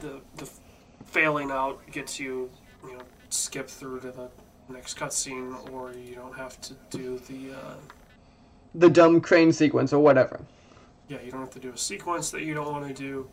the 0.00 0.20
the 0.36 0.48
failing 1.04 1.50
out 1.50 1.80
gets 1.90 2.20
you, 2.20 2.50
you 2.84 2.92
know, 2.92 3.02
skip 3.30 3.68
through 3.68 4.00
to 4.00 4.12
the 4.12 4.28
next 4.68 4.98
cutscene, 4.98 5.56
or 5.72 5.92
you 5.92 6.14
don't 6.14 6.36
have 6.36 6.60
to 6.62 6.74
do 6.90 7.18
the. 7.18 7.52
Uh, 7.52 7.74
The 8.74 8.88
dumb 8.88 9.20
crane 9.20 9.52
sequence 9.52 9.92
or 9.92 10.02
whatever, 10.02 10.40
yeah, 11.08 11.20
you 11.22 11.30
don't 11.30 11.40
have 11.40 11.50
to 11.50 11.60
do 11.60 11.72
a 11.72 11.76
sequence 11.78 12.30
that 12.30 12.42
you 12.42 12.54
don't 12.54 12.70
want 12.72 12.86
to 12.86 12.94
do. 12.94 13.28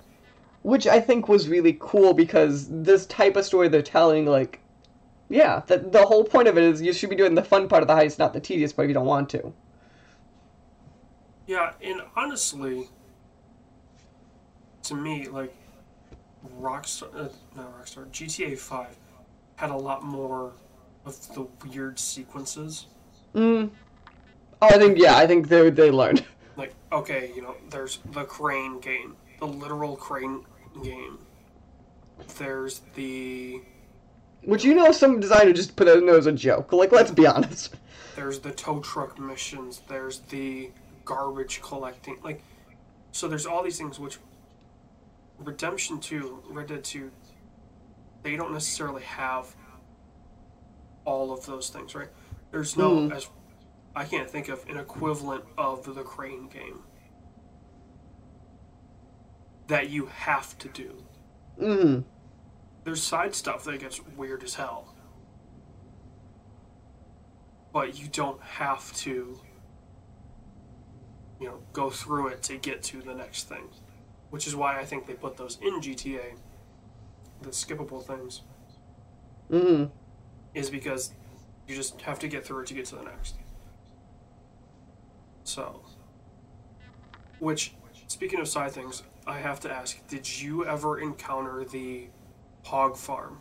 which 0.63 0.85
I 0.87 0.99
think 0.99 1.27
was 1.29 1.47
really 1.47 1.77
cool 1.79 2.13
because 2.13 2.67
this 2.69 3.05
type 3.05 3.35
of 3.37 3.45
story 3.45 3.67
they're 3.69 3.81
telling, 3.81 4.25
like, 4.25 4.59
yeah, 5.29 5.61
the 5.67 5.77
the 5.79 6.05
whole 6.05 6.23
point 6.25 6.47
of 6.47 6.57
it 6.57 6.63
is 6.63 6.81
you 6.81 6.93
should 6.93 7.09
be 7.09 7.15
doing 7.15 7.35
the 7.35 7.43
fun 7.43 7.67
part 7.67 7.81
of 7.83 7.87
the 7.87 7.95
heist, 7.95 8.19
not 8.19 8.33
the 8.33 8.39
tedious 8.41 8.73
part 8.73 8.85
if 8.85 8.89
you 8.89 8.93
don't 8.95 9.05
want 9.07 9.29
to. 9.31 9.53
Yeah, 11.47 11.73
and 11.81 12.01
honestly, 12.15 12.89
to 14.83 14.95
me, 14.95 15.27
like 15.27 15.53
Rockstar, 16.59 17.09
uh, 17.15 17.29
not 17.55 17.73
Rockstar, 17.81 18.07
GTA 18.11 18.57
Five 18.57 18.97
had 19.55 19.69
a 19.69 19.77
lot 19.77 20.03
more 20.03 20.53
of 21.05 21.33
the 21.33 21.47
weird 21.67 21.99
sequences. 21.99 22.87
Mm. 23.33 23.69
Oh, 24.61 24.67
I 24.67 24.77
think 24.77 24.97
yeah, 24.97 25.17
I 25.17 25.27
think 25.27 25.47
they 25.47 25.69
they 25.69 25.91
learned. 25.91 26.25
Like, 26.57 26.73
okay, 26.89 27.33
you 27.35 27.41
know, 27.41 27.55
there's 27.69 27.99
the 28.13 28.23
crane 28.23 28.79
game, 28.79 29.17
the 29.39 29.45
literal 29.45 29.97
crane 29.97 30.45
game. 30.81 31.19
There's 32.37 32.79
the 32.95 33.61
Would 34.45 34.63
you 34.63 34.73
know, 34.73 34.93
some 34.93 35.19
designer 35.19 35.51
just 35.51 35.75
put 35.75 35.89
it 35.89 36.01
in 36.01 36.07
as 36.07 36.27
a 36.27 36.31
joke. 36.31 36.71
Like, 36.71 36.93
let's 36.93 37.11
be 37.11 37.27
honest. 37.27 37.75
there's 38.15 38.39
the 38.39 38.51
tow 38.51 38.79
truck 38.79 39.19
missions. 39.19 39.81
There's 39.89 40.19
the 40.29 40.71
garbage 41.03 41.61
collecting. 41.61 42.19
Like, 42.23 42.41
so 43.11 43.27
there's 43.27 43.45
all 43.45 43.61
these 43.61 43.77
things 43.77 43.99
which 43.99 44.17
Redemption 45.39 45.99
Two, 45.99 46.41
Red 46.49 46.67
Dead 46.67 46.85
Two, 46.85 47.11
they 48.23 48.37
don't 48.37 48.53
necessarily 48.53 49.03
have 49.03 49.53
all 51.05 51.31
of 51.31 51.45
those 51.45 51.69
things, 51.69 51.95
right? 51.95 52.09
There's 52.51 52.75
no 52.75 52.97
Mhm. 52.97 53.11
as 53.13 53.29
I 53.95 54.05
can't 54.05 54.29
think 54.29 54.49
of 54.49 54.67
an 54.67 54.77
equivalent 54.77 55.45
of 55.57 55.95
the 55.95 56.03
crane 56.03 56.47
game 56.47 56.83
that 59.67 59.89
you 59.89 60.07
have 60.07 60.57
to 60.59 60.67
do. 60.67 61.03
Mm. 61.57 62.03
There's 62.83 63.01
side 63.01 63.33
stuff 63.33 63.63
that 63.63 63.79
gets 63.79 64.01
weird 64.01 64.43
as 64.43 64.55
hell. 64.55 64.93
But 67.71 67.97
you 67.99 68.07
don't 68.07 68.41
have 68.41 68.93
to 68.97 69.39
you 71.39 71.47
know, 71.47 71.59
go 71.73 71.89
through 71.89 72.27
it 72.27 72.41
to 72.43 72.57
get 72.57 72.81
to 72.81 73.01
the 73.01 73.13
next 73.13 73.49
thing. 73.49 73.69
Which 74.29 74.47
is 74.47 74.55
why 74.55 74.79
I 74.79 74.85
think 74.85 75.05
they 75.05 75.13
put 75.13 75.37
those 75.37 75.57
in 75.61 75.81
GTA. 75.81 76.35
The 77.41 77.49
skippable 77.49 78.03
things. 78.03 78.41
Mm. 79.49 79.91
Is 80.55 80.71
because 80.71 81.13
you 81.67 81.75
just 81.75 82.01
have 82.01 82.17
to 82.19 82.27
get 82.27 82.43
through 82.43 82.61
it 82.61 82.67
to 82.67 82.73
get 82.73 82.85
to 82.85 82.95
the 82.95 83.03
next. 83.03 83.35
So 85.43 85.81
which 87.39 87.73
speaking 88.07 88.39
of 88.39 88.47
side 88.47 88.71
things, 88.71 89.03
I 89.27 89.37
have 89.37 89.59
to 89.61 89.71
ask, 89.71 90.05
did 90.07 90.41
you 90.41 90.65
ever 90.65 90.99
encounter 90.99 91.63
the 91.63 92.07
hog 92.63 92.97
farm? 92.97 93.39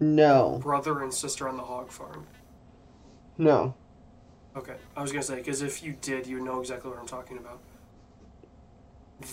No. 0.00 0.58
brother 0.60 1.02
and 1.02 1.14
sister 1.14 1.48
on 1.48 1.56
the 1.56 1.62
hog 1.62 1.92
farm. 1.92 2.26
No. 3.38 3.74
Okay, 4.56 4.74
I 4.96 5.02
was 5.02 5.12
gonna 5.12 5.22
say 5.22 5.36
because 5.36 5.62
if 5.62 5.82
you 5.82 5.94
did, 6.00 6.26
you 6.26 6.40
know 6.40 6.60
exactly 6.60 6.90
what 6.90 6.98
I'm 6.98 7.06
talking 7.06 7.38
about. 7.38 7.60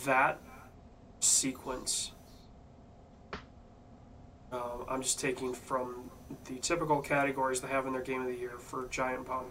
That 0.05 0.39
sequence, 1.19 2.11
um, 4.51 4.85
I'm 4.89 5.01
just 5.01 5.19
taking 5.19 5.53
from 5.53 6.09
the 6.45 6.55
typical 6.59 7.01
categories 7.01 7.61
they 7.61 7.67
have 7.67 7.85
in 7.87 7.93
their 7.93 8.01
game 8.01 8.21
of 8.21 8.27
the 8.27 8.35
year 8.35 8.57
for 8.59 8.87
Giant 8.87 9.27
Bomb. 9.27 9.45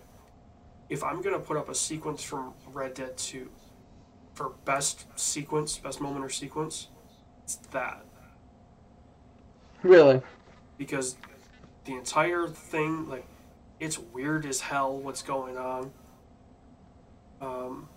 If 0.89 1.05
I'm 1.05 1.23
gonna 1.23 1.39
put 1.39 1.57
up 1.57 1.69
a 1.69 1.75
sequence 1.75 2.23
from 2.23 2.55
Red 2.73 2.95
Dead 2.95 3.17
2 3.17 3.51
for 4.35 4.51
best 4.65 5.07
sequence, 5.19 5.79
best 5.79 6.01
moment 6.01 6.25
or 6.25 6.29
sequence, 6.31 6.89
it's 7.45 7.57
that 7.73 8.05
Really. 9.83 10.23
because 10.77 11.17
the 11.85 11.95
entire 11.95 12.49
thing 12.49 13.09
like 13.09 13.27
it's 13.81 13.99
weird 13.99 14.45
as 14.47 14.61
hell 14.61 14.99
what's 14.99 15.23
going 15.23 15.57
on 15.57 15.91
Um, 17.41 17.89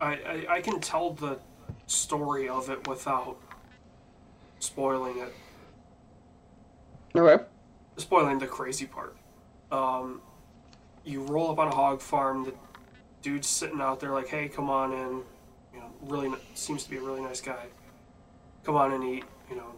I, 0.00 0.12
I 0.14 0.46
I 0.56 0.60
can 0.60 0.80
tell 0.80 1.10
the 1.12 1.38
story 1.86 2.48
of 2.48 2.68
it 2.70 2.86
without 2.86 3.38
spoiling 4.66 5.18
it. 5.18 5.32
Okay. 7.16 7.42
spoiling 7.96 8.38
the 8.38 8.46
crazy 8.46 8.86
part. 8.86 9.16
Um, 9.72 10.20
you 11.04 11.22
roll 11.22 11.50
up 11.50 11.58
on 11.58 11.68
a 11.68 11.74
hog 11.74 12.00
farm. 12.00 12.44
The 12.44 12.52
dude's 13.22 13.48
sitting 13.48 13.80
out 13.80 14.00
there 14.00 14.12
like, 14.12 14.28
"Hey, 14.28 14.48
come 14.48 14.68
on 14.68 14.92
in." 14.92 15.22
You 15.72 15.80
know, 15.80 15.90
really 16.02 16.30
seems 16.54 16.84
to 16.84 16.90
be 16.90 16.96
a 16.96 17.00
really 17.00 17.22
nice 17.22 17.40
guy. 17.40 17.66
Come 18.64 18.76
on 18.76 18.92
and 18.92 19.02
eat. 19.04 19.24
You 19.48 19.56
know, 19.56 19.72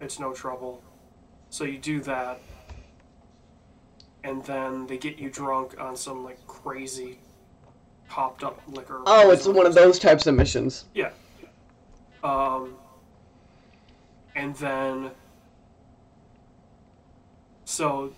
it's 0.00 0.18
no 0.18 0.32
trouble. 0.32 0.82
So 1.50 1.64
you 1.64 1.78
do 1.78 2.00
that, 2.02 2.40
and 4.24 4.42
then 4.44 4.86
they 4.86 4.96
get 4.96 5.18
you 5.18 5.28
drunk 5.28 5.78
on 5.78 5.96
some 5.96 6.24
like 6.24 6.38
crazy, 6.46 7.18
hopped 8.06 8.42
up 8.42 8.62
liquor. 8.68 9.02
Oh, 9.06 9.30
it's 9.30 9.46
one 9.46 9.66
of 9.66 9.74
those 9.74 9.98
types 9.98 10.26
of 10.26 10.34
missions. 10.34 10.84
Yeah. 10.94 11.10
Um, 12.22 12.74
and 14.34 14.54
then, 14.56 15.10
so 17.64 18.12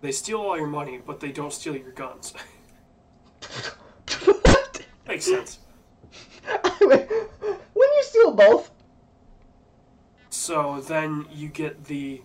they 0.00 0.12
steal 0.12 0.40
all 0.40 0.56
your 0.56 0.66
money, 0.66 1.00
but 1.04 1.20
they 1.20 1.32
don't 1.32 1.52
steal 1.52 1.76
your 1.76 1.92
guns. 1.92 2.32
what? 4.24 4.82
Makes 5.08 5.26
sense. 5.26 5.58
when 6.78 7.08
you 7.74 8.02
steal 8.02 8.32
both. 8.32 8.70
So 10.30 10.80
then 10.80 11.26
you 11.32 11.48
get 11.48 11.84
the, 11.84 12.22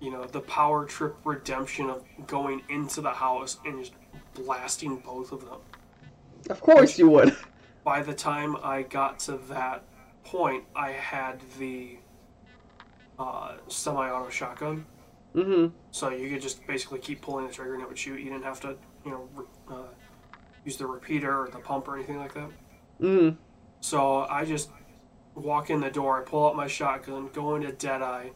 you 0.00 0.10
know, 0.10 0.26
the 0.26 0.40
power 0.40 0.84
trip 0.84 1.16
redemption 1.24 1.88
of 1.88 2.04
going 2.26 2.62
into 2.68 3.00
the 3.00 3.10
house 3.10 3.58
and 3.64 3.78
just 3.78 3.92
blasting 4.34 4.96
both 4.98 5.32
of 5.32 5.40
them. 5.48 5.60
Of 6.50 6.60
course 6.60 6.98
you 6.98 7.08
would. 7.10 7.36
By 7.84 8.02
the 8.02 8.14
time 8.14 8.56
I 8.62 8.82
got 8.82 9.18
to 9.20 9.38
that 9.48 9.82
point, 10.24 10.64
I 10.76 10.90
had 10.90 11.40
the 11.58 11.98
uh, 13.18 13.56
semi-auto 13.68 14.30
shotgun. 14.30 14.86
Mm-hmm. 15.34 15.74
So 15.90 16.10
you 16.10 16.30
could 16.30 16.40
just 16.40 16.66
basically 16.66 16.98
keep 16.98 17.20
pulling 17.20 17.46
the 17.46 17.52
trigger 17.52 17.74
and 17.74 17.82
it 17.82 17.88
would 17.88 17.98
shoot. 17.98 18.18
You 18.18 18.30
didn't 18.30 18.44
have 18.44 18.60
to, 18.60 18.76
you 19.04 19.10
know, 19.10 19.28
uh, 19.70 19.92
use 20.64 20.76
the 20.76 20.86
repeater 20.86 21.42
or 21.42 21.48
the 21.48 21.58
pump 21.58 21.88
or 21.88 21.96
anything 21.96 22.18
like 22.18 22.34
that. 22.34 22.48
Mm. 23.00 23.36
So 23.80 24.26
I 24.28 24.44
just 24.44 24.70
walk 25.34 25.70
in 25.70 25.80
the 25.80 25.90
door, 25.90 26.20
I 26.20 26.24
pull 26.24 26.48
out 26.48 26.56
my 26.56 26.66
shotgun, 26.66 27.28
go 27.32 27.54
into 27.54 27.72
Deadeye. 27.72 28.30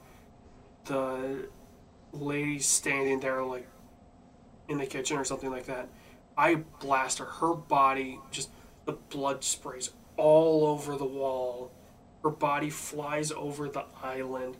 The 0.84 1.48
lady's 2.12 2.66
standing 2.66 3.20
there, 3.20 3.42
like, 3.42 3.68
in 4.68 4.78
the 4.78 4.86
kitchen 4.86 5.16
or 5.16 5.24
something 5.24 5.50
like 5.50 5.66
that. 5.66 5.88
I 6.36 6.56
blast 6.80 7.18
her. 7.18 7.24
Her 7.24 7.54
body, 7.54 8.20
just, 8.30 8.50
the 8.84 8.92
blood 8.92 9.44
sprays 9.44 9.90
all 10.16 10.66
over 10.66 10.96
the 10.96 11.04
wall. 11.04 11.72
Her 12.22 12.30
body 12.30 12.70
flies 12.70 13.32
over 13.32 13.68
the 13.68 13.84
island. 14.02 14.56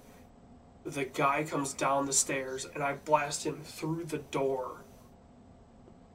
The 0.84 1.04
guy 1.04 1.44
comes 1.44 1.72
down 1.74 2.06
the 2.06 2.12
stairs, 2.12 2.66
and 2.74 2.82
I 2.82 2.94
blast 2.94 3.44
him 3.44 3.60
through 3.62 4.04
the 4.04 4.18
door. 4.18 4.82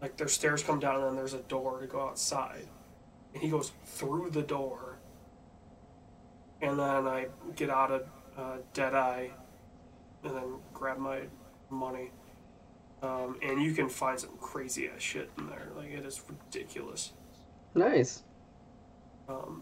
Like, 0.02 0.18
their 0.18 0.28
stairs 0.28 0.62
come 0.62 0.80
down, 0.80 0.96
and 0.96 1.06
then 1.06 1.16
there's 1.16 1.34
a 1.34 1.40
door 1.40 1.80
to 1.80 1.88
go 1.88 2.02
outside 2.02 2.68
and 3.38 3.44
he 3.44 3.50
goes 3.50 3.72
through 3.86 4.32
the 4.32 4.42
door. 4.42 4.98
And 6.62 6.80
then 6.80 7.08
I 7.08 7.28
get 7.56 7.70
out 7.70 7.92
of 7.92 8.02
uh, 8.36 8.58
Deadeye 8.74 9.28
and 10.24 10.36
then 10.36 10.56
grab 10.74 10.98
my 10.98 11.22
money. 11.70 12.10
Um, 13.04 13.38
and 13.44 13.62
you 13.62 13.74
can 13.74 13.90
find 13.90 14.20
some 14.20 14.32
crazy 14.42 14.90
ass 14.90 15.04
shit 15.04 15.30
in 15.38 15.48
there. 15.50 15.68
Like, 15.76 15.92
it 15.92 16.04
is 16.04 16.20
ridiculous. 16.28 17.14
Nice. 17.76 18.24
Um, 19.30 19.62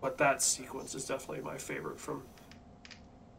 but 0.00 0.16
that 0.16 0.40
sequence 0.40 0.94
is 0.94 1.04
definitely 1.04 1.44
my 1.44 1.58
favorite 1.58 2.00
from. 2.00 2.22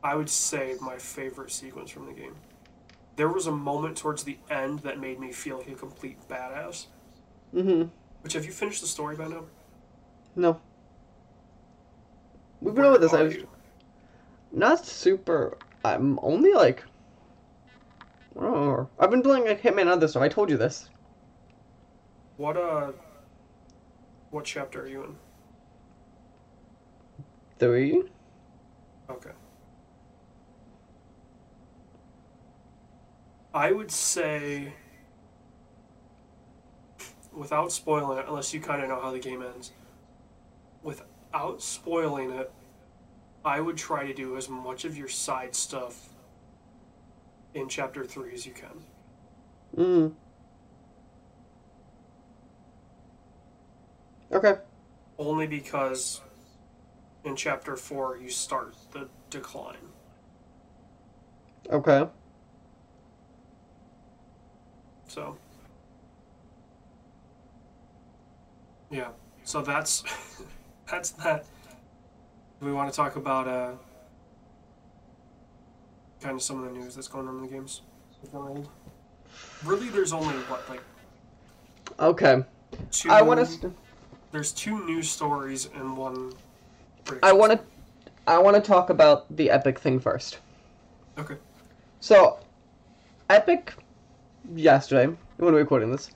I 0.04 0.16
would 0.16 0.30
say 0.30 0.76
my 0.82 0.98
favorite 0.98 1.52
sequence 1.52 1.92
from 1.92 2.06
the 2.06 2.14
game. 2.14 2.36
There 3.16 3.28
was 3.28 3.48
a 3.48 3.52
moment 3.52 3.98
towards 3.98 4.24
the 4.24 4.38
end 4.50 4.80
that 4.80 5.00
made 5.00 5.20
me 5.20 5.32
feel 5.32 5.58
like 5.58 5.68
a 5.68 5.76
complete 5.76 6.18
badass. 6.30 6.86
Mm-hmm. 7.54 7.90
Which, 8.22 8.34
have 8.34 8.46
you 8.46 8.52
finished 8.52 8.82
the 8.82 8.88
story 8.88 9.16
by 9.16 9.28
now? 9.28 9.44
No. 10.36 10.62
We've 12.62 12.76
been 12.76 12.86
over 12.86 12.98
this. 12.98 13.14
I 13.14 13.24
was 13.24 13.36
not 14.52 14.86
super. 14.86 15.58
I'm 15.84 16.20
only 16.22 16.54
like. 16.54 16.84
Oh, 18.38 18.88
I've 19.00 19.12
been 19.12 19.22
playing 19.22 19.46
like 19.46 19.62
Hitman 19.62 19.88
other 19.88 20.08
stuff. 20.08 20.24
I 20.24 20.30
told 20.30 20.50
you 20.50 20.58
this. 20.58 20.90
What 22.38 22.56
uh 22.56 22.92
what 24.32 24.46
chapter 24.46 24.84
are 24.84 24.88
you 24.88 25.04
in? 25.04 25.16
Three. 27.58 28.04
Okay. 29.10 29.32
I 33.54 33.72
would 33.72 33.92
say 33.92 34.74
without 37.34 37.72
spoiling 37.72 38.20
it, 38.20 38.26
unless 38.28 38.54
you 38.54 38.60
kind 38.60 38.82
of 38.82 38.90
know 38.90 39.02
how 39.02 39.12
the 39.12 39.20
game 39.20 39.42
ends, 39.42 39.72
without 40.84 41.62
spoiling 41.62 42.32
it, 42.32 42.52
I 43.44 43.60
would 43.60 43.78
try 43.78 44.06
to 44.06 44.14
do 44.14 44.38
as 44.38 44.50
much 44.50 44.86
of 44.86 44.98
your 44.98 45.08
side 45.08 45.56
stuff 45.56 46.10
in 47.54 47.70
chapter 47.70 48.06
3 48.06 48.34
as 48.34 48.46
you 48.46 48.54
can. 48.54 48.84
Mm. 49.76 50.14
Okay. 54.32 54.56
Only 55.18 55.48
because 55.48 56.22
in 57.24 57.36
chapter 57.36 57.76
4 57.76 58.18
you 58.18 58.30
start 58.30 58.76
the 58.92 59.08
decline. 59.30 59.78
Okay. 61.70 62.08
So, 65.10 65.38
yeah. 68.90 69.10
So 69.44 69.62
that's 69.62 70.04
that's 70.90 71.10
that. 71.12 71.46
We 72.62 72.72
want 72.72 72.90
to 72.92 72.96
talk 72.96 73.16
about 73.16 73.48
uh, 73.48 73.72
kind 76.22 76.36
of 76.36 76.42
some 76.42 76.64
of 76.64 76.72
the 76.72 76.80
news 76.80 76.96
that's 76.96 77.08
going 77.08 77.28
on 77.28 77.36
in 77.38 77.42
the 77.42 77.48
games 77.48 77.82
world? 78.32 78.70
Really, 79.64 79.90
there's 79.90 80.14
only 80.14 80.36
what 80.36 80.70
like 80.70 80.82
Okay. 82.00 82.44
two. 82.92 83.10
I 83.10 83.22
want 83.22 83.46
to. 83.62 83.74
There's 84.32 84.52
two 84.52 84.86
news 84.86 85.10
stories 85.10 85.70
and 85.76 85.98
one. 85.98 86.34
I 87.24 87.34
want 87.34 87.54
to. 87.54 87.60
I 88.28 88.38
want 88.38 88.56
to 88.56 88.62
talk 88.62 88.90
about 88.90 89.36
the 89.36 89.50
Epic 89.50 89.80
thing 89.80 90.00
first. 90.00 90.40
Okay. 91.18 91.36
So, 92.00 92.40
Epic, 93.30 93.74
yesterday 94.56 95.06
when 95.06 95.18
we 95.38 95.52
were 95.52 95.58
recording 95.60 95.92
this. 95.92 96.12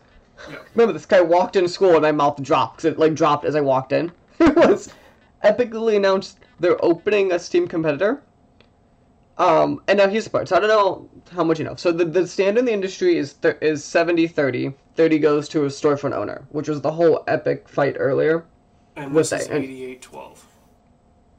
Yeah. 0.50 0.58
Remember, 0.74 0.94
this 0.94 1.06
guy 1.06 1.22
walked 1.22 1.56
into 1.56 1.70
school 1.70 1.94
and 1.94 2.02
my 2.02 2.12
mouth 2.12 2.41
dropped 2.41 2.78
because 2.78 2.94
it 2.94 3.00
like 3.00 3.14
dropped 3.14 3.45
as 3.45 3.56
I 3.56 3.62
walked 3.62 3.91
in. 3.91 4.12
it 4.40 4.56
was 4.56 4.91
epically 5.44 5.95
announced 5.95 6.40
they're 6.60 6.84
opening 6.84 7.32
a 7.32 7.40
Steam 7.40 7.68
competitor. 7.68 8.24
Um, 9.38 9.82
and 9.88 9.98
now 9.98 10.08
here's 10.08 10.26
the 10.26 10.30
part. 10.30 10.48
So 10.48 10.56
I 10.56 10.60
don't 10.60 10.70
know 10.70 11.10
how 11.32 11.44
much 11.44 11.60
you 11.60 11.66
know. 11.66 11.76
So 11.76 11.91
the, 11.91 12.06
the 12.06 12.28
standard 12.28 12.60
in 12.60 12.66
the 12.66 12.74
industry 12.74 13.18
is 13.18 13.34
th- 13.34 13.58
is 13.62 13.84
70 13.84 14.28
30. 14.28 14.74
30 14.95 15.20
goes 15.20 15.50
to 15.50 15.64
a 15.64 15.68
storefront 15.68 16.14
owner, 16.14 16.45
which 16.50 16.68
was 16.68 16.82
the 16.82 16.91
whole 16.91 17.24
Epic 17.28 17.68
fight 17.68 17.95
earlier. 17.98 18.45
And 18.95 19.14
What's 19.14 19.32
this 19.32 19.44
is 19.44 19.48
that? 19.48 19.56
And- 19.56 19.64
8812. 19.64 20.48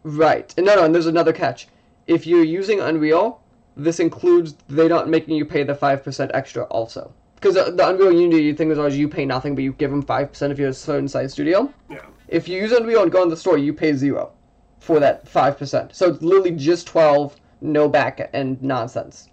Right. 0.03 0.55
And 0.57 0.67
no, 0.67 0.75
no, 0.75 0.85
and 0.85 0.95
there's 0.95 1.07
another 1.07 1.33
catch. 1.33 1.69
If 2.07 2.27
you're 2.27 2.45
using 2.45 2.81
Unreal, 2.81 3.41
this 3.77 4.01
includes 4.01 4.55
they 4.69 4.89
not 4.89 5.09
making 5.09 5.37
you 5.37 5.45
pay 5.45 5.63
the 5.63 5.75
5% 5.75 6.31
extra 6.35 6.65
also. 6.65 7.13
Because 7.35 7.55
the, 7.55 7.73
the 7.73 7.89
Unreal 7.89 8.13
Unity 8.13 8.53
thing 8.55 8.71
is 8.71 8.79
always 8.79 8.97
you 8.97 9.09
pay 9.09 9.25
nothing, 9.25 9.55
but 9.55 9.65
you 9.65 9.73
give 9.73 9.91
them 9.91 10.03
5% 10.03 10.51
if 10.51 10.59
you're 10.59 10.69
a 10.69 10.75
certain 10.75 11.09
size 11.09 11.33
studio. 11.33 11.73
Yeah. 11.91 11.99
If 12.29 12.49
you 12.49 12.59
use 12.61 12.73
Unreal 12.73 13.03
and 13.03 13.13
go 13.13 13.23
in 13.23 13.29
the 13.29 13.37
store, 13.37 13.59
you 13.59 13.73
pay 13.73 13.93
zero 13.93 14.33
for 14.79 15.01
that 15.01 15.27
5%. 15.27 15.95
So 15.95 16.09
it's 16.09 16.23
literally 16.23 16.53
just 16.53 16.87
12, 16.87 17.37
no 17.61 17.89
back 17.89 18.31
end 18.33 18.63
nonsense. 18.63 19.29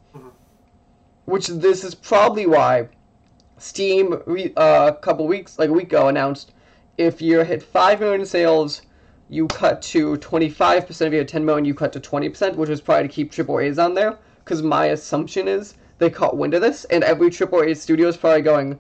Which 1.26 1.48
this 1.48 1.84
is 1.84 1.96
probably 1.96 2.46
why 2.48 2.90
Steam 3.58 4.22
re- 4.26 4.54
uh, 4.58 4.92
a 4.92 4.96
couple 4.96 5.28
weeks, 5.28 5.60
like 5.60 5.70
a 5.70 5.74
week 5.74 5.88
ago, 5.88 6.08
announced 6.08 6.52
if 6.98 7.22
you 7.22 7.40
hit 7.40 7.64
5 7.64 8.00
million 8.00 8.26
sales, 8.26 8.82
you 9.30 9.48
cut 9.48 9.82
to 9.84 10.18
25%. 10.18 10.90
If 10.90 11.14
you 11.14 11.20
hit 11.20 11.28
10 11.28 11.46
million, 11.46 11.64
you 11.64 11.74
cut 11.74 11.94
to 11.94 12.00
20%, 12.00 12.56
which 12.56 12.70
was 12.70 12.82
probably 12.82 13.08
to 13.08 13.14
keep 13.14 13.32
triple 13.32 13.60
A's 13.60 13.80
on 13.80 13.94
there. 13.94 14.18
Because 14.52 14.64
my 14.64 14.88
assumption 14.88 15.48
is 15.48 15.76
they 15.98 16.10
caught 16.10 16.36
wind 16.36 16.54
of 16.54 16.62
this, 16.62 16.84
and 16.84 17.06
every 17.06 17.30
AAA 17.30 17.78
studio 17.78 18.10
is 18.10 18.18
probably 18.18 18.42
going, 18.42 18.78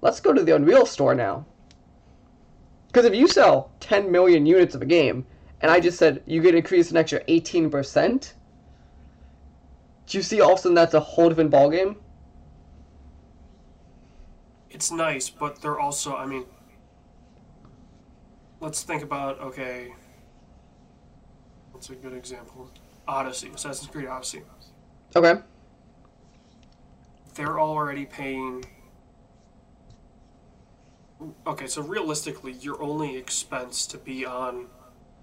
let's 0.00 0.18
go 0.18 0.32
to 0.32 0.42
the 0.42 0.56
Unreal 0.56 0.84
store 0.84 1.14
now. 1.14 1.46
Because 2.88 3.04
if 3.04 3.14
you 3.14 3.28
sell 3.28 3.70
10 3.78 4.10
million 4.10 4.46
units 4.46 4.74
of 4.74 4.82
a 4.82 4.84
game, 4.84 5.24
and 5.60 5.70
I 5.70 5.78
just 5.78 5.96
said 5.96 6.24
you 6.26 6.42
get 6.42 6.56
increased 6.56 6.90
an 6.90 6.96
extra 6.96 7.22
18%, 7.26 8.32
do 10.08 10.18
you 10.18 10.24
see 10.24 10.40
all 10.40 10.54
of 10.54 10.58
a 10.58 10.62
sudden 10.62 10.74
that's 10.74 10.94
a 10.94 10.98
whole 10.98 11.28
different 11.28 11.52
ballgame? 11.52 11.94
it's 14.70 14.90
nice, 14.90 15.30
but 15.30 15.62
they're 15.62 15.78
also, 15.78 16.16
I 16.16 16.26
mean, 16.26 16.46
let's 18.58 18.82
think 18.82 19.04
about, 19.04 19.38
okay, 19.38 19.94
what's 21.70 21.90
a 21.90 21.94
good 21.94 22.12
example? 22.12 22.68
Odyssey, 23.06 23.52
Assassin's 23.54 23.88
Creed 23.88 24.08
Odyssey. 24.08 24.42
Okay. 25.14 25.40
They're 27.34 27.60
already 27.60 28.06
paying. 28.06 28.64
Okay, 31.46 31.66
so 31.66 31.82
realistically, 31.82 32.52
your 32.52 32.82
only 32.82 33.16
expense 33.16 33.86
to 33.86 33.98
be 33.98 34.24
on. 34.24 34.66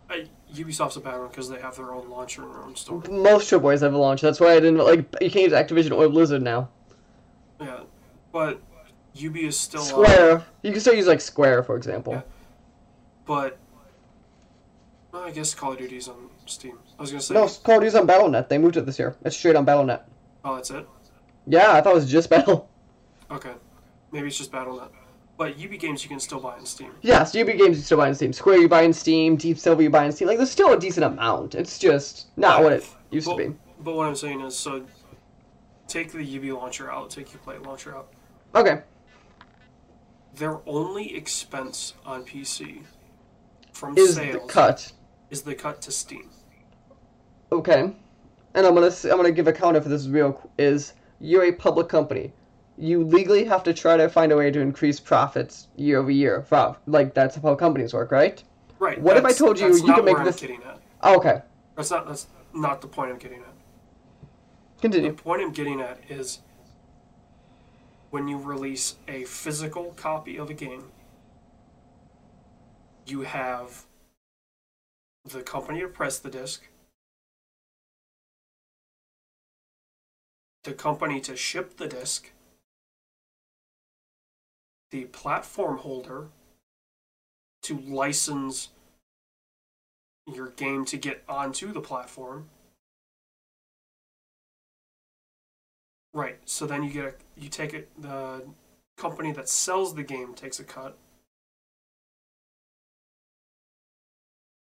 Uh, 0.09 0.25
Ubisoft's 0.55 0.95
a 0.95 0.99
bad 0.99 1.19
one 1.19 1.27
because 1.27 1.49
they 1.49 1.59
have 1.59 1.75
their 1.75 1.91
own 1.91 2.09
launcher 2.09 2.43
and 2.43 2.51
their 2.51 2.63
own 2.63 2.75
store. 2.75 3.03
Most 3.09 3.51
AAA's 3.51 3.81
have 3.81 3.93
a 3.93 3.97
launch. 3.97 4.21
That's 4.21 4.39
why 4.39 4.53
I 4.53 4.59
didn't 4.59 4.77
like. 4.77 4.99
You 5.21 5.29
can't 5.29 5.51
use 5.51 5.53
Activision 5.53 5.95
or 5.95 6.09
Blizzard 6.09 6.41
now. 6.41 6.69
Yeah, 7.61 7.81
but 8.31 8.59
Ubi 9.13 9.45
is 9.45 9.59
still 9.59 9.81
on. 9.81 9.87
Square. 9.87 10.45
You 10.63 10.71
can 10.71 10.81
still 10.81 10.95
use 10.95 11.05
like 11.07 11.21
Square, 11.21 11.63
for 11.63 11.75
example. 11.75 12.13
Yeah. 12.13 12.21
But 13.25 13.59
well, 15.11 15.23
I 15.23 15.31
guess 15.31 15.53
Call 15.53 15.73
of 15.73 15.77
Duty's 15.77 16.07
on 16.07 16.29
Steam. 16.45 16.79
I 16.99 17.01
was 17.01 17.11
gonna 17.11 17.21
say. 17.21 17.33
No, 17.33 17.47
Call 17.47 17.75
of 17.75 17.81
Duty's 17.81 17.95
on 17.95 18.05
BattleNet. 18.05 18.49
They 18.49 18.57
moved 18.57 18.75
it 18.75 18.85
this 18.85 18.99
year. 18.99 19.15
It's 19.23 19.35
straight 19.35 19.55
on 19.55 19.65
BattleNet. 19.65 20.01
Oh, 20.43 20.55
that's 20.55 20.69
it. 20.69 20.85
Yeah, 21.47 21.71
I 21.71 21.81
thought 21.81 21.93
it 21.93 21.95
was 21.95 22.11
just 22.11 22.29
Battle. 22.29 22.69
Okay, 23.31 23.51
maybe 24.11 24.25
it's 24.27 24.39
just 24.39 24.51
BattleNet. 24.51 24.89
But 25.37 25.59
Ubi 25.59 25.77
games 25.77 26.03
you 26.03 26.09
can 26.09 26.19
still 26.19 26.39
buy 26.39 26.55
on 26.57 26.65
Steam. 26.65 26.89
Yes, 27.03 27.35
Ubi 27.35 27.53
games 27.53 27.77
you 27.77 27.83
still 27.83 27.99
buy 27.99 28.07
on 28.07 28.15
Steam. 28.15 28.33
Square 28.33 28.57
you 28.57 28.67
buy 28.67 28.83
on 28.85 28.91
Steam. 28.91 29.35
Deep 29.35 29.59
Silver 29.59 29.83
you 29.83 29.91
buy 29.91 30.05
on 30.05 30.11
Steam. 30.11 30.27
Like 30.27 30.37
there's 30.37 30.49
still 30.49 30.73
a 30.73 30.79
decent 30.79 31.05
amount. 31.05 31.53
It's 31.53 31.77
just 31.77 32.25
not 32.37 32.63
what 32.63 32.73
it 32.73 32.89
used 33.11 33.27
but, 33.27 33.37
to 33.37 33.49
be. 33.49 33.55
But 33.81 33.93
what 33.93 34.07
I'm 34.07 34.15
saying 34.15 34.41
is, 34.41 34.57
so 34.57 34.83
take 35.87 36.11
the 36.11 36.23
Ubi 36.23 36.51
launcher 36.51 36.91
out, 36.91 37.11
take 37.11 37.29
Uplay 37.29 37.63
launcher 37.63 37.95
out. 37.95 38.11
Okay. 38.55 38.81
Their 40.35 40.59
only 40.65 41.15
expense 41.15 41.93
on 42.03 42.23
PC 42.23 42.81
from 43.71 43.95
Is 43.95 44.15
sales 44.15 44.41
the 44.41 44.51
cut. 44.51 44.91
is 45.29 45.43
the 45.43 45.53
cut 45.53 45.83
to 45.83 45.91
Steam. 45.91 46.31
Okay. 47.51 47.93
And 48.53 48.65
I'm 48.65 48.73
gonna 48.73 48.91
I'm 49.03 49.17
gonna 49.17 49.31
give 49.31 49.47
a 49.47 49.53
counter 49.53 49.81
for 49.81 49.89
this 49.89 50.07
real 50.07 50.49
is 50.57 50.93
you're 51.19 51.43
a 51.43 51.51
public 51.51 51.87
company. 51.89 52.33
You 52.77 53.03
legally 53.03 53.43
have 53.43 53.63
to 53.63 53.73
try 53.73 53.97
to 53.97 54.07
find 54.07 54.31
a 54.31 54.37
way 54.37 54.51
to 54.51 54.59
increase 54.59 54.99
profits 54.99 55.67
year 55.75 55.99
over 55.99 56.11
year. 56.11 56.45
Wow, 56.49 56.77
like 56.87 57.13
that's 57.13 57.35
how 57.35 57.55
companies 57.55 57.93
work, 57.93 58.11
right? 58.11 58.41
Right. 58.79 58.99
What 59.01 59.17
if 59.17 59.25
I 59.25 59.33
told 59.33 59.59
you 59.59 59.67
you 59.75 59.93
can 59.93 60.05
make 60.05 60.17
this- 60.23 60.41
I'm 60.41 60.47
getting 60.47 60.63
at. 60.63 60.79
Oh, 61.01 61.17
okay. 61.17 61.41
That's 61.75 61.91
not. 61.91 62.07
That's 62.07 62.27
not 62.53 62.81
the 62.81 62.87
point 62.87 63.11
I'm 63.11 63.17
getting 63.17 63.39
at. 63.39 63.53
Continue. 64.81 65.11
The 65.11 65.21
point 65.21 65.41
I'm 65.41 65.51
getting 65.51 65.81
at 65.81 65.99
is 66.09 66.39
when 68.09 68.27
you 68.27 68.37
release 68.37 68.95
a 69.07 69.25
physical 69.25 69.91
copy 69.97 70.37
of 70.37 70.49
a 70.49 70.53
game, 70.53 70.85
you 73.05 73.21
have 73.21 73.85
the 75.25 75.41
company 75.41 75.81
to 75.81 75.87
press 75.87 76.17
the 76.19 76.29
disc, 76.29 76.67
the 80.69 80.75
company 80.75 81.19
to 81.19 81.35
ship 81.35 81.77
the 81.77 81.87
disc, 81.87 82.29
the 84.91 85.05
platform 85.05 85.79
holder 85.79 86.27
to 87.63 87.79
license 87.79 88.69
your 90.31 90.49
game 90.49 90.85
to 90.85 90.95
get 90.95 91.23
onto 91.27 91.73
the 91.73 91.81
platform. 91.81 92.49
Right. 96.13 96.37
So 96.45 96.67
then 96.67 96.83
you 96.83 96.91
get 96.91 97.05
a 97.05 97.13
you 97.35 97.49
take 97.49 97.73
it 97.73 97.89
the 97.99 98.43
company 98.95 99.31
that 99.31 99.49
sells 99.49 99.95
the 99.95 100.03
game 100.03 100.35
takes 100.35 100.59
a 100.59 100.63
cut. 100.63 100.95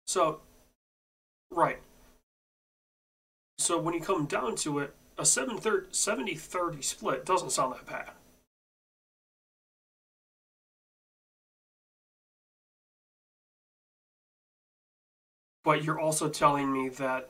So 0.07 0.41
right. 1.51 1.81
So 3.59 3.79
when 3.79 3.93
you 3.93 4.01
come 4.01 4.25
down 4.25 4.57
to 4.57 4.79
it, 4.79 4.95
a 5.19 5.27
70 5.27 6.35
30 6.35 6.83
split 6.83 7.27
doesn't 7.27 7.51
sound 7.51 7.75
that 7.75 7.87
bad. 7.87 8.11
But 15.65 15.85
you're 15.85 16.01
also 16.01 16.29
telling 16.29 16.73
me 16.73 16.89
that 16.91 17.29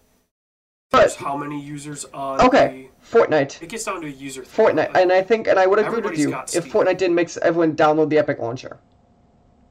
there's 0.90 1.16
how 1.16 1.36
many 1.36 1.60
users 1.60 2.04
on 2.14 2.40
okay, 2.40 2.90
Fortnite. 3.04 3.60
it 3.60 3.68
gets 3.68 3.84
down 3.84 4.00
to 4.00 4.06
a 4.06 4.10
user 4.10 4.44
thing. 4.44 4.66
Fortnite, 4.66 4.94
and 4.94 5.12
I 5.12 5.22
think, 5.22 5.48
and 5.48 5.58
I 5.58 5.66
would 5.66 5.78
agree 5.78 6.00
with 6.00 6.18
you, 6.18 6.34
if. 6.54 6.70
Fortnite 6.72 6.98
didn't 6.98 7.14
make 7.14 7.36
everyone 7.38 7.74
download 7.74 8.10
the 8.10 8.18
Epic 8.18 8.38
Launcher, 8.38 8.78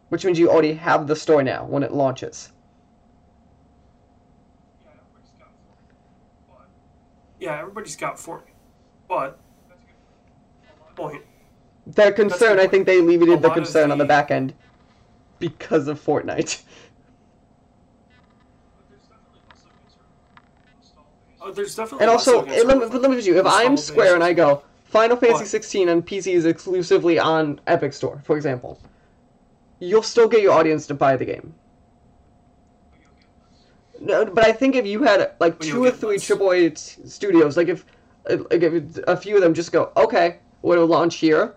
which 0.09 0.25
means 0.25 0.37
you 0.37 0.49
already 0.49 0.73
have 0.73 1.07
the 1.07 1.15
store 1.15 1.43
now 1.43 1.65
when 1.65 1.81
it 1.81 1.93
launches. 1.93 2.51
Yeah, 7.39 7.59
everybody's 7.59 7.95
got 7.95 8.15
Fortnite. 8.15 8.41
But 9.07 9.39
point. 10.95 11.23
Their 11.85 12.11
concern, 12.11 12.57
the 12.57 12.63
I 12.63 12.67
think 12.67 12.85
they 12.85 12.99
alleviated 12.99 13.41
the 13.41 13.49
concern 13.51 13.91
on 13.91 13.97
the 13.97 14.03
the- 14.03 14.07
back 14.07 14.31
end 14.31 14.53
because 15.39 15.87
of 15.87 16.03
Fortnite. 16.03 16.61
Oh, 21.39 21.51
there's 21.53 21.75
definitely 21.75 22.03
And 22.03 22.11
also, 22.11 22.43
it, 22.45 22.67
let, 22.67 22.77
me, 22.77 22.85
let 22.87 23.09
me 23.09 23.15
just 23.15 23.25
you, 23.25 23.39
if 23.39 23.45
I'm. 23.45 23.77
Square 23.77 24.15
and 24.15 24.23
I 24.23 24.33
go, 24.33 24.63
Final 24.83 25.15
Fantasy 25.15 25.43
What? 25.43 25.47
16 25.47 25.87
on 25.87 26.01
PC 26.01 26.33
is 26.33 26.45
exclusively 26.45 27.19
on 27.19 27.61
Epic 27.67 27.93
Store, 27.93 28.21
for 28.25 28.35
example, 28.35 28.81
you'll 29.79 30.03
still 30.03 30.27
get 30.27 30.41
your 30.41 30.51
audience 30.51 30.87
to 30.87 30.93
buy 30.93 31.15
the 31.15 31.23
game. 31.23 31.53
No, 33.99 34.25
but 34.25 34.45
I 34.45 34.51
think 34.51 34.75
if 34.75 34.85
you 34.85 35.03
had 35.03 35.33
like 35.39 35.59
two 35.59 35.83
or 35.83 35.91
three 35.91 36.17
less. 36.17 36.29
AAA 36.29 37.07
studios, 37.09 37.57
like 37.57 37.67
if, 37.67 37.85
like 38.27 38.61
if 38.63 38.97
a 39.07 39.17
few 39.17 39.35
of 39.35 39.41
them 39.41 39.53
just 39.53 39.71
go, 39.71 39.91
okay, 39.97 40.39
we'll 40.61 40.85
launch 40.85 41.15
here, 41.15 41.55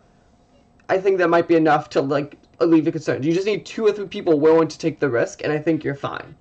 I 0.88 0.98
think 0.98 1.18
that 1.18 1.28
might 1.28 1.48
be 1.48 1.56
enough 1.56 1.88
to 1.90 2.00
like 2.00 2.36
alleviate 2.60 2.92
concerns. 2.92 3.26
You 3.26 3.32
just 3.32 3.46
need 3.46 3.66
two 3.66 3.86
or 3.86 3.92
three 3.92 4.06
people 4.06 4.38
willing 4.38 4.68
to 4.68 4.78
take 4.78 5.00
the 5.00 5.08
risk, 5.08 5.42
and 5.42 5.52
I 5.52 5.58
think 5.58 5.84
you're 5.84 5.94
fine. 5.94 6.36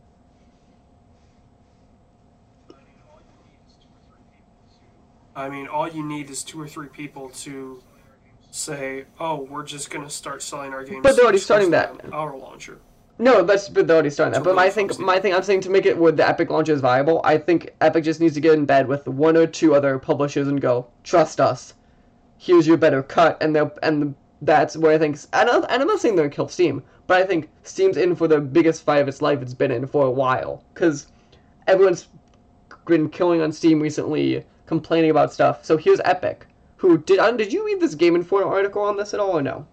I 5.35 5.47
mean, 5.47 5.67
all 5.67 5.87
you 5.87 6.03
need 6.03 6.29
is 6.29 6.43
two 6.43 6.59
or 6.59 6.67
three 6.67 6.87
people 6.87 7.29
to 7.29 7.81
say, 8.51 9.05
"Oh, 9.19 9.35
we're 9.41 9.63
just 9.63 9.89
gonna 9.89 10.09
start 10.09 10.41
selling 10.41 10.73
our 10.73 10.83
games." 10.83 11.01
But 11.01 11.15
they're 11.15 11.23
already 11.23 11.37
starting 11.37 11.71
that. 11.71 11.95
Our 12.11 12.35
launcher. 12.35 12.79
No, 13.21 13.43
that's 13.43 13.67
but 13.67 13.85
they're 13.85 13.97
already 13.97 14.09
starting 14.09 14.33
that. 14.33 14.45
But 14.45 14.55
my 14.55 14.69
thing, 14.69 14.89
my 14.97 15.19
thing, 15.19 15.33
I'm 15.33 15.43
saying 15.43 15.59
to 15.61 15.69
make 15.69 15.85
it 15.85 15.97
where 15.97 16.13
the 16.13 16.27
Epic 16.27 16.49
launch 16.49 16.69
is 16.69 16.79
viable, 16.79 17.19
I 17.25 17.37
think 17.37 17.75
Epic 17.81 18.05
just 18.05 18.21
needs 18.21 18.33
to 18.35 18.39
get 18.39 18.53
in 18.53 18.65
bed 18.65 18.87
with 18.87 19.05
one 19.07 19.35
or 19.35 19.45
two 19.45 19.75
other 19.75 19.99
publishers 19.99 20.47
and 20.47 20.61
go, 20.61 20.87
trust 21.03 21.41
us. 21.41 21.73
Here's 22.37 22.65
your 22.65 22.77
better 22.77 23.03
cut, 23.03 23.37
and 23.43 23.53
they'll 23.53 23.73
and 23.83 24.15
that's 24.41 24.77
where 24.77 24.93
I 24.93 24.97
think. 24.97 25.19
And 25.33 25.49
I'm, 25.49 25.63
and 25.63 25.81
I'm 25.81 25.87
not 25.87 25.99
saying 25.99 26.15
they're 26.15 26.27
gonna 26.27 26.35
kill 26.35 26.47
Steam, 26.47 26.81
but 27.07 27.21
I 27.21 27.25
think 27.25 27.49
Steam's 27.63 27.97
in 27.97 28.15
for 28.15 28.29
the 28.29 28.39
biggest 28.39 28.83
fight 28.83 29.01
of 29.01 29.09
its 29.09 29.21
life 29.21 29.41
it's 29.41 29.53
been 29.53 29.71
in 29.71 29.85
for 29.85 30.05
a 30.05 30.11
while, 30.11 30.63
because 30.73 31.07
everyone's 31.67 32.07
been 32.85 33.09
killing 33.09 33.41
on 33.41 33.51
Steam 33.51 33.81
recently, 33.81 34.45
complaining 34.65 35.11
about 35.11 35.33
stuff. 35.33 35.65
So 35.65 35.75
here's 35.75 35.99
Epic, 36.05 36.47
who 36.77 36.97
did. 36.97 37.19
Did 37.37 37.51
you 37.51 37.65
read 37.65 37.81
this 37.81 37.95
Game 37.95 38.15
Informer 38.15 38.47
article 38.47 38.81
on 38.81 38.95
this 38.95 39.13
at 39.13 39.19
all, 39.19 39.37
or 39.37 39.41
no? 39.41 39.67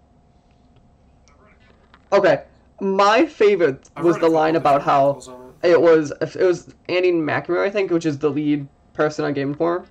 Okay, 2.11 2.43
my 2.79 3.25
favorite 3.25 3.89
I've 3.95 4.05
was 4.05 4.17
the 4.17 4.29
line 4.29 4.55
about 4.55 4.81
how 4.81 5.19
it. 5.63 5.71
it 5.71 5.81
was 5.81 6.11
it 6.21 6.35
was 6.35 6.73
Andy 6.89 7.11
McNamara, 7.11 7.65
I 7.65 7.69
think, 7.69 7.91
which 7.91 8.05
is 8.05 8.19
the 8.19 8.29
lead 8.29 8.67
person 8.93 9.25
on 9.25 9.33
Game 9.33 9.49
Informer. 9.49 9.85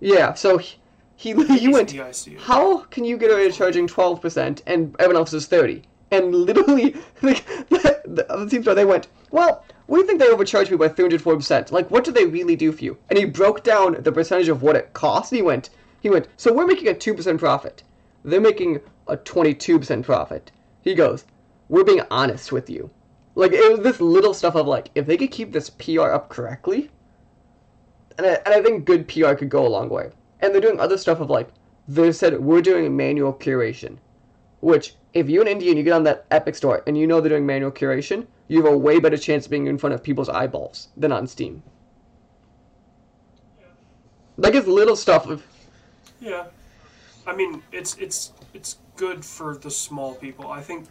Yeah, 0.00 0.34
so 0.34 0.58
he 0.58 0.74
he, 1.16 1.68
went. 1.72 1.92
How 2.40 2.78
can 2.78 3.04
you 3.04 3.16
get 3.16 3.30
away 3.30 3.46
with 3.46 3.56
charging 3.56 3.86
twelve 3.86 4.20
percent 4.20 4.62
and 4.66 4.94
everyone 4.98 5.16
else 5.16 5.32
is 5.32 5.46
thirty? 5.46 5.82
And 6.10 6.34
literally, 6.34 6.94
like, 7.22 7.46
the, 7.70 8.02
the 8.04 8.30
other 8.30 8.46
teams, 8.46 8.66
they 8.66 8.84
went, 8.84 9.06
well, 9.30 9.64
we 9.86 10.02
think 10.02 10.20
they 10.20 10.28
overcharged 10.28 10.70
me 10.70 10.76
by 10.76 10.88
three 10.88 11.04
hundred 11.04 11.22
four 11.22 11.36
percent. 11.36 11.72
Like, 11.72 11.90
what 11.90 12.04
do 12.04 12.12
they 12.12 12.26
really 12.26 12.56
do 12.56 12.70
for 12.72 12.84
you? 12.84 12.98
And 13.08 13.18
he 13.18 13.24
broke 13.24 13.62
down 13.62 13.96
the 14.02 14.12
percentage 14.12 14.48
of 14.48 14.62
what 14.62 14.76
it 14.76 14.92
cost. 14.92 15.32
And 15.32 15.36
he 15.36 15.42
went, 15.42 15.70
he 16.00 16.10
went, 16.10 16.28
so 16.36 16.52
we're 16.52 16.66
making 16.66 16.88
a 16.88 16.94
two 16.94 17.14
percent 17.14 17.38
profit. 17.38 17.82
They're 18.24 18.40
making 18.40 18.80
a 19.08 19.16
twenty-two 19.16 19.78
percent 19.78 20.04
profit. 20.04 20.50
He 20.82 20.94
goes, 20.94 21.24
we're 21.68 21.84
being 21.84 22.02
honest 22.10 22.52
with 22.52 22.68
you. 22.68 22.90
Like, 23.34 23.52
it 23.52 23.70
was 23.70 23.80
this 23.80 24.00
little 24.00 24.34
stuff 24.34 24.54
of 24.56 24.66
like, 24.66 24.90
if 24.94 25.06
they 25.06 25.16
could 25.16 25.30
keep 25.30 25.52
this 25.52 25.70
PR 25.70 26.10
up 26.10 26.28
correctly, 26.28 26.90
and 28.18 28.26
I, 28.26 28.34
and 28.44 28.54
I 28.54 28.62
think 28.62 28.84
good 28.84 29.08
PR 29.08 29.34
could 29.34 29.48
go 29.48 29.66
a 29.66 29.68
long 29.68 29.88
way. 29.88 30.10
And 30.40 30.52
they're 30.52 30.60
doing 30.60 30.80
other 30.80 30.98
stuff 30.98 31.20
of 31.20 31.30
like, 31.30 31.48
they 31.88 32.12
said 32.12 32.38
we're 32.40 32.62
doing 32.62 32.94
manual 32.96 33.32
curation, 33.32 33.98
which 34.60 34.96
if 35.14 35.28
you're 35.28 35.46
an 35.46 35.48
indie 35.48 35.68
and 35.68 35.78
you 35.78 35.82
get 35.82 35.94
on 35.94 36.04
that 36.04 36.26
Epic 36.30 36.54
store 36.54 36.82
and 36.86 36.96
you 36.96 37.06
know 37.06 37.20
they're 37.20 37.30
doing 37.30 37.46
manual 37.46 37.72
curation, 37.72 38.26
you 38.48 38.62
have 38.62 38.72
a 38.72 38.76
way 38.76 38.98
better 38.98 39.16
chance 39.16 39.46
of 39.46 39.50
being 39.50 39.66
in 39.66 39.78
front 39.78 39.94
of 39.94 40.02
people's 40.02 40.28
eyeballs 40.28 40.88
than 40.96 41.12
on 41.12 41.26
Steam. 41.26 41.62
Like 44.36 44.54
it's 44.54 44.66
little 44.66 44.96
stuff 44.96 45.26
of 45.26 45.44
Yeah. 46.20 46.44
I 47.26 47.34
mean, 47.34 47.62
it's 47.72 47.96
it's 47.98 48.32
it's 48.54 48.78
good 48.96 49.24
for 49.24 49.56
the 49.56 49.70
small 49.70 50.14
people. 50.14 50.50
I 50.50 50.60
think 50.60 50.86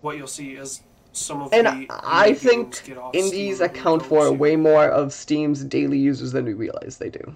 what 0.00 0.16
you'll 0.16 0.26
see 0.26 0.52
is 0.52 0.82
some 1.12 1.42
of 1.42 1.52
And 1.52 1.66
the 1.66 1.86
I 2.04 2.34
think 2.34 2.88
indies 3.12 3.56
Steam 3.56 3.66
account 3.66 4.02
for 4.04 4.20
go 4.24 4.30
to- 4.30 4.32
way 4.38 4.56
more 4.56 4.84
of 4.88 5.12
Steam's 5.12 5.64
daily 5.64 5.98
users 5.98 6.32
than 6.32 6.44
we 6.44 6.52
realize 6.54 6.98
they 6.98 7.10
do. 7.10 7.34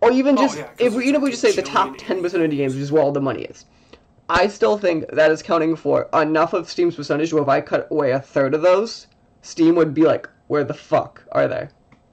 Or 0.00 0.12
even 0.12 0.38
Oh, 0.38 0.42
just 0.42 0.62
if 0.78 0.94
we, 0.94 1.04
even 1.04 1.16
if 1.16 1.22
we 1.22 1.30
just 1.30 1.42
say 1.42 1.52
the 1.52 1.62
top 1.62 1.96
ten 1.98 2.22
percent 2.22 2.42
of 2.42 2.50
indie 2.50 2.56
games, 2.56 2.74
which 2.74 2.82
is 2.82 2.92
where 2.92 3.02
all 3.02 3.12
the 3.12 3.20
money 3.20 3.42
is. 3.42 3.64
I 4.28 4.46
still 4.46 4.76
think 4.78 5.08
that 5.10 5.30
is 5.30 5.42
counting 5.42 5.74
for 5.74 6.08
enough 6.12 6.52
of 6.52 6.68
Steam's 6.68 6.94
percentage 6.94 7.32
where 7.32 7.42
if 7.42 7.48
I 7.48 7.60
cut 7.62 7.88
away 7.90 8.10
a 8.12 8.20
third 8.20 8.54
of 8.54 8.62
those, 8.62 9.06
Steam 9.42 9.74
would 9.74 9.94
be 9.94 10.02
like, 10.02 10.28
where 10.48 10.64
the 10.64 10.74
fuck 10.74 11.24
are 11.32 11.48
they? 11.48 11.68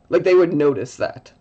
Like 0.09 0.23
they 0.23 0.33
would 0.33 0.53
notice 0.53 0.95
that. 0.95 1.31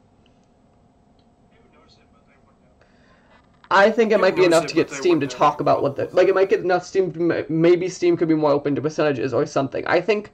I 3.75 3.91
think 3.91 4.13
it 4.13 4.21
might 4.21 4.37
be 4.37 4.45
enough 4.45 4.65
it, 4.65 4.69
to 4.69 4.75
get 4.75 4.91
Steam 4.91 5.19
to 5.19 5.27
talk 5.27 5.61
about 5.61 5.83
what 5.83 5.97
the 5.97 6.09
like. 6.13 6.29
It 6.29 6.35
might 6.35 6.49
get 6.49 6.61
enough 6.61 6.85
Steam. 6.85 7.13
To, 7.13 7.45
maybe 7.49 7.89
Steam 7.89 8.17
could 8.17 8.29
be 8.29 8.35
more 8.35 8.53
open 8.53 8.77
to 8.77 8.81
percentages 8.81 9.35
or 9.35 9.45
something. 9.47 9.85
I 9.87 10.01
think 10.01 10.31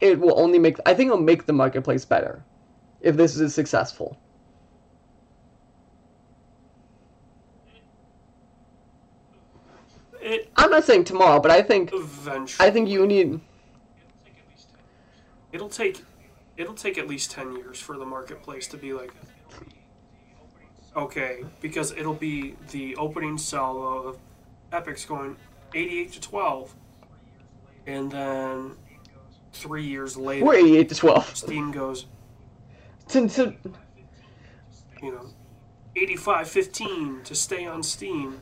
it 0.00 0.18
will 0.18 0.38
only 0.38 0.58
make. 0.58 0.78
I 0.84 0.92
think 0.92 1.06
it'll 1.06 1.22
make 1.22 1.46
the 1.46 1.52
marketplace 1.52 2.04
better 2.04 2.44
if 3.00 3.16
this 3.16 3.38
is 3.38 3.54
successful. 3.54 4.18
It 10.20 10.50
I'm 10.56 10.70
not 10.70 10.84
saying 10.84 11.04
tomorrow, 11.04 11.38
but 11.38 11.52
I 11.52 11.62
think 11.62 11.92
eventually. 11.92 12.66
I 12.66 12.72
think 12.72 12.88
you 12.88 13.06
need. 13.06 13.40
It'll 15.52 15.68
take 15.68 16.02
it'll 16.56 16.74
take 16.74 16.98
at 16.98 17.06
least 17.06 17.30
10 17.30 17.56
years 17.56 17.80
for 17.80 17.96
the 17.96 18.04
marketplace 18.04 18.66
to 18.68 18.76
be 18.76 18.92
like 18.92 19.12
okay 20.96 21.44
because 21.60 21.92
it'll 21.92 22.14
be 22.14 22.54
the 22.70 22.94
opening 22.96 23.38
salvo 23.38 24.08
of 24.08 24.18
epic's 24.72 25.04
going 25.04 25.36
88 25.74 26.12
to 26.12 26.20
12 26.20 26.74
and 27.86 28.10
then 28.10 28.72
three 29.52 29.84
years 29.84 30.16
later 30.16 30.44
We're 30.44 30.54
88 30.56 30.88
to 30.90 30.94
12. 30.94 31.36
steam 31.36 31.72
goes 31.72 32.06
So, 33.08 33.26
so, 33.28 33.54
you 35.02 35.12
know 35.12 35.26
85 35.96 36.48
15 36.48 37.20
to 37.24 37.34
stay 37.34 37.66
on 37.66 37.82
steam 37.82 38.40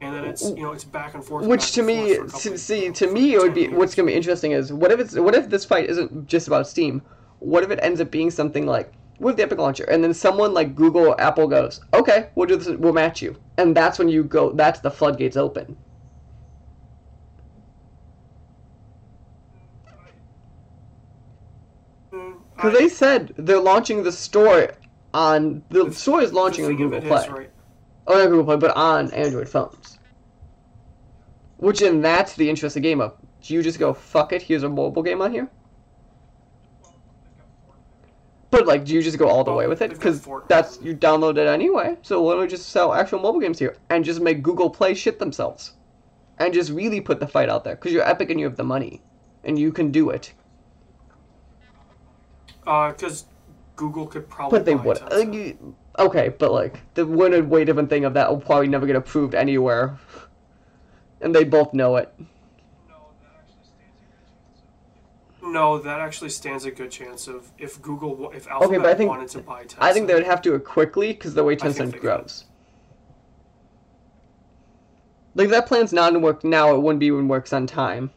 and 0.00 0.14
then 0.14 0.24
it's 0.24 0.48
you 0.50 0.62
know 0.62 0.72
it's 0.72 0.84
back 0.84 1.14
and 1.14 1.24
forth 1.24 1.46
which 1.46 1.72
to 1.72 1.82
me, 1.82 2.14
to, 2.16 2.58
see, 2.58 2.90
to 2.90 3.10
me, 3.10 3.34
it 3.34 3.38
would 3.40 3.54
be 3.54 3.62
years. 3.62 3.74
what's 3.74 3.94
gonna 3.94 4.06
be 4.06 4.14
interesting 4.14 4.52
is 4.52 4.72
what 4.72 4.92
if 4.92 5.00
it's 5.00 5.14
what 5.14 5.34
if 5.34 5.48
this 5.48 5.64
fight 5.64 5.88
isn't 5.90 6.26
just 6.26 6.46
about 6.46 6.66
Steam? 6.68 7.02
What 7.40 7.64
if 7.64 7.70
it 7.70 7.78
ends 7.82 8.00
up 8.00 8.10
being 8.10 8.30
something 8.30 8.66
like 8.66 8.92
with 9.18 9.36
the 9.36 9.42
Epic 9.42 9.58
launcher, 9.58 9.84
and 9.84 10.02
then 10.02 10.14
someone 10.14 10.54
like 10.54 10.74
Google 10.74 11.06
or 11.08 11.20
Apple 11.20 11.46
goes, 11.48 11.80
"Okay, 11.94 12.28
we'll 12.34 12.46
do 12.46 12.56
this. 12.56 12.68
We'll 12.76 12.92
match 12.92 13.20
you," 13.22 13.36
and 13.56 13.76
that's 13.76 13.98
when 13.98 14.08
you 14.08 14.24
go. 14.24 14.52
That's 14.52 14.80
the 14.80 14.90
floodgates 14.90 15.36
open. 15.36 15.76
Mm, 22.12 22.36
Because 22.54 22.78
they 22.78 22.88
said 22.88 23.34
they're 23.36 23.60
launching 23.60 24.02
the 24.02 24.12
store 24.12 24.70
on 25.14 25.62
the 25.70 25.90
store 25.92 26.22
is 26.22 26.32
launching 26.32 26.64
the 26.64 26.70
on 26.70 26.76
Google 26.76 26.98
is, 26.98 27.04
Play. 27.06 27.28
right, 27.28 27.50
Oh, 28.06 28.18
not 28.18 28.26
Google 28.28 28.44
Play, 28.44 28.56
but 28.56 28.76
on 28.76 29.10
Android 29.12 29.48
phones. 29.48 29.98
Which, 31.56 31.82
and 31.82 32.04
that's 32.04 32.34
the 32.34 32.48
interesting 32.48 32.82
game 32.82 33.00
of. 33.00 33.14
Do 33.40 33.54
you 33.54 33.62
just 33.62 33.78
go, 33.78 33.92
fuck 33.94 34.32
it, 34.32 34.42
here's 34.42 34.62
a 34.62 34.68
mobile 34.68 35.02
game 35.02 35.22
on 35.22 35.32
here? 35.32 35.48
But, 38.50 38.66
like, 38.66 38.84
do 38.84 38.94
you 38.94 39.02
just 39.02 39.18
go 39.18 39.28
all 39.28 39.44
the 39.44 39.50
Oh, 39.50 39.56
way 39.56 39.66
with 39.66 39.82
it? 39.82 39.90
Because 39.90 40.26
that's, 40.48 40.80
you 40.80 40.96
download 40.96 41.36
it 41.36 41.46
anyway. 41.46 41.98
So 42.02 42.22
why 42.22 42.32
don't 42.32 42.40
we 42.40 42.46
just 42.46 42.70
sell 42.70 42.94
actual 42.94 43.20
mobile 43.20 43.40
games 43.40 43.58
here? 43.58 43.76
And 43.90 44.04
just 44.04 44.22
make 44.22 44.42
Google 44.42 44.70
Play 44.70 44.94
shit 44.94 45.18
themselves. 45.18 45.74
And 46.38 46.54
just 46.54 46.70
really 46.70 47.00
put 47.00 47.20
the 47.20 47.26
fight 47.26 47.50
out 47.50 47.64
there. 47.64 47.74
Because 47.74 47.92
you're 47.92 48.08
Epic 48.08 48.30
and 48.30 48.40
you 48.40 48.46
have 48.46 48.56
the 48.56 48.64
money. 48.64 49.02
And 49.44 49.58
you 49.58 49.70
can 49.70 49.90
do 49.90 50.10
it. 50.10 50.32
because 52.64 53.24
Uh, 53.24 53.76
Google 53.76 54.06
could 54.06 54.28
probably. 54.30 54.58
But 54.58 54.64
they 54.64 54.74
would. 54.74 55.00
Like, 55.10 55.58
okay, 55.98 56.30
but, 56.30 56.50
like, 56.50 56.80
the 56.94 57.04
one 57.04 57.34
and 57.34 57.50
way 57.50 57.66
different 57.66 57.90
thing 57.90 58.06
of 58.06 58.14
that 58.14 58.30
will 58.30 58.40
probably 58.40 58.68
never 58.68 58.86
get 58.86 58.96
approved 58.96 59.34
anywhere. 59.34 59.98
And 61.20 61.34
they 61.34 61.44
both 61.44 61.74
know 61.74 61.96
it. 61.96 62.14
No, 65.42 65.78
that 65.78 66.00
actually 66.00 66.30
stands 66.30 66.64
a 66.64 66.70
good 66.70 66.90
chance 66.90 67.28
of 67.28 67.50
if 67.58 67.80
Google, 67.80 68.30
if 68.32 68.48
Alphabet 68.48 68.68
Okay, 68.68 68.82
but 68.82 68.90
I 68.90 68.94
think 68.94 69.08
wanted 69.10 69.28
to 69.30 69.38
buy 69.38 69.64
Tencent. 69.64 69.76
I 69.80 69.92
think 69.92 70.08
they 70.08 70.14
would 70.14 70.24
have 70.24 70.42
to 70.42 70.50
do 70.50 70.54
it 70.56 70.64
quickly 70.64 71.12
because 71.12 71.34
the 71.34 71.44
way 71.44 71.56
Tencent 71.56 71.92
could. 71.92 72.00
grows. 72.00 72.44
Like 75.34 75.50
that 75.50 75.66
plan's 75.66 75.92
not 75.92 76.14
in 76.14 76.22
work 76.22 76.42
now. 76.42 76.74
It 76.74 76.80
wouldn't 76.80 77.00
be 77.00 77.10
when 77.10 77.28
works 77.28 77.52
on 77.52 77.66
time. 77.66 78.10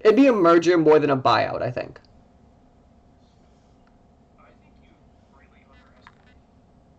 It'd 0.00 0.16
be 0.16 0.26
a 0.26 0.32
merger 0.32 0.76
more 0.76 0.98
than 0.98 1.10
a 1.10 1.16
buyout. 1.16 1.62
I 1.62 1.70
think. 1.70 2.00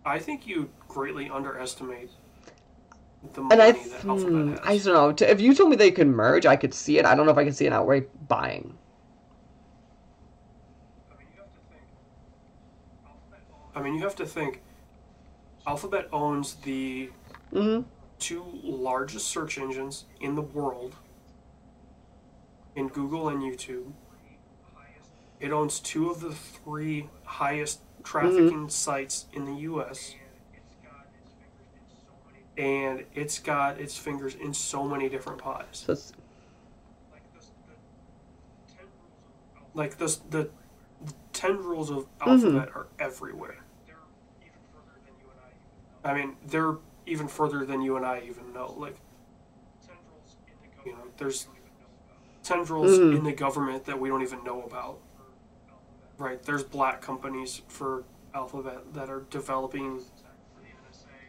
I 0.06 0.18
think 0.18 0.48
you 0.48 0.70
greatly 0.88 1.30
underestimate 1.30 2.10
the 3.34 3.42
And 3.42 3.62
I, 3.62 3.72
money 3.72 3.90
that 3.90 4.02
hmm, 4.02 4.10
Alphabet 4.10 4.60
I 4.64 4.78
don't 4.78 5.22
know. 5.22 5.28
If 5.28 5.40
you 5.40 5.54
told 5.54 5.70
me 5.70 5.76
they 5.76 5.92
could 5.92 6.08
merge, 6.08 6.46
I 6.46 6.56
could 6.56 6.74
see 6.74 6.98
it. 6.98 7.06
I 7.06 7.14
don't 7.16 7.26
know 7.26 7.32
if 7.32 7.38
I 7.38 7.44
can 7.44 7.54
see 7.54 7.68
an 7.68 7.74
outright 7.74 8.10
buying. 8.28 8.78
I 13.76 13.82
mean, 13.82 13.96
you 13.96 14.02
have 14.04 14.16
to 14.18 14.26
think. 14.26 14.62
Alphabet 15.68 16.08
owns 16.12 16.56
the 16.56 17.12
hmm 17.52 17.82
two 18.20 18.46
largest 18.64 19.28
search 19.28 19.58
engines 19.58 20.06
in 20.20 20.36
the 20.36 20.42
world, 20.44 20.96
in 22.76 22.88
Google 22.88 23.30
and 23.30 23.42
YouTube. 23.42 23.94
It 25.40 25.52
owns 25.52 25.80
two 25.80 26.10
of 26.12 26.22
the 26.22 26.34
three 26.34 27.10
highest 27.24 27.82
trafficking 28.04 28.70
sites 28.70 29.26
in 29.34 29.46
the 29.46 29.56
U.S. 29.62 30.16
and 32.58 33.06
it's 33.16 33.40
got 33.40 33.80
its 33.80 33.98
fingers 33.98 34.36
in 34.36 34.54
so 34.54 34.88
many 34.88 35.10
different 35.10 35.40
pies. 35.40 35.86
Like 39.74 39.98
the 39.98 40.18
the, 40.30 40.50
the 41.32 41.40
ten 41.40 41.58
rules 41.58 41.90
of 41.90 42.06
Mm-hmm. 42.20 42.30
alphabet 42.30 42.70
are 42.76 42.88
everywhere. 43.00 43.58
I 46.04 46.14
mean, 46.14 46.36
they're 46.46 46.78
even 47.06 47.28
further 47.28 47.66
than 47.66 47.82
you 47.82 47.96
and 47.98 48.06
I 48.06 48.22
even 48.28 48.54
know. 48.54 48.74
Like, 48.78 48.96
you 50.86 50.94
know, 50.94 50.98
there's 51.18 51.48
tendrils 52.44 52.98
Mhm. 52.98 53.18
in 53.18 53.24
the 53.24 53.32
government 53.34 53.86
that 53.86 54.00
we 54.00 54.10
don't 54.10 54.22
even 54.24 54.44
know 54.44 54.64
about. 54.64 55.00
Right? 56.18 56.42
There's 56.42 56.64
black 56.64 57.02
companies 57.02 57.62
for 57.68 58.04
Alphabet 58.34 58.94
that 58.94 59.10
are 59.10 59.22
developing, 59.30 60.02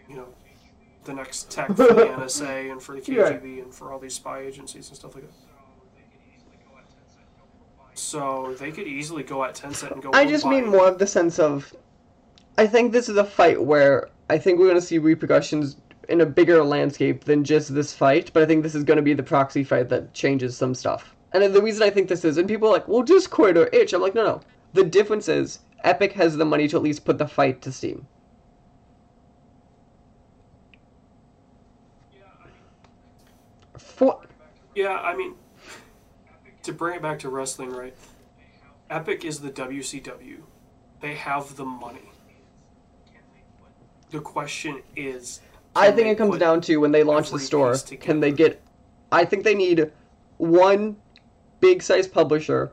you 0.09 0.17
know, 0.17 0.29
the 1.05 1.13
next 1.13 1.51
tech 1.51 1.69
for 1.69 1.75
the 1.75 1.85
NSA 2.17 2.71
and 2.71 2.81
for 2.83 2.99
the 2.99 3.13
Yeah. 3.13 3.33
KGB 3.33 3.61
and 3.63 3.75
for 3.75 3.93
all 3.93 3.99
these 3.99 4.15
spy 4.15 4.41
agencies 4.41 4.89
and 4.89 4.97
stuff 4.97 5.15
like 5.15 5.25
that. 5.25 5.52
So 8.03 8.55
they 8.59 8.73
could 8.73 8.87
easily 8.87 9.23
go 9.23 9.45
at 9.45 9.55
Tencent 9.55 9.93
and 9.93 10.03
go. 10.03 10.11
I 10.13 10.27
just 10.27 10.45
mean 10.45 10.69
more 10.69 10.89
of 10.89 10.99
the 10.99 11.07
sense 11.07 11.39
of. 11.39 11.75
I 12.59 12.67
think 12.67 12.93
this 12.93 13.09
is 13.09 13.17
a 13.17 13.25
fight 13.25 13.63
where 13.63 14.11
I 14.29 14.37
think 14.37 14.59
we're 14.59 14.67
going 14.67 14.81
to 14.81 14.87
see 14.87 14.99
repercussions 14.99 15.77
in 16.09 16.21
a 16.21 16.27
bigger 16.27 16.63
landscape 16.63 17.25
than 17.25 17.45
just 17.45 17.75
this 17.75 17.95
fight, 17.95 18.31
but 18.35 18.43
I 18.43 18.47
think 18.47 18.63
this 18.63 18.75
is 18.75 18.85
going 18.85 18.97
to 18.97 19.03
be 19.03 19.15
the 19.15 19.23
proxy 19.23 19.65
fight 19.65 19.89
that 19.89 20.13
changes 20.13 20.57
some 20.57 20.75
stuff. 20.75 21.15
And 21.33 21.43
then 21.43 21.53
the 21.53 21.63
reason 21.63 21.83
I 21.83 21.91
think 21.91 22.09
this 22.09 22.25
is, 22.25 22.37
and 22.37 22.47
people 22.47 22.69
are 22.69 22.73
like, 22.73 22.89
well, 22.89 23.03
Discord 23.03 23.57
or 23.57 23.69
itch. 23.73 23.93
I'm 23.95 24.03
like, 24.03 24.15
no, 24.15 24.25
no. 24.25 24.41
The 24.75 24.85
difference 24.85 25.29
is 25.29 25.61
Epic 25.85 26.13
has 26.13 26.37
the 26.37 26.45
money 26.45 26.69
to 26.69 26.77
at 26.77 26.83
least 26.83 27.05
put 27.05 27.19
the 27.19 27.27
fight 27.27 27.63
to 27.63 27.73
Steam. 27.73 28.07
For, 33.79 34.21
Yeah, 34.75 34.99
I 34.99 35.17
mean, 35.17 35.35
to 36.63 36.73
bring 36.73 36.97
it 36.97 37.03
back 37.03 37.19
to 37.21 37.29
wrestling, 37.29 37.71
right? 37.71 37.97
Epic 38.91 39.25
is 39.25 39.41
the 39.41 39.51
WCW. 39.51 40.43
They 41.01 41.15
have 41.15 41.57
the 41.57 41.65
money. 41.65 42.11
The 44.11 44.21
question 44.21 44.83
is. 44.95 45.41
I 45.75 45.91
think 45.91 46.09
it 46.09 46.19
comes 46.19 46.39
down 46.39 46.61
to 46.63 46.77
when 46.77 46.93
they 46.93 47.03
launch 47.03 47.31
the 47.31 47.39
store, 47.39 47.77
can 48.01 48.21
they 48.21 48.31
get 48.31 48.63
I 49.13 49.27
think 49.27 49.45
they 49.45 49.55
need 49.55 49.93
one 50.39 50.97
big 51.61 51.83
size 51.83 52.09
publisher 52.09 52.73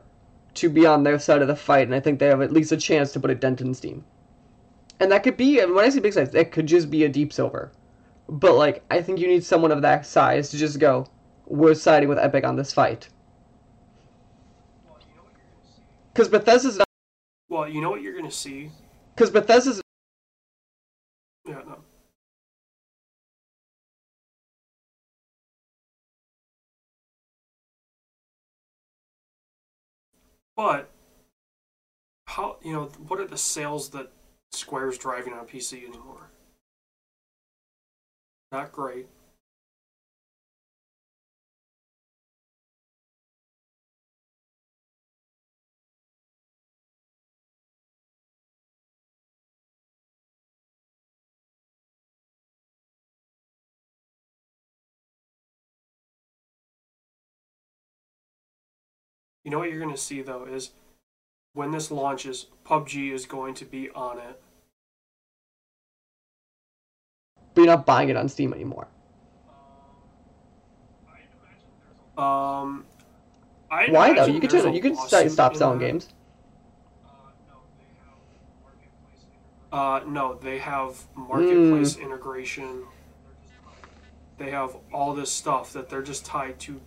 to 0.54 0.70
be 0.70 0.86
on 0.86 1.04
their 1.04 1.18
side 1.18 1.42
of 1.42 1.48
the 1.48 1.54
fight, 1.54 1.86
and 1.86 1.94
I 1.94 2.00
think 2.00 2.18
they 2.18 2.26
have 2.26 2.40
at 2.40 2.50
least 2.50 2.72
a 2.72 2.78
chance 2.78 3.12
to 3.12 3.20
put 3.20 3.30
a 3.30 3.34
dent 3.34 3.60
in 3.60 3.74
Steam. 3.74 4.04
And 4.98 5.12
that 5.12 5.22
could 5.22 5.36
be, 5.36 5.60
and 5.60 5.74
when 5.74 5.84
I 5.84 5.90
say 5.90 6.00
big 6.00 6.14
size, 6.14 6.34
it 6.34 6.50
could 6.50 6.66
just 6.66 6.90
be 6.90 7.04
a 7.04 7.08
deep 7.08 7.32
silver. 7.32 7.72
But 8.28 8.54
like, 8.54 8.82
I 8.90 9.02
think 9.02 9.18
you 9.18 9.28
need 9.28 9.44
someone 9.44 9.70
of 9.70 9.82
that 9.82 10.06
size 10.06 10.50
to 10.50 10.56
just 10.56 10.78
go, 10.78 11.06
we're 11.46 11.74
siding 11.74 12.08
with 12.08 12.18
Epic 12.18 12.44
on 12.44 12.56
this 12.56 12.72
fight. 12.72 13.08
Because 16.12 16.28
Bethesda's 16.28 16.78
not. 16.78 16.86
Well, 17.48 17.68
you 17.68 17.80
know 17.80 17.90
what 17.90 18.02
you're 18.02 18.12
going 18.12 18.24
to 18.24 18.30
see? 18.30 18.70
Because 19.14 19.30
Bethesda's. 19.30 19.80
Yeah, 21.46 21.62
no. 21.66 21.78
But 30.56 30.90
how 32.26 32.58
you 32.62 32.72
know 32.72 32.84
what 33.08 33.18
are 33.18 33.26
the 33.26 33.38
sales 33.38 33.90
that 33.90 34.12
Square's 34.52 34.98
driving 34.98 35.32
on 35.32 35.46
PC 35.46 35.88
anymore? 35.88 36.30
Not 38.52 38.70
great. 38.72 39.06
You 59.50 59.56
know 59.56 59.58
what 59.62 59.70
you're 59.70 59.80
going 59.80 59.90
to 59.90 60.00
see 60.00 60.22
though 60.22 60.44
is 60.44 60.70
when 61.54 61.72
this 61.72 61.90
launches, 61.90 62.46
PUBG 62.64 63.12
is 63.12 63.26
going 63.26 63.54
to 63.54 63.64
be 63.64 63.90
on 63.90 64.20
it. 64.20 64.40
But 67.52 67.62
you're 67.62 67.66
not 67.66 67.84
buying 67.84 68.10
it 68.10 68.16
on 68.16 68.28
Steam 68.28 68.54
anymore. 68.54 68.86
Um, 72.16 72.84
I 73.72 73.88
Why 73.88 74.14
though? 74.14 74.26
You 74.26 74.38
could 74.38 74.50
turn, 74.50 74.72
you 74.72 74.80
could 74.80 74.96
stop 74.96 75.56
selling 75.56 75.80
there. 75.80 75.88
games. 75.88 76.10
Uh, 79.72 80.02
no, 80.06 80.34
they 80.34 80.58
have 80.58 80.96
marketplace 81.16 81.96
Hmm. 81.96 82.02
integration. 82.02 82.84
They 84.38 84.52
have 84.52 84.76
all 84.92 85.12
this 85.12 85.32
stuff 85.32 85.72
that 85.72 85.88
they're 85.88 86.02
just 86.02 86.24
tied 86.24 86.60
to. 86.60 86.80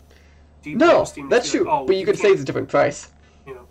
Deep 0.64 0.78
No, 0.78 1.04
Steam 1.04 1.30
that's 1.30 1.52
be 1.52 1.60
like, 1.60 1.66
true. 1.66 1.72
oh, 1.72 1.86
but 1.86 1.96
you 1.96 2.06
could 2.06 2.18
say 2.18 2.30
it's 2.30 2.42
a 2.42 2.46
different 2.46 2.70
price. 2.70 3.12
you 3.46 3.54
know. 3.54 3.68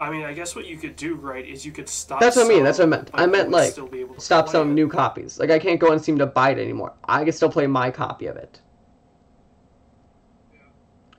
I 0.00 0.10
mean, 0.10 0.24
I 0.24 0.34
guess 0.34 0.54
what 0.54 0.66
you 0.66 0.76
could 0.76 0.94
do, 0.94 1.14
right, 1.14 1.44
is 1.46 1.64
you 1.64 1.72
could 1.72 1.88
stop. 1.88 2.20
That's 2.20 2.36
what 2.36 2.44
I 2.44 2.48
mean, 2.48 2.62
that's 2.62 2.78
what 2.78 2.84
I 2.84 2.90
meant. 2.90 3.10
I 3.14 3.26
meant, 3.26 3.50
like, 3.50 3.72
still 3.72 3.86
be 3.86 4.00
able 4.00 4.14
to 4.14 4.20
Stop 4.20 4.46
play 4.46 4.52
selling 4.52 4.70
it. 4.72 4.74
new 4.74 4.88
copies. 4.88 5.38
Like 5.38 5.50
I 5.50 5.58
can't 5.58 5.80
go 5.80 5.90
on 5.90 5.98
Steam 5.98 6.18
to 6.18 6.26
buy 6.26 6.50
it 6.50 6.58
anymore. 6.58 6.92
I 7.04 7.24
can 7.24 7.32
still 7.32 7.50
play 7.50 7.66
my 7.66 7.90
copy 7.90 8.26
of 8.26 8.36
it. 8.36 8.60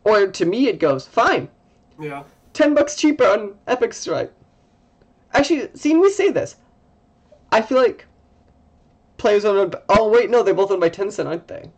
Or 0.03 0.27
to 0.27 0.45
me, 0.45 0.67
it 0.69 0.79
goes 0.79 1.05
fine. 1.05 1.49
Yeah. 1.99 2.23
Ten 2.53 2.73
bucks 2.73 2.95
cheaper 2.95 3.25
on 3.25 3.55
Epic 3.67 3.93
Strike. 3.93 4.31
Actually, 5.33 5.69
seeing 5.75 5.99
we 5.99 6.09
say 6.11 6.31
this, 6.31 6.55
I 7.51 7.61
feel 7.61 7.77
like 7.79 8.05
players 9.17 9.45
owned. 9.45 9.71
by- 9.71 9.81
Oh 9.89 10.09
wait, 10.09 10.29
no, 10.29 10.43
they're 10.43 10.53
both 10.53 10.71
owned 10.71 10.81
by 10.81 10.89
Tencent, 10.89 11.25
aren't 11.27 11.47
they? 11.47 11.69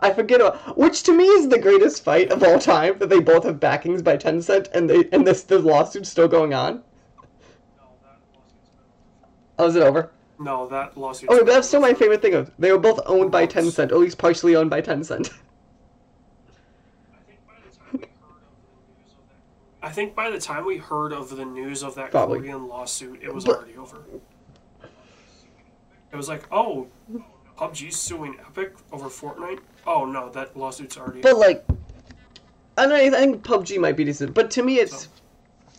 I 0.00 0.12
forget 0.12 0.40
about 0.40 0.76
which 0.76 1.02
to 1.04 1.12
me 1.12 1.24
is 1.24 1.48
the 1.48 1.58
greatest 1.58 2.04
fight 2.04 2.30
of 2.30 2.42
all 2.42 2.58
time 2.58 2.98
that 2.98 3.08
they 3.08 3.20
both 3.20 3.44
have 3.44 3.58
backings 3.60 4.02
by 4.02 4.16
Tencent 4.16 4.68
and 4.74 4.88
they 4.90 5.08
and 5.12 5.26
this 5.26 5.42
the 5.44 5.58
lawsuit's 5.58 6.08
still 6.10 6.28
going 6.28 6.52
on. 6.52 6.82
Oh, 9.58 9.66
is 9.66 9.76
it 9.76 9.82
over? 9.82 10.10
No, 10.38 10.66
that 10.68 10.96
lawsuit. 10.98 11.28
Oh, 11.32 11.38
but 11.38 11.46
that's 11.46 11.68
still 11.68 11.80
my 11.80 11.94
favorite 11.94 12.20
thing 12.20 12.34
of 12.34 12.50
they 12.58 12.72
were 12.72 12.78
both 12.78 13.00
owned 13.06 13.30
by 13.30 13.46
Tencent, 13.46 13.92
or 13.92 13.94
at 13.94 14.00
least 14.00 14.18
partially 14.18 14.56
owned 14.56 14.68
by 14.68 14.82
Tencent. 14.82 15.32
I 19.82 19.90
think 19.90 20.14
by 20.14 20.30
the 20.30 20.40
time 20.40 20.64
we 20.64 20.78
heard 20.78 21.12
of 21.12 21.28
the 21.36 21.44
news 21.44 21.82
of 21.82 21.94
that 21.96 22.10
Probably. 22.10 22.38
Korean 22.40 22.66
lawsuit, 22.68 23.22
it 23.22 23.32
was 23.32 23.44
But- 23.44 23.56
already 23.56 23.76
over. 23.76 23.98
It 26.14 26.16
was 26.16 26.28
like, 26.28 26.44
oh, 26.52 26.86
PUBG's 27.58 27.96
suing 27.96 28.36
Epic 28.38 28.74
over 28.92 29.06
Fortnite. 29.06 29.58
Oh 29.84 30.04
no, 30.04 30.30
that 30.30 30.56
lawsuit's 30.56 30.96
already. 30.96 31.20
But 31.20 31.36
like, 31.36 31.66
I. 32.78 32.84
I 32.84 33.10
think 33.10 33.42
PUBG 33.42 33.80
might 33.80 33.96
be 33.96 34.04
decent, 34.04 34.32
but 34.32 34.48
to 34.52 34.62
me, 34.62 34.78
it's 34.78 35.08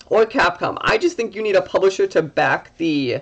or 0.08 0.26
Capcom. 0.26 0.78
I 0.82 0.98
just 0.98 1.16
think 1.16 1.36
you 1.36 1.42
need 1.42 1.56
a 1.56 1.62
publisher 1.62 2.06
to 2.08 2.22
back 2.22 2.76
the 2.76 3.22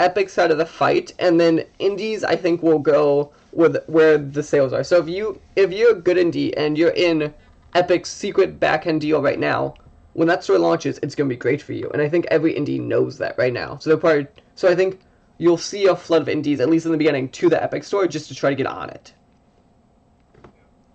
Epic 0.00 0.28
side 0.28 0.50
of 0.50 0.58
the 0.58 0.66
fight, 0.66 1.14
and 1.20 1.38
then 1.40 1.64
indies. 1.78 2.24
I 2.24 2.34
think 2.34 2.60
will 2.60 2.80
go 2.80 3.30
with 3.52 3.76
where 3.86 4.18
the 4.18 4.42
sales 4.42 4.72
are. 4.72 4.82
So 4.82 4.96
if 4.98 5.08
you 5.08 5.40
if 5.54 5.70
you're 5.70 5.92
a 5.92 6.00
good 6.00 6.16
indie 6.16 6.52
and 6.56 6.76
you're 6.76 6.90
in 6.90 7.32
Epic's 7.76 8.10
secret 8.10 8.58
backend 8.58 8.98
deal 8.98 9.22
right 9.22 9.38
now, 9.38 9.74
when 10.14 10.26
that 10.26 10.42
store 10.42 10.58
launches, 10.58 10.98
it's 11.04 11.14
gonna 11.14 11.28
be 11.28 11.36
great 11.36 11.62
for 11.62 11.72
you. 11.72 11.88
And 11.92 12.02
I 12.02 12.08
think 12.08 12.26
every 12.32 12.52
indie 12.52 12.80
knows 12.80 13.16
that 13.18 13.38
right 13.38 13.52
now. 13.52 13.78
So 13.78 13.90
they're 13.90 13.96
probably 13.96 14.26
so 14.56 14.68
I 14.68 14.74
think 14.74 14.98
you'll 15.38 15.58
see 15.58 15.86
a 15.86 15.96
flood 15.96 16.22
of 16.22 16.28
indies 16.28 16.60
at 16.60 16.68
least 16.68 16.86
in 16.86 16.92
the 16.92 16.98
beginning 16.98 17.28
to 17.30 17.48
the 17.48 17.62
Epic 17.62 17.84
store 17.84 18.06
just 18.06 18.28
to 18.28 18.34
try 18.34 18.50
to 18.50 18.56
get 18.56 18.66
on 18.66 18.90
it. 18.90 19.12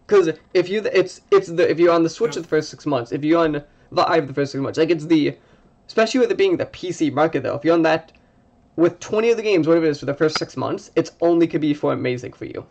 Because 0.08 0.38
if 0.54 0.68
you, 0.68 0.82
it's 0.94 1.22
it's 1.32 1.48
the 1.48 1.70
if 1.70 1.80
you're 1.80 1.94
on 1.94 2.04
the 2.04 2.10
Switch 2.10 2.36
Yeah. 2.36 2.42
the 2.42 2.48
first 2.48 2.70
six 2.70 2.86
months, 2.86 3.12
if 3.12 3.24
you're 3.24 3.42
on 3.42 3.64
Vive 3.92 4.28
the 4.28 4.34
first 4.34 4.52
six 4.52 4.62
months, 4.62 4.78
like 4.78 4.90
it's 4.90 5.06
the, 5.06 5.38
especially 5.88 6.20
with 6.20 6.32
it 6.32 6.38
being 6.38 6.58
the 6.58 6.66
PC 6.66 7.14
market 7.14 7.44
though, 7.44 7.56
if 7.56 7.64
you're 7.64 7.74
on 7.74 7.84
that, 7.84 8.12
with 8.76 9.00
twenty 9.00 9.30
of 9.30 9.38
the 9.38 9.44
games, 9.44 9.68
whatever 9.68 9.86
it 9.86 9.90
is 9.92 10.00
for 10.00 10.06
the 10.06 10.14
first 10.14 10.38
six 10.38 10.58
months, 10.58 10.92
it's 10.96 11.12
only 11.22 11.48
could 11.48 11.62
be 11.62 11.74
for 11.74 11.94
amazing 11.94 12.34
for 12.34 12.46
you. 12.46 12.66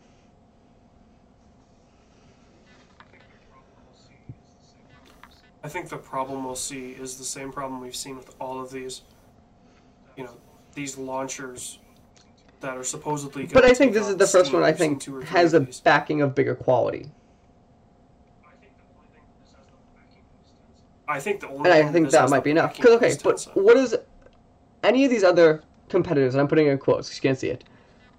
I 5.63 5.69
think 5.69 5.89
the 5.89 5.99
problem 5.99 6.45
we'll 6.45 6.57
see 6.57 6.91
is 6.91 7.17
the 7.17 7.25
same 7.25 7.53
problem 7.53 7.81
we've 7.81 7.97
seen 7.97 8.17
with 8.17 8.35
all 8.41 8.61
of 8.61 8.71
these, 8.71 9.03
you 10.17 10.25
know, 10.25 10.37
these 10.75 10.97
launchers 10.99 11.79
that 12.61 12.77
are 12.77 12.85
supposedly. 12.85 13.47
But 13.47 13.65
I 13.65 13.73
think 13.75 13.93
this 13.93 14.09
is 14.09 14.17
the 14.17 14.27
first 14.27 14.53
one 14.53 14.63
I 14.63 14.73
think 14.73 15.01
two 15.01 15.17
or 15.17 15.21
three 15.21 15.29
has 15.29 15.55
a 15.55 15.61
backing 15.85 16.23
of 16.23 16.35
bigger 16.35 16.55
quality, 16.55 17.11
I 21.09 21.19
think 21.19 21.41
the 21.41 21.49
only. 21.49 21.71
and 21.71 21.89
I 21.89 21.91
think 21.91 22.11
that 22.11 22.31
might 22.31 22.45
be 22.45 22.51
enough. 22.53 22.77
Because 22.77 22.97
okay, 22.97 23.17
but 23.23 23.43
what 23.55 23.77
is 23.77 23.97
any 24.83 25.05
of 25.05 25.11
these 25.11 25.25
other 25.25 25.63
competitors? 25.89 26.35
And 26.35 26.41
I'm 26.41 26.49
putting 26.49 26.67
in 26.69 26.79
quotes. 26.79 27.09
'cause 27.09 27.17
You 27.17 27.23
can't 27.23 27.39
see 27.39 27.49
it. 27.51 27.65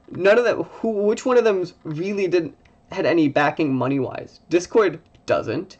None 0.09 0.37
of 0.37 0.43
them. 0.43 0.63
Who? 0.63 0.89
Which 0.89 1.25
one 1.25 1.37
of 1.37 1.43
them 1.45 1.65
really 1.85 2.27
didn't 2.27 2.55
had 2.91 3.05
any 3.05 3.29
backing 3.29 3.73
money 3.73 3.99
wise? 3.99 4.41
Discord 4.49 4.99
doesn't. 5.25 5.77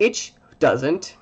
Itch 0.00 0.34
doesn't. 0.58 1.16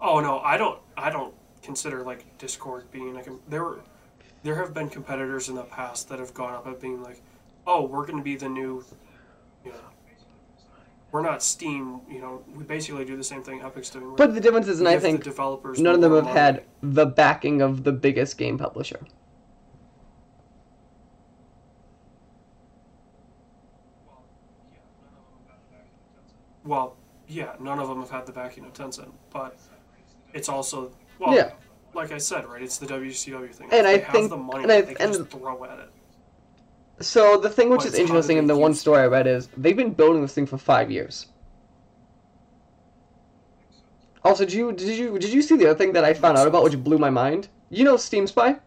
Oh 0.00 0.18
no, 0.20 0.40
I 0.40 0.56
don't. 0.56 0.80
I 0.96 1.10
don't 1.10 1.32
consider 1.68 2.02
like 2.02 2.24
Discord 2.38 2.90
being 2.90 3.12
like 3.14 3.28
there. 3.46 3.62
Were, 3.62 3.80
there 4.42 4.54
have 4.54 4.72
been 4.72 4.88
competitors 4.88 5.50
in 5.50 5.54
the 5.54 5.64
past 5.64 6.08
that 6.08 6.18
have 6.18 6.32
gone 6.32 6.54
up 6.54 6.66
at 6.66 6.80
being 6.80 7.02
like, 7.02 7.20
"Oh, 7.66 7.84
we're 7.84 8.06
going 8.06 8.16
to 8.16 8.24
be 8.24 8.36
the 8.36 8.48
new, 8.48 8.82
you 9.66 9.72
know, 9.72 9.88
we're 11.12 11.20
not 11.20 11.42
Steam. 11.42 12.00
You 12.08 12.20
know, 12.20 12.42
we 12.56 12.64
basically 12.64 13.04
do 13.04 13.18
the 13.18 13.24
same 13.32 13.42
thing 13.42 13.60
Epic's 13.60 13.90
doing." 13.90 14.16
But 14.16 14.34
the 14.34 14.40
difference 14.40 14.66
is, 14.66 14.78
and 14.78 14.88
I 14.88 14.98
think 14.98 15.22
developers 15.22 15.78
none 15.78 15.96
of 15.96 16.00
them 16.00 16.14
have 16.14 16.24
money. 16.24 16.38
had 16.38 16.64
the 16.82 17.04
backing 17.04 17.60
of 17.60 17.84
the 17.84 17.92
biggest 17.92 18.38
game 18.38 18.56
publisher. 18.56 19.00
Well, 26.64 26.96
yeah, 27.26 27.56
none 27.60 27.78
of 27.78 27.88
them 27.88 28.00
have 28.00 28.10
had 28.10 28.24
the 28.24 28.32
backing 28.32 28.64
of 28.64 28.72
Tencent, 28.72 29.12
but 29.30 29.58
it's 30.32 30.48
also 30.48 30.92
well, 31.18 31.34
Yeah. 31.34 31.50
like 31.94 32.12
I 32.12 32.18
said, 32.18 32.46
right? 32.46 32.62
It's 32.62 32.78
the 32.78 32.86
WCW 32.86 33.52
thing. 33.52 33.68
And 33.72 33.86
I 33.86 33.96
they 33.96 33.98
have 34.02 34.12
think- 34.12 34.30
the 34.30 34.36
money, 34.36 34.62
and 34.64 34.72
I- 34.72 34.80
they 34.82 34.94
can 34.94 35.08
and- 35.08 35.16
just 35.18 35.30
throw 35.30 35.64
at 35.64 35.78
it. 35.78 35.90
So 37.00 37.36
the 37.38 37.48
thing 37.48 37.70
which 37.70 37.78
But 37.78 37.86
is 37.88 37.92
it's 37.94 37.98
how 38.00 38.06
do 38.06 38.12
interesting 38.12 38.38
in 38.38 38.46
the 38.48 38.56
one 38.56 38.74
story 38.74 39.02
I 39.02 39.06
read 39.06 39.26
is 39.28 39.48
they've 39.56 39.76
been 39.76 39.92
building 39.92 40.20
this 40.22 40.34
thing 40.34 40.46
for 40.46 40.58
five 40.58 40.90
years. 40.90 41.26
Also, 44.24 44.44
did 44.44 44.52
you 44.52 44.72
did 44.72 44.98
you 44.98 45.16
did 45.18 45.32
you 45.32 45.40
see 45.42 45.56
the 45.56 45.66
other 45.70 45.78
thing 45.78 45.92
that 45.92 46.04
I 46.04 46.12
found 46.12 46.36
out 46.36 46.48
about, 46.48 46.64
which 46.64 46.82
blew 46.82 46.98
my 46.98 47.08
mind? 47.10 47.48
You 47.70 47.84
know 47.84 47.96
Steam 47.96 48.26
Spy? 48.26 48.58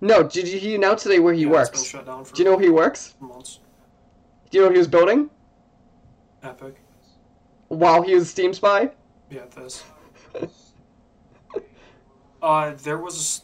No, 0.00 0.22
did 0.22 0.46
you, 0.46 0.58
he 0.60 0.74
announced 0.76 1.02
today 1.04 1.18
where 1.18 1.34
he 1.34 1.42
Yeah, 1.44 1.48
works? 1.50 1.82
shut 1.82 2.06
down 2.06 2.24
for 2.24 2.34
Do 2.34 2.42
you 2.42 2.48
know 2.48 2.56
where 2.56 2.64
he 2.64 2.70
works? 2.70 3.14
months. 3.18 3.58
Do 4.50 4.58
you 4.58 4.62
know 4.62 4.68
what 4.68 4.74
he 4.74 4.78
was 4.78 4.86
building 4.86 5.30
Epic. 6.42 6.76
while 7.68 8.02
he 8.02 8.14
was 8.14 8.30
Steam 8.30 8.52
Spy? 8.54 8.90
Yeah, 9.30 9.42
this. 9.54 9.84
Uh, 12.40 12.72
there 12.84 12.98
was 12.98 13.42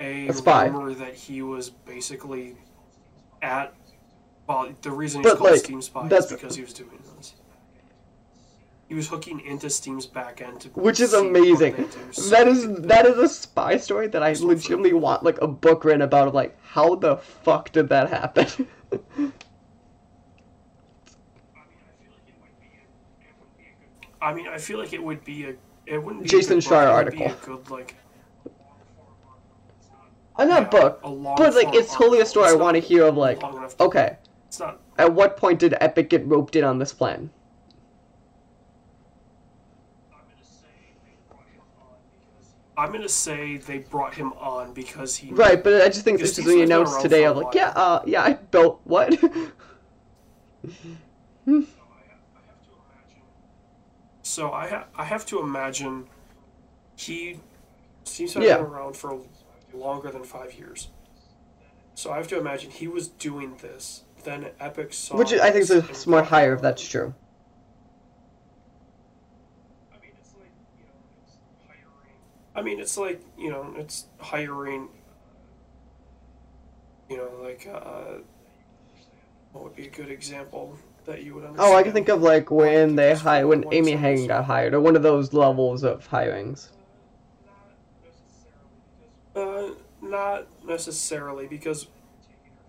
a, 0.00 0.28
A 0.28 0.32
spy. 0.32 0.66
rumor 0.66 0.94
that 0.94 1.14
he 1.14 1.42
was 1.42 1.70
basically 1.70 2.56
at. 3.42 3.74
Well, 4.48 4.74
the 4.82 4.90
reason 4.90 5.22
he's 5.22 5.30
But, 5.32 5.38
called 5.38 5.50
like, 5.52 5.60
Steam 5.60 5.80
Spy 5.82 6.06
is 6.08 6.26
because 6.26 6.56
he 6.56 6.62
was 6.62 6.72
doing 6.72 6.98
this. 7.16 7.34
He 8.88 8.94
was 8.94 9.08
hooking 9.08 9.40
into 9.40 9.70
Steam's 9.70 10.06
backend 10.06 10.60
to 10.60 10.68
Which 10.70 11.00
is 11.00 11.14
amazing. 11.14 11.74
do, 11.74 11.88
so 12.12 12.30
that 12.30 12.46
is 12.48 12.66
that 12.82 13.06
is 13.06 13.16
a 13.16 13.28
spy 13.28 13.78
story 13.78 14.08
that 14.08 14.22
I 14.22 14.34
legitimately 14.38 14.92
want 14.92 15.22
like 15.22 15.40
a 15.40 15.46
book 15.46 15.84
written 15.84 16.02
about. 16.02 16.28
Of 16.28 16.34
like, 16.34 16.58
how 16.62 16.94
the 16.94 17.16
fuck 17.16 17.72
did 17.72 17.88
that 17.88 18.10
happen? 18.10 18.68
I 24.24 24.32
mean, 24.32 24.48
I 24.48 24.56
feel 24.56 24.78
like 24.78 24.94
it 24.94 25.02
would 25.02 25.22
be 25.22 25.44
a. 25.44 25.54
It 25.84 26.02
wouldn't 26.02 26.22
be 26.22 26.28
Jason 26.30 26.58
a 26.58 26.60
good 26.62 26.64
book, 26.70 26.72
Schreier 26.72 27.00
it 27.00 27.04
would 27.04 27.12
be 27.18 27.24
article. 27.26 27.52
a 27.52 27.58
good 27.58 27.70
like. 27.70 27.94
I'm 30.36 30.48
not 30.48 30.62
Yeah, 30.62 30.68
book, 30.80 31.00
but 31.36 31.54
like 31.54 31.74
it's 31.74 31.94
totally 31.94 32.20
a 32.20 32.26
story 32.26 32.48
I 32.48 32.54
want 32.54 32.74
to 32.74 32.80
hear 32.80 33.04
of 33.04 33.16
like, 33.16 33.42
long 33.42 33.58
enough 33.58 33.76
to- 33.76 33.84
okay, 33.84 34.16
It's 34.48 34.58
not. 34.58 34.80
at 34.98 35.12
what 35.12 35.36
point 35.36 35.60
did 35.60 35.76
Epic 35.80 36.08
get 36.08 36.26
roped 36.26 36.56
in 36.56 36.64
on 36.64 36.78
this 36.78 36.92
plan? 36.92 37.30
I'm 42.76 42.90
gonna 42.90 43.08
say 43.08 43.58
they 43.58 43.78
brought 43.78 44.14
him 44.14 44.32
on 44.32 44.72
because 44.72 45.16
he. 45.16 45.30
Right, 45.30 45.62
but 45.62 45.82
I 45.82 45.86
just 45.88 46.02
think 46.02 46.18
this 46.18 46.36
is 46.38 46.46
when 46.46 46.62
announced 46.62 47.00
today 47.00 47.26
of 47.26 47.36
like, 47.36 47.54
yeah, 47.54 47.68
uh, 47.76 48.02
yeah, 48.06 48.22
I 48.22 48.32
built 48.32 48.80
what? 48.84 49.16
So 54.24 54.52
I 54.52 54.68
ha- 54.68 54.86
I 54.96 55.04
have 55.04 55.26
to 55.26 55.40
imagine 55.40 56.08
he 56.96 57.40
seems 58.04 58.32
to 58.32 58.38
have 58.40 58.48
Yeah. 58.48 58.56
been 58.56 58.66
around 58.66 58.96
for 58.96 59.20
longer 59.72 60.10
than 60.10 60.24
five 60.24 60.54
years. 60.54 60.88
So 61.94 62.10
I 62.10 62.16
have 62.16 62.28
to 62.28 62.38
imagine 62.38 62.70
he 62.70 62.88
was 62.88 63.08
doing 63.08 63.56
this. 63.58 64.04
Then 64.24 64.50
Epic 64.58 64.94
saw. 64.94 65.18
Which 65.18 65.34
I 65.34 65.50
think 65.50 65.62
is 65.64 65.68
this 65.68 65.90
a 65.90 65.94
smart 65.94 66.24
hire 66.24 66.54
if 66.54 66.62
that's 66.62 66.82
true. 66.82 67.14
I 72.56 72.62
mean, 72.62 72.80
it's 72.80 72.96
like 72.96 73.20
you 73.36 73.50
know, 73.50 73.74
it's 73.76 74.06
hiring. 74.18 74.88
You 77.10 77.18
know, 77.18 77.30
like 77.42 77.68
uh, 77.70 78.20
what 79.52 79.64
would 79.64 79.76
be 79.76 79.86
a 79.86 79.90
good 79.90 80.08
example 80.10 80.78
that 81.06 81.22
you 81.22 81.34
would 81.34 81.44
understand? 81.44 81.72
Oh, 81.72 81.76
I 81.76 81.82
can 81.82 81.92
think 81.92 82.08
of 82.08 82.22
like 82.22 82.50
when 82.50 82.96
they 82.96 83.14
hired 83.14 83.46
when 83.46 83.64
Amy. 83.72 83.92
Hennig 83.94 84.28
got 84.28 84.44
hired, 84.44 84.74
or 84.74 84.80
one 84.80 84.96
of 84.96 85.02
those 85.02 85.32
levels 85.32 85.84
of 85.84 86.08
hirings. 86.08 86.68
Uh, 89.34 89.70
not 90.00 90.46
necessarily 90.64 91.46
because 91.46 91.88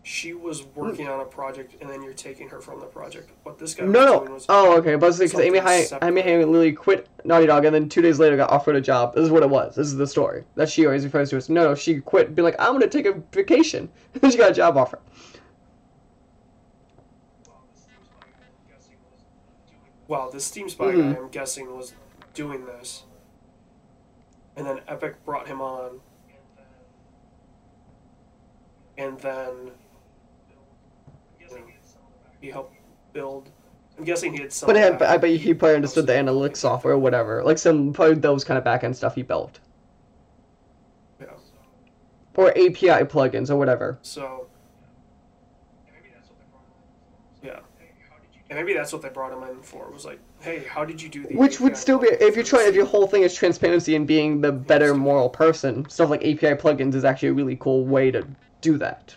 she 0.06 0.34
was 0.34 0.64
working 0.76 1.07
on 1.07 1.20
a 1.20 1.26
project 1.26 1.82
and 1.82 1.90
then 1.90 2.03
you're 2.03 2.14
taking 2.14 2.48
her 2.48 2.62
from 2.62 2.80
the 2.80 2.86
project. 2.86 3.32
What 3.41 3.57
this 3.57 3.74
guy 3.74 3.86
was 3.86 3.91
No, 3.91 4.24
no. 4.24 4.40
Oh, 4.49 4.78
okay. 4.78 4.95
But 4.95 5.18
because 5.18 5.40
Amy 5.40 5.60
Hennig. 5.60 5.98
Amy 6.03 6.22
Hennig 6.22 6.45
literally 6.45 6.74
quit 6.74 7.10
Naughty 7.24 7.48
Dog, 7.48 7.66
and 7.66 7.74
then 7.74 7.90
two 7.90 8.03
days 8.03 8.20
later 8.20 8.38
got 8.38 8.52
offered 8.52 8.76
a 8.76 8.82
job. 8.82 9.16
This 9.16 9.26
is 9.26 9.32
what 9.32 9.41
it 9.41 9.49
was. 9.49 9.76
This 9.76 9.88
is 9.88 9.95
the 9.95 10.06
story 10.06 10.44
that 10.56 10.70
she 10.70 10.86
always 10.86 11.03
refers 11.03 11.32
to 11.32 11.38
as. 11.38 11.49
No, 11.49 11.70
no, 11.70 11.76
she 11.76 12.02
quit, 12.02 12.36
being 12.36 12.44
like, 12.44 12.56
I'm 12.60 12.74
gonna 12.74 12.88
take 12.88 13.07
a 13.07 13.14
vacation. 13.32 13.90
then 14.14 14.30
she 14.32 14.38
got 14.38 14.52
a 14.52 14.53
job 14.53 14.78
offer. 14.78 14.99
Wow, 20.07 20.30
this 20.32 20.45
Steam 20.45 20.69
Spy 20.69 20.86
Mhm. 20.86 21.14
guy, 21.14 21.19
I'm 21.19 21.30
guessing, 21.30 21.76
was 21.76 21.94
doing 22.34 22.65
this. 22.65 23.03
And 24.56 24.65
then 24.65 24.82
Epic 24.88 25.23
brought 25.26 25.48
him 25.48 25.61
on. 25.61 25.99
And 28.98 29.19
then 29.19 29.72
he 32.40 32.49
helped 32.49 32.76
build. 33.11 33.49
I'm 33.98 34.03
guessing 34.06 34.34
he 34.34 34.41
had 34.41 34.53
some. 34.53 34.68
But, 34.68 34.99
but 34.99 35.10
I 35.10 35.18
bet 35.18 35.32
he 35.32 35.53
probably 35.53 35.76
understood 35.76 36.07
the 36.07 36.14
analytics 36.14 36.57
software 36.57 36.94
or 36.94 36.98
whatever, 36.98 37.44
like 37.44 37.57
some 37.57 37.91
probably 37.91 38.15
those 38.15 38.44
kind 38.44 38.57
of 38.57 38.64
back 38.64 38.84
end 38.84 38.95
stuff 38.95 39.15
he 39.15 39.23
built, 39.23 39.60
Yeah. 41.19 41.27
or 42.36 42.49
API 42.52 43.03
plugins 43.06 43.49
or 43.49 43.56
whatever. 43.57 43.99
So. 44.02 44.48
Yeah. 47.44 47.60
And 48.50 48.60
maybe 48.60 48.74
that's 48.74 48.94
what 48.94 49.02
they 49.02 49.10
brought 49.10 49.34
him 49.34 49.42
in 49.50 49.62
for. 49.64 49.90
Was 49.90 50.06
like, 50.06 50.20
hey, 50.40 50.64
how 50.70 50.86
did 50.86 51.02
you 51.02 51.10
do 51.10 51.24
the? 51.24 51.36
Which 51.36 51.60
would 51.60 51.76
still 51.76 51.98
be 51.98 52.08
if 52.08 52.36
you're 52.36 52.46
trying 52.46 52.68
if 52.68 52.76
your 52.76 52.86
whole 52.86 53.08
thing 53.08 53.24
is 53.24 53.34
transparency 53.34 53.96
and 53.96 54.06
being 54.06 54.42
the 54.42 54.52
better 54.52 54.94
moral 54.94 55.30
person, 55.30 55.90
stuff 55.90 56.12
like 56.12 56.22
API 56.22 56.54
plugins 56.56 56.94
is 56.94 57.04
actually 57.04 57.30
a 57.30 57.34
really 57.34 57.56
cool 57.56 57.86
way 57.86 58.12
to 58.12 58.26
do 58.62 58.78
that. 58.78 59.16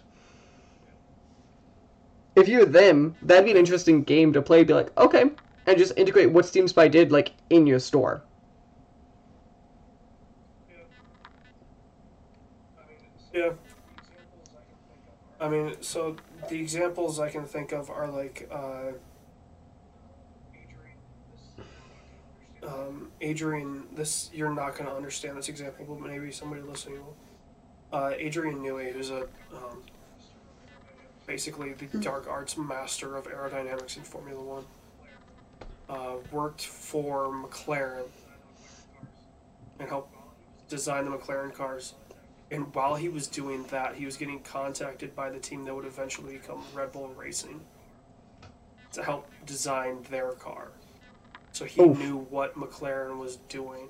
If 2.37 2.49
you're 2.49 2.65
them, 2.65 3.17
that'd 3.21 3.45
be 3.45 3.51
an 3.51 3.57
interesting 3.57 4.03
game 4.03 4.33
to 4.33 4.41
play. 4.41 4.65
Be 4.65 4.73
like, 4.73 4.97
okay, 4.97 5.31
and 5.67 5.77
just 5.77 5.93
integrate 5.99 6.31
what 6.31 6.47
Steam 6.47 6.67
Spy 6.67 6.89
did 6.89 7.13
like 7.13 7.33
in 7.51 7.67
your 7.67 7.81
store. 7.81 8.23
Yeah. 13.35 13.51
I 15.41 15.49
mean, 15.49 15.77
so 15.81 16.17
the 16.49 16.59
examples 16.59 17.21
I 17.21 17.29
can 17.29 17.45
think 17.45 17.73
of 17.73 17.91
are 17.91 18.09
like 18.09 18.49
uh, 18.51 18.93
um, 22.69 23.11
Adrian. 23.21 23.85
This 23.95 24.31
you're 24.33 24.55
not 24.55 24.75
going 24.77 24.87
to 24.87 24.95
understand 24.95 25.37
this 25.37 25.49
example, 25.49 25.85
but 25.89 26.01
maybe 26.09 26.31
somebody 26.31 26.63
listening 26.63 26.99
will. 26.99 27.17
Uh, 27.93 28.13
Adrian 28.17 28.59
Newey, 28.59 28.93
who's 28.93 29.11
a 29.11 29.23
um, 29.53 29.83
basically 31.27 31.73
the 31.73 31.87
dark 31.99 32.27
arts 32.29 32.57
master 32.57 33.17
of 33.17 33.25
aerodynamics 33.25 33.97
in 33.97 34.03
Formula 34.03 34.43
One, 34.43 34.65
uh, 35.89 36.17
worked 36.31 36.65
for 36.65 37.29
McLaren 37.29 38.05
and 39.79 39.89
helped 39.89 40.15
design 40.69 41.05
the 41.05 41.17
McLaren 41.17 41.53
cars. 41.53 41.95
And 42.51 42.75
while 42.75 42.95
he 42.95 43.09
was 43.09 43.27
doing 43.27 43.65
that, 43.65 43.95
he 43.95 44.07
was 44.07 44.17
getting 44.17 44.41
contacted 44.41 45.15
by 45.15 45.31
the 45.31 45.39
team 45.39 45.65
that 45.65 45.75
would 45.75 45.85
eventually 45.85 46.39
become 46.39 46.63
Red 46.75 46.93
Bull 46.93 47.09
Racing 47.09 47.61
to 48.93 49.03
help 49.03 49.31
design 49.45 50.05
their 50.11 50.33
car. 50.33 50.69
So 51.59 51.65
he 51.65 51.83
Oof. 51.83 51.99
knew 51.99 52.19
what 52.31 52.55
McLaren 52.55 53.19
was 53.19 53.39
doing 53.49 53.89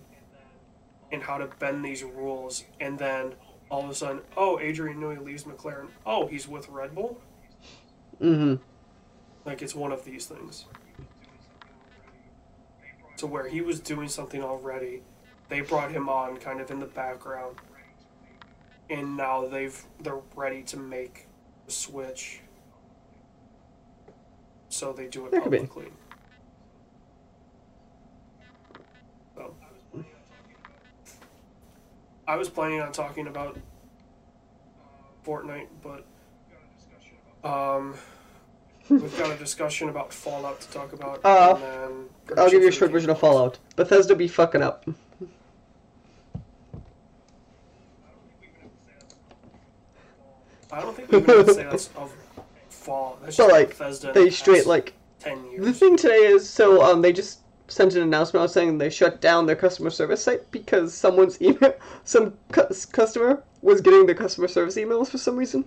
and 1.12 1.23
how 1.23 1.36
to 1.36 1.49
bend 1.59 1.85
these 1.85 2.03
rules. 2.03 2.65
And 2.81 2.99
then 2.99 3.35
all 3.69 3.85
of 3.85 3.90
a 3.90 3.95
sudden, 3.95 4.23
oh, 4.39 4.59
Adrian 4.59 4.99
Newey 4.99 5.23
leaves 5.23 5.45
McLaren. 5.45 5.89
Oh, 6.07 6.27
he's 6.27 6.49
with 6.49 6.66
Red 6.70 6.95
Bull? 6.95 7.20
Mm-hmm. 8.23 8.55
Like 9.45 9.61
it's 9.61 9.74
one 9.74 9.93
of 9.93 10.07
these 10.07 10.24
things. 10.24 10.65
To 13.19 13.27
where 13.27 13.47
he 13.47 13.61
was 13.61 13.81
doing 13.81 14.09
something 14.09 14.43
already, 14.43 15.03
they 15.51 15.61
brought 15.61 15.90
him 15.90 16.09
on 16.09 16.39
kind 16.39 16.62
of 16.62 16.70
in 16.70 16.78
the 16.78 16.86
background. 16.86 17.57
And 18.89 19.15
now 19.15 19.47
they've 19.47 19.78
they're 20.01 20.23
ready 20.35 20.62
to 20.62 20.78
make 20.78 21.27
the 21.66 21.73
switch. 21.73 22.40
So 24.70 24.95
they 24.95 25.07
do 25.07 25.27
it 25.27 25.32
That 25.32 25.43
could 25.43 25.53
be. 25.53 25.59
publicly. 25.59 25.93
So 29.39 29.55
I 32.28 32.36
was 32.36 32.50
planning 32.50 32.80
on 32.80 32.92
talking 32.92 33.26
about 33.26 33.59
Fortnite, 35.26 35.68
but 35.82 36.05
um 37.48 37.94
We've 38.90 39.18
got 39.18 39.30
a 39.30 39.36
discussion 39.36 39.90
about 39.90 40.14
Fallout 40.14 40.60
to 40.62 40.68
talk 40.70 40.94
about. 40.94 41.20
Uh, 41.22 41.56
and 41.56 42.09
then 42.26 42.38
I'll 42.38 42.50
give 42.50 42.62
you 42.62 42.68
a 42.68 42.72
short 42.72 42.90
version 42.90 43.10
of 43.10 43.18
Fallout. 43.18 43.59
Bethesda 43.76 44.14
be 44.14 44.28
fucking 44.28 44.62
up. 44.62 44.86
I 50.72 50.80
don't 50.80 50.96
think 50.96 51.12
we 51.12 51.20
to 51.20 51.52
say 51.52 51.64
that's 51.64 51.90
of 51.96 52.14
Fallout. 52.70 53.22
That's 53.22 53.36
So 53.36 53.46
like 53.46 53.68
Bethesda 53.70 54.12
they 54.12 54.30
straight 54.30 54.66
like 54.66 54.94
ten 55.18 55.44
years. 55.50 55.66
the 55.66 55.72
thing 55.72 55.96
today 55.96 56.26
is 56.26 56.48
so 56.48 56.82
um 56.82 57.02
they 57.02 57.12
just 57.12 57.40
sent 57.69 57.95
an 57.95 58.03
announcement 58.03 58.43
out 58.43 58.51
saying 58.51 58.78
they 58.78 58.90
shut 58.90 59.20
down 59.20 59.47
their 59.47 59.57
customer 59.57 59.90
service 59.90 60.23
site 60.23 60.51
because 60.51 60.93
someone's 60.95 61.40
email 61.40 61.74
some 62.05 62.35
cu- 62.51 62.66
customer 62.93 63.43
was 63.62 63.81
getting 63.81 64.07
the 64.07 64.15
customer 64.15 64.49
service 64.49 64.77
emails 64.77 65.09
for 65.09 65.19
some 65.19 65.36
reason. 65.36 65.65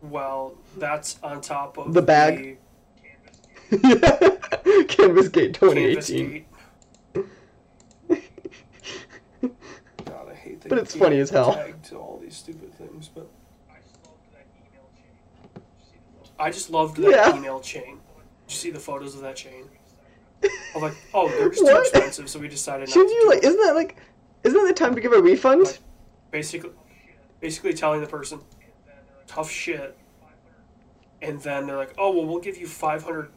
Well, 0.00 0.54
that's 0.76 1.18
on 1.22 1.40
top 1.40 1.76
of 1.76 1.92
The 1.92 2.02
bag. 2.02 2.58
Canvas 4.88 5.28
Gate 5.28 5.58
the 5.58 5.68
Canvas 5.68 6.08
2018. 6.08 6.30
Gate. 6.30 6.44
God, 10.06 10.28
I 10.30 10.34
hate 10.34 10.60
that 10.62 10.68
But 10.70 10.78
it's 10.78 10.94
funny 10.94 11.18
as 11.18 11.30
hell. 11.30 11.52
tagged 11.54 11.84
to 11.86 11.96
all 11.96 12.18
these 12.22 12.36
stupid 12.36 12.72
things, 12.74 13.08
but 13.08 13.28
I 16.38 16.50
just 16.50 16.70
loved 16.70 16.96
that 16.98 17.10
Yeah. 17.10 17.36
email 17.36 17.60
chain. 17.60 18.00
Did 18.46 18.54
you 18.54 18.56
see 18.56 18.70
the 18.70 18.78
photos 18.78 19.14
of 19.14 19.22
that 19.22 19.36
chain? 19.36 19.64
I'm 20.74 20.82
like, 20.82 20.94
oh, 21.12 21.28
they're 21.28 21.48
just 21.50 21.66
too 21.66 21.76
expensive, 21.76 22.28
so 22.28 22.38
we 22.38 22.48
decided 22.48 22.88
to 22.88 22.98
you 22.98 23.28
like? 23.28 23.38
it. 23.38 23.44
Isn't 23.44 23.60
that 23.60 23.74
like? 23.74 23.96
Isn't 24.44 24.58
that 24.60 24.66
the 24.68 24.72
time 24.74 24.94
to 24.94 25.00
give 25.00 25.12
a 25.12 25.20
refund? 25.20 25.64
Like, 25.64 25.78
basically, 26.30 26.70
basically 27.40 27.74
telling 27.74 28.00
the 28.00 28.06
person, 28.06 28.40
tough 29.26 29.50
shit, 29.50 29.96
and 31.22 31.40
then 31.40 31.66
they're 31.66 31.76
like, 31.76 31.94
oh 31.98 32.12
well, 32.12 32.24
we'll 32.24 32.40
give 32.40 32.56
you 32.56 32.68
five 32.68 33.02
hundred, 33.02 33.30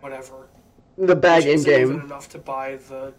whatever. 0.00 0.48
The 0.98 1.14
bag 1.16 1.46
in 1.46 1.62
game. 1.62 2.00
enough 2.00 2.28
to 2.30 2.38
buy 2.38 2.76
the 2.88 3.14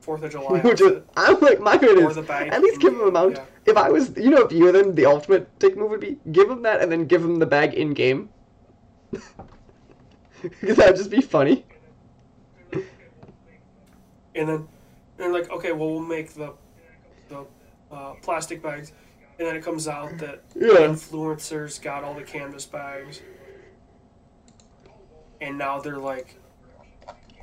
Fourth 0.00 0.22
of 0.22 0.30
July 0.30 0.60
Which 0.64 0.80
is. 0.80 1.02
I'm 1.16 1.38
like, 1.40 1.60
my 1.60 1.74
opinion 1.74 2.04
Or 2.04 2.10
is, 2.10 2.16
the 2.16 2.22
bag 2.22 2.48
at 2.48 2.62
least 2.62 2.80
give 2.80 2.92
them 2.96 3.08
amount. 3.08 3.36
yeah. 3.36 3.44
If 3.66 3.76
I 3.76 3.90
was, 3.90 4.16
you 4.16 4.30
know, 4.30 4.42
if 4.46 4.52
you 4.52 4.64
were 4.64 4.72
them, 4.72 4.94
the 4.94 5.06
ultimate 5.06 5.58
dick 5.58 5.76
move 5.76 5.90
would 5.90 6.00
be 6.00 6.18
give 6.32 6.48
them 6.48 6.62
that 6.62 6.80
and 6.80 6.90
then 6.90 7.06
give 7.06 7.22
them 7.22 7.36
the 7.38 7.46
bag 7.46 7.74
in 7.74 7.92
game. 7.92 8.30
Because 10.42 10.76
that'd 10.78 10.96
just 10.96 11.10
be 11.10 11.20
funny. 11.20 11.66
And 12.72 14.48
then, 14.48 14.48
and 14.48 14.68
they're 15.18 15.32
like, 15.32 15.50
okay, 15.50 15.72
well, 15.72 15.90
we'll 15.90 16.00
make 16.00 16.32
the 16.34 16.54
the 17.28 17.44
uh, 17.92 18.14
plastic 18.22 18.62
bags, 18.62 18.92
and 19.38 19.46
then 19.46 19.54
it 19.56 19.62
comes 19.62 19.86
out 19.88 20.16
that 20.18 20.42
Yeah. 20.54 20.78
influencers 20.86 21.80
got 21.82 22.04
all 22.04 22.14
the 22.14 22.22
canvas 22.22 22.64
bags, 22.64 23.20
and 25.42 25.58
now 25.58 25.78
they're 25.80 25.98
like, 25.98 26.38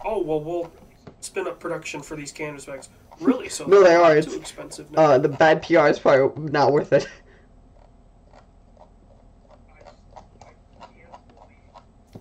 oh, 0.04 0.22
well, 0.24 0.40
we'll 0.42 0.72
spin 1.20 1.48
up 1.48 1.60
production 1.60 2.02
for 2.02 2.16
these 2.16 2.32
canvas 2.32 2.66
bags. 2.66 2.90
Really? 3.20 3.50
So 3.50 3.66
No, 3.66 3.84
they 3.84 3.96
are. 3.96 4.16
It's- 4.18 4.26
too 4.34 4.40
expensive 4.40 4.90
now. 4.92 5.02
Uh, 5.02 5.18
the 5.20 5.30
bad 5.30 5.62
PR 5.62 5.88
is 5.88 6.00
probably 6.00 6.52
not 6.52 6.72
worth 6.72 6.94
it. 6.94 7.08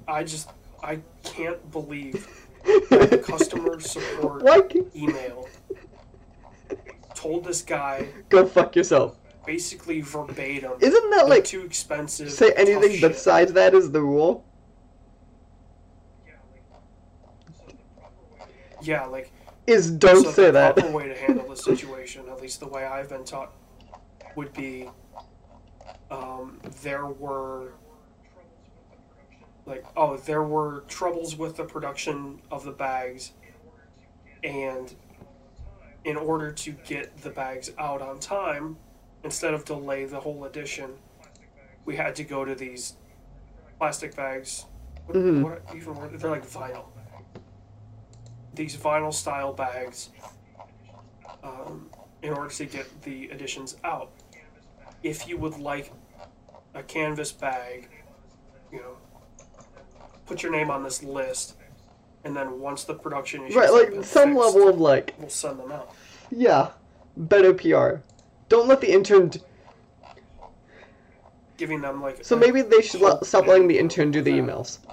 I 0.09 0.25
just 0.25 0.51
I 0.83 1.01
can't 1.23 1.71
believe 1.71 2.27
the 2.65 3.23
customer 3.25 3.81
support 3.81 4.43
Why? 4.43 4.61
can- 4.63 4.91
email 4.95 5.49
told 7.15 7.45
this 7.45 7.63
guy 7.63 8.09
Go 8.29 8.47
fuck 8.47 8.77
yourself. 8.77 9.17
basically 9.47 10.01
verbatim. 10.03 10.73
Isn't 10.81 11.11
that 11.11 11.29
like 11.29 11.45
too 11.45 11.63
expensive? 11.65 12.31
say 12.31 12.53
anything 12.57 12.93
shit. 12.99 13.13
besides 13.13 13.53
that 13.55 13.75
is 13.75 13.91
the 13.91 14.01
rule? 14.03 14.45
Yeah, 18.83 19.07
like 19.07 19.33
Is 19.67 19.91
don't 19.91 20.23
so 20.25 20.31
say 20.31 20.47
the 20.47 20.53
that. 20.53 20.77
proper 20.77 20.93
way 20.93 21.09
to 21.09 21.15
handle 21.17 21.49
the 21.49 21.57
situation, 21.57 22.29
at 22.29 22.41
least 22.41 22.61
the 22.61 22.69
way 22.69 22.85
I've 22.85 23.09
been 23.09 23.25
taught, 23.25 23.53
would 24.37 24.53
be 24.53 24.89
um, 26.11 26.61
there 26.83 27.07
were 27.07 27.73
like 29.67 29.85
oh 29.97 30.17
there 30.17 30.43
were 30.43 30.85
troubles 30.89 31.37
with 31.37 31.57
the 31.57 31.65
production 31.65 32.41
of 32.51 32.65
the 32.65 32.71
bags, 32.73 33.33
and 34.43 34.95
in 36.05 36.17
order 36.17 36.53
to 36.53 36.71
get 36.73 37.19
the 37.19 37.31
bags 37.31 37.73
out 37.79 38.01
on 38.01 38.19
time, 38.21 38.77
instead 39.25 39.53
of 39.53 39.65
delay 39.65 40.05
the 40.05 40.21
whole 40.21 40.45
edition, 40.45 40.93
we 41.85 41.97
had 41.97 42.15
to 42.17 42.25
go 42.25 42.45
to 42.45 42.55
these 42.55 42.95
plastic 43.79 44.15
bags. 44.15 44.67
What, 45.07 45.17
Mhm. 45.17 45.43
what 45.43 45.63
even 45.75 45.95
were 45.97 46.09
they're 46.09 46.31
like 46.31 46.47
vinyl. 46.47 46.87
These 48.55 48.77
vinyl 48.77 49.13
style 49.13 49.53
bags, 49.53 50.11
um, 51.43 51.91
in 52.23 52.33
order 52.33 52.49
to 52.55 52.65
get 52.67 53.03
the 53.03 53.31
editions 53.31 53.77
out. 53.85 54.11
If 55.03 55.29
you 55.29 55.37
would 55.39 55.59
like 55.59 55.93
a 56.75 56.83
canvas 56.83 57.33
bag, 57.33 57.89
you 58.73 58.79
know, 58.79 58.96
put 60.27 60.43
your 60.43 60.53
name 60.53 60.71
on 60.71 60.83
this 60.83 61.03
list, 61.03 61.55
and 62.25 62.37
then 62.37 62.61
once 62.61 62.85
the 62.85 62.95
production 62.95 63.43
issues 63.45 63.57
Right, 63.57 63.73
like 63.73 63.89
some 64.05 64.35
fixed, 64.35 64.39
level 64.55 64.69
of 64.69 64.79
like 64.81 65.15
we'll 65.19 65.29
send 65.29 65.59
them 65.59 65.73
out. 65.73 65.91
yeah, 66.31 66.71
better 67.17 67.55
PR. 67.55 68.01
Don't 68.49 68.69
let 68.69 68.81
the 68.81 68.93
intern. 68.93 69.29
d- 69.29 69.41
Giving 71.57 71.81
them 71.81 72.03
like 72.03 72.23
So 72.25 72.37
maybe 72.37 72.61
they 72.63 72.83
should 72.83 73.01
let, 73.01 73.25
stop 73.25 73.47
letting 73.47 73.67
the 73.67 73.79
intern 73.79 74.11
do 74.11 74.21
the 74.23 74.31
emails. 74.33 74.79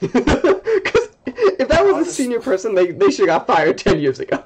Because 0.00 1.08
if 1.26 1.68
that 1.68 1.84
was 1.84 2.08
a 2.08 2.10
senior 2.10 2.40
person, 2.40 2.74
they, 2.74 2.90
they 2.92 3.10
should 3.10 3.28
have 3.28 3.46
got 3.46 3.46
fired 3.46 3.76
10 3.78 4.00
years 4.00 4.18
ago. 4.18 4.42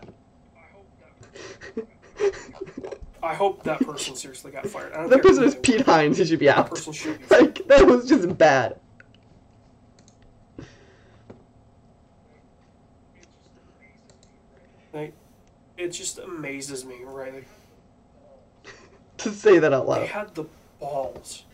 I 3.25 3.35
hope 3.35 3.63
that 3.65 3.81
person 3.81 4.15
seriously 4.17 4.53
got 4.53 4.67
fired. 4.67 4.93
I 4.93 4.97
don't 4.99 5.11
That 5.11 5.23
person 5.23 5.45
is 5.45 5.55
Pete. 5.55 5.81
Hines, 5.83 6.19
he 6.19 6.25
should 6.27 6.39
be 6.39 6.47
That 6.47 6.59
out. 6.59 6.71
person 6.71 6.93
should 6.93 7.19
be 7.19 7.25
fired. 7.29 7.43
Like, 7.59 7.69
that 7.69 7.87
was 7.87 8.09
just 8.09 8.37
bad. 8.37 8.79
Like, 14.93 15.13
it 15.77 15.89
just 15.89 16.19
amazes 16.19 16.85
me, 16.85 16.97
right? 17.05 17.35
Like, 17.35 17.47
To 19.19 19.31
say 19.31 19.59
that 19.59 19.73
out 19.73 19.89
loud. 19.89 20.03
they 20.03 20.07
had 20.07 20.35
the 20.35 20.45
balls. 20.79 21.45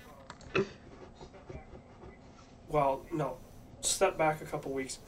Well, 2.69 3.03
no. 3.13 3.37
Step 3.81 4.17
back 4.19 4.41
a 4.43 4.45
couple 4.45 4.73
weeks. 4.73 4.99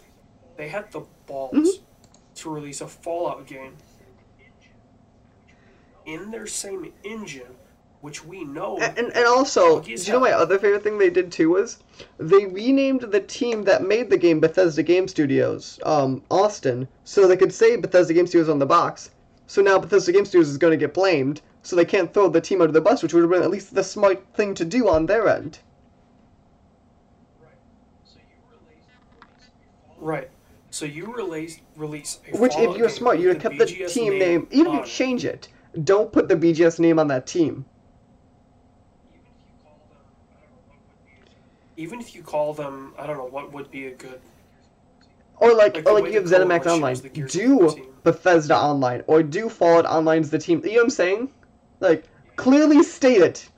They 0.57 0.69
had 0.69 0.91
the 0.93 1.03
balls 1.27 1.53
Mhm. 1.55 1.81
to 2.37 2.51
release 2.51 2.81
a 2.81 2.89
Fallout 2.89 3.47
game 3.47 3.77
in 6.07 6.31
their 6.31 6.47
same 6.47 6.93
engine, 7.05 7.55
which 8.01 8.25
we 8.25 8.45
know. 8.45 8.79
And, 8.79 8.99
and, 8.99 9.17
and 9.17 9.27
also, 9.27 9.81
do 9.81 9.91
you 9.91 10.13
know 10.13 10.21
my 10.21 10.33
other 10.33 10.59
favorite 10.59 10.83
thing 10.83 10.99
they 10.99 11.11
did 11.11 11.33
too 11.33 11.51
was? 11.51 11.79
They 12.19 12.47
renamed 12.47 13.03
the 13.03 13.21
team 13.21 13.65
that 13.65 13.87
made 13.87 14.11
the 14.11 14.17
game 14.17 14.41
Bethesda 14.41 14.83
Game 14.83 15.09
Studios, 15.09 15.79
um, 15.85 16.23
Austin, 16.31 16.89
so 17.05 17.27
they 17.27 17.37
could 17.37 17.53
say 17.53 17.77
Bethesda 17.77 18.15
Game 18.15 18.27
Studios 18.27 18.49
on 18.49 18.59
the 18.59 18.67
box. 18.67 19.11
So 19.47 19.63
now 19.63 19.79
Bethesda 19.79 20.13
Game 20.13 20.25
Studios 20.25 20.49
is 20.49 20.59
going 20.59 20.73
to 20.73 20.77
get 20.77 20.95
blamed, 20.95 21.43
so 21.63 21.77
they 21.77 21.85
can't 21.85 22.13
throw 22.13 22.29
the 22.29 22.41
team 22.41 22.61
under 22.61 22.73
the 22.73 22.81
bus, 22.81 23.03
which 23.03 23.15
would 23.15 23.23
have 23.23 23.31
been 23.31 23.43
at 23.43 23.51
least 23.51 23.75
the 23.75 23.85
smart 23.85 24.25
thing 24.35 24.55
to 24.55 24.65
do 24.65 24.89
on 24.89 25.07
their 25.07 25.29
end. 25.29 25.59
right. 30.03 30.29
So 30.71 30.85
you 30.85 31.15
release 31.15 31.61
release 31.77 32.21
a 32.33 32.37
Which, 32.37 32.55
if 32.57 32.77
you're 32.77 32.89
smart, 32.89 33.19
you'd 33.19 33.35
have 33.35 33.43
kept 33.43 33.59
the 33.59 33.67
team 33.87 34.19
name, 34.19 34.49
even 34.51 34.73
if 34.73 34.81
you 34.81 34.87
change 34.87 35.25
it, 35.25 35.49
don't 35.85 36.13
put 36.13 36.29
the 36.29 36.37
BGS 36.37 36.79
name 36.79 36.99
on 36.99 37.09
that 37.09 37.27
team. 37.27 37.65
Even 41.77 42.01
if 42.01 42.15
you 42.15 42.23
call 42.23 42.53
them, 42.53 42.95
I 42.99 43.07
don't 43.07 43.17
know 43.17 43.25
what 43.27 43.53
would 43.53 43.71
be 43.71 43.87
a 43.87 43.95
good. 43.95 44.21
Or 45.39 45.55
like, 45.55 45.77
Like 45.77 45.87
or 45.87 45.95
like 45.95 46.13
you 46.13 46.21
have 46.21 46.25
ZeniMax 46.25 46.67
Online. 46.67 46.95
the 46.97 47.09
Gears 47.09 47.35
of 47.35 47.51
War 47.51 47.75
Do. 47.75 47.95
Bethesda 48.05 48.57
Online, 48.57 49.03
or 49.07 49.23
do 49.23 49.49
Fallout 49.49 49.87
Online's 49.87 50.31
the 50.31 50.39
team. 50.39 50.61
You 50.65 50.71
know 50.71 50.77
what 50.77 50.83
I'm 50.85 50.91
saying? 50.91 51.31
Like, 51.81 52.05
clearly 52.37 52.83
state 52.83 53.23
it. 53.23 53.49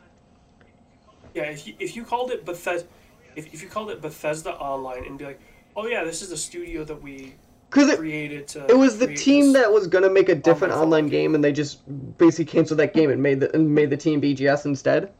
Yeah, 1.34 1.44
if 1.44 1.66
you, 1.66 1.74
if 1.78 1.96
you 1.96 2.04
called 2.04 2.30
it 2.30 2.44
Bethesda, 2.44 2.88
if, 3.36 3.52
if 3.52 3.62
you 3.62 3.68
called 3.68 3.90
it 3.90 4.00
Bethesda 4.00 4.52
Online 4.54 5.04
and 5.04 5.18
be 5.18 5.24
like, 5.24 5.40
oh 5.76 5.86
yeah, 5.86 6.04
this 6.04 6.22
is 6.22 6.30
the 6.30 6.36
studio 6.36 6.84
that 6.84 7.02
we 7.02 7.34
Because 7.74 7.90
it, 7.90 8.70
it 8.70 8.76
was 8.76 8.98
the 9.00 9.12
team 9.12 9.52
that 9.54 9.72
was 9.72 9.88
gonna 9.88 10.08
make 10.08 10.28
a 10.28 10.34
different 10.36 10.72
Online 10.72 10.84
online 10.84 11.04
Fallout 11.06 11.10
game, 11.10 11.34
and 11.34 11.42
they 11.42 11.50
just 11.50 11.80
basically 12.18 12.44
canceled 12.44 12.78
that 12.78 12.94
game 12.94 13.10
and 13.10 13.20
made 13.20 13.40
the 13.40 13.52
and 13.52 13.74
made 13.74 13.90
the 13.90 13.96
team 13.96 14.20
BGS 14.20 14.64
instead. 14.64 15.12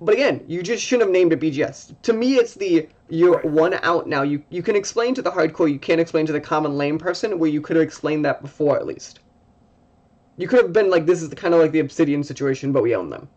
But 0.00 0.14
again, 0.14 0.44
you 0.48 0.60
just 0.64 0.82
shouldn't 0.82 1.06
have 1.06 1.12
named 1.12 1.32
it 1.32 1.38
BGS. 1.38 1.94
To 2.02 2.12
me, 2.12 2.34
it's 2.34 2.54
the 2.54 2.88
you're 3.08 3.36
Right. 3.36 3.44
one 3.44 3.74
out 3.74 4.08
now. 4.08 4.22
You 4.22 4.42
you 4.50 4.60
can 4.60 4.74
explain 4.74 5.14
to 5.14 5.22
the 5.22 5.30
hardcore, 5.30 5.72
you 5.72 5.78
can't 5.78 6.00
explain 6.00 6.26
to 6.26 6.32
the 6.32 6.40
common 6.40 6.76
lame 6.76 6.98
person. 6.98 7.38
Where 7.38 7.48
you 7.48 7.60
could 7.60 7.76
have 7.76 7.84
explained 7.84 8.24
that 8.24 8.42
before, 8.42 8.76
at 8.76 8.84
least. 8.84 9.20
You 10.38 10.48
could 10.48 10.60
have 10.60 10.72
been 10.72 10.90
like, 10.90 11.06
this 11.06 11.22
is 11.22 11.32
kind 11.32 11.54
of 11.54 11.60
like 11.60 11.70
the 11.70 11.78
Obsidian 11.78 12.24
situation, 12.24 12.72
but 12.72 12.82
we 12.82 12.94
own 12.94 13.08
them. 13.08 13.28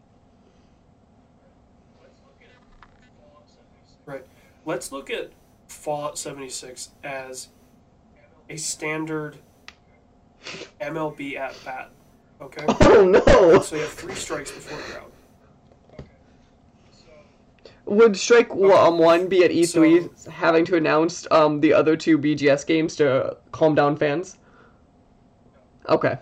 Right. 4.05 4.25
Let's 4.65 4.91
look 4.91 5.09
at 5.11 5.31
Fallout 5.67 6.17
76 6.17 6.89
as 7.03 7.49
a 8.49 8.57
standard 8.57 9.37
MLB 10.81 11.37
at 11.37 11.55
bat. 11.63 11.91
Okay? 12.41 12.65
Oh 12.81 13.05
no! 13.05 13.61
so 13.61 13.75
you 13.75 13.81
have 13.81 13.91
three 13.91 14.15
strikes 14.15 14.51
before 14.51 14.79
you're 14.89 14.99
out. 14.99 15.11
Would 17.85 18.15
Strike 18.17 18.51
Okay. 18.51 18.73
um, 18.73 18.99
One 18.99 19.27
be 19.27 19.43
at 19.43 19.51
E3 19.51 20.27
having 20.27 20.63
to 20.65 20.75
announce 20.75 21.25
um 21.31 21.59
the 21.59 21.73
other 21.73 21.97
two 21.97 22.17
BGS 22.17 22.65
games 22.65 22.95
to 22.97 23.37
calm 23.51 23.73
down 23.75 23.95
fans? 23.97 24.37
Okay. 25.87 26.17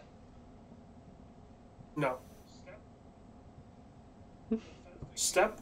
No. 1.95 2.17
Step 5.15 5.59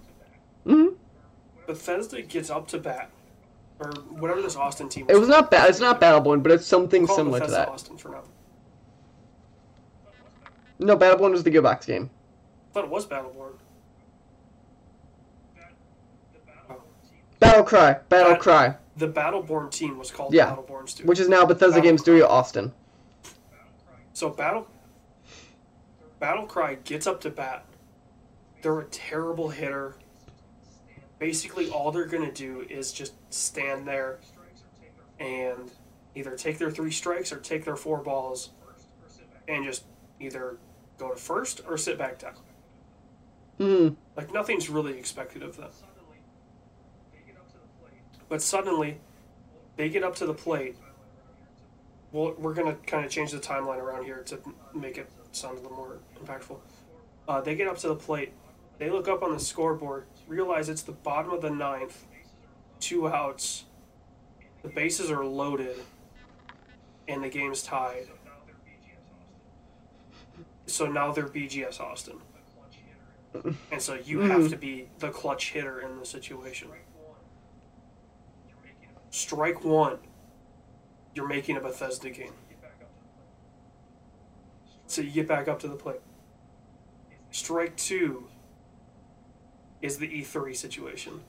hmm 0.65 0.87
Bethesda 1.65 2.21
gets 2.21 2.49
up 2.49 2.67
to 2.67 2.77
bat, 2.77 3.09
or 3.79 3.91
whatever 4.09 4.41
this 4.41 4.55
Austin 4.55 4.89
team. 4.89 5.05
It 5.09 5.17
was 5.17 5.27
not 5.27 5.51
bad. 5.51 5.69
It's 5.69 5.79
not 5.79 5.99
Battleborn, 5.99 6.41
but 6.43 6.51
it's 6.51 6.65
something 6.65 7.07
similar 7.07 7.39
to 7.39 7.47
that. 7.51 7.69
Austin 7.69 7.97
for 7.97 8.09
now. 8.09 8.23
No, 10.79 10.97
Battleborn 10.97 11.31
was 11.31 11.43
the 11.43 11.51
Gearbox 11.51 11.85
game. 11.85 12.09
I 12.71 12.73
thought 12.73 12.83
it 12.85 12.89
was 12.89 13.05
Battleborn. 13.05 13.53
Battle 17.39 17.63
Cry, 17.63 17.93
Battle 18.09 18.33
Bat- 18.33 18.39
Cry, 18.41 18.75
The 18.97 19.07
Battleborn 19.07 19.71
team 19.71 19.97
was 19.97 20.09
called 20.09 20.33
Yeah. 20.33 20.55
Battleborn 20.55 20.87
Studio. 20.89 21.09
which 21.09 21.19
is 21.19 21.27
now 21.29 21.45
Bethesda 21.45 21.71
Battle 21.75 21.81
Game 21.83 21.97
Cry. 21.97 22.01
Studio 22.01 22.27
Austin. 22.27 22.73
So 24.13 24.29
Battle 24.29 24.67
Battlecry 26.21 26.81
gets 26.85 27.05
up 27.05 27.19
to 27.21 27.29
bat. 27.29 27.65
They're 28.61 28.79
a 28.79 28.85
terrible 28.85 29.49
hitter. 29.49 29.95
Basically, 31.19 31.69
all 31.69 31.91
they're 31.91 32.05
gonna 32.05 32.31
do 32.31 32.65
is 32.69 32.91
just 32.91 33.13
stand 33.33 33.87
there 33.87 34.19
and 35.19 35.71
either 36.13 36.35
take 36.35 36.57
their 36.57 36.71
three 36.71 36.91
strikes 36.91 37.31
or 37.31 37.37
take 37.37 37.63
their 37.63 37.75
four 37.75 37.99
balls 37.99 38.51
and 39.47 39.63
just 39.63 39.85
either 40.19 40.57
go 40.97 41.11
to 41.11 41.15
first 41.15 41.61
or 41.67 41.77
sit 41.77 41.97
back 41.97 42.19
down. 42.19 42.35
Hmm. 43.57 43.89
Like 44.17 44.33
nothing's 44.33 44.69
really 44.69 44.97
expected 44.97 45.43
of 45.43 45.57
them. 45.57 45.69
But 48.27 48.41
suddenly, 48.41 48.99
they 49.77 49.89
get 49.89 50.03
up 50.03 50.15
to 50.15 50.25
the 50.25 50.33
plate 50.33 50.75
well, 52.15 52.33
we're 52.37 52.53
gonna 52.53 52.75
kind 52.87 53.03
of 53.03 53.11
change 53.11 53.31
the 53.31 53.39
timeline 53.39 53.77
around 53.77 54.05
here 54.05 54.23
to 54.27 54.39
make 54.73 54.97
it 54.97 55.09
sound 55.33 55.57
a 55.57 55.61
little 55.61 55.75
more 55.75 55.97
impactful. 56.23 56.57
Uh, 57.27 57.41
they 57.41 57.55
get 57.55 57.67
up 57.67 57.77
to 57.79 57.89
the 57.89 57.95
plate. 57.95 58.31
They 58.77 58.89
look 58.89 59.09
up 59.09 59.21
on 59.21 59.33
the 59.33 59.39
scoreboard, 59.39 60.05
realize 60.27 60.69
it's 60.69 60.83
the 60.83 60.91
bottom 60.91 61.31
of 61.31 61.41
the 61.41 61.49
ninth, 61.49 62.05
two 62.79 63.07
outs. 63.07 63.65
The 64.63 64.69
bases 64.69 65.11
are 65.11 65.25
loaded, 65.25 65.77
and 67.07 67.23
the 67.23 67.29
game's 67.29 67.61
tied. 67.61 68.07
So 70.65 70.87
now 70.87 71.11
they're 71.11 71.27
BGS 71.27 71.79
Austin. 71.79 72.17
And 73.71 73.81
so 73.81 73.95
you 73.95 74.21
have 74.21 74.43
hmm. 74.43 74.47
to 74.47 74.55
be 74.55 74.87
the 74.99 75.09
clutch 75.09 75.51
hitter 75.51 75.81
in 75.81 75.99
the 75.99 76.05
situation. 76.05 76.69
Strike 79.09 79.63
one, 79.63 79.97
you're 81.13 81.27
making 81.27 81.57
a 81.57 81.61
Bethesda 81.61 82.09
game. 82.09 82.33
So 84.87 85.01
you 85.01 85.11
get 85.11 85.27
back 85.27 85.47
up 85.47 85.59
to 85.59 85.67
the 85.67 85.75
plate. 85.75 86.01
Strike 87.31 87.75
two 87.75 88.27
is 89.85 89.97
the 89.97 90.07
E3 90.07 90.55
situation. 90.55 91.21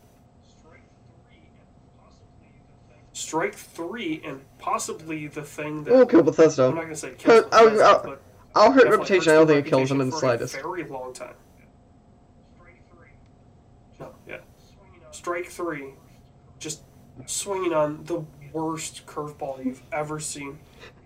Strike 3.13 3.55
three 3.55 4.21
and 4.25 4.41
possibly 4.59 5.27
the 5.27 5.43
thing 5.43 5.85
that 5.85 5.93
We'll 5.95 6.07
kill 6.07 6.23
Bethesda. 6.23 6.65
I'm 6.65 6.75
not 6.75 6.83
gonna 6.83 6.97
say 6.97 7.15
kills 7.17 7.45
But 7.51 7.55
I'll- 7.55 7.83
I'll- 7.83 8.03
but 8.03 8.23
I'll 8.55 8.73
hurt 8.73 8.89
reputation. 8.91 9.33
I 9.33 9.37
don't 9.37 9.47
think 9.47 9.67
it 9.67 9.71
kills 9.71 9.89
them 9.89 10.01
in 10.01 10.11
the 10.11 10.17
slightest. 10.17 10.55
very 10.55 10.85
long 10.85 11.13
time. 11.15 11.35
No, 13.99 14.15
yeah. 14.27 14.39
Strike 15.13 15.47
three, 15.47 15.95
just 16.59 16.83
swinging 17.25 17.73
on 17.73 18.05
the 18.05 18.23
worst 18.53 19.07
curveball 19.07 19.65
you've 19.65 19.83
ever 19.93 20.21
seen. 20.21 20.59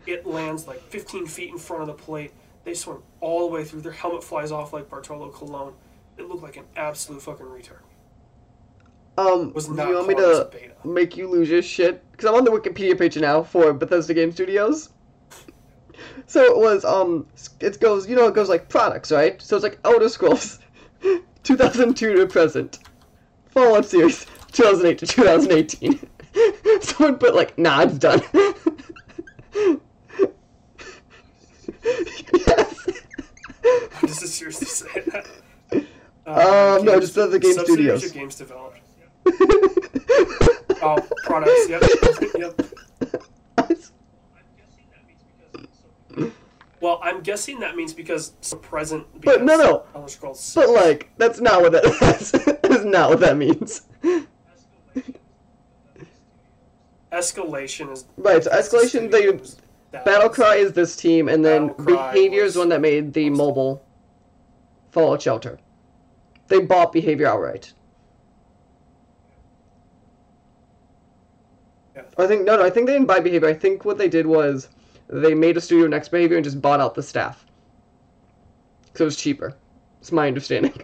It 0.06 0.26
lands 0.26 0.66
like 0.66 0.80
15 0.80 1.26
feet 1.26 1.50
in 1.50 1.58
front 1.58 1.82
of 1.82 1.86
the 1.88 1.94
plate. 1.94 2.32
They 2.64 2.74
swing 2.74 3.02
all 3.20 3.40
the 3.48 3.54
way 3.54 3.64
through. 3.64 3.82
Their 3.82 3.92
helmet 3.92 4.24
flies 4.24 4.50
off 4.50 4.72
like 4.72 4.88
Bartolo 4.90 5.30
Colon. 5.30 5.74
It 6.20 6.28
looked 6.28 6.42
like 6.42 6.58
an 6.58 6.66
absolute 6.76 7.22
fucking 7.22 7.46
retard. 7.46 7.80
Um, 9.16 9.54
Was 9.54 9.68
do 9.68 9.74
not 9.74 9.88
you 9.88 9.94
want 9.94 10.08
me 10.08 10.14
called 10.14 10.32
as 10.32 10.38
a 10.40 10.50
to 10.82 10.88
make 10.88 11.16
you 11.16 11.26
lose 11.26 11.48
your 11.48 11.62
shit? 11.62 12.04
Because 12.12 12.28
I'm 12.28 12.34
on 12.34 12.44
the 12.44 12.50
Wikipedia 12.50 12.98
page 12.98 13.16
now 13.16 13.42
for 13.42 13.72
Bethesda 13.72 14.12
Game 14.12 14.30
Studios. 14.30 14.90
So 16.26 16.44
it 16.44 16.54
was, 16.54 16.84
um, 16.84 17.26
it 17.60 17.80
goes, 17.80 18.06
you 18.06 18.16
know, 18.16 18.26
it 18.26 18.34
goes 18.34 18.50
like 18.50 18.68
products, 18.68 19.10
right? 19.10 19.40
So 19.40 19.56
it's 19.56 19.62
like 19.62 19.78
Elder 19.82 20.10
Scrolls, 20.10 20.58
2002 21.42 22.16
to 22.16 22.26
present. 22.26 22.80
Fallout 23.46 23.86
series, 23.86 24.26
2008 24.52 24.98
to 24.98 25.06
2018. 25.06 26.00
Someone 26.82 27.16
put 27.16 27.34
like, 27.34 27.56
nah, 27.56 27.80
it's 27.80 27.96
done. 27.96 28.20
yes. 32.44 32.88
Does 34.02 34.22
it 34.22 34.28
seriously 34.28 34.66
say 34.66 35.00
that? 35.12 35.26
Um, 36.26 36.84
no, 36.84 37.00
just 37.00 37.14
the 37.14 37.38
Game 37.38 37.54
Studios. 37.54 38.10
games 38.12 38.36
developed. 38.36 38.80
Oh, 40.82 40.96
products. 41.24 41.68
Yep. 41.68 41.82
yep. 42.38 42.60
Well, 46.80 46.98
I'm 47.02 47.20
guessing 47.20 47.60
that 47.60 47.76
means 47.76 47.92
because 47.92 48.32
it's 48.38 48.54
present. 48.62 49.06
Because 49.20 49.36
But 49.36 49.44
no, 49.44 49.56
no. 49.56 49.82
Elder 49.94 50.08
Scrolls 50.08 50.54
But 50.54 50.70
like, 50.70 51.10
that's 51.18 51.40
not 51.40 51.60
what 51.60 51.72
that 51.72 51.82
that's, 52.00 52.30
that's 52.30 52.84
not 52.84 53.10
what 53.10 53.20
that 53.20 53.36
means. 53.36 53.82
escalation 57.12 57.92
is 57.92 58.06
Right, 58.16 58.42
so 58.42 58.50
escalation 58.50 59.10
that 59.10 60.04
Battlecry 60.06 60.58
is 60.58 60.72
this 60.72 60.96
team 60.96 61.28
and 61.28 61.44
then 61.44 61.74
Behavior 61.84 62.44
is 62.44 62.56
one 62.56 62.70
that 62.70 62.80
made 62.80 63.12
the 63.12 63.28
mobile 63.28 63.84
Fallout 64.90 65.20
Shelter. 65.20 65.58
They 66.50 66.60
bought 66.60 66.92
Behavior 66.92 67.28
outright. 67.28 67.72
Yeah. 71.94 72.02
I 72.18 72.26
think 72.26 72.44
no 72.44 72.56
no, 72.56 72.64
I 72.64 72.70
think 72.70 72.86
they 72.86 72.92
didn't 72.92 73.06
buy 73.06 73.20
Behavior. 73.20 73.48
I 73.48 73.54
think 73.54 73.84
what 73.84 73.98
they 73.98 74.08
did 74.08 74.26
was 74.26 74.68
they 75.08 75.32
made 75.32 75.56
a 75.56 75.60
studio 75.60 75.86
next 75.86 76.08
Behavior 76.08 76.36
and 76.36 76.44
just 76.44 76.60
bought 76.60 76.80
out 76.80 76.94
the 76.96 77.02
staff. 77.02 77.46
So 78.96 79.04
it 79.04 79.06
was 79.06 79.16
cheaper. 79.16 79.56
It's 80.00 80.12
my 80.12 80.26
understanding. 80.26 80.74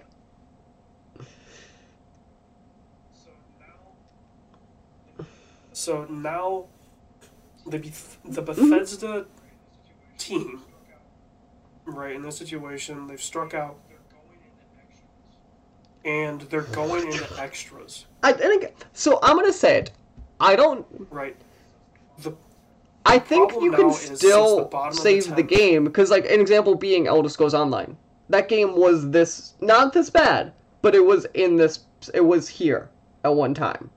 So 5.73 6.05
now, 6.07 6.65
the 7.67 7.79
Beth- 7.79 8.17
the 8.25 8.43
Mm-hmm. 8.43 8.71
Bethesda 8.71 9.27
team, 10.17 10.63
right 11.85 12.17
in 12.17 12.23
this 12.23 12.39
situation, 12.39 13.07
they've 13.07 13.23
struck 13.23 13.53
out, 13.53 13.79
and 16.07 16.41
they're 16.43 16.63
going 16.63 17.07
into 17.13 17.27
extras, 17.41 18.07
I 18.23 18.33
think 18.33 18.73
so 18.93 19.19
I'm 19.23 19.37
gonna 19.37 19.53
say 19.53 19.79
it. 19.79 19.91
I 20.41 20.57
don't 20.57 20.87
right? 21.11 21.37
The 22.19 22.33
I 23.05 23.19
think 23.19 23.53
you 23.61 23.73
can 23.73 23.89
the 23.89 23.93
still 23.95 24.69
the 24.69 24.91
save 24.93 25.25
the 25.37 25.43
tenth- 25.43 25.49
game 25.49 25.85
because, 25.85 26.11
like, 26.11 26.25
an 26.25 26.41
example 26.41 26.75
being 26.75 27.07
Elder 27.07 27.29
Scrolls 27.29 27.55
Online. 27.55 27.97
That 28.31 28.49
game 28.49 28.75
was 28.77 29.11
this 29.11 29.55
not 29.61 29.93
this 29.93 30.11
bad, 30.11 30.53
but 30.83 30.95
it 30.95 31.05
was 31.05 31.27
in 31.35 31.57
this. 31.57 31.81
It 32.15 32.23
was 32.27 32.49
here 32.49 32.89
at 33.25 33.35
one 33.35 33.55
time, 33.55 33.91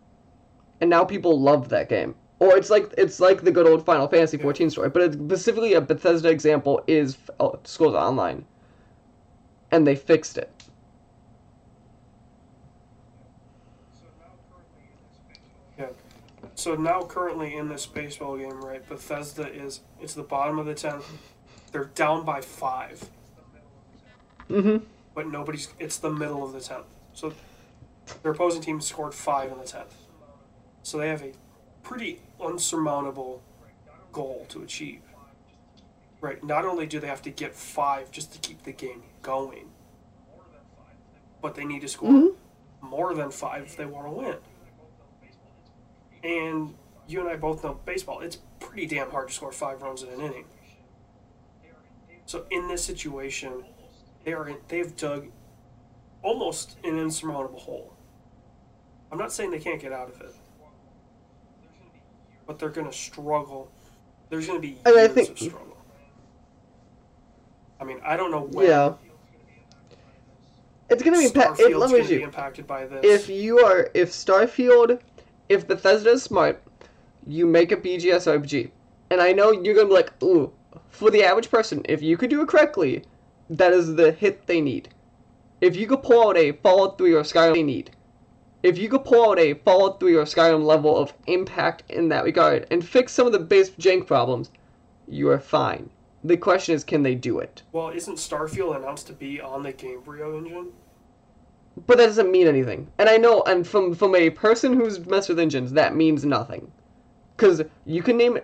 and 0.82 0.90
now 0.90 1.04
people 1.04 1.40
love 1.40 1.70
that 1.70 1.90
game. 1.90 2.16
Or 2.40 2.56
it's 2.56 2.70
like 2.70 2.94
it's 2.98 3.20
like 3.20 3.42
the 3.42 3.52
good 3.52 3.68
old 3.68 3.84
Final 3.86 4.08
Fantasy 4.08 4.38
Yeah. 4.38 4.44
14 4.44 4.70
story, 4.70 4.90
but 4.90 5.02
it's 5.02 5.16
specifically 5.16 5.74
a 5.74 5.82
Bethesda 5.82 6.30
example 6.30 6.82
is 6.88 7.18
Elder 7.40 7.58
uh, 7.58 7.60
Scrolls 7.64 7.96
Online, 7.96 8.46
and 9.72 9.86
they 9.88 9.96
fixed 9.96 10.38
it. 10.38 10.50
Yeah. 15.78 15.88
So 16.60 16.76
now, 16.76 17.04
currently 17.04 17.56
in 17.56 17.70
this 17.70 17.86
baseball 17.86 18.36
game, 18.38 18.60
right? 18.60 18.86
Bethesda 18.86 19.48
is 19.48 19.80
it's 20.02 20.14
the 20.14 20.24
bottom 20.24 20.60
of 20.60 20.66
the 20.66 20.74
tenth. 20.74 21.06
They're 21.72 21.86
down 21.86 22.26
by 22.26 22.42
five, 22.42 23.02
Mm-hmm. 24.50 24.84
but 25.14 25.28
nobody's. 25.32 25.70
It's 25.80 25.98
the 26.00 26.10
middle 26.10 26.44
of 26.44 26.52
the 26.52 26.60
tenth. 26.60 26.84
So 27.14 27.32
their 28.24 28.34
opposing 28.34 28.62
team 28.62 28.82
scored 28.82 29.14
five 29.14 29.54
in 29.54 29.58
the 29.58 29.64
tenth. 29.64 29.96
So 30.84 30.98
they 30.98 31.08
have 31.08 31.22
a 31.22 31.32
pretty 31.82 32.20
unsurmountable 32.42 33.42
goal 34.12 34.46
to 34.50 34.62
achieve. 34.62 35.00
Right. 36.20 36.44
Not 36.44 36.66
only 36.66 36.88
do 36.88 37.00
they 37.00 37.08
have 37.08 37.22
to 37.22 37.30
get 37.30 37.56
five 37.56 38.12
just 38.12 38.34
to 38.34 38.40
keep 38.40 38.64
the 38.64 38.74
game 38.74 39.04
going, 39.22 39.70
but 41.42 41.56
they 41.56 41.64
need 41.64 41.80
to 41.84 41.88
score 41.88 42.10
Mhm. 42.12 42.36
more 42.82 43.14
than 43.14 43.32
five 43.32 43.64
if 43.64 43.78
they 43.78 43.86
want 43.86 44.08
to 44.08 44.12
win. 44.12 44.38
And 46.24 46.74
you 47.08 47.20
and 47.22 47.30
I 47.30 47.36
both 47.36 47.64
know 47.64 47.80
baseball. 47.86 48.20
It's 48.22 48.38
pretty 48.60 48.86
damn 48.86 49.10
hard 49.12 49.30
to 49.30 49.34
score 49.34 49.52
five 49.52 49.82
runs 49.82 50.04
in 50.04 50.10
an 50.10 50.22
inning. 50.22 50.46
So 52.26 52.46
in 52.52 52.68
this 52.68 52.84
situation, 52.84 53.64
they 54.24 54.34
are 54.34 54.52
they've 54.68 54.96
dug 54.96 55.28
almost 56.22 56.78
an 56.84 57.00
insurmountable 57.00 57.60
hole. 57.60 57.94
I'm 59.12 59.18
not 59.18 59.32
saying 59.32 59.50
they 59.52 59.60
can't 59.60 59.82
get 59.82 59.92
out 59.92 60.10
of 60.10 60.22
it, 60.22 60.36
but 62.46 62.60
they're 62.60 62.70
going 62.70 62.86
to 62.86 62.94
struggle. 62.96 63.72
There's 64.30 64.46
going 64.46 64.62
to 64.62 64.68
be 64.68 64.78
And 64.86 64.96
I 64.96 65.04
years 65.04 65.12
think- 65.14 65.30
of 65.32 65.40
struggle. 65.40 65.66
I 67.82 67.86
mean, 67.86 68.02
I 68.04 68.18
don't 68.18 68.30
know 68.30 68.42
when. 68.52 68.68
Yeah. 68.68 68.94
It's 70.90 71.02
gonna 71.04 71.20
be. 71.20 71.30
Pa- 71.32 71.56
it, 71.60 71.78
let 71.78 71.92
me 71.92 72.02
be 72.02 72.08
see. 72.08 72.22
impacted 72.24 72.66
by 72.66 72.86
this. 72.88 73.06
if 73.06 73.30
you 73.30 73.60
are 73.60 73.90
if 73.94 74.10
Starfield, 74.10 75.00
if 75.50 75.68
Bethesda 75.68 76.12
is 76.12 76.24
smart, 76.24 76.62
you 77.26 77.46
make 77.46 77.72
a 77.72 77.76
BGS 77.78 78.28
RPG, 78.40 78.70
and 79.10 79.20
I 79.20 79.34
know 79.34 79.52
you're 79.52 79.76
gonna 79.76 79.88
be 79.88 79.94
like, 79.94 80.14
ooh, 80.24 80.54
for 80.90 81.10
the 81.10 81.24
average 81.24 81.50
person, 81.50 81.82
if 81.90 82.02
you 82.02 82.16
could 82.16 82.30
do 82.30 82.42
it 82.42 82.48
correctly, 82.48 83.04
that 83.50 83.74
is 83.74 83.96
the 83.96 84.12
hit 84.12 84.46
they 84.46 84.62
need. 84.62 84.90
If 85.60 85.76
you 85.76 85.88
could 85.88 86.04
pull 86.04 86.30
out 86.30 86.38
a 86.38 86.52
Fallout 86.52 86.98
3 86.98 87.14
or 87.14 87.24
Skyrim, 87.24 87.54
they 87.54 87.64
need. 87.64 87.92
If 88.62 88.78
you 88.78 88.90
could 88.90 89.04
pull 89.04 89.32
out 89.32 89.40
a 89.40 89.56
Fallout 89.56 90.00
3 90.00 90.16
or 90.16 90.24
Skyrim 90.24 90.64
level 90.64 90.96
of 90.96 91.14
impact 91.28 91.84
in 91.90 92.10
that 92.10 92.24
regard 92.24 92.68
and 92.70 92.86
fix 92.86 93.12
some 93.12 93.26
of 93.26 93.34
the 93.34 93.40
base 93.40 93.72
jank 93.72 94.06
problems, 94.06 94.52
you 95.08 95.30
are 95.30 95.40
fine. 95.40 95.90
The 96.24 96.38
question 96.38 96.76
is, 96.76 96.84
can 96.84 97.04
they 97.04 97.16
do 97.16 97.40
it? 97.40 97.64
well, 97.72 97.90
isn't 97.90 98.18
Starfield 98.18 98.76
announced 98.76 99.08
to 99.08 99.14
be 99.14 99.42
on 99.42 99.64
the 99.64 99.74
Gamebryo 99.74 100.38
engine? 100.38 100.74
But 101.88 101.98
that 101.98 102.08
doesn't 102.08 102.32
mean 102.32 102.48
anything. 102.48 102.88
And 102.98 103.10
I 103.10 103.18
know, 103.18 103.44
and 103.44 103.68
from 103.68 103.94
from 103.94 104.16
a 104.16 104.30
person 104.32 104.74
who's 104.74 105.06
messed 105.06 105.30
with 105.30 105.40
engines, 105.40 105.74
that 105.74 105.96
means 105.96 106.26
nothing. 106.26 106.72
Because 107.36 107.64
you 107.86 108.04
can 108.04 108.18
name 108.18 108.38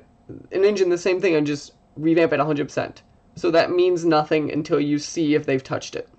an 0.52 0.66
engine 0.66 0.90
the 0.90 0.98
same 0.98 1.20
thing 1.20 1.36
and 1.36 1.46
just 1.46 1.74
revamp 1.96 2.34
it 2.34 2.40
100%. 2.40 2.98
So 3.36 3.52
that 3.52 3.72
means 3.72 4.06
nothing 4.06 4.52
until 4.52 4.80
you 4.80 5.00
see 5.00 5.36
if 5.36 5.46
they've 5.46 5.64
touched 5.64 5.96
it. 5.96 6.10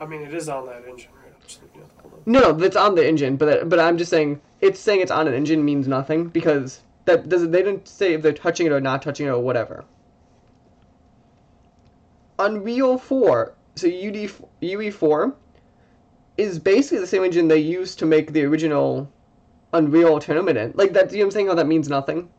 I 0.00 0.06
mean, 0.06 0.22
it 0.22 0.34
is 0.34 0.48
on 0.48 0.66
that 0.66 0.84
engine, 0.88 1.10
right? 1.22 1.32
Just 1.46 1.62
looking 1.62 1.82
at 1.82 1.88
the 1.88 2.02
hold 2.02 2.14
on. 2.14 2.20
No, 2.26 2.40
no, 2.40 2.52
that's 2.52 2.76
on 2.76 2.94
the 2.94 3.06
engine, 3.06 3.36
but 3.36 3.68
but 3.68 3.78
I'm 3.80 3.98
just 3.98 4.10
saying 4.10 4.40
it's 4.60 4.80
saying 4.80 5.00
it's 5.00 5.10
on 5.10 5.28
an 5.28 5.34
engine 5.34 5.64
means 5.64 5.86
nothing 5.88 6.28
because 6.28 6.80
That 7.06 7.28
doesn't. 7.28 7.52
They 7.52 7.62
didn't 7.62 7.88
say 7.88 8.14
if 8.14 8.22
they're 8.22 8.32
touching 8.32 8.66
it 8.66 8.72
or 8.72 8.80
not 8.80 9.00
touching 9.00 9.26
it 9.26 9.30
or 9.30 9.40
whatever. 9.40 9.84
Unreal 12.38 12.98
4, 12.98 13.55
so 13.76 13.88
UD, 13.88 14.30
UE4, 14.62 15.34
is 16.36 16.58
basically 16.58 16.98
the 16.98 17.06
same 17.06 17.24
engine 17.24 17.48
they 17.48 17.58
used 17.58 17.98
to 18.00 18.06
make 18.06 18.32
the 18.32 18.44
original 18.44 19.10
Unreal 19.72 20.18
Tournament 20.18 20.58
in. 20.58 20.72
Like 20.74 20.92
that, 20.94 21.12
you 21.12 21.18
know 21.18 21.24
what 21.24 21.26
I'm 21.26 21.30
saying? 21.32 21.46
How 21.48 21.54
that 21.54 21.66
means 21.66 21.88
nothing. 21.88 22.30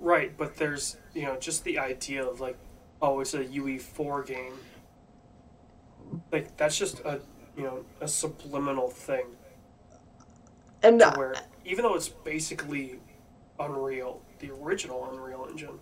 Right, 0.00 0.36
but 0.36 0.56
there's 0.56 0.96
you 1.14 1.22
know 1.22 1.36
just 1.36 1.64
the 1.64 1.78
idea 1.78 2.24
of 2.24 2.40
like, 2.40 2.56
oh, 3.02 3.20
it's 3.20 3.34
a 3.34 3.44
UE 3.44 3.78
four 3.78 4.22
game. 4.22 4.54
Like 6.32 6.56
that's 6.56 6.78
just 6.78 7.00
a 7.00 7.20
you 7.56 7.64
know 7.64 7.84
a 8.00 8.08
subliminal 8.08 8.88
thing 8.88 9.24
And 10.82 11.02
uh, 11.02 11.14
where 11.16 11.34
even 11.64 11.82
though 11.84 11.94
it's 11.94 12.08
basically 12.08 13.00
Unreal, 13.58 14.20
the 14.38 14.50
original 14.50 15.08
Unreal 15.10 15.46
Engine. 15.50 15.78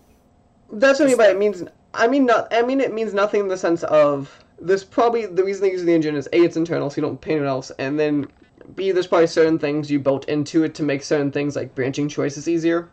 That's 0.72 1.00
what 1.00 1.06
I 1.06 1.08
mean 1.08 1.18
by 1.18 1.28
it 1.28 1.38
means. 1.38 1.64
I 1.94 2.08
mean 2.08 2.26
not. 2.26 2.52
I 2.52 2.62
mean 2.62 2.80
it 2.80 2.92
means 2.92 3.14
nothing 3.14 3.40
in 3.40 3.48
the 3.48 3.56
sense 3.56 3.82
of 3.84 4.44
there's 4.60 4.84
probably 4.84 5.26
the 5.26 5.44
reason 5.44 5.62
they 5.62 5.72
use 5.72 5.84
the 5.84 5.92
engine 5.92 6.16
is 6.16 6.28
a 6.32 6.42
it's 6.42 6.56
internal, 6.56 6.90
so 6.90 6.96
you 6.96 7.02
don't 7.02 7.20
paint 7.20 7.42
it 7.42 7.46
else, 7.46 7.70
and 7.78 7.98
then 7.98 8.26
b 8.74 8.90
there's 8.92 9.06
probably 9.06 9.26
certain 9.26 9.58
things 9.58 9.90
you 9.90 9.98
built 9.98 10.28
into 10.28 10.64
it 10.64 10.74
to 10.76 10.82
make 10.82 11.02
certain 11.02 11.30
things 11.30 11.56
like 11.56 11.74
branching 11.74 12.08
choices 12.08 12.48
easier. 12.48 12.88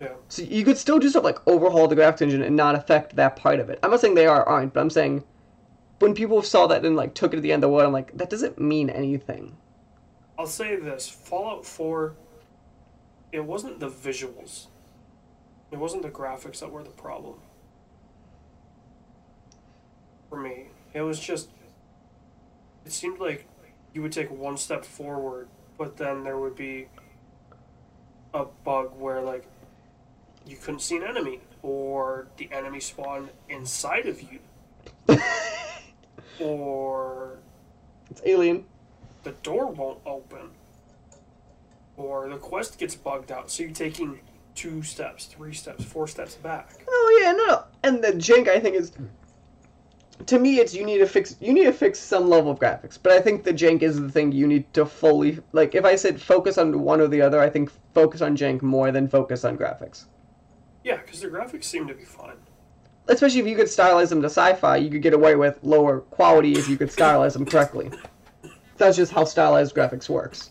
Yeah. 0.00 0.12
So 0.28 0.42
you 0.42 0.64
could 0.64 0.78
still 0.78 0.98
do 0.98 1.08
stuff 1.08 1.24
like 1.24 1.38
overhaul 1.46 1.88
the 1.88 1.96
graphics 1.96 2.22
engine 2.22 2.42
and 2.42 2.56
not 2.56 2.74
affect 2.74 3.16
that 3.16 3.36
part 3.36 3.58
of 3.58 3.68
it. 3.68 3.78
I'm 3.82 3.90
not 3.90 4.00
saying 4.00 4.14
they 4.14 4.26
are 4.26 4.44
aren't, 4.44 4.72
but 4.72 4.80
I'm 4.80 4.90
saying 4.90 5.24
when 5.98 6.14
people 6.14 6.42
saw 6.42 6.66
that 6.68 6.84
and 6.84 6.96
like 6.96 7.14
took 7.14 7.32
it 7.32 7.36
to 7.36 7.42
the 7.42 7.52
end 7.52 7.64
of 7.64 7.68
the 7.68 7.74
world, 7.74 7.86
I'm 7.86 7.92
like 7.92 8.16
that 8.16 8.30
doesn't 8.30 8.60
mean 8.60 8.90
anything. 8.90 9.56
I'll 10.38 10.46
say 10.46 10.76
this: 10.76 11.08
Fallout 11.08 11.66
Four. 11.66 12.14
It 13.30 13.44
wasn't 13.44 13.80
the 13.80 13.90
visuals. 13.90 14.66
It 15.70 15.76
wasn't 15.76 16.02
the 16.02 16.08
graphics 16.08 16.60
that 16.60 16.70
were 16.70 16.82
the 16.82 16.90
problem. 16.90 17.34
For 20.28 20.38
me, 20.40 20.66
it 20.92 21.02
was 21.02 21.18
just. 21.18 21.48
It 22.84 22.92
seemed 22.92 23.18
like 23.18 23.46
you 23.94 24.02
would 24.02 24.12
take 24.12 24.30
one 24.30 24.56
step 24.56 24.84
forward, 24.84 25.48
but 25.76 25.96
then 25.96 26.24
there 26.24 26.38
would 26.38 26.54
be 26.56 26.88
a 28.34 28.44
bug 28.64 28.92
where 28.98 29.20
like 29.22 29.44
you 30.46 30.56
couldn't 30.56 30.80
see 30.80 30.96
an 30.96 31.02
enemy, 31.02 31.40
or 31.62 32.26
the 32.36 32.48
enemy 32.52 32.80
spawned 32.80 33.30
inside 33.48 34.06
of 34.06 34.20
you, 34.22 34.38
or 36.40 37.38
It's 38.10 38.22
alien. 38.24 38.64
the 39.24 39.32
door 39.42 39.66
won't 39.66 39.98
open 40.06 40.50
or 41.96 42.28
the 42.28 42.36
quest 42.36 42.78
gets 42.78 42.94
bugged 42.94 43.32
out 43.32 43.50
so 43.50 43.64
you're 43.64 43.72
taking 43.72 44.20
two 44.54 44.82
steps 44.82 45.26
three 45.26 45.52
steps 45.52 45.84
four 45.84 46.06
steps 46.06 46.34
back 46.36 46.70
Oh 46.88 47.20
yeah, 47.22 47.32
no, 47.32 47.46
no. 47.46 47.64
And 47.82 48.02
the 48.02 48.12
jank 48.12 48.48
I 48.48 48.60
think 48.60 48.76
is 48.76 48.92
to 50.26 50.38
me 50.38 50.58
it's 50.58 50.74
you 50.74 50.84
need 50.84 50.98
to 50.98 51.06
fix 51.06 51.36
you 51.40 51.52
need 51.52 51.64
to 51.64 51.72
fix 51.72 51.98
some 51.98 52.28
level 52.28 52.50
of 52.50 52.58
graphics. 52.58 52.98
But 53.02 53.12
I 53.12 53.20
think 53.20 53.44
the 53.44 53.52
jank 53.52 53.82
is 53.82 54.00
the 54.00 54.10
thing 54.10 54.32
you 54.32 54.46
need 54.46 54.72
to 54.74 54.84
fully 54.86 55.38
like 55.52 55.74
if 55.74 55.84
I 55.84 55.96
said 55.96 56.20
focus 56.20 56.58
on 56.58 56.80
one 56.80 57.00
or 57.00 57.08
the 57.08 57.22
other, 57.22 57.40
I 57.40 57.48
think 57.50 57.70
focus 57.94 58.20
on 58.20 58.36
jank 58.36 58.62
more 58.62 58.90
than 58.92 59.08
focus 59.08 59.44
on 59.44 59.56
graphics. 59.56 60.04
yeah 60.84 60.96
because 60.96 61.20
the 61.20 61.28
graphics 61.28 61.64
seem 61.64 61.86
to 61.88 61.94
be 61.94 62.04
fine 62.04 62.36
Especially 63.10 63.40
if 63.40 63.46
you 63.46 63.56
could 63.56 63.68
stylize 63.68 64.10
them 64.10 64.20
to 64.20 64.26
sci-fi, 64.28 64.76
you 64.76 64.90
could 64.90 65.00
get 65.00 65.14
away 65.14 65.34
with 65.34 65.58
lower 65.62 66.00
quality 66.00 66.52
if 66.52 66.68
you 66.68 66.76
could 66.76 66.90
stylize 66.90 67.32
them 67.32 67.46
correctly. 67.46 67.90
That's 68.76 68.98
just 68.98 69.12
how 69.12 69.24
stylized 69.24 69.74
graphics 69.74 70.10
works. 70.10 70.50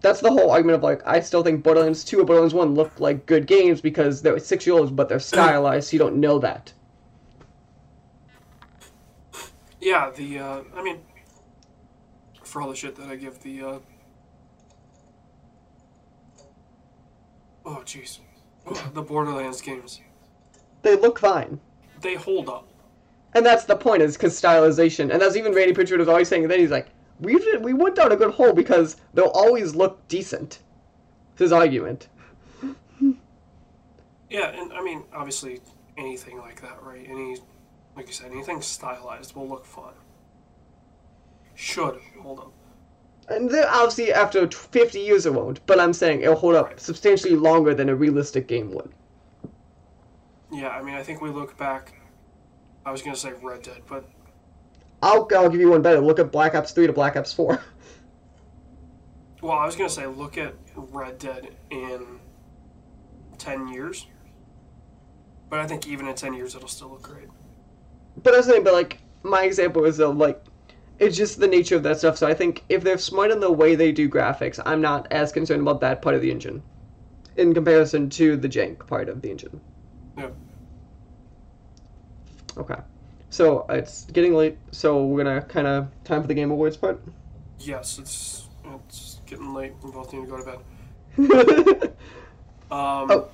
That's 0.00 0.20
the 0.20 0.30
whole 0.30 0.50
argument 0.50 0.76
of 0.76 0.82
like 0.82 1.06
I 1.06 1.20
still 1.20 1.44
think 1.44 1.62
Borderlands 1.62 2.02
2 2.04 2.18
and 2.18 2.26
Borderlands 2.26 2.52
1 2.52 2.74
look 2.74 2.98
like 2.98 3.26
good 3.26 3.46
games 3.46 3.80
because 3.80 4.22
they're 4.22 4.38
six 4.40 4.66
year 4.66 4.76
olds, 4.76 4.90
but 4.90 5.08
they're 5.08 5.20
stylized, 5.20 5.88
so 5.88 5.92
you 5.94 5.98
don't 6.00 6.16
know 6.16 6.38
that. 6.40 6.72
Yeah 9.86 10.10
the 10.16 10.38
uh, 10.38 10.60
i 10.76 10.82
mean 10.82 10.98
for 12.42 12.60
all 12.60 12.68
the 12.68 12.74
shit 12.74 12.96
that 12.96 13.06
i 13.08 13.14
give 13.14 13.40
the 13.44 13.62
uh 13.62 13.78
oh 17.64 17.82
jeez 17.84 18.18
the 18.94 19.02
borderlands 19.02 19.60
games 19.60 20.00
They 20.82 20.96
look 20.96 21.18
fine. 21.20 21.60
they 22.02 22.14
hold 22.16 22.48
up 22.48 22.66
And 23.34 23.44
that's 23.46 23.64
the 23.64 23.76
point, 23.76 24.02
is 24.02 24.16
because 24.16 24.34
stylization. 24.40 25.12
And 25.12 25.20
that's 25.20 25.36
even 25.36 25.52
Randy 25.52 25.74
Pitchford 25.74 25.98
was 25.98 26.08
always 26.08 26.26
saying. 26.28 26.48
Then 26.48 26.58
he's 26.58 26.70
like, 26.70 26.88
we 27.20 27.32
we 27.60 27.74
went 27.74 27.94
down 27.94 28.10
a 28.12 28.16
good 28.16 28.32
hole 28.34 28.54
because 28.54 28.96
they'll 29.14 29.34
always 29.42 29.74
look 29.74 29.94
decent. 30.08 30.60
His 31.36 31.52
argument. 31.52 32.08
yeah 34.30 34.48
and 34.60 34.72
i 34.72 34.80
mean 34.82 35.04
obviously 35.14 35.60
anything 35.96 36.38
like 36.38 36.60
that 36.62 36.82
right 36.82 37.06
any 37.08 37.36
like 37.96 38.06
you 38.06 38.12
said 38.12 38.30
anything 38.30 38.62
stylized 38.62 39.34
will 39.34 39.48
look 39.48 39.66
fun 39.66 39.94
should 41.54 42.00
hold 42.22 42.38
up 42.38 42.52
And 43.28 43.48
then 43.50 43.64
obviously 43.68 44.12
after 44.12 44.50
50 44.50 44.98
years 45.00 45.26
it 45.26 45.34
won't. 45.34 45.64
But 45.66 45.78
I'm 45.78 45.92
saying 45.92 46.22
it'll 46.22 46.34
hold 46.34 46.56
up 46.56 46.66
Right. 46.66 46.80
substantially 46.80 47.36
longer 47.36 47.72
than 47.74 47.88
a 47.88 47.94
realistic 47.94 48.48
game 48.48 48.70
would. 48.72 48.92
Yeah, 50.50 50.68
I 50.70 50.82
mean, 50.82 50.94
I 50.94 51.02
think 51.02 51.20
we 51.20 51.30
look 51.30 51.56
back. 51.56 51.94
I 52.84 52.90
was 52.92 53.02
gonna 53.02 53.16
say 53.16 53.32
Red 53.32 53.62
Dead, 53.62 53.82
but 53.86 54.08
I'll 55.02 55.26
I'll 55.34 55.48
give 55.50 55.60
you 55.60 55.70
one 55.70 55.82
better. 55.82 56.00
Look 56.00 56.18
at 56.18 56.30
Black 56.32 56.54
Ops 56.54 56.72
3 56.72 56.86
to 56.86 56.92
Black 56.92 57.16
Ops 57.16 57.32
4. 57.32 57.60
well, 59.42 59.58
I 59.58 59.66
was 59.66 59.76
gonna 59.76 59.88
say 59.90 60.06
look 60.06 60.38
at 60.38 60.54
Red 60.74 61.18
Dead 61.18 61.56
in 61.70 62.20
ten 63.38 63.68
years. 63.68 64.06
But 65.48 65.60
I 65.60 65.66
think 65.66 65.86
even 65.86 66.06
in 66.08 66.14
ten 66.14 66.34
years, 66.34 66.54
it'll 66.54 66.68
still 66.68 66.90
look 66.90 67.02
great. 67.02 67.28
But 68.22 68.34
I 68.34 68.38
was 68.38 68.46
saying, 68.46 68.64
but 68.64 68.72
like 68.72 68.98
my 69.22 69.44
example 69.44 69.84
is 69.84 69.98
of 70.00 70.16
like 70.16 70.42
it's 70.98 71.16
just 71.16 71.38
the 71.38 71.48
nature 71.48 71.76
of 71.76 71.82
that 71.82 71.98
stuff. 71.98 72.16
So 72.16 72.26
I 72.26 72.34
think 72.34 72.64
if 72.68 72.82
they're 72.82 72.98
smart 72.98 73.30
in 73.30 73.40
the 73.40 73.52
way 73.52 73.74
they 73.74 73.92
do 73.92 74.08
graphics, 74.08 74.60
I'm 74.64 74.80
not 74.80 75.06
as 75.10 75.32
concerned 75.32 75.62
about 75.62 75.80
that 75.80 76.02
part 76.02 76.14
of 76.14 76.22
the 76.22 76.30
engine 76.30 76.62
in 77.36 77.52
comparison 77.52 78.08
to 78.10 78.36
the 78.36 78.48
jank 78.48 78.86
part 78.86 79.08
of 79.08 79.20
the 79.20 79.30
engine. 79.30 79.60
Yeah. 80.16 80.30
Okay. 82.56 82.80
So 83.28 83.66
it's 83.68 84.04
getting 84.06 84.34
late, 84.34 84.56
so 84.70 85.04
we're 85.04 85.24
gonna 85.24 85.42
kind 85.42 85.66
of 85.66 85.88
time 86.04 86.22
for 86.22 86.28
the 86.28 86.34
game 86.34 86.50
awards 86.50 86.76
part. 86.76 87.02
Yes, 87.58 87.98
it's 87.98 88.48
it's 88.86 89.20
getting 89.26 89.52
late. 89.52 89.72
We 89.82 89.90
both 89.90 90.12
need 90.12 90.22
to 90.22 90.26
go 90.26 90.38
to 90.38 90.44
bed. 90.44 91.92
Um, 92.68 93.10
Oh. 93.10 93.28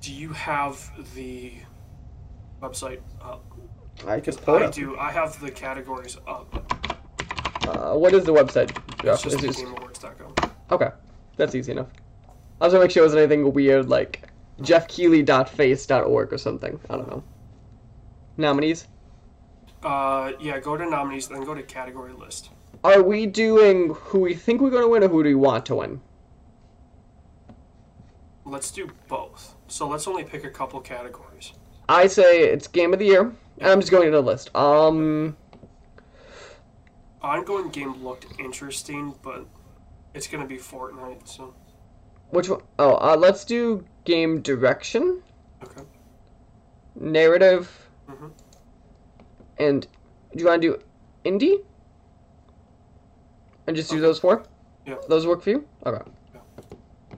Do 0.00 0.12
you 0.12 0.32
have 0.32 0.90
the 1.14 1.52
website 2.60 3.00
up? 3.22 3.44
I 4.06 4.20
just 4.20 4.42
pull 4.42 4.56
I 4.56 4.70
do. 4.70 4.96
I 4.98 5.10
have 5.10 5.38
the 5.40 5.50
categories 5.50 6.16
up. 6.26 6.72
Uh, 7.66 7.94
what 7.94 8.12
is 8.14 8.24
the 8.24 8.32
website? 8.32 8.70
It's 8.92 9.02
Jeff? 9.02 9.22
just 9.22 9.26
Is 9.26 9.34
it 9.34 9.46
just- 9.46 9.60
thegameawards.com. 9.64 10.50
Okay, 10.70 10.90
that's 11.36 11.54
easy 11.54 11.72
enough. 11.72 11.88
I 12.60 12.64
was 12.64 12.72
gonna 12.72 12.84
make 12.84 12.90
sure 12.90 13.02
it 13.02 13.06
wasn't 13.06 13.22
anything 13.22 13.52
weird 13.52 13.88
like 13.88 14.28
jeffkeely.face.org 14.60 16.32
or 16.32 16.38
something. 16.38 16.80
I 16.88 16.96
don't 16.96 17.08
know. 17.10 17.22
Nominees. 18.36 18.86
Uh, 19.82 20.32
yeah, 20.40 20.58
go 20.58 20.76
to 20.76 20.88
nominees, 20.88 21.28
then 21.28 21.44
go 21.44 21.54
to 21.54 21.62
category 21.62 22.12
list. 22.12 22.50
Are 22.84 23.02
we 23.02 23.26
doing 23.26 23.94
who 23.94 24.20
we 24.20 24.34
think 24.34 24.60
we're 24.60 24.70
gonna 24.70 24.88
win 24.88 25.02
or 25.04 25.08
who 25.08 25.22
do 25.22 25.28
we 25.28 25.34
want 25.34 25.66
to 25.66 25.76
win? 25.76 26.00
Let's 28.44 28.70
do 28.70 28.88
both. 29.08 29.54
So 29.68 29.88
let's 29.88 30.06
only 30.06 30.24
pick 30.24 30.44
a 30.44 30.50
couple 30.50 30.80
categories. 30.80 31.52
I 31.88 32.06
say 32.06 32.44
it's 32.44 32.66
game 32.68 32.92
of 32.92 32.98
the 32.98 33.06
year. 33.06 33.32
I'm 33.60 33.80
just 33.80 33.90
going 33.90 34.06
to 34.06 34.10
the 34.10 34.20
list. 34.22 34.54
Um, 34.54 35.36
Ongoing 37.22 37.70
game 37.70 38.04
looked 38.04 38.26
interesting, 38.38 39.14
but 39.22 39.46
it's 40.14 40.26
gonna 40.28 40.46
be 40.46 40.58
Fortnite, 40.58 41.26
so 41.26 41.54
which 42.30 42.48
one? 42.48 42.62
Oh, 42.78 42.94
uh, 42.96 43.16
let's 43.18 43.44
do 43.44 43.84
game 44.04 44.42
direction, 44.42 45.22
okay. 45.64 45.82
narrative, 46.94 47.88
Mhm. 48.08 48.30
and 49.58 49.86
do 50.34 50.38
you 50.42 50.46
want 50.46 50.62
to 50.62 50.68
do 50.68 50.78
indie? 51.24 51.64
And 53.66 53.74
just 53.74 53.90
do 53.90 54.00
those 54.00 54.20
four? 54.20 54.44
Yeah. 54.86 54.96
Those 55.08 55.26
work 55.26 55.42
for 55.42 55.50
you? 55.50 55.66
Okay. 55.84 56.08
Yeah. 56.32 56.40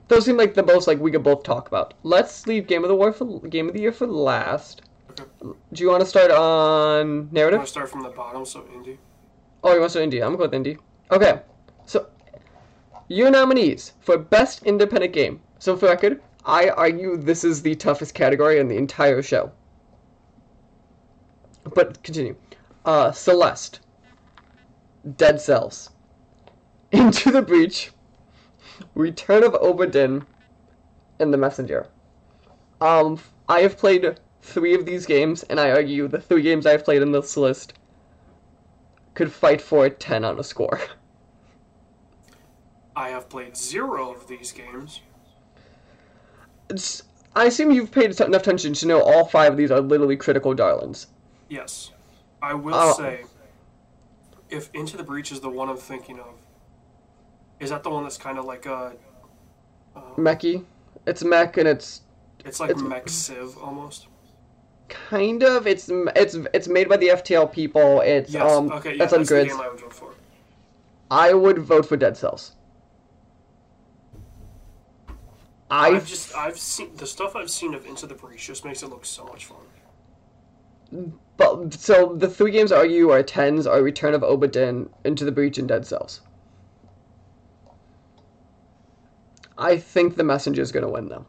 Those 0.09 0.25
seem 0.25 0.39
like 0.39 0.55
the 0.55 0.63
most 0.63 0.87
like 0.87 0.99
we 0.99 1.11
could 1.11 1.23
both 1.23 1.43
talk 1.43 1.69
about. 1.69 1.93
Let's 2.03 2.47
leave 2.47 2.67
game 2.67 2.83
of 2.83 2.89
the 2.89 2.97
war 2.97 3.13
for 3.13 3.41
game 3.41 3.69
of 3.69 3.75
the 3.75 3.81
year 3.81 3.93
for 3.93 4.07
last. 4.07 4.81
Okay. 5.21 5.31
Do 5.73 5.83
you 5.83 5.91
want 5.91 6.01
to 6.03 6.07
start 6.07 6.31
on 6.31 7.29
narrative? 7.31 7.31
I'm 7.31 7.33
gonna 7.33 7.33
narrative? 7.33 7.69
start 7.69 7.91
from 7.91 8.03
the 8.03 8.11
bottom, 8.11 8.45
so 8.45 8.61
indie. 8.63 8.99
Oh, 9.63 9.73
you 9.73 9.81
want 9.81 9.93
to 9.93 9.99
start 9.99 10.11
indie? 10.11 10.23
I'm 10.25 10.37
gonna 10.37 10.37
go 10.37 10.45
with 10.45 10.53
indie. 10.53 10.79
Okay. 11.11 11.43
So 11.87 12.07
your 13.09 13.31
nominees 13.31 13.93
for 14.01 14.19
best 14.19 14.63
independent 14.65 15.13
game. 15.13 15.41
So 15.59 15.77
for 15.77 15.87
record, 15.87 16.23
I 16.45 16.69
argue 16.69 17.17
this 17.17 17.45
is 17.45 17.63
the 17.63 17.75
toughest 17.75 18.15
category 18.15 18.59
in 18.59 18.69
the 18.69 18.77
entire 18.77 19.23
show. 19.23 19.51
But 21.75 22.03
continue. 22.03 22.37
Uh, 22.85 23.13
Celeste, 23.13 23.81
Dead 25.17 25.41
Cells, 25.41 25.91
Into 26.93 27.31
the 27.31 27.43
Breach, 27.43 27.91
Return 28.95 29.43
of 29.45 29.53
Obra 29.55 29.91
Dinn 29.91 30.25
and 31.19 31.33
The 31.33 31.37
Messenger. 31.37 31.89
Um, 32.81 33.19
I 33.49 33.61
have 33.61 33.77
played 33.77 34.19
three 34.49 34.75
of 34.75 34.85
these 34.87 35.07
games, 35.07 35.43
and 35.45 35.61
I 35.61 35.71
argue 35.71 36.09
the 36.09 36.21
three 36.21 36.43
games 36.43 36.67
I've 36.67 36.85
played 36.85 37.03
in 37.03 37.13
this 37.13 37.37
list 37.37 37.75
could 39.15 39.33
fight 39.33 39.61
for 39.61 39.87
a 39.87 39.91
10 39.91 40.25
on 40.25 40.39
a 40.39 40.45
score. 40.45 40.81
I 42.97 43.11
have 43.11 43.29
played 43.29 43.57
zero 43.57 44.13
of 44.13 44.27
these 44.27 44.51
games. 44.53 45.01
It's, 46.71 47.03
I 47.37 47.45
assume 47.47 47.71
you've 47.71 47.93
paid 47.93 48.19
enough 48.21 48.43
attention 48.43 48.73
to 48.75 48.87
know 48.87 49.01
all 49.03 49.25
five 49.25 49.53
of 49.53 49.59
these 49.59 49.71
are 49.71 49.81
literally 49.81 50.17
critical 50.17 50.55
darlings. 50.55 51.07
Yes. 51.49 51.93
I 52.43 52.55
will 52.55 52.75
Oh. 52.75 52.93
say, 52.95 53.25
if 54.51 54.71
Into 54.75 54.97
the 54.97 55.03
Breach 55.05 55.31
is 55.33 55.41
the 55.41 55.49
one 55.49 55.69
I'm 55.69 55.77
thinking 55.77 56.19
of, 56.19 56.35
is 57.61 57.71
that 57.71 57.83
the 57.83 57.91
one 57.91 58.03
that's 58.03 58.19
kind 58.19 58.39
of 58.39 58.45
like 58.45 58.67
a. 58.67 58.95
Uh, 59.95 60.01
Mechy. 60.17 60.65
It's 61.07 61.25
mech 61.25 61.57
and 61.57 61.67
it's 61.69 62.03
It's 62.45 62.61
like 62.61 62.71
It's- 62.71 62.85
Mech 62.85 63.09
Civ 63.09 63.57
almost. 63.59 64.07
Kind 64.89 65.43
of 65.43 65.67
it's 65.67 65.89
it's 65.91 66.35
it's 66.55 66.69
made 66.69 66.89
by 66.89 66.97
the 66.97 67.09
FTL 67.09 67.53
people. 67.53 68.01
It's 68.01 68.33
Yes. 68.33 68.51
um 68.51 68.73
okay. 68.73 68.93
Yeah, 68.93 68.99
that's 68.99 69.13
on 69.13 69.25
grids. 69.25 69.53
I 69.55 69.69
would 69.69 69.81
vote 69.81 69.93
for. 69.93 70.15
I 71.11 71.33
would 71.35 71.59
vote 71.59 71.87
for 71.87 71.97
Dead 71.97 72.17
Cells. 72.17 72.55
I've 75.71 75.95
I've 75.97 76.07
just 76.07 76.35
I've 76.35 76.59
seen 76.59 76.97
the 76.97 77.07
stuff 77.07 77.37
I've 77.37 77.51
seen 77.51 77.75
of 77.75 77.87
Into 77.87 78.07
the 78.07 78.15
Breach 78.15 78.47
just 78.47 78.65
makes 78.65 78.83
it 78.83 78.89
look 78.89 79.05
so 79.05 79.25
much 79.27 79.47
fun. 79.47 81.13
but 81.37 81.75
so 81.75 82.15
the 82.17 82.29
three 82.29 82.51
games 82.51 82.73
are 82.73 82.87
you 82.87 83.11
are 83.11 83.23
tens 83.23 83.67
are 83.67 83.83
Return 83.83 84.15
of 84.15 84.23
Obra 84.23 84.51
Dinn, 84.51 84.89
Into 85.05 85.27
the 85.27 85.33
Breach, 85.33 85.59
and 85.59 85.69
Dead 85.69 85.87
Cells. 85.87 86.23
I 89.59 89.77
think 89.77 90.17
the 90.17 90.25
messenger 90.25 90.63
is 90.63 90.73
gonna 90.73 90.89
win 90.89 91.09
though. 91.09 91.27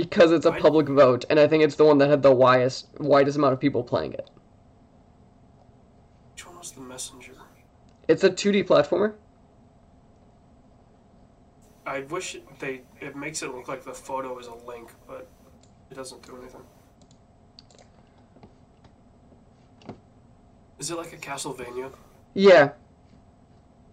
Because 0.00 0.32
it's 0.32 0.46
a 0.46 0.52
public 0.52 0.88
vote, 0.88 1.24
and 1.28 1.38
I 1.38 1.46
think 1.46 1.62
it's 1.62 1.76
the 1.76 1.84
one 1.84 1.98
that 1.98 2.08
had 2.08 2.22
the 2.22 2.32
widest 2.32 2.88
widest 2.98 3.36
amount 3.36 3.52
of 3.52 3.60
people 3.60 3.82
playing 3.82 4.14
it. 4.14 4.30
Which 6.32 6.46
one 6.46 6.58
was 6.58 6.72
the 6.72 6.80
messenger? 6.80 7.32
It's 8.08 8.24
a 8.24 8.30
2D 8.30 8.66
platformer. 8.66 9.14
I 11.86 12.00
wish 12.00 12.36
they 12.60 12.82
it 13.00 13.16
makes 13.16 13.42
it 13.42 13.52
look 13.54 13.68
like 13.68 13.84
the 13.84 13.92
photo 13.92 14.38
is 14.38 14.46
a 14.46 14.54
link, 14.54 14.90
but 15.06 15.28
it 15.90 15.94
doesn't 15.94 16.24
do 16.24 16.38
anything. 16.40 16.62
Is 20.78 20.90
it 20.90 20.96
like 20.96 21.12
a 21.12 21.16
Castlevania? 21.16 21.92
Yeah. 22.32 22.70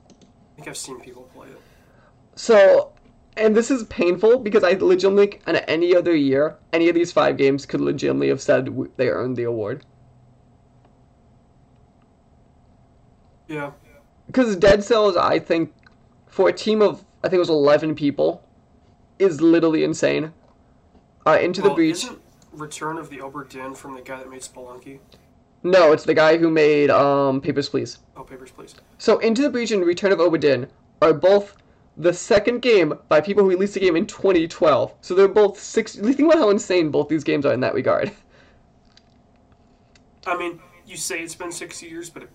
I 0.10 0.56
think 0.56 0.68
I've 0.70 0.78
seen 0.78 1.02
people 1.02 1.30
play 1.36 1.48
it. 1.50 1.62
So, 2.36 2.94
and 3.38 3.56
this 3.56 3.72
is 3.72 3.84
painful 3.84 4.40
because 4.40 4.64
I 4.64 4.72
legitimately, 4.74 5.40
in 5.48 5.56
any 5.56 5.96
other 5.96 6.16
year, 6.16 6.58
any 6.74 6.90
of 6.90 6.96
these 6.96 7.12
five 7.12 7.38
games 7.38 7.66
could 7.66 7.82
legitimately 7.82 8.30
have 8.30 8.42
said 8.42 8.70
they 8.98 9.10
earned 9.10 9.38
the 9.38 9.44
award. 9.44 9.86
Yeah. 13.48 13.72
Because 14.26 14.56
Dead 14.56 14.84
Cells, 14.84 15.16
I 15.16 15.40
think, 15.40 15.74
for 16.28 16.50
a 16.50 16.54
team 16.54 16.82
of, 16.82 17.06
I 17.24 17.30
think 17.30 17.38
it 17.38 17.40
was 17.40 17.50
11 17.50 17.96
people, 17.96 18.44
is 19.20 19.42
literally 19.42 19.84
insane. 19.84 20.34
Uh, 21.26 21.38
Into 21.40 21.62
the 21.62 21.70
Breach. 21.70 22.04
Isn't 22.04 22.22
Return 22.52 22.98
of 22.98 23.10
the 23.10 23.22
Dinn 23.50 23.76
from 23.76 23.94
the 23.94 24.02
guy 24.02 24.18
that 24.18 24.30
made 24.30 24.42
Spelunky? 24.42 25.00
No, 25.64 25.92
it's 25.92 26.04
the 26.04 26.14
guy 26.14 26.38
who 26.38 26.50
made 26.50 26.90
um, 26.90 27.42
Papers, 27.42 27.70
Please. 27.70 28.00
Oh, 28.16 28.24
Papers, 28.24 28.52
Please. 28.52 28.76
So, 28.98 29.20
Into 29.20 29.42
the 29.42 29.50
Breach 29.50 29.72
and 29.72 29.84
Return 29.84 30.12
of 30.12 30.20
Obra 30.20 30.40
Dinn 30.40 30.68
are 31.02 31.14
both 31.14 31.58
the 31.98 32.14
second 32.14 32.62
game 32.62 32.94
by 33.10 33.20
people 33.20 33.44
who 33.44 33.50
released 33.50 33.74
the 33.74 33.80
game 33.80 33.96
in 33.96 34.06
2012. 34.06 34.94
So 35.02 35.16
they're 35.16 35.28
both 35.28 35.60
six. 35.60 35.96
Think 35.96 36.20
about 36.20 36.38
how 36.38 36.50
insane 36.50 36.92
both 36.92 37.10
these 37.10 37.24
games 37.24 37.46
are 37.46 37.54
in 37.54 37.60
that 37.62 37.74
regard. 37.74 38.12
I 40.28 40.38
mean, 40.38 40.60
you 40.86 40.98
say 40.98 41.22
it's 41.22 41.36
been 41.36 41.52
six 41.52 41.82
years, 41.82 42.10
but 42.10 42.24
it 42.24 42.30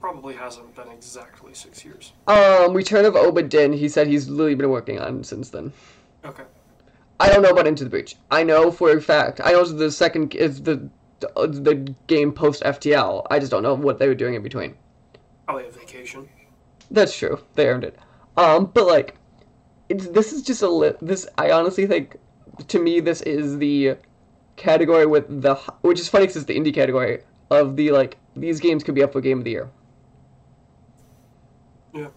probably 0.00 0.34
hasn't 0.34 0.74
been 0.74 0.88
exactly 0.88 1.54
six 1.54 1.84
years. 1.84 2.12
Um, 2.26 2.74
Return 2.74 3.04
of 3.04 3.14
Obra 3.14 3.48
Dinn, 3.48 3.72
he 3.72 3.88
said 3.88 4.06
he's 4.06 4.28
literally 4.28 4.54
been 4.54 4.68
working 4.68 4.98
on 4.98 5.24
since 5.24 5.50
then. 5.50 5.72
Okay. 6.24 6.42
I 7.20 7.30
don't 7.30 7.42
know 7.42 7.50
about 7.50 7.66
Into 7.66 7.84
the 7.84 7.90
Breach. 7.90 8.16
I 8.30 8.42
know 8.42 8.70
for 8.70 8.90
a 8.90 9.00
fact. 9.00 9.40
I 9.42 9.52
know 9.52 9.64
the 9.64 9.90
second 9.90 10.34
is 10.34 10.62
the 10.62 10.88
the 11.20 11.94
game 12.06 12.32
post 12.32 12.62
FTL. 12.64 13.26
I 13.30 13.38
just 13.38 13.50
don't 13.50 13.62
know 13.62 13.74
what 13.74 13.98
they 13.98 14.08
were 14.08 14.14
doing 14.14 14.34
in 14.34 14.42
between. 14.42 14.74
Probably 15.46 15.66
a 15.66 15.70
vacation. 15.70 16.28
That's 16.90 17.16
true. 17.16 17.38
They 17.54 17.68
earned 17.68 17.84
it. 17.84 17.98
Um, 18.36 18.66
but 18.74 18.86
like, 18.86 19.16
it's 19.88 20.08
this 20.08 20.32
is 20.32 20.42
just 20.42 20.62
a 20.62 20.68
li- 20.68 20.94
this. 21.00 21.26
I 21.38 21.50
honestly 21.52 21.86
think, 21.86 22.16
to 22.68 22.78
me, 22.78 23.00
this 23.00 23.22
is 23.22 23.58
the 23.58 23.96
category 24.56 25.06
with 25.06 25.42
the 25.42 25.54
which 25.82 25.98
is 26.00 26.08
funny 26.08 26.24
because 26.24 26.36
it's 26.36 26.46
the 26.46 26.56
indie 26.58 26.72
category 26.74 27.22
of 27.50 27.76
the 27.76 27.90
like 27.90 28.16
these 28.36 28.60
games 28.60 28.82
could 28.82 28.94
be 28.94 29.02
up 29.02 29.12
for 29.12 29.20
game 29.20 29.38
of 29.38 29.44
the 29.44 29.50
year. 29.50 29.70
Yeah. 31.92 32.08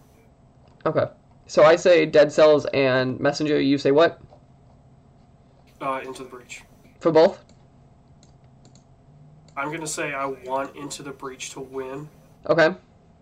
Okay, 0.86 1.06
so 1.46 1.64
I 1.64 1.76
say 1.76 2.06
Dead 2.06 2.32
Cells 2.32 2.66
and 2.66 3.18
Messenger. 3.20 3.60
You 3.60 3.78
say 3.78 3.90
what 3.92 4.20
Uh, 5.80 6.00
Into 6.04 6.24
the 6.24 6.28
Breach. 6.28 6.62
for 7.00 7.12
both? 7.12 7.44
I'm 9.56 9.70
gonna 9.72 9.86
say 9.86 10.12
I 10.14 10.26
want 10.26 10.74
Into 10.76 11.02
the 11.02 11.10
Breach 11.12 11.50
to 11.50 11.60
win. 11.60 12.08
Okay. 12.48 12.74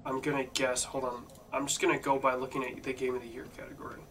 I'm 0.04 0.20
gonna 0.20 0.44
guess. 0.54 0.84
Hold 0.84 1.04
on. 1.04 1.24
I'm 1.56 1.66
just 1.66 1.80
gonna 1.80 1.98
go 1.98 2.18
by 2.18 2.34
looking 2.34 2.62
at 2.64 2.82
the 2.82 2.92
Game 2.92 3.14
of 3.14 3.22
the 3.22 3.28
Year 3.28 3.46
category. 3.56 3.96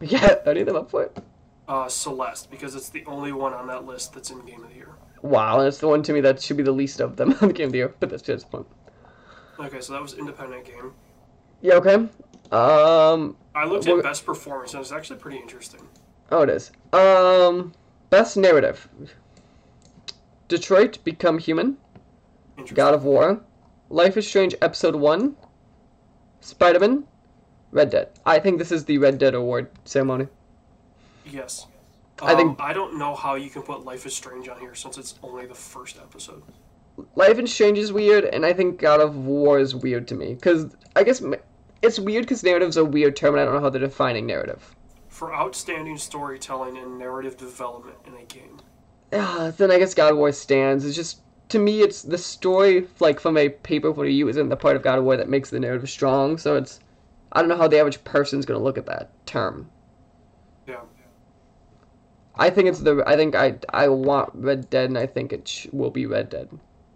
Yeah, 0.00 0.34
any 0.44 0.60
of 0.60 0.66
them 0.66 0.74
up 0.74 0.90
for 0.90 1.04
it? 1.04 1.16
Uh, 1.68 1.88
Celeste, 1.88 2.50
because 2.50 2.74
it's 2.74 2.88
the 2.88 3.04
only 3.06 3.30
one 3.30 3.54
on 3.54 3.68
that 3.68 3.86
list 3.86 4.12
that's 4.12 4.30
in 4.30 4.44
Game 4.44 4.62
of 4.64 4.70
the 4.70 4.74
Year. 4.74 4.88
Wow, 5.22 5.60
and 5.60 5.68
it's 5.68 5.78
the 5.78 5.86
one 5.86 6.02
to 6.02 6.12
me 6.12 6.20
that 6.20 6.42
should 6.42 6.56
be 6.56 6.64
the 6.64 6.72
least 6.72 7.00
of 7.00 7.16
them 7.16 7.32
on 7.40 7.48
the 7.48 7.54
game 7.54 7.66
of 7.66 7.72
the 7.72 7.78
year, 7.78 7.94
but 8.00 8.10
that's 8.10 8.22
just 8.22 8.50
point. 8.50 8.66
Okay, 9.58 9.80
so 9.80 9.92
that 9.92 10.02
was 10.02 10.14
independent 10.14 10.64
game. 10.66 10.92
Yeah, 11.62 11.74
okay. 11.74 11.94
Um, 12.50 13.36
I 13.54 13.64
looked 13.64 13.86
at 13.86 14.02
best 14.02 14.26
performance, 14.26 14.74
and 14.74 14.80
it's 14.82 14.92
actually 14.92 15.20
pretty 15.20 15.38
interesting. 15.38 15.80
oh, 16.32 16.42
it 16.42 16.50
is. 16.50 16.72
Um, 16.92 17.72
best 18.10 18.36
narrative. 18.36 18.88
Detroit 20.48 20.98
Become 21.04 21.38
Human, 21.38 21.78
God 22.74 22.94
of 22.94 23.04
War, 23.04 23.40
Life 23.90 24.16
is 24.16 24.26
Strange 24.26 24.54
Episode 24.60 24.96
1, 24.96 25.36
Spider-Man, 26.44 27.04
Red 27.72 27.90
Dead. 27.90 28.08
I 28.26 28.38
think 28.38 28.58
this 28.58 28.70
is 28.70 28.84
the 28.84 28.98
Red 28.98 29.18
Dead 29.18 29.34
Award 29.34 29.70
ceremony. 29.84 30.28
Yes. 31.24 31.66
I 32.20 32.32
Um, 32.32 32.36
think- 32.36 32.60
I 32.60 32.72
don't 32.72 32.98
know 32.98 33.14
how 33.14 33.34
you 33.34 33.48
can 33.50 33.62
put 33.62 33.84
Life 33.84 34.04
is 34.06 34.14
Strange 34.14 34.48
on 34.48 34.60
here 34.60 34.74
since 34.74 34.98
it's 34.98 35.14
only 35.22 35.46
the 35.46 35.54
first 35.54 35.96
episode. 35.96 36.42
Life 37.16 37.38
is 37.38 37.52
Strange 37.52 37.78
is 37.78 37.92
weird, 37.92 38.24
and 38.24 38.44
I 38.46 38.52
think 38.52 38.78
God 38.78 39.00
of 39.00 39.16
War 39.16 39.58
is 39.58 39.74
weird 39.74 40.06
to 40.08 40.14
me. 40.14 40.34
Because, 40.34 40.66
I 40.94 41.02
guess, 41.02 41.22
it's 41.82 41.98
weird 41.98 42.24
because 42.24 42.44
narrative's 42.44 42.76
a 42.76 42.84
weird 42.84 43.16
term, 43.16 43.34
and 43.34 43.40
I 43.40 43.44
don't 43.46 43.54
know 43.54 43.60
how 43.60 43.70
they're 43.70 43.80
defining 43.80 44.26
narrative. 44.26 44.76
For 45.08 45.34
outstanding 45.34 45.96
storytelling 45.96 46.76
and 46.76 46.98
narrative 46.98 47.36
development 47.36 47.96
in 48.06 48.14
a 48.14 48.24
game. 48.24 48.58
Ah, 49.12 49.50
then 49.56 49.70
I 49.70 49.78
guess 49.78 49.94
God 49.94 50.12
of 50.12 50.18
War 50.18 50.30
stands. 50.32 50.84
It's 50.84 50.94
just 50.96 51.20
to 51.54 51.60
me, 51.60 51.82
it's 51.82 52.02
the 52.02 52.18
story, 52.18 52.88
like 52.98 53.20
from 53.20 53.36
a 53.36 53.48
paper 53.48 53.94
point 53.94 54.08
of 54.08 54.10
view, 54.10 54.28
isn't 54.28 54.48
the 54.48 54.56
part 54.56 54.74
of 54.74 54.82
God 54.82 54.98
of 54.98 55.04
War 55.04 55.16
that 55.16 55.28
makes 55.28 55.50
the 55.50 55.60
narrative 55.60 55.88
strong. 55.88 56.36
So 56.36 56.56
it's, 56.56 56.80
I 57.30 57.38
don't 57.38 57.48
know 57.48 57.56
how 57.56 57.68
the 57.68 57.78
average 57.78 58.02
person's 58.02 58.44
gonna 58.44 58.58
look 58.58 58.76
at 58.76 58.86
that 58.86 59.12
term. 59.24 59.70
Yeah. 60.66 60.80
I 62.34 62.50
think 62.50 62.68
it's 62.68 62.80
the, 62.80 63.04
I 63.06 63.14
think 63.14 63.36
I, 63.36 63.54
I 63.70 63.86
want 63.86 64.32
Red 64.34 64.68
Dead, 64.68 64.88
and 64.88 64.98
I 64.98 65.06
think 65.06 65.32
it 65.32 65.46
sh- 65.46 65.68
will 65.72 65.90
be 65.90 66.06
Red 66.06 66.28
Dead. 66.28 66.48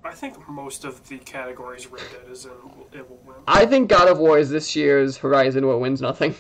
I 0.03 0.11
think 0.11 0.49
most 0.49 0.85
of 0.85 1.07
the 1.07 1.19
categories 1.19 1.87
Red 1.87 2.03
Dead 2.11 2.29
is 2.29 2.45
in, 2.45 2.51
it 2.93 3.09
will 3.09 3.21
win. 3.25 3.37
I 3.47 3.65
think 3.65 3.89
God 3.89 4.09
of 4.09 4.19
War 4.19 4.41
is 4.41 4.51
this 4.51 4.75
year's 4.75 5.19
Horizon, 5.19 5.65
where 5.65 5.77
it 5.77 5.79
wins 5.79 6.03
nothing. 6.03 6.35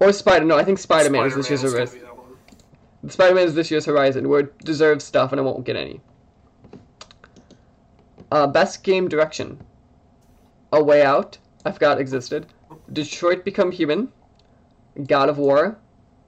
Or 0.00 0.10
Spider, 0.10 0.46
no, 0.46 0.56
I 0.56 0.64
think 0.64 0.78
Spider 0.78 1.10
Man 1.10 1.26
is 1.26 1.34
this 1.34 1.50
year's 1.50 1.60
Spider-Man 1.60 1.80
Horizon. 1.80 2.00
gonna 2.00 2.14
be 2.14 2.22
that 2.22 3.02
one. 3.02 3.10
Spider 3.10 3.34
Man 3.34 3.46
is 3.46 3.54
this 3.54 3.70
year's 3.70 3.84
Horizon, 3.84 4.30
where 4.30 4.40
it 4.40 4.58
deserves 4.64 5.04
stuff 5.04 5.32
and 5.32 5.38
it 5.38 5.42
won't 5.42 5.64
get 5.64 5.76
any. 5.76 6.00
Uh, 8.30 8.46
best 8.46 8.82
game 8.82 9.08
direction. 9.08 9.58
A 10.72 10.82
Way 10.82 11.02
Out. 11.02 11.38
I 11.64 11.72
forgot 11.72 12.00
existed. 12.00 12.46
Detroit 12.92 13.44
Become 13.44 13.72
Human. 13.72 14.12
God 15.06 15.28
of 15.28 15.38
War. 15.38 15.78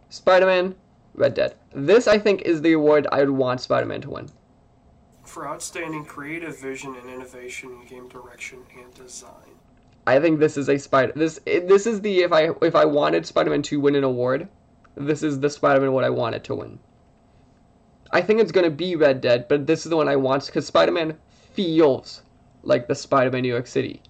Spider 0.09 0.47
Man. 0.47 0.75
Red 1.15 1.35
Dead. 1.35 1.55
This 1.75 2.07
I 2.07 2.19
think 2.19 2.43
is 2.43 2.63
the 2.63 2.73
award 2.73 3.07
I 3.11 3.21
would 3.21 3.31
want 3.31 3.61
Spider 3.61 3.87
Man 3.87 4.03
to 4.03 4.11
win. 4.11 4.29
For 5.25 5.49
outstanding 5.49 6.05
creative 6.05 6.59
vision 6.61 6.95
and 6.95 7.11
innovation 7.11 7.71
in 7.73 7.87
game 7.87 8.09
direction 8.09 8.61
and 8.79 8.95
design. 8.95 9.57
I 10.07 10.21
think 10.21 10.39
this 10.39 10.57
is 10.57 10.69
a 10.69 10.79
Spider. 10.79 11.13
This 11.17 11.41
this 11.45 11.87
is 11.87 12.01
the 12.01 12.21
if 12.21 12.33
I 12.33 12.51
if 12.63 12.77
I 12.77 12.85
wanted 12.85 13.27
Spider 13.27 13.51
Man 13.51 13.63
to 13.63 13.81
win 13.81 13.97
an 13.97 14.05
award, 14.05 14.49
this 14.95 15.23
is 15.23 15.41
the 15.41 15.51
Spider 15.51 15.81
Man 15.81 15.93
what 15.93 16.05
I 16.05 16.11
wanted 16.11 16.45
to 16.45 16.55
win. 16.55 16.79
I 18.13 18.21
think 18.21 18.41
it's 18.41 18.53
gonna 18.53 18.71
be 18.71 18.95
Red 18.95 19.21
Dead, 19.21 19.49
but 19.49 19.67
this 19.67 19.85
is 19.85 19.91
the 19.91 19.97
one 19.97 20.09
I 20.09 20.17
want 20.17 20.47
because 20.47 20.67
Spider 20.67 20.93
Man 20.93 21.19
feels 21.57 22.23
like 22.63 22.87
the 22.87 22.95
Spider 22.95 23.31
Man 23.31 23.43
New 23.43 23.49
York 23.49 23.67
City. 23.67 24.03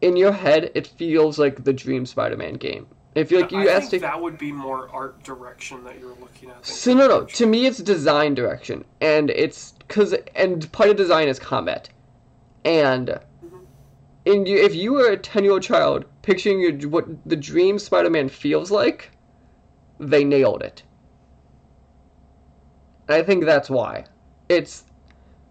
in 0.00 0.16
your 0.16 0.32
head, 0.32 0.70
it 0.74 0.86
feels 0.86 1.38
like 1.38 1.64
the 1.64 1.72
Dream 1.72 2.06
Spider-Man 2.06 2.54
game. 2.54 2.86
If 3.14 3.30
you 3.30 3.40
like, 3.40 3.50
you 3.50 3.68
I 3.68 3.72
asked 3.72 3.90
think 3.90 4.02
to. 4.02 4.08
that 4.08 4.20
would 4.20 4.36
be 4.36 4.52
more 4.52 4.90
art 4.92 5.22
direction 5.22 5.82
that 5.84 5.98
you're 5.98 6.14
looking 6.20 6.50
at. 6.50 6.66
So 6.66 6.92
no, 6.92 7.08
no. 7.08 7.24
To 7.24 7.46
me, 7.46 7.64
it's 7.66 7.78
design 7.78 8.34
direction, 8.34 8.84
and 9.00 9.30
it's 9.30 9.72
because 9.72 10.14
and 10.34 10.70
part 10.72 10.90
of 10.90 10.96
design 10.96 11.28
is 11.28 11.38
combat, 11.38 11.88
and 12.66 13.08
mm-hmm. 13.08 13.56
in 14.26 14.44
you, 14.44 14.58
if 14.58 14.74
you 14.74 14.92
were 14.92 15.10
a 15.10 15.16
ten-year-old 15.16 15.62
child 15.62 16.04
picturing 16.20 16.60
your, 16.60 16.90
what 16.90 17.06
the 17.24 17.36
Dream 17.36 17.78
Spider-Man 17.78 18.28
feels 18.28 18.70
like, 18.70 19.10
they 19.98 20.22
nailed 20.22 20.62
it. 20.62 20.82
I 23.08 23.22
think 23.22 23.46
that's 23.46 23.70
why. 23.70 24.04
It's 24.50 24.84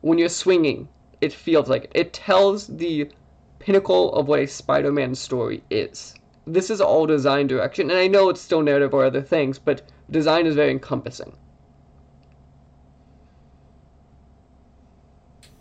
when 0.02 0.20
you're 0.20 0.30
swinging, 0.30 0.88
it 1.26 1.34
feels 1.34 1.68
like 1.68 1.86
it. 1.86 1.92
It 1.96 2.14
tells 2.14 2.68
the 2.68 3.10
pinnacle 3.58 4.14
of 4.14 4.28
what 4.28 4.40
a 4.40 4.46
Spider-Man 4.46 5.16
story 5.16 5.64
is. 5.72 6.14
This 6.46 6.70
is 6.70 6.80
all 6.80 7.08
design 7.08 7.48
direction, 7.48 7.90
and 7.90 7.98
I 7.98 8.08
know 8.08 8.30
it's 8.30 8.40
still 8.40 8.62
narrative 8.62 8.94
or 8.94 9.04
other 9.04 9.24
things, 9.24 9.58
but 9.58 9.82
design 10.12 10.46
is 10.46 10.56
very 10.56 10.70
encompassing. 10.70 11.36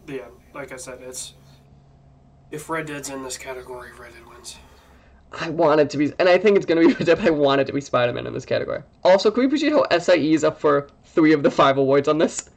Yeah, 0.06 0.26
like 0.52 0.70
I 0.70 0.76
said, 0.76 0.98
it's 1.00 1.32
if 2.50 2.68
Red 2.68 2.86
Dead's 2.86 3.08
in 3.08 3.22
this 3.22 3.38
category, 3.38 3.88
Red 3.98 4.12
Dead 4.12 4.26
wins. 4.28 4.58
I 5.32 5.48
want 5.48 5.80
it 5.80 5.88
to 5.90 5.96
be, 5.96 6.12
and 6.18 6.28
I 6.28 6.36
think 6.36 6.58
it's 6.58 6.66
gonna 6.66 6.82
be 6.82 6.92
Red 6.92 7.06
Dead, 7.06 7.20
I 7.20 7.30
want 7.30 7.62
it 7.62 7.66
to 7.68 7.72
be 7.72 7.80
Spider-Man 7.80 8.26
in 8.26 8.34
this 8.34 8.44
category. 8.44 8.82
Also, 9.02 9.30
can 9.30 9.40
we 9.40 9.46
appreciate 9.46 9.72
how 9.72 9.86
SIE 9.98 10.34
is 10.34 10.44
up 10.44 10.60
for 10.60 10.88
three 11.04 11.32
of 11.32 11.42
the 11.42 11.50
five 11.50 11.78
awards 11.78 12.06
on 12.06 12.18
this? 12.18 12.50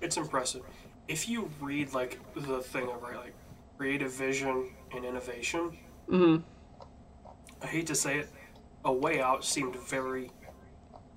It's 0.00 0.16
impressive. 0.16 0.62
If 1.08 1.28
you 1.28 1.50
read 1.60 1.92
like 1.94 2.18
the 2.34 2.60
thing 2.60 2.88
of 2.88 3.02
right, 3.02 3.16
like 3.16 3.34
creative 3.76 4.12
vision 4.12 4.70
and 4.94 5.04
innovation, 5.04 5.76
hmm 6.08 6.36
I 7.62 7.66
hate 7.66 7.86
to 7.88 7.94
say 7.94 8.18
it, 8.18 8.28
A 8.84 8.92
Way 8.92 9.20
Out 9.20 9.44
seemed 9.44 9.74
very 9.76 10.30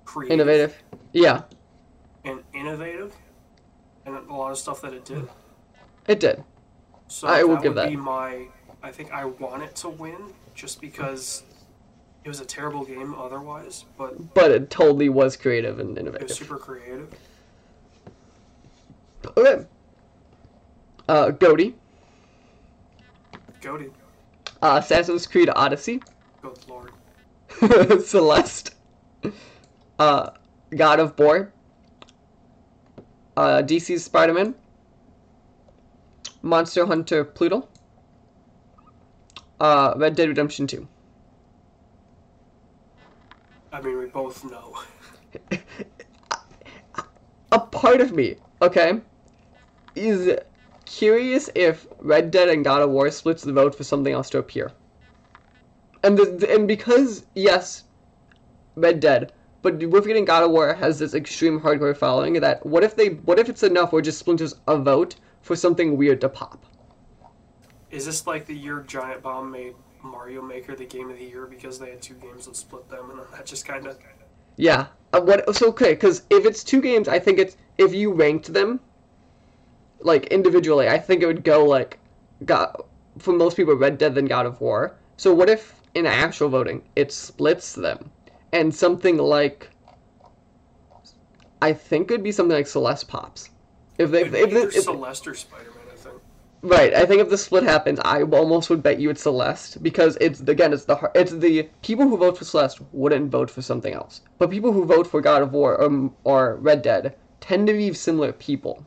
creative 0.04 0.32
Innovative. 0.34 0.82
Yeah, 1.12 1.42
and 2.24 2.42
innovative, 2.52 3.14
and 4.06 4.16
a 4.16 4.32
lot 4.34 4.50
of 4.50 4.58
stuff 4.58 4.80
that 4.82 4.92
it 4.92 5.04
did. 5.04 5.28
it 6.08 6.18
did. 6.20 6.42
So 7.08 7.28
I 7.28 7.44
will 7.44 7.58
give 7.58 7.74
that. 7.76 7.88
be 7.90 7.96
my. 7.96 8.46
I 8.82 8.90
think 8.90 9.12
I 9.12 9.26
want 9.26 9.62
it 9.62 9.76
to 9.76 9.88
win 9.90 10.32
just 10.54 10.80
because 10.80 11.44
it 12.24 12.28
was 12.28 12.40
a 12.40 12.44
terrible 12.44 12.84
game 12.84 13.14
otherwise, 13.14 13.84
but 13.96 14.34
But 14.34 14.50
it 14.50 14.70
totally 14.70 15.08
was 15.08 15.36
creative 15.36 15.78
and 15.78 15.90
it 15.96 16.02
was 16.04 16.14
innovative. 16.14 16.30
super 16.36 16.56
creative. 16.56 17.14
Okay. 19.26 19.66
Uh, 21.08 21.30
Goaty. 21.30 21.74
Goated. 23.60 23.92
Uh, 24.60 24.80
Assassin's 24.82 25.26
Creed 25.26 25.50
Odyssey. 25.54 26.00
Good 26.40 26.58
lord. 26.68 26.92
Celeste. 28.04 28.74
Uh, 29.98 30.30
God 30.76 31.00
of 31.00 31.18
War. 31.18 31.52
Uh, 33.36 33.62
DC's 33.62 34.04
Spider-Man. 34.04 34.54
Monster 36.42 36.86
Hunter 36.86 37.24
Pluto. 37.24 37.68
Uh, 39.60 39.94
Red 39.96 40.16
Dead 40.16 40.28
Redemption 40.28 40.66
2. 40.66 40.88
I 43.72 43.80
mean, 43.80 43.98
we 43.98 44.06
both 44.06 44.44
know. 44.44 44.76
A 47.52 47.58
part 47.58 48.00
of 48.00 48.12
me, 48.12 48.36
okay, 48.60 49.00
is 49.94 50.38
curious 50.84 51.50
if 51.54 51.86
Red 51.98 52.30
Dead 52.30 52.48
and 52.48 52.64
God 52.64 52.82
of 52.82 52.90
War 52.90 53.10
splits 53.10 53.42
the 53.42 53.52
vote 53.52 53.74
for 53.74 53.84
something 53.84 54.12
else 54.12 54.30
to 54.30 54.38
appear. 54.38 54.72
And 56.02 56.18
the, 56.18 56.52
and 56.52 56.66
because 56.66 57.24
yes, 57.34 57.84
Red 58.74 59.00
Dead, 59.00 59.32
but 59.62 59.78
we're 59.78 60.02
forgetting 60.02 60.24
God 60.24 60.42
of 60.42 60.50
War 60.50 60.74
has 60.74 60.98
this 60.98 61.14
extreme 61.14 61.60
hardcore 61.60 61.96
following 61.96 62.34
that 62.34 62.64
what 62.66 62.82
if 62.82 62.96
they 62.96 63.10
what 63.10 63.38
if 63.38 63.48
it's 63.48 63.62
enough 63.62 63.92
where 63.92 64.00
it 64.00 64.04
just 64.04 64.18
splinters 64.18 64.54
a 64.66 64.76
vote 64.76 65.14
for 65.40 65.54
something 65.54 65.96
weird 65.96 66.20
to 66.22 66.28
pop? 66.28 66.64
Is 67.90 68.06
this 68.06 68.26
like 68.26 68.46
the 68.46 68.56
year 68.56 68.84
Giant 68.86 69.22
Bomb 69.22 69.50
made 69.50 69.74
Mario 70.02 70.42
Maker 70.42 70.74
the 70.74 70.86
game 70.86 71.10
of 71.10 71.18
the 71.18 71.24
year 71.24 71.46
because 71.46 71.78
they 71.78 71.90
had 71.90 72.02
two 72.02 72.14
games 72.14 72.46
that 72.46 72.56
split 72.56 72.88
them, 72.88 73.10
and 73.10 73.20
that 73.32 73.46
just 73.46 73.64
kind 73.64 73.86
of 73.86 73.98
Yeah. 74.56 74.86
Uh, 75.12 75.20
what? 75.20 75.54
So 75.54 75.68
okay, 75.68 75.90
because 75.90 76.22
if 76.30 76.46
it's 76.46 76.64
two 76.64 76.80
games, 76.80 77.06
I 77.06 77.18
think 77.18 77.38
it's 77.38 77.56
if 77.78 77.94
you 77.94 78.12
ranked 78.12 78.52
them, 78.52 78.80
like 80.04 80.26
individually, 80.26 80.88
I 80.88 80.98
think 80.98 81.22
it 81.22 81.26
would 81.26 81.44
go 81.44 81.64
like, 81.64 81.98
God 82.44 82.76
for 83.18 83.32
most 83.32 83.56
people, 83.56 83.74
Red 83.74 83.98
Dead 83.98 84.14
than 84.14 84.26
God 84.26 84.46
of 84.46 84.60
War. 84.60 84.96
So 85.16 85.34
what 85.34 85.50
if 85.50 85.80
in 85.94 86.06
actual 86.06 86.48
voting 86.48 86.82
it 86.96 87.12
splits 87.12 87.74
them, 87.74 88.10
and 88.52 88.74
something 88.74 89.18
like, 89.18 89.70
I 91.60 91.72
think 91.72 92.10
it'd 92.10 92.24
be 92.24 92.32
something 92.32 92.56
like 92.56 92.66
Celeste 92.66 93.08
pops. 93.08 93.50
If 93.98 94.10
they 94.10 94.22
if, 94.22 94.32
the, 94.32 94.62
if 94.68 94.84
Celeste 94.84 95.28
or 95.28 95.34
Spider-Man. 95.34 95.82
I 95.92 95.96
think. 95.96 96.20
Right, 96.62 96.94
I 96.94 97.04
think 97.04 97.20
if 97.20 97.28
the 97.28 97.38
split 97.38 97.64
happens, 97.64 98.00
I 98.04 98.22
almost 98.22 98.70
would 98.70 98.82
bet 98.82 98.98
you 98.98 99.10
it's 99.10 99.22
Celeste 99.22 99.82
because 99.82 100.16
it's 100.20 100.40
again 100.40 100.72
it's 100.72 100.84
the 100.84 101.10
it's 101.14 101.32
the 101.32 101.68
people 101.82 102.08
who 102.08 102.16
vote 102.16 102.38
for 102.38 102.44
Celeste 102.44 102.80
wouldn't 102.92 103.30
vote 103.30 103.50
for 103.50 103.62
something 103.62 103.92
else, 103.92 104.22
but 104.38 104.50
people 104.50 104.72
who 104.72 104.84
vote 104.84 105.06
for 105.06 105.20
God 105.20 105.42
of 105.42 105.52
War 105.52 105.76
or, 105.80 106.10
or 106.24 106.56
Red 106.56 106.82
Dead 106.82 107.14
tend 107.40 107.66
to 107.66 107.74
be 107.74 107.92
similar 107.92 108.32
people. 108.32 108.84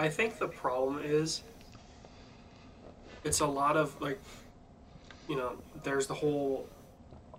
I 0.00 0.08
think 0.08 0.38
the 0.38 0.48
problem 0.48 1.02
is 1.04 1.42
it's 3.22 3.40
a 3.40 3.46
lot 3.46 3.76
of 3.76 4.00
like 4.00 4.18
you 5.28 5.36
know, 5.36 5.52
there's 5.84 6.06
the 6.06 6.14
whole 6.14 6.66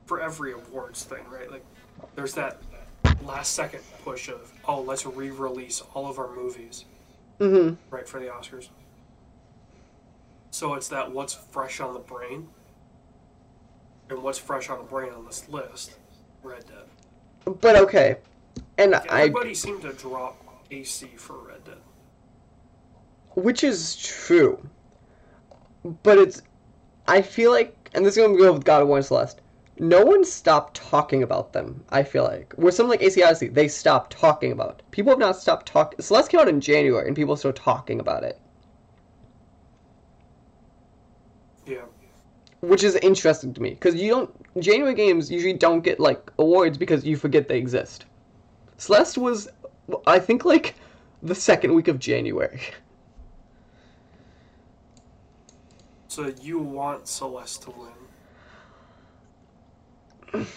for 0.05 0.21
every 0.21 0.53
awards 0.53 1.03
thing, 1.03 1.25
right? 1.27 1.51
Like 1.51 1.65
there's 2.13 2.35
that 2.35 2.61
last 3.23 3.53
second 3.53 3.81
push 4.05 4.29
of 4.29 4.51
oh, 4.67 4.79
let's 4.81 5.07
re-release 5.07 5.81
all 5.95 6.07
of 6.07 6.19
our 6.19 6.33
movies, 6.35 6.85
Mm-hmm. 7.39 7.75
right, 7.89 8.07
for 8.07 8.19
the 8.19 8.27
Oscars. 8.27 8.67
So 10.51 10.75
it's 10.75 10.87
that 10.89 11.11
what's 11.11 11.33
fresh 11.33 11.79
on 11.79 11.95
the 11.95 11.99
brain. 11.99 12.47
And 14.11 14.21
what's 14.21 14.37
fresh 14.37 14.69
on 14.69 14.77
the 14.77 14.83
brain 14.83 15.11
on 15.13 15.25
this 15.25 15.49
list? 15.49 15.95
Red 16.43 16.65
Dead. 16.67 17.55
But 17.59 17.75
okay, 17.77 18.17
and 18.77 18.93
I 18.93 19.21
Everybody 19.21 19.55
seemed 19.55 19.81
to 19.81 19.93
drop 19.93 20.37
AC 20.69 21.07
for 21.15 21.37
Red. 21.39 21.50
Which 23.35 23.63
is 23.63 23.95
true, 23.95 24.67
but 26.03 26.17
it's 26.17 26.41
I 27.07 27.21
feel 27.21 27.51
like, 27.51 27.89
and 27.93 28.05
this 28.05 28.17
is 28.17 28.23
gonna 28.23 28.37
go 28.37 28.53
with 28.53 28.63
God 28.63 28.81
of 28.81 28.87
War 28.87 28.97
and 28.97 29.05
Celeste. 29.05 29.41
No 29.79 30.05
one 30.05 30.23
stopped 30.23 30.75
talking 30.77 31.23
about 31.23 31.53
them. 31.53 31.83
I 31.89 32.03
feel 32.03 32.23
like 32.23 32.53
with 32.57 32.75
something 32.75 32.91
like 32.91 33.01
AC 33.01 33.21
Odyssey, 33.23 33.47
they 33.47 33.67
stopped 33.67 34.11
talking 34.13 34.51
about. 34.51 34.83
People 34.91 35.11
have 35.11 35.19
not 35.19 35.35
stopped 35.37 35.65
talking. 35.65 35.99
Celeste 36.01 36.29
came 36.31 36.39
out 36.39 36.47
in 36.49 36.61
January, 36.61 37.07
and 37.07 37.15
people 37.15 37.33
are 37.33 37.37
still 37.37 37.53
talking 37.53 37.99
about 37.99 38.23
it, 38.23 38.39
Yeah. 41.65 41.85
which 42.61 42.83
is 42.83 42.95
interesting 42.97 43.53
to 43.53 43.61
me 43.61 43.71
because 43.71 43.95
you 43.95 44.09
don't. 44.09 44.61
January 44.61 44.93
games 44.93 45.31
usually 45.31 45.53
don't 45.53 45.81
get 45.81 45.99
like 45.99 46.31
awards 46.37 46.77
because 46.77 47.05
you 47.05 47.15
forget 47.17 47.47
they 47.47 47.57
exist. 47.57 48.05
Celeste 48.77 49.17
was, 49.17 49.49
I 50.07 50.19
think, 50.19 50.45
like 50.45 50.75
the 51.23 51.35
second 51.35 51.73
week 51.73 51.87
of 51.87 51.99
January. 51.99 52.61
So 56.11 56.33
you 56.41 56.59
want 56.59 57.07
Celeste 57.07 57.61
to 57.61 57.71
win. 60.33 60.45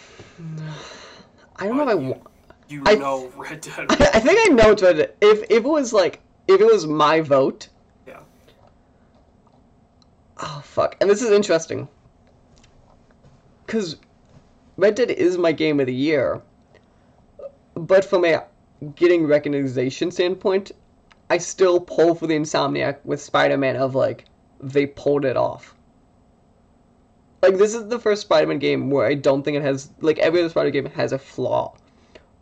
I 1.55 1.67
don't 1.69 1.77
know 1.77 1.85
if 1.85 1.89
I 1.91 1.95
But 1.95 2.01
you- 2.03 2.09
want. 2.09 2.23
You 2.67 2.83
I- 2.87 2.95
know 2.97 3.31
Red 3.37 3.61
Dead. 3.61 3.87
I 3.89 4.19
think 4.19 4.37
I 4.51 4.53
know 4.53 4.71
Red 4.71 4.79
Dead. 4.79 5.15
If 5.21 5.45
if 5.45 5.51
it 5.51 5.63
was 5.63 5.93
like 5.93 6.19
if 6.49 6.61
it 6.61 6.65
was 6.67 6.89
my 6.89 7.21
vote. 7.21 7.69
Yeah. 8.05 8.19
Oh 10.39 10.61
fuck! 10.65 10.97
And 11.01 11.09
this 11.09 11.23
is 11.23 11.31
interesting. 11.31 11.87
Cause 13.69 13.95
Red 14.77 14.97
Dead 14.97 15.13
is 15.13 15.39
my 15.39 15.53
game 15.53 15.79
of 15.79 15.87
the 15.87 15.95
year. 15.95 16.43
But 17.75 18.05
from 18.05 18.25
a 18.25 18.43
getting 18.97 19.25
recognition 19.25 20.11
standpoint, 20.11 20.73
I 21.31 21.39
still 21.39 21.79
pull 21.79 22.17
for 22.17 22.27
the 22.27 22.35
Insomniac 22.35 22.97
with 23.05 23.23
Spider-Man 23.23 23.77
of 23.77 23.95
like 23.95 24.25
they 24.73 24.87
pulled 24.87 25.25
it 25.25 25.37
off. 25.37 25.75
Like 27.43 27.59
this 27.59 27.75
is 27.75 27.89
the 27.89 27.99
first 27.99 28.23
Spider-Man 28.23 28.59
game 28.59 28.91
where 28.91 29.07
I 29.07 29.15
don't 29.15 29.43
think 29.43 29.57
it 29.57 29.63
has 29.63 29.91
like 30.01 30.19
every 30.19 30.41
other 30.41 30.49
Spider 30.49 30.71
game 30.71 30.87
has 30.87 31.13
a 31.13 31.19
flaw. 31.19 31.77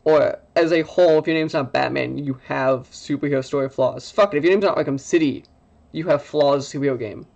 Or 0.05 0.39
as 0.57 0.73
a 0.73 0.82
whole, 0.82 1.19
if 1.19 1.27
your 1.27 1.36
name's 1.36 1.55
not 1.55 1.73
Batman, 1.73 2.19
you 2.19 2.40
have 2.47 2.90
superhero 2.90 3.44
story 3.44 3.69
flaws. 3.69 4.11
Fuck 4.11 4.35
it, 4.35 4.39
if 4.39 4.44
your 4.44 4.53
name's 4.53 4.65
not 4.65 4.77
Arkham 4.77 4.99
City, 4.99 5.44
you 5.93 6.07
have 6.07 6.23
flaws 6.23 6.73
superhero 6.73 6.99
game. 6.99 7.27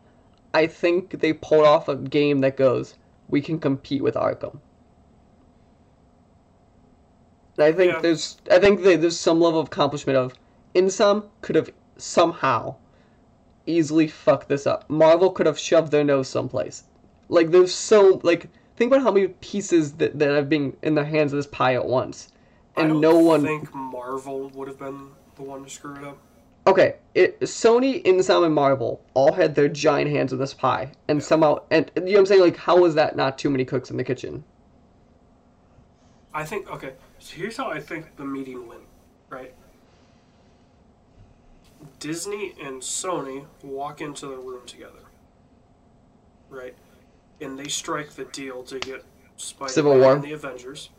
I 0.55 0.67
think 0.67 1.21
they 1.21 1.33
pulled 1.33 1.67
off 1.67 1.89
a 1.89 1.97
game 1.97 2.41
that 2.41 2.57
goes, 2.57 2.95
we 3.29 3.41
can 3.41 3.59
compete 3.59 4.03
with 4.03 4.15
Arkham. 4.15 4.59
And 7.57 7.65
I 7.65 7.73
think 7.73 7.93
Yeah. 7.95 8.01
there's 8.01 8.37
I 8.51 8.59
think 8.59 8.83
there's 8.83 9.19
some 9.19 9.41
level 9.41 9.61
of 9.61 9.67
accomplishment 9.67 10.17
of 10.17 10.35
Insom 10.75 11.25
could 11.41 11.57
have 11.57 11.71
somehow 11.97 12.77
easily 13.67 14.09
fuck 14.09 14.49
this 14.49 14.67
up. 14.67 14.89
Marvel 14.89 15.31
could 15.31 15.47
have 15.47 15.59
shoved 15.59 15.91
their 15.91 16.05
nose 16.05 16.29
someplace. 16.29 16.85
Like 17.29 17.51
there's 17.51 17.75
so 17.75 18.21
like 18.23 18.49
think 18.77 18.93
about 18.93 19.03
how 19.03 19.11
many 19.11 19.29
pieces 19.29 19.93
that, 19.95 20.19
that 20.19 20.31
have 20.31 20.49
been 20.49 20.77
in 20.83 20.95
the 20.95 21.05
hands 21.05 21.33
of 21.33 21.39
this 21.39 21.47
pie 21.47 21.75
at 21.75 21.87
once. 21.87 22.33
And 22.77 23.01
no 23.01 23.19
one 23.19 23.45
I 23.45 23.49
think 23.49 23.75
Marvel 23.75 24.51
would 24.51 24.69
have 24.69 24.79
been 24.79 25.09
the 25.37 25.43
one 25.43 25.65
to 25.65 25.71
screw 25.71 25.97
it 25.97 26.05
up. 26.05 26.19
Okay, 26.67 26.97
it, 27.15 27.39
Sony, 27.41 28.03
Insam, 28.05 28.45
and 28.45 28.55
Marvel 28.55 29.01
all 29.15 29.33
had 29.33 29.55
their 29.55 29.69
giant 29.69 30.11
hands 30.11 30.33
in 30.33 30.39
this 30.41 30.53
pie, 30.53 30.91
and 31.07 31.23
somehow, 31.23 31.61
and 31.71 31.89
you 31.95 32.03
know 32.03 32.11
what 32.11 32.19
I'm 32.19 32.27
saying? 32.27 32.41
Like, 32.41 32.57
how 32.57 32.85
is 32.85 32.95
that 32.97 33.15
not 33.15 33.39
too 33.39 33.51
many 33.51 33.65
cooks 33.65 33.91
in 33.91 33.97
the 33.97 34.03
kitchen? 34.03 34.43
I 36.35 36.45
think 36.45 36.69
okay. 36.71 36.95
So 37.19 37.37
here's 37.37 37.57
how 37.57 37.71
I 37.71 37.81
think 37.81 38.17
the 38.17 38.25
meeting 38.25 38.67
went, 38.67 38.83
right? 39.31 39.55
Disney 42.07 42.55
and 42.63 42.81
Sony 42.81 43.47
walk 43.63 44.01
into 44.01 44.27
the 44.29 44.37
room 44.37 44.65
together, 44.65 45.01
right? 46.49 46.77
And 47.41 47.59
they 47.59 47.67
strike 47.67 48.11
the 48.11 48.27
deal 48.27 48.63
to 48.63 48.79
get 48.79 49.05
Spider-Man 49.37 49.75
Civil 49.75 49.99
War. 49.99 50.15
and 50.15 50.23
the 50.23 50.33
Avengers 50.33 50.91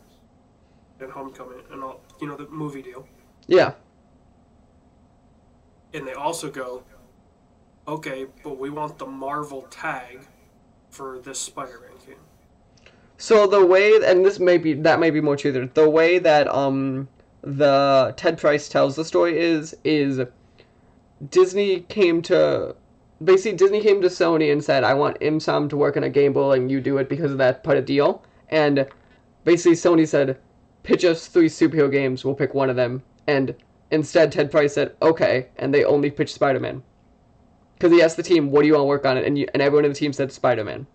and 1.00 1.10
Homecoming 1.10 1.60
and 1.72 1.82
all, 1.82 2.02
you 2.20 2.26
know, 2.26 2.36
the 2.36 2.46
movie 2.48 2.82
deal. 2.82 3.08
Yeah, 3.46 3.72
And 5.94 6.06
they 6.06 6.12
also 6.12 6.50
go, 6.50 6.82
okay, 7.86 8.26
but 8.44 8.58
we 8.58 8.68
want 8.68 8.98
the 8.98 9.06
Marvel 9.06 9.62
tag 9.70 10.26
for 10.90 11.18
this 11.20 11.38
Spider-Man 11.38 11.92
game. 12.06 12.16
So 13.16 13.46
the 13.46 13.64
way, 13.64 13.92
and 14.04 14.26
this 14.26 14.38
may 14.38 14.58
be 14.58 14.74
that 14.74 15.00
may 15.00 15.10
be 15.10 15.22
more 15.22 15.36
true. 15.36 15.52
there, 15.52 15.66
The 15.66 15.88
way 15.88 16.18
that 16.18 16.46
um 16.48 17.08
the 17.40 18.12
Ted 18.18 18.36
Price 18.36 18.68
tells 18.68 18.94
the 18.94 19.04
story 19.06 19.38
is 19.38 19.74
is 19.84 20.20
Disney 21.30 21.80
came 21.80 22.22
to 22.22 22.76
basically 23.22 23.56
Disney 23.56 23.80
came 23.80 24.00
to 24.02 24.08
Sony 24.08 24.52
and 24.52 24.62
said, 24.62 24.84
"I 24.84 24.94
want 24.94 25.18
Imsam 25.20 25.68
to 25.70 25.76
work 25.76 25.96
on 25.96 26.04
a 26.04 26.10
game 26.10 26.32
bowl, 26.32 26.52
and 26.52 26.70
you 26.70 26.80
do 26.80 26.98
it 26.98 27.08
because 27.08 27.32
of 27.32 27.38
that 27.38 27.64
part 27.64 27.76
of 27.76 27.84
deal." 27.84 28.22
And 28.48 28.86
basically 29.44 29.76
Sony 29.76 30.06
said, 30.06 30.38
"Pitch 30.82 31.04
us 31.04 31.26
three 31.26 31.48
superhero 31.48 31.90
games. 31.90 32.24
We'll 32.24 32.34
pick 32.34 32.54
one 32.54 32.70
of 32.70 32.76
them." 32.76 33.02
And 33.26 33.54
instead, 33.90 34.32
Ted 34.32 34.50
Price 34.50 34.74
said, 34.74 34.94
"Okay," 35.02 35.48
and 35.56 35.74
they 35.74 35.84
only 35.84 36.10
pitched 36.10 36.34
Spider-Man. 36.34 36.82
Because 37.74 37.92
he 37.92 38.02
asked 38.02 38.16
the 38.16 38.22
team, 38.22 38.50
"What 38.50 38.62
do 38.62 38.66
you 38.66 38.74
want 38.74 38.82
to 38.82 38.86
work 38.86 39.04
on?" 39.04 39.16
it, 39.16 39.24
and 39.24 39.36
you, 39.38 39.46
and 39.52 39.62
everyone 39.62 39.84
in 39.84 39.92
the 39.92 39.98
team 39.98 40.12
said 40.12 40.32
Spider-Man. 40.32 40.86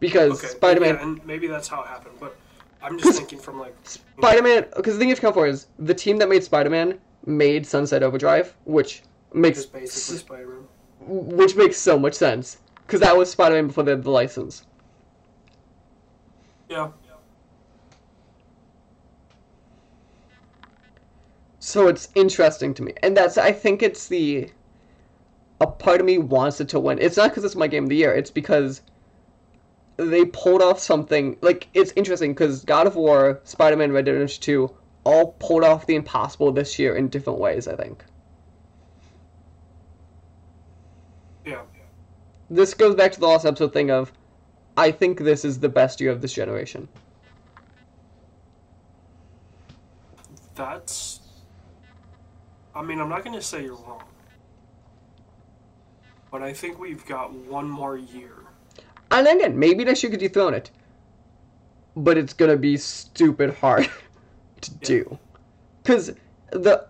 Because 0.00 0.32
Okay, 0.38 0.48
Spider-Man, 0.48 0.94
yeah, 0.94 1.02
and 1.02 1.26
maybe 1.26 1.46
that's 1.46 1.68
how 1.68 1.82
it 1.82 1.88
happened. 1.88 2.16
But 2.20 2.36
I'm 2.82 2.98
just 2.98 3.18
thinking 3.18 3.38
from 3.38 3.58
like 3.58 3.74
Spider-Man, 3.84 4.66
because 4.76 4.94
the 4.94 4.98
thing 4.98 5.08
you 5.08 5.12
have 5.12 5.18
to 5.18 5.22
count 5.22 5.34
for 5.34 5.46
is 5.46 5.66
the 5.78 5.94
team 5.94 6.18
that 6.18 6.28
made 6.28 6.44
Spider-Man 6.44 6.98
made 7.26 7.66
Sunset 7.66 8.02
Overdrive, 8.02 8.54
which 8.64 9.02
makes 9.32 9.64
basically 9.66 10.18
Spider-Man. 10.18 10.64
which 11.00 11.56
makes 11.56 11.76
so 11.76 11.98
much 11.98 12.14
sense 12.14 12.58
because 12.86 13.00
that 13.00 13.16
was 13.16 13.30
Spider-Man 13.30 13.68
before 13.68 13.84
they 13.84 13.92
had 13.92 14.02
the 14.02 14.10
license. 14.10 14.66
Yeah. 16.68 16.90
So 21.58 21.88
it's 21.88 22.08
interesting 22.14 22.74
to 22.74 22.82
me, 22.82 22.92
and 23.02 23.16
that's 23.16 23.38
I 23.38 23.52
think 23.52 23.82
it's 23.82 24.08
the 24.08 24.50
a 25.60 25.66
part 25.66 26.00
of 26.00 26.06
me 26.06 26.18
wants 26.18 26.60
it 26.60 26.68
to 26.70 26.80
win. 26.80 26.98
It's 27.00 27.16
not 27.16 27.30
because 27.30 27.44
it's 27.44 27.56
my 27.56 27.66
game 27.66 27.84
of 27.84 27.88
the 27.88 27.96
year. 27.96 28.12
It's 28.12 28.30
because 28.30 28.82
they 29.96 30.26
pulled 30.26 30.60
off 30.60 30.78
something 30.78 31.38
like 31.40 31.68
it's 31.72 31.92
interesting 31.96 32.32
because 32.32 32.64
God 32.64 32.86
of 32.86 32.96
War, 32.96 33.40
Spider-Man, 33.44 33.92
Red 33.92 34.04
Dead 34.04 34.12
Redemption 34.12 34.42
Two 34.42 34.74
all 35.04 35.32
pulled 35.32 35.64
off 35.64 35.86
the 35.86 35.94
impossible 35.94 36.52
this 36.52 36.78
year 36.78 36.96
in 36.96 37.08
different 37.08 37.38
ways. 37.38 37.68
I 37.68 37.76
think. 37.76 38.04
Yeah. 41.44 41.60
this 42.48 42.72
goes 42.72 42.94
back 42.94 43.12
to 43.12 43.20
the 43.20 43.26
last 43.26 43.44
episode 43.44 43.74
thing 43.74 43.90
of 43.90 44.10
I 44.78 44.90
think 44.90 45.20
this 45.20 45.44
is 45.44 45.60
the 45.60 45.68
best 45.68 46.00
year 46.00 46.10
of 46.10 46.20
this 46.20 46.32
generation. 46.32 46.88
That's. 50.54 51.20
I 52.74 52.82
mean, 52.82 53.00
I'm 53.00 53.08
not 53.08 53.24
going 53.24 53.36
to 53.36 53.42
say 53.42 53.62
you're 53.62 53.76
wrong. 53.76 54.02
But 56.30 56.42
I 56.42 56.52
think 56.52 56.80
we've 56.80 57.06
got 57.06 57.32
one 57.32 57.68
more 57.70 57.96
year. 57.96 58.32
And 59.12 59.28
again, 59.28 59.56
maybe 59.56 59.84
next 59.84 60.02
year 60.02 60.10
could 60.10 60.18
dethrone 60.18 60.54
it. 60.54 60.72
But 61.96 62.18
it's 62.18 62.32
gonna 62.32 62.56
be 62.56 62.76
stupid 62.76 63.54
hard 63.54 63.88
to 64.64 64.74
do. 64.74 65.18
Cause 65.84 66.12
the 66.50 66.86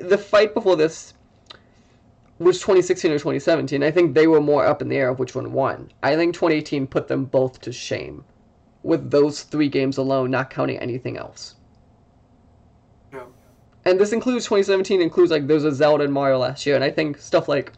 the 0.00 0.18
fight 0.18 0.54
before 0.54 0.76
this 0.76 1.14
was 2.38 2.58
2016 2.58 3.10
or 3.12 3.14
2017. 3.14 3.82
I 3.82 3.90
think 3.90 4.14
they 4.14 4.26
were 4.26 4.40
more 4.40 4.66
up 4.66 4.82
in 4.82 4.88
the 4.88 4.96
air 4.96 5.08
of 5.08 5.18
which 5.18 5.34
one 5.34 5.52
won. 5.52 5.90
I 6.02 6.16
think 6.16 6.34
2018 6.34 6.86
put 6.86 7.08
them 7.08 7.24
both 7.24 7.60
to 7.62 7.72
shame. 7.72 8.24
With 8.82 9.10
those 9.10 9.42
three 9.42 9.68
games 9.68 9.96
alone, 9.96 10.30
not 10.30 10.50
counting 10.50 10.78
anything 10.78 11.16
else. 11.16 11.54
Yeah. 13.12 13.26
and 13.84 13.98
this 14.00 14.12
includes 14.12 14.44
2017 14.46 15.00
includes 15.00 15.30
like 15.30 15.46
there's 15.46 15.64
a 15.64 15.72
Zelda 15.72 16.04
and 16.04 16.12
Mario 16.12 16.38
last 16.38 16.66
year, 16.66 16.74
and 16.74 16.84
I 16.84 16.90
think 16.90 17.18
stuff 17.18 17.48
like 17.48 17.72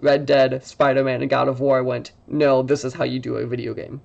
Red 0.00 0.26
Dead, 0.26 0.62
Spider 0.64 1.02
Man, 1.02 1.22
and 1.22 1.30
God 1.30 1.48
of 1.48 1.60
War 1.60 1.82
went, 1.82 2.12
no, 2.28 2.62
this 2.62 2.84
is 2.84 2.94
how 2.94 3.04
you 3.04 3.18
do 3.18 3.36
a 3.36 3.46
video 3.46 3.74
game. 3.74 4.00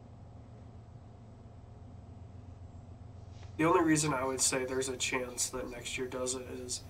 The 3.58 3.66
only 3.66 3.82
reason 3.82 4.14
I 4.14 4.26
would 4.26 4.42
say 4.42 4.66
there's 4.66 4.90
a 4.90 4.98
chance 4.98 5.50
that 5.50 5.70
next 5.70 5.98
year 5.98 6.08
does 6.08 6.36
it 6.36 6.46
is 6.64 6.82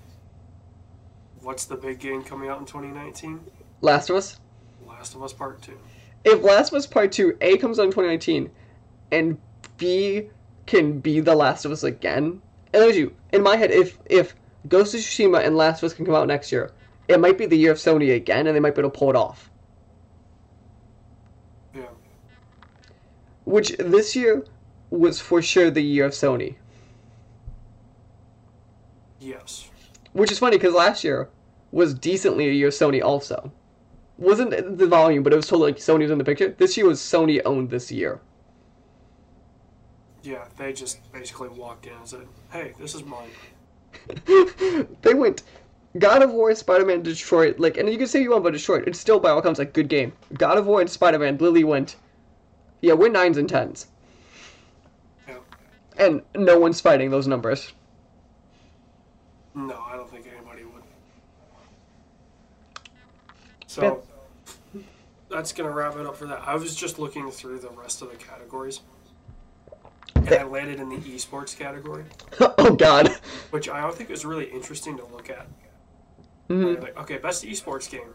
what's 1.42 1.66
the 1.66 1.76
big 1.76 2.00
game 2.00 2.24
coming 2.24 2.50
out 2.50 2.60
in 2.60 2.66
2019? 2.66 3.42
Last 3.82 4.10
of 4.10 4.16
Us. 4.16 4.40
Last 4.88 5.16
of 5.16 5.24
Us 5.24 5.34
Part 5.34 5.62
2. 5.62 5.78
If 6.24 6.42
Last 6.42 6.72
of 6.72 6.78
Us 6.78 6.88
Part 6.88 7.12
Two 7.12 7.38
A 7.42 7.58
comes 7.58 7.80
out 7.80 7.86
in 7.86 7.92
2019, 7.92 8.50
and 9.12 9.38
B 9.78 10.30
can 10.66 11.00
be 11.00 11.20
The 11.20 11.36
Last 11.36 11.66
of 11.66 11.72
Us 11.72 11.84
again, 11.84 12.42
and 12.74 12.96
you 12.96 13.14
in 13.34 13.44
my 13.44 13.58
head, 13.58 13.72
if 13.72 14.00
if 14.06 14.36
Ghost 14.70 14.94
of 14.94 15.02
Tsushima 15.02 15.46
and 15.46 15.58
Last 15.58 15.84
of 15.84 15.88
Us 15.88 15.94
can 15.94 16.06
come 16.06 16.16
out 16.16 16.28
next 16.28 16.52
year, 16.52 16.72
it 17.10 17.20
might 17.20 17.38
be 17.38 17.46
the 17.46 17.58
year 17.58 17.72
of 17.72 17.78
Sony 17.78 18.16
again, 18.16 18.48
and 18.48 18.56
they 18.56 18.62
might 18.62 18.74
be 18.74 18.82
able 18.82 18.90
to 18.90 18.98
pull 18.98 19.10
it 19.10 19.16
off. 19.18 19.52
Yeah. 21.76 21.84
Which 23.44 23.76
this 23.78 24.16
year 24.16 24.46
was 25.00 25.20
for 25.20 25.42
sure 25.42 25.72
the 25.72 25.82
year 25.82 26.06
of 26.06 26.12
Sony. 26.12 26.56
Yes. 29.20 29.70
Which 30.14 30.32
is 30.32 30.40
funny 30.40 30.58
because 30.58 30.74
last 30.74 31.04
year 31.04 31.30
was 31.72 31.94
decently 31.94 32.48
a 32.48 32.52
year 32.52 32.68
of 32.68 32.74
Sony 32.74 33.02
also. 33.04 33.52
Wasn't 34.18 34.78
the 34.78 34.88
volume, 34.88 35.24
but 35.24 35.34
it 35.34 35.36
was 35.36 35.48
totally 35.48 35.72
like 35.72 35.82
Sony 35.82 36.02
was 36.02 36.12
in 36.12 36.20
the 36.20 36.24
picture. 36.24 36.50
This 36.50 36.78
year 36.78 36.86
was 36.86 37.00
Sony 37.00 37.42
owned 37.46 37.72
this 37.72 37.92
year. 37.92 38.22
Yeah, 40.22 40.46
they 40.58 40.72
just 40.72 41.12
basically 41.12 41.50
walked 41.50 41.88
in 41.88 41.94
and 41.94 42.08
said, 42.08 42.28
hey, 42.52 42.74
this 42.80 42.94
is 42.94 43.04
mine. 43.04 43.30
they 45.02 45.14
went 45.14 45.44
God 45.98 46.22
of 46.22 46.32
War, 46.32 46.54
Spider 46.56 46.86
Man, 46.86 47.02
Detroit, 47.02 47.60
like, 47.60 47.78
and 47.78 47.90
you 47.90 47.98
can 47.98 48.08
say 48.08 48.22
you 48.22 48.32
want 48.32 48.42
about 48.42 48.54
Detroit, 48.54 48.88
it's 48.88 49.00
still 49.00 49.20
by 49.20 49.30
all 49.30 49.40
accounts 49.40 49.60
a 49.60 49.66
good 49.66 49.88
game. 49.88 50.14
God 50.34 50.58
of 50.58 50.68
War 50.68 50.82
and 50.82 50.90
Spider 50.90 51.20
Man 51.20 51.34
literally 51.34 51.64
went, 51.64 51.96
yeah, 52.82 52.94
we're 52.94 53.10
nines 53.10 53.38
and 53.38 53.50
tens. 53.50 53.88
And 55.98 56.22
no 56.36 56.60
one's 56.60 56.82
fighting 56.82 57.10
those 57.10 57.28
numbers. 57.28 57.74
No, 59.56 59.84
I 59.88 59.96
don't 59.96 60.10
think 60.10 60.28
anybody 60.28 60.64
would. 60.64 60.84
So, 63.68 64.04
that's 65.30 65.52
going 65.54 65.70
to 65.70 65.76
wrap 65.76 65.96
it 65.96 66.06
up 66.06 66.16
for 66.16 66.26
that. 66.28 66.42
I 66.46 66.56
was 66.56 66.76
just 66.76 67.00
looking 67.00 67.30
through 67.32 67.60
the 67.60 67.70
rest 67.70 68.02
of 68.02 68.10
the 68.10 68.16
categories. 68.18 68.82
And 70.16 70.30
I 70.34 70.44
landed 70.44 70.80
in 70.80 70.90
the 70.90 70.98
esports 70.98 71.58
category, 71.58 72.06
oh 72.40 72.76
God. 72.76 73.10
which 73.50 73.68
I 73.68 73.82
don't 73.82 73.94
think 73.96 74.10
is 74.10 74.24
really 74.26 74.46
interesting 74.46 74.96
to 74.98 75.06
look 75.06 75.30
at. 75.30 75.48
Mhm. 76.50 76.82
Like, 76.82 76.98
okay, 76.98 77.18
best 77.18 77.44
esports 77.44 77.90
game. 77.90 78.14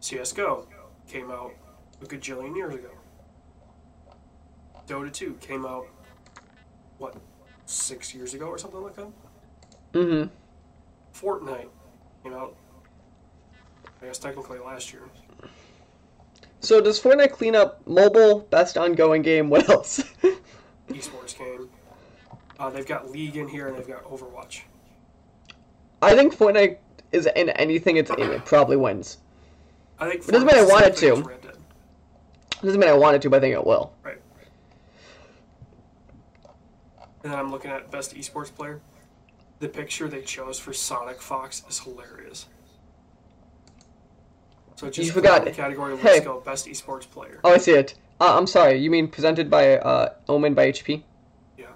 CSGO 0.00 0.66
came 1.08 1.30
out 1.30 1.52
a 2.00 2.04
gajillion 2.06 2.56
years 2.56 2.74
ago. 2.74 2.90
Dota 4.86 5.12
2 5.12 5.34
came 5.40 5.64
out, 5.66 5.86
what, 6.98 7.16
six 7.66 8.14
years 8.14 8.34
ago 8.34 8.46
or 8.46 8.58
something 8.58 8.82
like 8.82 8.96
that? 8.96 9.08
Mm-hmm. 9.92 10.28
Fortnite 11.14 11.68
came 12.22 12.34
out, 12.34 12.56
I 14.02 14.06
guess 14.06 14.18
technically 14.18 14.58
last 14.58 14.92
year. 14.92 15.02
So 16.60 16.80
does 16.80 17.00
Fortnite 17.00 17.32
clean 17.32 17.54
up 17.54 17.86
mobile 17.86 18.40
best 18.50 18.76
ongoing 18.78 19.22
game? 19.22 19.50
What 19.50 19.68
else? 19.68 20.02
Esports 20.88 21.36
game. 21.38 21.68
Uh, 22.58 22.70
they've 22.70 22.86
got 22.86 23.10
League 23.10 23.36
in 23.36 23.48
here 23.48 23.68
and 23.68 23.76
they've 23.76 23.86
got 23.86 24.04
Overwatch. 24.04 24.62
I 26.00 26.14
think 26.14 26.36
Fortnite 26.36 26.78
is 27.12 27.26
in 27.36 27.50
anything 27.50 27.96
it's 27.96 28.10
in, 28.10 28.30
it 28.30 28.44
probably 28.44 28.76
wins. 28.76 29.18
I 29.98 30.10
think 30.10 30.26
It 30.26 30.32
doesn't 30.32 30.46
mean 30.46 30.56
I 30.56 30.60
Fortnite's 30.60 30.70
want 30.70 30.84
it 30.86 30.96
to. 30.96 31.22
Dead. 31.42 31.56
Doesn't 32.62 32.80
mean 32.80 32.90
I 32.90 32.94
want 32.94 33.16
it 33.16 33.22
to, 33.22 33.30
but 33.30 33.36
I 33.36 33.40
think 33.40 33.54
it 33.54 33.66
will. 33.66 33.92
Right. 34.02 34.18
And 37.24 37.32
then 37.32 37.38
I'm 37.40 37.50
looking 37.50 37.70
at 37.70 37.90
best 37.90 38.14
esports 38.14 38.54
player. 38.54 38.80
the 39.60 39.68
picture 39.68 40.08
they 40.08 40.20
chose 40.20 40.58
for 40.58 40.72
Sonic 40.74 41.22
Fox 41.22 41.62
is 41.70 41.78
hilarious. 41.80 42.46
So 44.76 44.90
just 44.90 45.06
You 45.06 45.12
forgot- 45.12 45.44
the 45.44 45.52
category. 45.52 45.96
Let's 45.96 46.20
go 46.24 46.40
best 46.40 46.66
esports 46.66 47.08
player. 47.10 47.40
Oh, 47.42 47.52
I 47.52 47.56
see 47.58 47.72
it. 47.72 47.94
Uh, 48.20 48.36
I'm 48.36 48.46
sorry. 48.46 48.76
You 48.78 48.90
mean 48.90 49.08
presented 49.08 49.48
by 49.48 49.78
uh, 49.78 50.12
Omen 50.28 50.52
by 50.54 50.70
HP? 50.70 51.02
Yeah. 51.56 51.66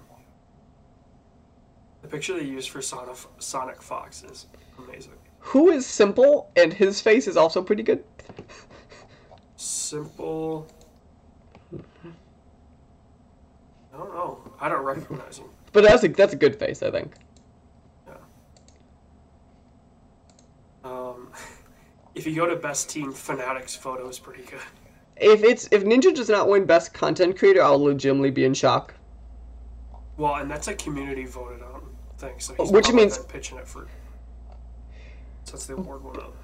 The 2.02 2.08
picture 2.08 2.34
they 2.38 2.44
used 2.44 2.68
for 2.70 2.82
Sonic 2.82 3.16
Sonic 3.38 3.80
Fox 3.80 4.22
is 4.24 4.46
amazing. 4.78 5.12
Who 5.40 5.70
is 5.70 5.86
simple, 5.86 6.50
and 6.56 6.72
his 6.74 7.00
face 7.00 7.26
is 7.26 7.36
also 7.38 7.62
pretty 7.62 7.82
good. 7.82 8.04
Simple. 9.56 10.66
I 13.98 14.00
don't 14.04 14.14
know. 14.14 14.52
I 14.60 14.68
don't 14.68 14.84
recognize 14.84 15.38
him. 15.38 15.46
But 15.72 15.82
that's 15.84 16.04
a 16.04 16.08
that's 16.08 16.32
a 16.32 16.36
good 16.36 16.56
face, 16.56 16.82
I 16.82 16.90
think. 16.90 17.14
Yeah. 18.06 18.14
Um, 20.84 21.32
if 22.14 22.26
you 22.26 22.34
go 22.36 22.46
to 22.46 22.56
best 22.56 22.88
team, 22.88 23.12
Fnatic's 23.12 23.74
photo 23.74 24.08
is 24.08 24.18
pretty 24.18 24.44
good. 24.44 24.60
If 25.16 25.42
it's 25.42 25.68
if 25.72 25.84
Ninja 25.84 26.14
does 26.14 26.28
not 26.28 26.48
win 26.48 26.64
best 26.64 26.94
content 26.94 27.36
creator, 27.36 27.62
I'll 27.62 27.82
legitimately 27.82 28.30
be 28.30 28.44
in 28.44 28.54
shock. 28.54 28.94
Well, 30.16 30.36
and 30.36 30.48
that's 30.50 30.68
a 30.68 30.74
community 30.74 31.24
voted 31.24 31.62
on 31.62 31.82
thing, 32.18 32.34
so 32.38 32.54
he's 32.54 32.70
Which 32.70 32.84
probably 32.84 33.02
means- 33.02 33.18
pitching 33.18 33.58
it 33.58 33.66
for 33.66 33.88
since 35.44 35.66
the 35.66 35.74
award 35.74 36.04
went 36.04 36.18
up. 36.18 36.36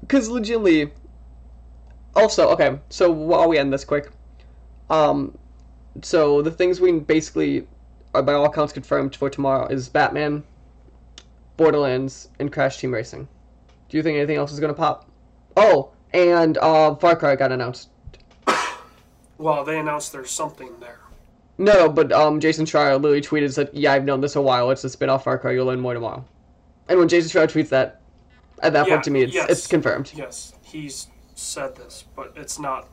Because 0.00 0.28
legitimately. 0.28 0.92
Also, 2.14 2.48
okay. 2.50 2.78
So 2.88 3.10
while 3.10 3.48
we 3.48 3.56
end 3.58 3.72
this 3.72 3.84
quick, 3.84 4.10
um, 4.90 5.36
so 6.02 6.42
the 6.42 6.50
things 6.50 6.80
we 6.80 6.92
basically 7.00 7.66
are 8.14 8.22
by 8.22 8.32
all 8.32 8.44
accounts 8.46 8.72
confirmed 8.72 9.14
for 9.14 9.30
tomorrow 9.30 9.66
is 9.68 9.88
Batman, 9.88 10.42
Borderlands, 11.56 12.28
and 12.38 12.52
Crash 12.52 12.78
Team 12.78 12.92
Racing. 12.92 13.28
Do 13.88 13.96
you 13.96 14.02
think 14.02 14.16
anything 14.16 14.36
else 14.36 14.52
is 14.52 14.60
gonna 14.60 14.74
pop? 14.74 15.08
Oh, 15.56 15.90
and 16.12 16.58
uh, 16.58 16.94
Far 16.96 17.16
Cry 17.16 17.36
got 17.36 17.52
announced. 17.52 17.90
Well, 19.38 19.64
they 19.64 19.78
announced 19.78 20.12
there's 20.12 20.30
something 20.30 20.68
there. 20.80 21.00
No, 21.56 21.88
but 21.88 22.12
um, 22.12 22.40
Jason 22.40 22.66
Schreier 22.66 23.00
literally 23.00 23.22
tweeted 23.22 23.50
said, 23.54 23.70
"Yeah, 23.72 23.94
I've 23.94 24.04
known 24.04 24.20
this 24.20 24.36
a 24.36 24.40
while. 24.42 24.70
It's 24.70 24.84
a 24.84 24.90
spin-off 24.90 25.24
Far 25.24 25.38
Cry. 25.38 25.52
You'll 25.52 25.64
learn 25.64 25.80
more 25.80 25.94
tomorrow." 25.94 26.22
And 26.90 26.98
when 26.98 27.08
Jason 27.08 27.30
Schreier 27.30 27.50
tweets 27.50 27.70
that, 27.70 28.02
at 28.62 28.74
that 28.74 28.86
Yeah, 28.86 28.94
point 28.94 29.04
to 29.04 29.10
me, 29.10 29.22
it's 29.22 29.32
yes. 29.32 29.48
it's 29.48 29.66
confirmed. 29.66 30.12
Yes, 30.14 30.52
he's 30.62 31.06
said 31.34 31.74
this, 31.76 32.04
but 32.14 32.34
it's 32.36 32.58
not 32.58 32.88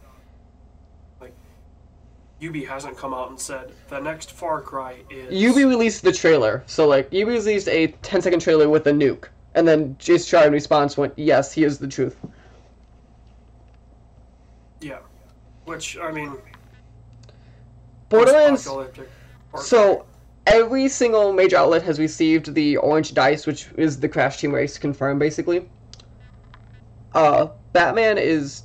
Ubi 2.40 2.64
hasn't 2.64 2.96
come 2.98 3.14
out 3.14 3.30
and 3.30 3.40
said 3.40 3.72
the 3.90 4.00
next 4.00 4.32
Far 4.32 4.62
Cry 4.62 4.98
is. 5.10 5.34
Ubi 5.34 5.66
released 5.66 6.04
the 6.04 6.12
trailer, 6.12 6.64
so 6.68 6.88
like 6.88 7.12
Ubi 7.12 7.32
released 7.32 7.68
a 7.68 7.88
10 7.88 8.22
second 8.22 8.40
trailer 8.40 8.70
with 8.70 8.86
a 8.88 8.92
nuke, 8.92 9.26
and 9.56 9.68
then 9.68 9.96
Jason 9.98 10.40
Schreier 10.40 10.48
in 10.48 10.54
response 10.54 10.98
went, 10.98 11.14
"Yes, 11.18 11.52
he 11.52 11.64
is 11.64 11.80
the 11.80 11.88
truth." 11.88 12.16
Yeah, 14.82 15.00
which 15.66 15.98
I 15.98 16.12
mean. 16.12 16.34
Borderlands. 18.10 18.70
So 19.60 20.06
every 20.46 20.88
single 20.88 21.34
major 21.34 21.58
outlet 21.58 21.84
has 21.84 22.00
received 22.00 22.54
the 22.54 22.78
orange 22.78 23.14
dice, 23.14 23.46
which 23.46 23.68
is 23.76 24.00
the 24.00 24.08
Crash 24.08 24.40
Team 24.40 24.54
Race 24.54 24.78
confirmed, 24.78 25.20
basically. 25.20 25.68
Uh, 27.14 27.48
Batman 27.74 28.18
is, 28.18 28.64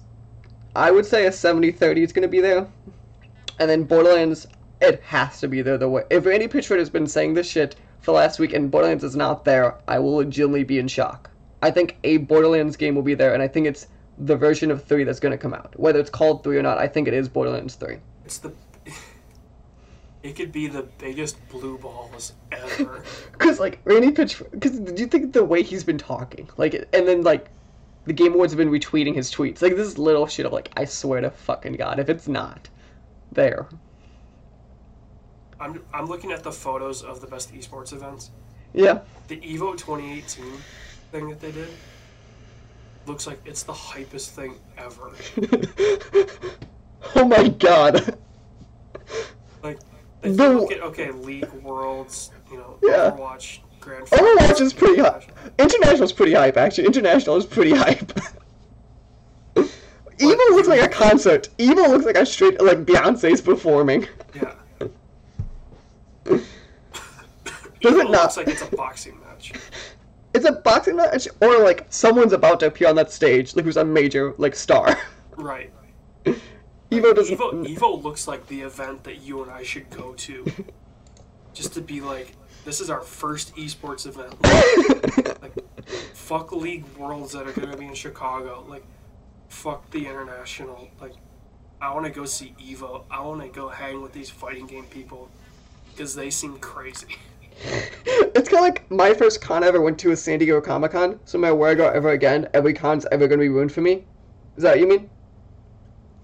I 0.76 0.90
would 0.90 1.06
say, 1.06 1.26
a 1.26 1.30
70-30 1.30 1.98
is 1.98 2.12
going 2.12 2.22
to 2.22 2.28
be 2.28 2.40
there, 2.40 2.68
and 3.62 3.70
then 3.70 3.84
Borderlands, 3.84 4.48
it 4.80 5.00
has 5.02 5.38
to 5.38 5.46
be 5.46 5.62
there. 5.62 5.78
The 5.78 5.88
way 5.88 6.02
if 6.10 6.26
Randy 6.26 6.48
Pitchford 6.48 6.80
has 6.80 6.90
been 6.90 7.06
saying 7.06 7.34
this 7.34 7.48
shit 7.48 7.76
for 8.00 8.06
the 8.06 8.16
last 8.16 8.40
week 8.40 8.52
and 8.52 8.72
Borderlands 8.72 9.04
is 9.04 9.14
not 9.14 9.44
there, 9.44 9.76
I 9.86 10.00
will 10.00 10.16
legitimately 10.16 10.64
be 10.64 10.80
in 10.80 10.88
shock. 10.88 11.30
I 11.62 11.70
think 11.70 11.96
a 12.02 12.16
Borderlands 12.16 12.76
game 12.76 12.96
will 12.96 13.02
be 13.02 13.14
there, 13.14 13.34
and 13.34 13.42
I 13.42 13.46
think 13.46 13.68
it's 13.68 13.86
the 14.18 14.34
version 14.34 14.72
of 14.72 14.82
three 14.82 15.04
that's 15.04 15.20
going 15.20 15.30
to 15.30 15.38
come 15.38 15.54
out. 15.54 15.78
Whether 15.78 16.00
it's 16.00 16.10
called 16.10 16.42
three 16.42 16.58
or 16.58 16.62
not, 16.62 16.78
I 16.78 16.88
think 16.88 17.06
it 17.06 17.14
is 17.14 17.28
Borderlands 17.28 17.76
three. 17.76 17.98
it's 18.24 18.38
the. 18.38 18.52
It 20.24 20.36
could 20.36 20.52
be 20.52 20.68
the 20.68 20.82
biggest 20.98 21.36
blue 21.48 21.78
balls 21.78 22.34
ever. 22.52 23.02
Cause 23.38 23.58
like 23.58 23.80
Randy 23.84 24.12
Pitchford, 24.12 24.60
cause 24.60 24.78
do 24.78 25.02
you 25.02 25.08
think 25.08 25.32
the 25.32 25.42
way 25.42 25.64
he's 25.64 25.82
been 25.82 25.98
talking, 25.98 26.48
like, 26.56 26.74
and 26.74 27.08
then 27.08 27.22
like, 27.22 27.48
the 28.04 28.12
Game 28.12 28.32
Awards 28.32 28.52
have 28.52 28.58
been 28.58 28.70
retweeting 28.70 29.16
his 29.16 29.32
tweets, 29.32 29.62
like 29.62 29.74
this 29.74 29.98
little 29.98 30.28
shit 30.28 30.46
of 30.46 30.52
like, 30.52 30.70
I 30.76 30.84
swear 30.84 31.20
to 31.20 31.30
fucking 31.32 31.72
god, 31.72 31.98
if 31.98 32.08
it's 32.08 32.28
not 32.28 32.68
there, 33.34 33.68
I'm 35.60 35.80
I'm 35.92 36.06
looking 36.06 36.32
at 36.32 36.42
the 36.42 36.52
photos 36.52 37.02
of 37.02 37.20
the 37.20 37.26
best 37.26 37.52
esports 37.54 37.92
events. 37.92 38.30
yeah, 38.72 39.00
The 39.28 39.36
Evo 39.38 39.76
2018 39.76 40.44
thing 41.12 41.28
that 41.28 41.40
they 41.40 41.52
did 41.52 41.68
looks 43.06 43.26
like 43.26 43.40
it's 43.44 43.62
the 43.64 43.72
hypest 43.72 44.30
thing 44.30 44.54
ever. 44.78 45.12
oh 47.16 47.24
my 47.26 47.48
god, 47.48 48.16
Like, 49.62 49.78
The- 50.22 50.68
at 50.70 50.80
okay, 50.82 51.10
League 51.10 51.50
Worlds, 51.62 52.30
you 52.50 52.58
know, 52.58 52.78
Yeah. 52.82 53.10
Overwatch, 53.10 53.58
Grand. 53.80 54.06
Overwatch 54.06 54.60
is 54.60 54.72
pretty 54.72 55.00
hype. 55.02 55.24
International's 55.58 56.12
pretty 56.12 56.32
hype, 56.34 56.56
actually. 56.56 56.86
International 56.86 57.36
is 57.36 57.44
pretty 57.46 57.72
hype. 57.76 58.12
Evo 60.22 60.50
looks 60.50 60.68
like 60.68 60.80
a 60.80 60.88
concert. 60.88 61.48
Evo 61.58 61.88
looks 61.88 62.04
like 62.04 62.16
a 62.16 62.24
straight 62.26 62.60
like 62.60 62.84
Beyonce's 62.84 63.40
performing. 63.40 64.06
Yeah. 64.34 64.54
Does 67.82 67.96
it 67.96 68.10
not? 68.10 68.22
looks 68.22 68.36
like 68.36 68.48
it's 68.48 68.62
a 68.62 68.76
boxing 68.76 69.18
match. 69.20 69.52
It's 70.34 70.46
a 70.46 70.52
boxing 70.52 70.96
match, 70.96 71.28
or 71.40 71.58
like 71.58 71.86
someone's 71.90 72.32
about 72.32 72.60
to 72.60 72.66
appear 72.66 72.88
on 72.88 72.96
that 72.96 73.12
stage, 73.12 73.54
like 73.56 73.64
who's 73.64 73.76
a 73.76 73.84
major 73.84 74.34
like 74.38 74.54
star. 74.54 74.96
Right. 75.36 75.72
Evo 76.24 77.14
doesn't. 77.14 77.36
Evo 77.36 77.66
Evo 77.66 78.02
looks 78.02 78.28
like 78.28 78.46
the 78.46 78.60
event 78.60 79.02
that 79.04 79.22
you 79.22 79.42
and 79.42 79.50
I 79.50 79.62
should 79.62 79.90
go 79.90 80.12
to, 80.12 80.46
just 81.54 81.74
to 81.74 81.80
be 81.80 82.00
like, 82.00 82.36
this 82.64 82.80
is 82.80 82.88
our 82.88 83.00
first 83.00 83.54
esports 83.56 84.06
event. 84.06 84.34
Like, 85.42 85.54
fuck 86.14 86.52
League 86.52 86.84
Worlds 86.96 87.32
that 87.32 87.48
are 87.48 87.52
gonna 87.52 87.76
be 87.76 87.86
in 87.86 87.94
Chicago. 87.94 88.64
Like, 88.68 88.84
fuck 89.52 89.90
the 89.90 90.06
international. 90.06 90.88
Like, 91.00 91.12
I 91.80 91.92
want 91.94 92.06
to 92.06 92.12
go 92.12 92.24
see 92.24 92.54
Evo. 92.60 93.04
I 93.10 93.20
want 93.20 93.42
to 93.42 93.48
go 93.48 93.68
hang 93.68 94.00
with 94.00 94.12
these 94.12 94.30
fighting 94.30 94.66
game 94.66 94.86
people 94.86 95.28
because 95.90 96.14
they 96.14 96.30
seem 96.30 96.58
crazy. 96.58 97.18
it's 98.06 98.48
kind 98.48 98.66
of 98.66 98.74
like 98.74 98.90
my 98.90 99.12
first 99.12 99.42
con 99.42 99.62
I 99.62 99.66
ever 99.66 99.80
went 99.80 99.98
to 100.00 100.08
was 100.08 100.22
San 100.22 100.38
Diego 100.38 100.60
Comic 100.60 100.92
Con. 100.92 101.20
So 101.26 101.38
no 101.38 101.42
matter 101.42 101.54
where 101.54 101.70
I 101.70 101.74
go 101.74 101.88
ever 101.88 102.10
again, 102.10 102.48
every 102.54 102.72
con's 102.72 103.06
ever 103.12 103.28
gonna 103.28 103.42
be 103.42 103.50
ruined 103.50 103.72
for 103.72 103.82
me. 103.82 104.04
Is 104.56 104.62
that 104.62 104.70
what 104.70 104.80
you 104.80 104.88
mean? 104.88 105.10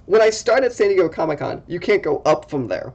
When 0.06 0.22
I 0.22 0.30
start 0.30 0.64
at 0.64 0.72
San 0.72 0.88
Diego 0.88 1.08
Comic 1.08 1.40
Con, 1.40 1.62
you 1.66 1.78
can't 1.78 2.02
go 2.02 2.22
up 2.24 2.48
from 2.48 2.66
there. 2.66 2.94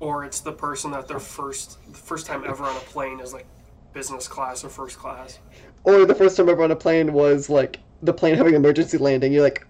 Or 0.00 0.24
it's 0.24 0.40
the 0.40 0.52
person 0.52 0.90
that 0.90 1.06
their 1.06 1.20
first 1.20 1.78
the 1.86 1.96
first 1.96 2.26
time 2.26 2.44
ever 2.46 2.64
on 2.64 2.76
a 2.76 2.80
plane 2.80 3.20
is 3.20 3.32
like 3.32 3.46
business 3.92 4.26
class 4.26 4.64
or 4.64 4.68
first 4.68 4.98
class. 4.98 5.38
Or 5.84 6.04
the 6.04 6.14
first 6.14 6.36
time 6.36 6.48
ever 6.48 6.64
on 6.64 6.72
a 6.72 6.76
plane 6.76 7.12
was 7.12 7.48
like 7.48 7.78
the 8.02 8.12
plane 8.12 8.34
having 8.36 8.54
an 8.54 8.64
emergency 8.64 8.98
landing. 8.98 9.32
You're 9.32 9.42
like, 9.42 9.66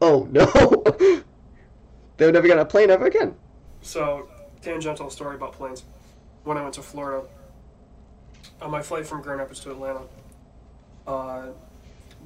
oh 0.00 0.28
no. 0.30 0.46
They're 2.16 2.32
never 2.32 2.46
gonna 2.48 2.64
plane 2.64 2.90
ever 2.90 3.06
again. 3.06 3.34
So, 3.80 4.28
tangential 4.60 5.10
story 5.10 5.36
about 5.36 5.52
planes. 5.52 5.84
When 6.44 6.56
I 6.56 6.62
went 6.62 6.74
to 6.74 6.82
Florida, 6.82 7.26
on 8.60 8.70
my 8.70 8.82
flight 8.82 9.06
from 9.06 9.22
Grand 9.22 9.40
Rapids 9.40 9.60
to 9.60 9.70
Atlanta, 9.70 10.02
uh, 11.06 11.48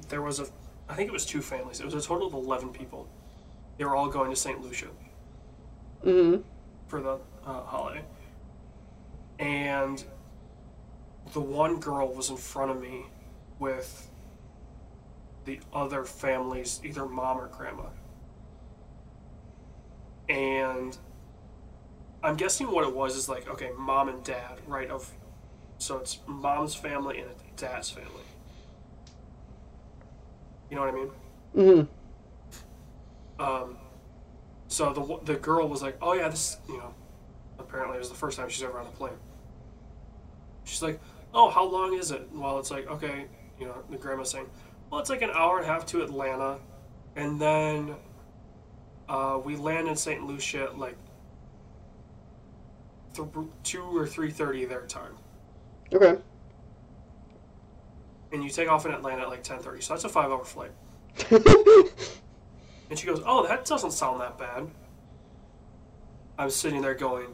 there 0.09 0.21
was 0.21 0.39
a, 0.39 0.47
I 0.89 0.95
think 0.95 1.09
it 1.09 1.13
was 1.13 1.25
two 1.25 1.41
families. 1.41 1.79
It 1.79 1.85
was 1.85 1.93
a 1.93 2.01
total 2.01 2.27
of 2.27 2.33
11 2.33 2.69
people. 2.69 3.07
They 3.77 3.85
were 3.85 3.95
all 3.95 4.09
going 4.09 4.29
to 4.29 4.35
St. 4.35 4.61
Lucia 4.61 4.87
hmm 6.03 6.37
for 6.87 7.01
the 7.01 7.17
uh, 7.45 7.63
holiday. 7.63 8.03
And 9.39 10.03
the 11.33 11.41
one 11.41 11.79
girl 11.79 12.13
was 12.13 12.29
in 12.29 12.37
front 12.37 12.71
of 12.71 12.81
me 12.81 13.05
with 13.59 14.06
the 15.47 15.61
other 15.73 16.05
family's 16.05 16.79
either 16.85 17.07
mom 17.07 17.39
or 17.39 17.47
grandma. 17.47 17.89
And 20.29 20.97
I'm 22.23 22.35
guessing 22.35 22.71
what 22.71 22.87
it 22.87 22.95
was 22.95 23.15
is 23.15 23.29
like, 23.29 23.47
okay, 23.47 23.71
mom 23.77 24.09
and 24.09 24.23
dad, 24.23 24.59
right? 24.67 24.89
Of 24.89 25.11
so 25.79 25.97
it's 25.97 26.19
mom's 26.27 26.75
family 26.75 27.19
and 27.19 27.31
dad's 27.57 27.89
family. 27.91 28.23
You 30.69 30.75
know 30.75 30.81
what 30.85 30.93
I 30.93 30.97
mean? 30.97 31.87
hmm 33.39 33.43
Um, 33.43 33.77
so 34.67 34.93
the 34.93 35.33
the 35.33 35.39
girl 35.39 35.67
was 35.69 35.81
like, 35.81 35.97
"Oh 36.01 36.13
yeah, 36.13 36.29
this 36.29 36.57
you 36.67 36.77
know, 36.77 36.93
apparently 37.59 37.97
it 37.97 37.99
was 37.99 38.09
the 38.09 38.15
first 38.15 38.37
time 38.37 38.49
she's 38.49 38.63
ever 38.63 38.79
on 38.79 38.87
a 38.87 38.91
plane." 38.91 39.19
She's 40.65 40.81
like, 40.81 40.99
"Oh, 41.33 41.49
how 41.49 41.63
long 41.65 41.93
is 41.93 42.11
it?" 42.11 42.29
Well, 42.33 42.59
it's 42.59 42.71
like, 42.71 42.87
okay, 42.87 43.27
you 43.59 43.65
know, 43.67 43.83
the 43.89 43.97
grandma's 43.97 44.29
saying, 44.31 44.49
"Well, 44.89 44.99
it's 44.99 45.09
like 45.09 45.21
an 45.21 45.31
hour 45.33 45.57
and 45.57 45.65
a 45.65 45.69
half 45.69 45.85
to 45.87 46.01
Atlanta, 46.03 46.59
and 47.15 47.39
then 47.39 47.95
uh, 49.09 49.39
we 49.43 49.55
land 49.55 49.87
in 49.87 49.95
St. 49.95 50.23
Lucia 50.25 50.63
at 50.63 50.77
like 50.77 50.97
th- 53.13 53.27
two 53.63 53.83
or 53.83 54.05
three 54.07 54.31
thirty 54.31 54.65
their 54.65 54.85
time." 54.85 55.17
Okay. 55.93 56.21
and 58.33 58.43
you 58.43 58.49
take 58.49 58.67
off 58.69 58.85
in 58.85 58.91
Atlanta 58.91 59.21
at 59.21 59.29
like 59.29 59.43
10:30. 59.43 59.81
So 59.81 59.93
that's 59.93 60.03
a 60.03 60.09
five-hour 60.09 60.43
flight. 60.43 60.71
And 62.89 62.97
she 62.97 63.05
goes, 63.05 63.21
"Oh, 63.25 63.45
that 63.45 63.65
doesn't 63.65 63.91
sound 63.91 64.21
that 64.21 64.37
bad." 64.37 64.67
I'm 66.39 66.49
sitting 66.49 66.81
there 66.81 66.93
going, 66.93 67.27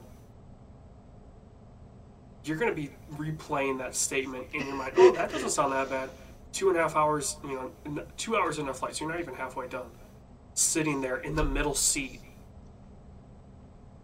"You're 2.43 2.57
going 2.57 2.71
to 2.71 2.75
be 2.75 2.89
replaying 3.15 3.77
that 3.77 3.93
statement 3.95 4.47
in 4.53 4.65
your 4.65 4.75
mind. 4.75 4.93
Oh, 4.97 5.11
that 5.11 5.31
doesn't 5.31 5.51
sound 5.51 5.73
that 5.73 5.89
bad." 5.89 6.09
Two 6.53 6.69
and 6.69 6.77
a 6.77 6.81
half 6.81 6.95
hours, 6.95 7.37
you 7.43 7.71
know, 7.85 8.05
two 8.15 8.37
hours 8.37 8.59
in 8.59 8.69
a 8.69 8.73
flight, 8.73 8.95
so 8.95 9.03
you're 9.03 9.11
not 9.11 9.19
even 9.19 9.35
halfway 9.35 9.67
done. 9.67 9.89
Sitting 10.53 11.01
there 11.01 11.17
in 11.17 11.35
the 11.35 11.43
middle 11.43 11.73
seat, 11.73 12.21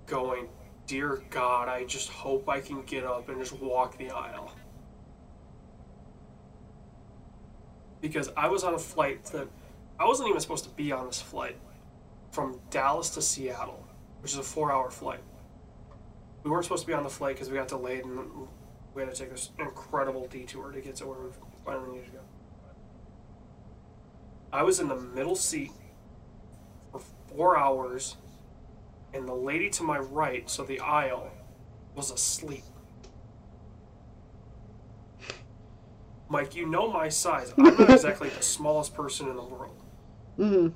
going, 0.08 0.50
"Dear 0.88 1.24
God, 1.30 1.70
I 1.70 1.86
just 1.86 2.10
hope 2.10 2.50
I 2.50 2.60
can 2.60 2.82
get 2.82 3.06
up 3.06 3.30
and 3.30 3.40
just 3.40 3.54
walk 3.54 3.98
the 3.98 4.10
aisle." 4.10 4.52
Because 8.02 8.32
I 8.36 8.48
was 8.48 8.64
on 8.64 8.74
a 8.74 8.80
flight 8.80 9.26
that 9.26 9.48
I 10.00 10.06
wasn't 10.06 10.30
even 10.30 10.42
supposed 10.42 10.64
to 10.64 10.72
be 10.72 10.92
on 10.92 11.06
this 11.06 11.22
flight 11.22 11.58
from 12.32 12.60
Dallas 12.72 13.12
to 13.12 13.22
Seattle, 13.22 13.86
which 14.22 14.32
is 14.32 14.38
a 14.40 14.44
four-hour 14.44 14.90
flight. 14.90 15.24
We 16.44 16.50
weren't 16.50 16.64
supposed 16.64 16.84
to 16.84 16.88
be 16.88 16.94
on 16.94 17.04
the 17.04 17.10
flight 17.10 17.36
because 17.36 17.50
we 17.50 17.58
got 17.58 17.68
delayed 17.68 18.06
and 18.06 18.48
we 18.96 19.04
had 19.04 19.14
to 19.14 19.20
take 19.20 19.30
this 19.30 19.52
incredible 19.60 20.28
detour 20.28 20.72
to 20.72 20.82
get 20.82 20.96
to 20.96 21.06
where 21.06 21.20
we 21.20 21.30
finally 21.64 21.92
needed 21.92 22.06
to 22.08 22.12
go. 22.14 22.24
I 24.52 24.64
was 24.64 24.80
in 24.80 24.88
the 24.88 24.96
middle 24.96 25.36
seat 25.36 25.72
for 26.92 27.02
four 27.28 27.58
hours, 27.58 28.18
and 29.14 29.28
the 29.28 29.34
lady 29.34 29.70
to 29.72 29.84
my 29.84 30.00
right, 30.00 30.50
so 30.50 30.64
the 30.64 30.80
aisle, 30.80 31.30
was 31.96 32.12
asleep. 32.12 32.64
Mike, 36.30 36.56
you 36.56 36.68
know 36.68 36.92
my 36.92 37.10
size. 37.10 37.54
I'm 37.58 37.64
not 37.64 37.90
exactly 37.90 38.30
the 38.30 38.42
smallest 38.42 38.94
person 38.94 39.28
in 39.30 39.36
the 39.36 39.44
world. 39.44 39.76
hmm 40.38 40.68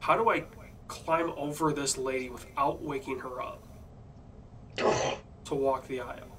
How 0.00 0.16
do 0.16 0.30
I 0.30 0.44
climb 0.88 1.30
over 1.36 1.72
this 1.72 1.96
lady 1.96 2.30
without 2.30 2.82
waking 2.82 3.20
her 3.20 3.40
up 3.40 3.62
to 5.44 5.54
walk 5.54 5.86
the 5.86 6.00
aisle? 6.00 6.36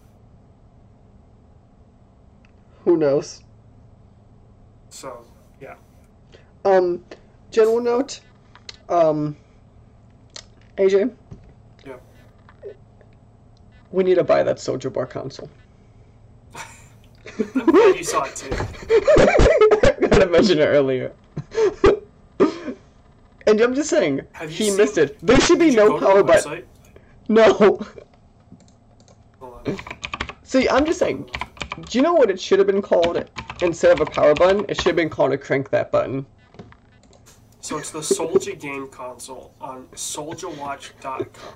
Who 2.83 2.98
knows? 2.98 3.43
So. 4.90 5.25
Um, 6.65 7.03
general 7.49 7.81
note. 7.81 8.19
Um, 8.90 9.35
AJ. 10.77 11.14
Yeah. 11.85 11.95
We 13.91 14.03
need 14.03 14.15
to 14.15 14.23
buy 14.23 14.43
that 14.43 14.57
Soulja 14.57 14.91
Boy 14.91 15.06
console. 15.06 15.49
I'm 16.56 17.65
glad 17.65 17.95
you 17.98 18.03
saw 18.03 18.23
it 18.23 18.35
too. 18.35 18.49
I 18.53 19.95
gotta 20.07 20.27
mention 20.27 20.59
it 20.59 20.65
earlier. 20.65 21.11
and 23.48 23.61
I'm 23.61 23.73
just 23.73 23.90
saying, 23.90 24.22
Have 24.33 24.49
he 24.49 24.69
seen- 24.69 24.77
missed 24.77 24.98
it. 24.98 25.17
There 25.25 25.40
should 25.40 25.59
be 25.59 25.72
no 25.72 25.98
power 25.99 26.23
button. 26.23 26.64
No. 27.30 27.53
Hold 27.53 27.88
on. 29.41 29.77
See, 30.43 30.67
I'm 30.69 30.85
just 30.85 30.99
saying. 30.99 31.30
Do 31.90 31.98
you 31.98 32.01
know 32.03 32.14
what 32.14 32.30
it 32.30 32.40
should 32.40 32.59
have 32.59 32.67
been 32.67 32.81
called 32.81 33.23
instead 33.61 33.91
of 33.93 34.01
a 34.06 34.11
power 34.11 34.33
button? 34.35 34.65
It 34.67 34.75
should 34.75 34.88
have 34.88 34.95
been 34.98 35.09
called 35.09 35.31
a 35.31 35.38
crank 35.38 35.69
that 35.69 35.90
button. 35.91 36.25
So 37.72 37.77
it's 37.77 37.91
the 37.91 38.00
Soulja 38.00 38.59
game 38.59 38.90
console 38.90 39.53
on 39.61 39.88
souljawatch.com. 39.93 41.53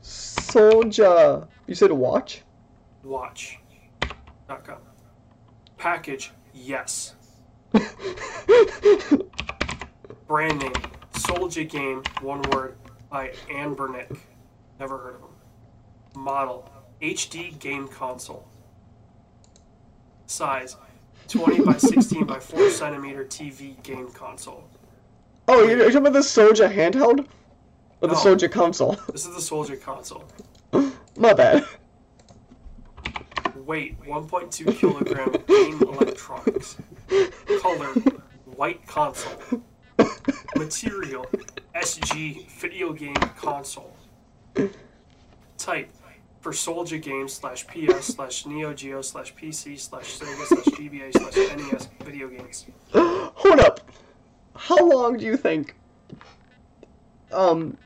Soulja. 0.00 1.48
You 1.66 1.74
said 1.74 1.90
watch? 1.90 2.42
Watch.com. 3.02 4.78
Package, 5.78 6.30
yes. 6.54 7.16
Brand 10.28 10.60
name, 10.60 10.72
SouljaGame, 11.14 12.06
one 12.22 12.42
word, 12.52 12.76
by 13.10 13.32
Ann 13.52 13.74
Bernick. 13.74 14.16
Never 14.78 14.96
heard 14.96 15.16
of 15.16 15.22
him. 15.22 16.22
Model, 16.22 16.70
HD 17.02 17.58
game 17.58 17.88
console. 17.88 18.46
Size, 20.26 20.76
20 21.26 21.64
by 21.64 21.78
16 21.78 22.26
by 22.26 22.38
4 22.38 22.70
centimeter 22.70 23.24
TV 23.24 23.82
game 23.82 24.12
console. 24.12 24.68
Oh, 25.48 25.62
you're 25.62 25.76
you're 25.78 25.86
talking 25.86 25.98
about 25.98 26.12
the 26.12 26.18
Soulja 26.20 26.72
handheld? 26.72 27.26
Or 28.00 28.08
the 28.08 28.14
No. 28.14 28.20
Soulja 28.20 28.50
console? 28.50 28.96
This 29.12 29.26
is 29.26 29.34
the 29.34 29.40
Soulja 29.54 29.80
console. 29.80 30.24
My 31.16 31.32
bad. 31.32 31.64
Weight 33.54 34.00
1.2 34.02 34.76
kilogram 34.76 35.32
game 35.48 35.80
electronics. 35.82 36.76
Color 37.60 37.86
white 38.44 38.86
console. 38.86 39.62
Material 40.56 41.26
SG 41.74 42.46
video 42.48 42.92
game 42.92 43.14
console. 43.36 43.96
Type 45.58 45.90
for 46.40 46.52
Soulja 46.52 47.02
Games 47.02 47.32
slash 47.32 47.66
PS 47.66 48.06
slash 48.14 48.46
Neo 48.46 48.72
Geo 48.72 49.02
slash 49.02 49.34
PC 49.34 49.78
slash 49.80 50.18
Sega 50.18 50.46
slash 50.46 50.64
GBA 50.78 51.12
slash 51.12 51.56
NES 51.56 51.88
video 52.04 52.28
games. 52.28 52.66
Hold 52.92 53.60
up. 53.60 53.80
How 54.58 54.84
long 54.88 55.16
do 55.16 55.24
you 55.24 55.36
think? 55.36 55.74
Um. 57.32 57.76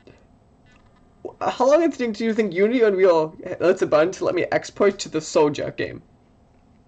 How 1.39 1.67
long 1.67 1.79
do 1.79 1.85
you 1.85 1.91
think, 1.91 2.17
do 2.17 2.25
you 2.25 2.33
think 2.33 2.53
Unity 2.53 2.81
Unreal 2.81 3.35
lets 3.59 3.81
a 3.81 3.87
button 3.87 4.11
to 4.13 4.25
let 4.25 4.35
me 4.35 4.45
export 4.51 4.97
to 4.99 5.09
the 5.09 5.19
Soulja 5.19 5.75
game? 5.75 6.01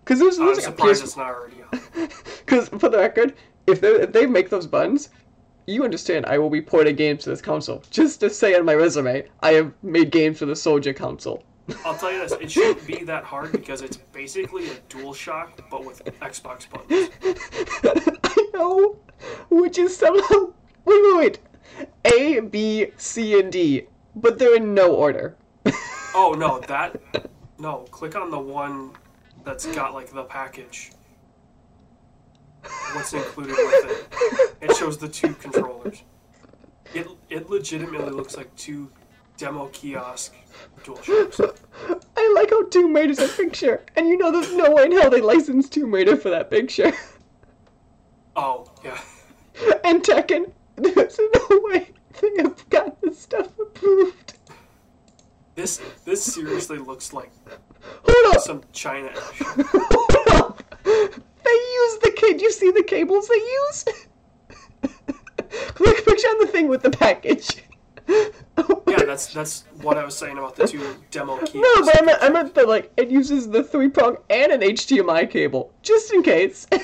Because 0.03 0.19
there's, 0.19 0.37
there's 0.37 0.57
like 0.57 0.57
a 0.57 0.61
surprised 0.61 1.01
PS. 1.01 1.07
it's 1.09 1.17
not 1.17 1.33
already 1.33 1.61
on. 1.61 2.09
Because 2.45 2.69
for 2.69 2.89
the 2.89 2.97
record, 2.97 3.33
if 3.67 3.79
they 3.81 3.89
if 3.89 4.11
they 4.11 4.25
make 4.25 4.49
those 4.49 4.67
buttons, 4.67 5.09
you 5.65 5.83
understand 5.83 6.25
I 6.25 6.37
will 6.37 6.49
be 6.49 6.61
porting 6.61 6.95
games 6.95 7.23
to 7.23 7.29
this 7.29 7.41
console. 7.41 7.83
Just 7.89 8.19
to 8.19 8.29
say 8.29 8.55
on 8.55 8.65
my 8.65 8.73
resume, 8.73 9.23
I 9.41 9.53
have 9.53 9.71
made 9.81 10.11
games 10.11 10.39
for 10.39 10.45
the 10.45 10.53
Soulja 10.53 10.95
console. 10.95 11.43
I'll 11.85 11.95
tell 11.97 12.11
you 12.11 12.19
this, 12.19 12.33
it 12.33 12.51
shouldn't 12.51 12.85
be 12.85 13.03
that 13.05 13.23
hard 13.23 13.51
because 13.51 13.81
it's 13.81 13.97
basically 13.97 14.67
a 14.69 14.75
DualShock 14.89 15.69
but 15.71 15.85
with 15.85 16.03
Xbox 16.19 16.69
buttons. 16.69 17.09
I 18.23 18.49
know, 18.53 18.97
which 19.49 19.77
is 19.77 19.95
somehow 19.95 20.53
wait 20.85 21.01
wait 21.03 21.17
wait, 21.17 21.39
A 22.05 22.39
B 22.41 22.87
C 22.97 23.39
and 23.39 23.51
D, 23.51 23.87
but 24.15 24.37
they're 24.37 24.55
in 24.55 24.73
no 24.73 24.93
order. 24.93 25.35
Oh 26.15 26.33
no, 26.33 26.59
that 26.67 27.01
no. 27.57 27.87
Click 27.89 28.15
on 28.15 28.29
the 28.29 28.37
one 28.37 28.91
that's 29.43 29.65
got 29.65 29.95
like 29.95 30.13
the 30.13 30.23
package. 30.23 30.91
What's 32.93 33.13
included 33.13 33.55
with 33.57 34.09
it? 34.11 34.55
It 34.61 34.75
shows 34.75 34.99
the 34.99 35.07
two 35.09 35.33
controllers. 35.33 36.03
It 36.93 37.07
it 37.31 37.49
legitimately 37.49 38.11
looks 38.11 38.37
like 38.37 38.55
two 38.55 38.91
demo 39.37 39.67
kiosk 39.67 40.33
DualShocks. 40.83 41.59
I 42.17 42.33
like 42.35 42.49
how 42.49 42.63
Tomb 42.65 42.95
Raider's 42.95 43.19
a 43.19 43.27
picture, 43.27 43.83
and 43.95 44.07
you 44.07 44.17
know 44.17 44.31
there's 44.31 44.53
no 44.53 44.71
way 44.71 44.85
in 44.85 44.91
hell 44.91 45.09
they 45.09 45.21
licensed 45.21 45.73
Tomb 45.73 45.93
Raider 45.93 46.15
for 46.17 46.29
that 46.29 46.49
picture. 46.49 46.91
Oh 48.35 48.71
yeah. 48.83 48.99
and 49.83 50.01
Tekken, 50.01 50.51
there's 50.75 51.19
no 51.19 51.59
way 51.59 51.91
they 52.19 52.31
have 52.41 52.67
got 52.71 52.99
this 52.99 53.19
stuff 53.19 53.47
approved. 53.59 54.33
This 55.53 55.79
this 56.03 56.23
seriously 56.33 56.79
looks 56.79 57.13
like 57.13 57.31
Hold 58.07 58.35
up! 58.35 58.41
some 58.41 58.63
China 58.71 59.09
action. 59.09 59.65
Hold 59.69 60.27
up! 60.29 60.63
They 60.83 61.51
use 61.51 61.99
the 61.99 62.13
kid. 62.15 62.41
You 62.41 62.51
see 62.51 62.71
the 62.71 62.81
cables 62.81 63.27
they 63.27 63.35
use? 63.35 63.85
Look, 65.79 66.05
picture 66.05 66.27
on 66.27 66.39
the 66.39 66.47
thing 66.47 66.67
with 66.67 66.81
the 66.81 66.89
package. 66.89 67.63
Yeah, 68.57 69.05
that's 69.05 69.33
that's 69.33 69.65
what 69.81 69.97
I 69.97 70.05
was 70.05 70.15
saying 70.15 70.37
about 70.37 70.55
the 70.55 70.67
two 70.67 70.95
demo 71.09 71.37
kiosks. 71.37 71.55
No, 71.55 71.85
but 71.85 72.01
I 72.01 72.05
meant, 72.05 72.19
I 72.21 72.29
meant 72.29 72.53
that 72.55 72.67
like 72.67 72.91
it 72.97 73.09
uses 73.09 73.49
the 73.49 73.63
three 73.63 73.89
prong 73.89 74.17
and 74.29 74.51
an 74.51 74.61
HDMI 74.61 75.29
cable, 75.29 75.73
just 75.81 76.13
in 76.13 76.21
case. 76.23 76.67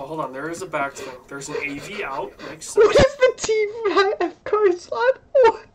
Well, 0.00 0.06
hold 0.06 0.20
on. 0.20 0.32
There 0.32 0.48
is 0.48 0.62
a 0.62 0.66
back 0.66 0.94
thing. 0.94 1.12
There's 1.28 1.48
an 1.50 1.56
AV 1.56 2.00
out. 2.02 2.32
Makes 2.48 2.74
what 2.74 2.96
sense. 2.96 3.06
is 3.06 3.16
the 3.16 3.32
TF 4.18 4.32
card 4.44 4.80
slot? 4.80 5.18
What? 5.32 5.66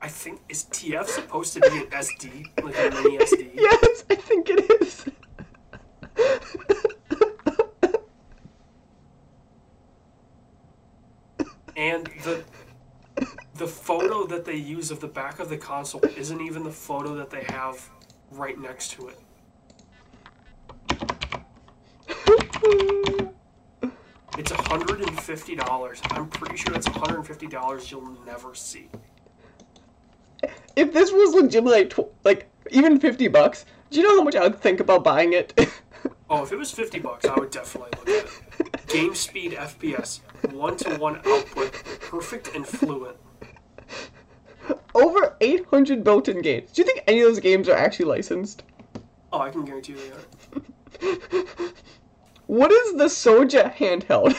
I 0.00 0.06
think 0.08 0.40
is 0.48 0.64
TF 0.66 1.06
supposed 1.06 1.54
to 1.54 1.60
be 1.60 1.78
an 1.78 1.86
SD, 1.86 2.62
like 2.62 2.76
a 2.76 2.90
mini 3.02 3.18
SD? 3.18 3.50
Yes, 3.54 4.04
I 4.10 4.14
think 4.14 4.50
it 4.50 4.82
is. 4.82 5.06
And 11.76 12.06
the 12.22 12.44
the 13.56 13.66
photo 13.66 14.26
that 14.26 14.44
they 14.44 14.56
use 14.56 14.90
of 14.90 15.00
the 15.00 15.06
back 15.06 15.38
of 15.38 15.48
the 15.48 15.56
console 15.56 16.02
isn't 16.16 16.40
even 16.40 16.64
the 16.64 16.70
photo 16.72 17.14
that 17.14 17.30
they 17.30 17.44
have 17.44 17.88
right 18.32 18.58
next 18.58 18.90
to 18.92 19.08
it. 19.08 19.18
It's 24.36 24.50
$150. 24.50 26.00
I'm 26.16 26.28
pretty 26.28 26.56
sure 26.56 26.72
that's 26.72 26.88
$150 26.88 27.90
you'll 27.90 28.18
never 28.26 28.54
see. 28.54 28.88
if 30.74 30.92
this 30.92 31.12
was 31.12 31.34
legitimately 31.34 31.78
like, 31.84 31.90
tw- 31.90 32.12
like 32.24 32.48
even 32.70 32.98
fifty 32.98 33.28
bucks, 33.28 33.64
do 33.90 34.00
you 34.00 34.08
know 34.08 34.16
how 34.18 34.24
much 34.24 34.34
I 34.34 34.42
would 34.42 34.58
think 34.60 34.80
about 34.80 35.04
buying 35.04 35.32
it? 35.32 35.58
Oh, 36.30 36.42
if 36.42 36.52
it 36.52 36.56
was 36.56 36.70
50 36.72 37.00
bucks, 37.00 37.26
I 37.26 37.38
would 37.38 37.50
definitely 37.50 37.90
look 37.98 38.08
at 38.08 38.24
it. 38.24 38.86
Game 38.88 39.14
speed 39.14 39.52
FPS, 39.52 40.20
one 40.52 40.76
to 40.78 40.96
one 40.96 41.16
output, 41.26 41.72
perfect 42.00 42.54
and 42.54 42.66
fluent. 42.66 43.16
Over 44.94 45.36
eight 45.40 45.66
hundred 45.66 46.04
built-in 46.04 46.40
games. 46.42 46.70
Do 46.72 46.82
you 46.82 46.86
think 46.86 47.02
any 47.06 47.20
of 47.20 47.28
those 47.28 47.40
games 47.40 47.68
are 47.68 47.76
actually 47.76 48.06
licensed? 48.06 48.62
Oh, 49.32 49.40
I 49.40 49.50
can 49.50 49.64
guarantee 49.64 49.94
you 49.94 49.98
they 49.98 50.12
are. 50.12 51.66
What 52.46 52.70
is 52.70 52.92
the 52.94 53.04
Soulja 53.04 53.74
handheld? 53.74 54.36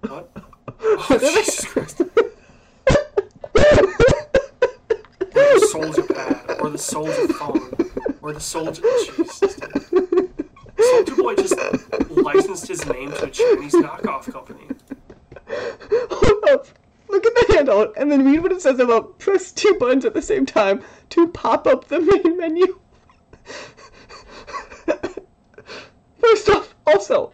What? 0.00 0.30
Oh, 0.78 1.18
Jesus 1.18 1.64
Christ. 1.64 2.02
Or 5.36 5.42
the 5.60 5.68
Soulja 5.70 6.14
Pad, 6.14 6.60
or 6.60 6.70
the 6.70 6.78
Soulja 6.78 7.32
Phone, 7.34 7.70
or 8.22 8.32
the 8.32 8.40
Soulja. 8.40 8.82
Jesus. 9.16 9.60
Soulja 10.76 11.16
Boy 11.16 11.34
just 11.34 11.56
licensed 12.10 12.68
his 12.68 12.84
name 12.86 13.10
to 13.12 13.24
a 13.24 13.30
Chinese 13.30 13.74
knockoff 13.74 14.30
company. 14.32 14.66
Hold 15.48 16.44
up. 16.48 16.66
Look 17.08 17.24
at 17.24 17.34
the 17.34 17.54
handheld 17.54 17.92
and 17.96 18.10
then 18.10 18.24
read 18.24 18.42
what 18.42 18.52
it 18.52 18.60
says 18.60 18.80
about 18.80 19.18
press 19.18 19.52
two 19.52 19.74
buttons 19.78 20.04
at 20.04 20.12
the 20.12 20.22
same 20.22 20.44
time 20.44 20.82
to 21.10 21.28
pop 21.28 21.66
up 21.66 21.86
the 21.88 22.00
main 22.00 22.36
menu. 22.36 22.80
First 26.18 26.48
off, 26.50 26.74
also, 26.86 27.32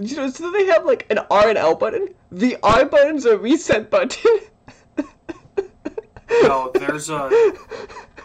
you 0.00 0.16
know, 0.16 0.28
so 0.28 0.50
they 0.50 0.66
have 0.66 0.84
like 0.84 1.06
an 1.10 1.20
R 1.30 1.48
and 1.48 1.56
L 1.58 1.74
button. 1.74 2.08
The 2.30 2.58
R 2.62 2.84
button's 2.84 3.24
a 3.24 3.38
reset 3.38 3.90
button. 3.90 4.40
No, 6.42 6.70
there's 6.74 7.08
a. 7.08 7.30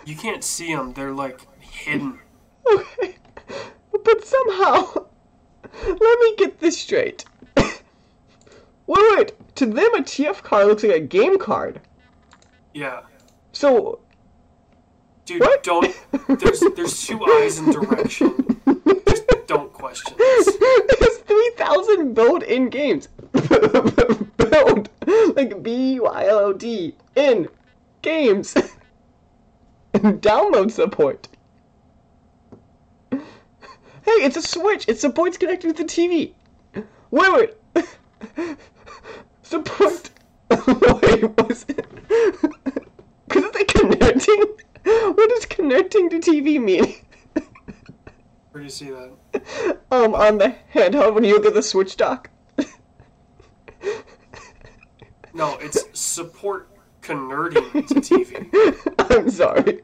You 0.06 0.16
can't 0.16 0.44
see 0.44 0.74
them, 0.76 0.94
they're 0.94 1.14
like 1.14 1.40
hidden. 1.62 2.20
Okay. 2.72 3.16
But 4.04 4.26
somehow, 4.26 5.06
let 5.88 6.20
me 6.20 6.36
get 6.38 6.60
this 6.60 6.78
straight. 6.80 7.26
wait, 7.58 7.78
wait. 8.88 9.56
To 9.56 9.66
them, 9.66 9.94
a 9.96 10.02
TF 10.02 10.42
card 10.44 10.68
looks 10.68 10.84
like 10.84 10.94
a 10.96 11.00
game 11.00 11.38
card. 11.38 11.82
Yeah. 12.74 13.02
So, 13.52 14.00
Dude, 15.26 15.42
What? 15.42 15.62
don't. 15.64 15.96
There's 16.40 16.62
there's 16.76 17.06
two 17.06 17.24
eyes 17.38 17.60
in 17.60 17.72
direction. 17.72 18.34
Just 19.08 19.24
don't 19.48 19.72
question 19.74 20.16
this. 20.18 20.58
there's 21.00 21.18
3,000 21.18 22.14
built-in 22.14 22.70
games. 22.70 23.08
build. 24.38 24.90
Like 25.36 25.62
B-Y-L-O-D. 25.62 26.96
In. 27.16 27.48
Games. 28.02 28.56
and 29.94 30.22
download 30.22 30.72
support. 30.72 31.28
Hey, 34.04 34.12
it's 34.26 34.38
a 34.38 34.42
Switch. 34.42 34.86
It 34.88 35.00
supports 35.00 35.38
connected 35.38 35.76
to 35.76 35.84
the 35.84 35.90
TV. 35.90 36.34
Wait, 37.12 37.56
wait. 37.76 37.88
Support. 39.44 40.10
wait, 40.50 41.24
was 41.38 41.66
it? 41.70 41.86
Because 43.28 43.46
it's 43.46 43.56
like 43.56 43.68
connecting. 43.70 44.44
What 44.84 45.30
does 45.30 45.46
connecting 45.46 46.10
to 46.10 46.20
TV 46.20 46.62
mean? 46.62 46.96
Where 48.52 48.56
do 48.56 48.64
you 48.64 48.70
see 48.70 48.90
that? 48.90 49.78
um, 49.92 50.14
on 50.14 50.38
the 50.38 50.54
handheld 50.74 51.14
when 51.14 51.24
you 51.24 51.36
look 51.36 51.46
at 51.46 51.54
the 51.54 51.64
Switch 51.64 51.96
dock. 51.96 52.30
No, 55.34 55.58
it's 55.62 55.86
support 55.98 56.68
converting 57.02 57.64
to 57.72 57.96
TV. 57.96 58.50
I'm 59.10 59.30
sorry. 59.30 59.82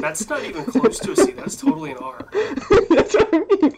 That's 0.00 0.28
not 0.28 0.44
even 0.44 0.64
close 0.64 0.98
to 1.00 1.12
a 1.12 1.16
C. 1.16 1.32
That's 1.32 1.56
totally 1.56 1.92
an 1.92 1.98
R. 1.98 2.28
That's 2.90 3.14
what 3.14 3.28
I 3.32 3.38
mean. 3.62 3.76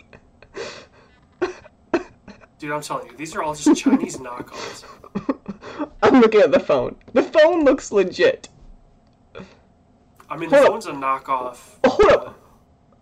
Dude, 2.58 2.72
I'm 2.72 2.82
telling 2.82 3.06
you, 3.08 3.16
these 3.16 3.34
are 3.34 3.42
all 3.42 3.54
just 3.54 3.82
Chinese 3.82 4.18
knockoffs. 4.18 4.84
I'm 6.02 6.20
looking 6.20 6.40
at 6.42 6.52
the 6.52 6.60
phone. 6.60 6.96
The 7.14 7.22
phone 7.22 7.64
looks 7.64 7.90
legit. 7.90 8.48
I 10.28 10.36
mean, 10.36 10.50
the 10.50 10.56
Hold 10.56 10.66
up. 10.66 10.72
phone's 10.72 10.86
a 10.86 10.92
knockoff. 10.92 11.58
Oh, 11.84 11.88
hold 11.88 12.12
up. 12.12 12.28
Uh, 12.28 12.32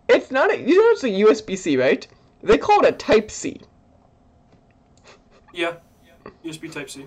it's 0.09 0.31
not 0.31 0.53
a. 0.53 0.59
You 0.59 0.77
know 0.77 0.91
it's 0.93 1.05
a 1.05 1.09
USB 1.09 1.59
C, 1.59 1.77
right? 1.77 2.07
They 2.43 2.57
call 2.57 2.85
it 2.85 2.89
a 2.89 2.93
Type 2.93 3.31
C. 3.31 3.61
Yeah, 5.53 5.75
USB 6.45 6.73
Type 6.73 6.89
C. 6.89 7.07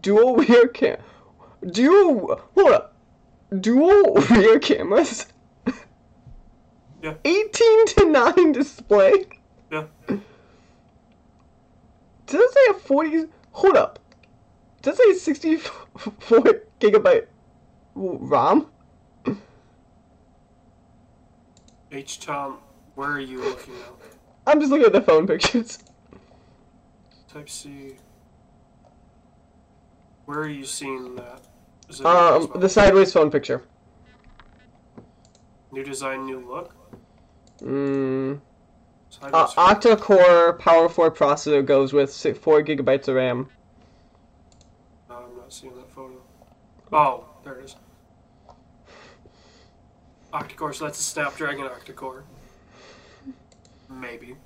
Dual 0.00 0.36
rear 0.44 0.68
cam. 0.68 0.98
Dual. 1.66 2.40
Hold 2.54 2.72
up. 2.72 2.94
Dual 3.60 4.14
rear 4.30 4.58
cameras. 4.58 5.26
Yeah. 7.02 7.14
18 7.24 7.86
to 7.86 8.04
9 8.06 8.52
display. 8.52 9.24
Yeah. 9.72 9.84
Does 12.26 12.40
it 12.40 12.52
say 12.52 12.60
a 12.70 12.74
40? 12.74 13.24
Hold 13.52 13.76
up. 13.76 13.98
Does 14.82 14.98
it 15.00 15.18
say 15.18 15.32
64 15.32 16.42
gigabyte 16.78 17.26
ROM? 17.94 18.70
H 21.92 22.20
Tom, 22.20 22.58
where 22.94 23.10
are 23.10 23.20
you 23.20 23.42
looking 23.42 23.74
at? 23.74 23.92
I'm 24.46 24.60
just 24.60 24.70
looking 24.70 24.86
at 24.86 24.92
the 24.92 25.02
phone 25.02 25.26
pictures. 25.26 25.78
Type 27.32 27.48
C. 27.48 27.96
Where 30.26 30.38
are 30.38 30.48
you 30.48 30.64
seeing 30.64 31.16
that? 31.16 31.48
Um, 32.04 32.52
the 32.54 32.68
sideways 32.68 33.12
phone 33.12 33.30
picture. 33.30 33.62
new 35.72 35.82
design, 35.82 36.24
new 36.24 36.38
look? 36.48 36.74
Mm. 37.60 38.40
Uh, 39.22 39.46
octa-core 39.48 40.54
Power 40.54 40.88
4 40.88 41.10
processor 41.10 41.64
goes 41.64 41.92
with 41.92 42.12
si 42.12 42.32
4 42.32 42.62
gigabytes 42.62 43.08
of 43.08 43.16
RAM. 43.16 43.48
No, 45.08 45.16
I'm 45.16 45.36
not 45.36 45.52
seeing 45.52 45.74
that 45.74 45.90
photo. 45.90 46.22
Oh, 46.92 47.24
there 47.44 47.58
it 47.58 47.64
is. 47.64 47.76
Octa-core, 50.32 50.72
so 50.72 50.84
that's 50.84 51.00
a 51.00 51.02
Snapdragon 51.02 51.66
octa-core. 51.66 52.24
Maybe. 53.90 54.36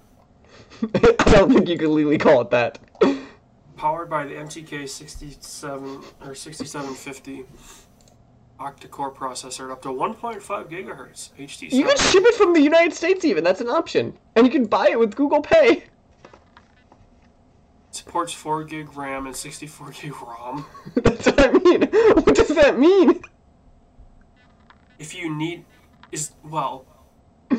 I 0.94 1.30
don't 1.30 1.52
think 1.52 1.68
you 1.68 1.76
could 1.76 1.90
legally 1.90 2.18
call 2.18 2.40
it 2.40 2.50
that. 2.50 2.78
Powered 3.76 4.08
by 4.08 4.24
the 4.24 4.34
MTK 4.34 4.88
67 4.88 6.02
or 6.24 6.34
6750 6.34 7.44
octa-core 8.60 9.12
processor 9.12 9.66
at 9.66 9.72
up 9.72 9.82
to 9.82 9.88
1.5 9.88 10.40
gigahertz 10.70 11.30
HD. 11.38 11.72
You 11.72 11.84
can 11.84 11.96
ship 11.96 12.22
it 12.24 12.34
from 12.36 12.52
the 12.52 12.60
United 12.60 12.94
States 12.94 13.24
even, 13.24 13.42
that's 13.42 13.60
an 13.60 13.68
option. 13.68 14.16
And 14.36 14.46
you 14.46 14.52
can 14.52 14.66
buy 14.66 14.88
it 14.90 14.98
with 14.98 15.16
Google 15.16 15.40
Pay. 15.40 15.84
Supports 17.90 18.32
4 18.32 18.64
gig 18.64 18.96
RAM 18.96 19.26
and 19.26 19.36
64 19.36 19.90
gig 19.90 20.12
ROM. 20.20 20.66
That's 20.96 21.26
what 21.26 21.40
I 21.40 21.52
mean. 21.52 21.82
What 21.82 22.34
does 22.34 22.48
that 22.48 22.76
mean? 22.78 23.22
If 24.98 25.14
you 25.14 25.32
need, 25.32 25.64
is 26.10 26.32
well. 26.42 26.86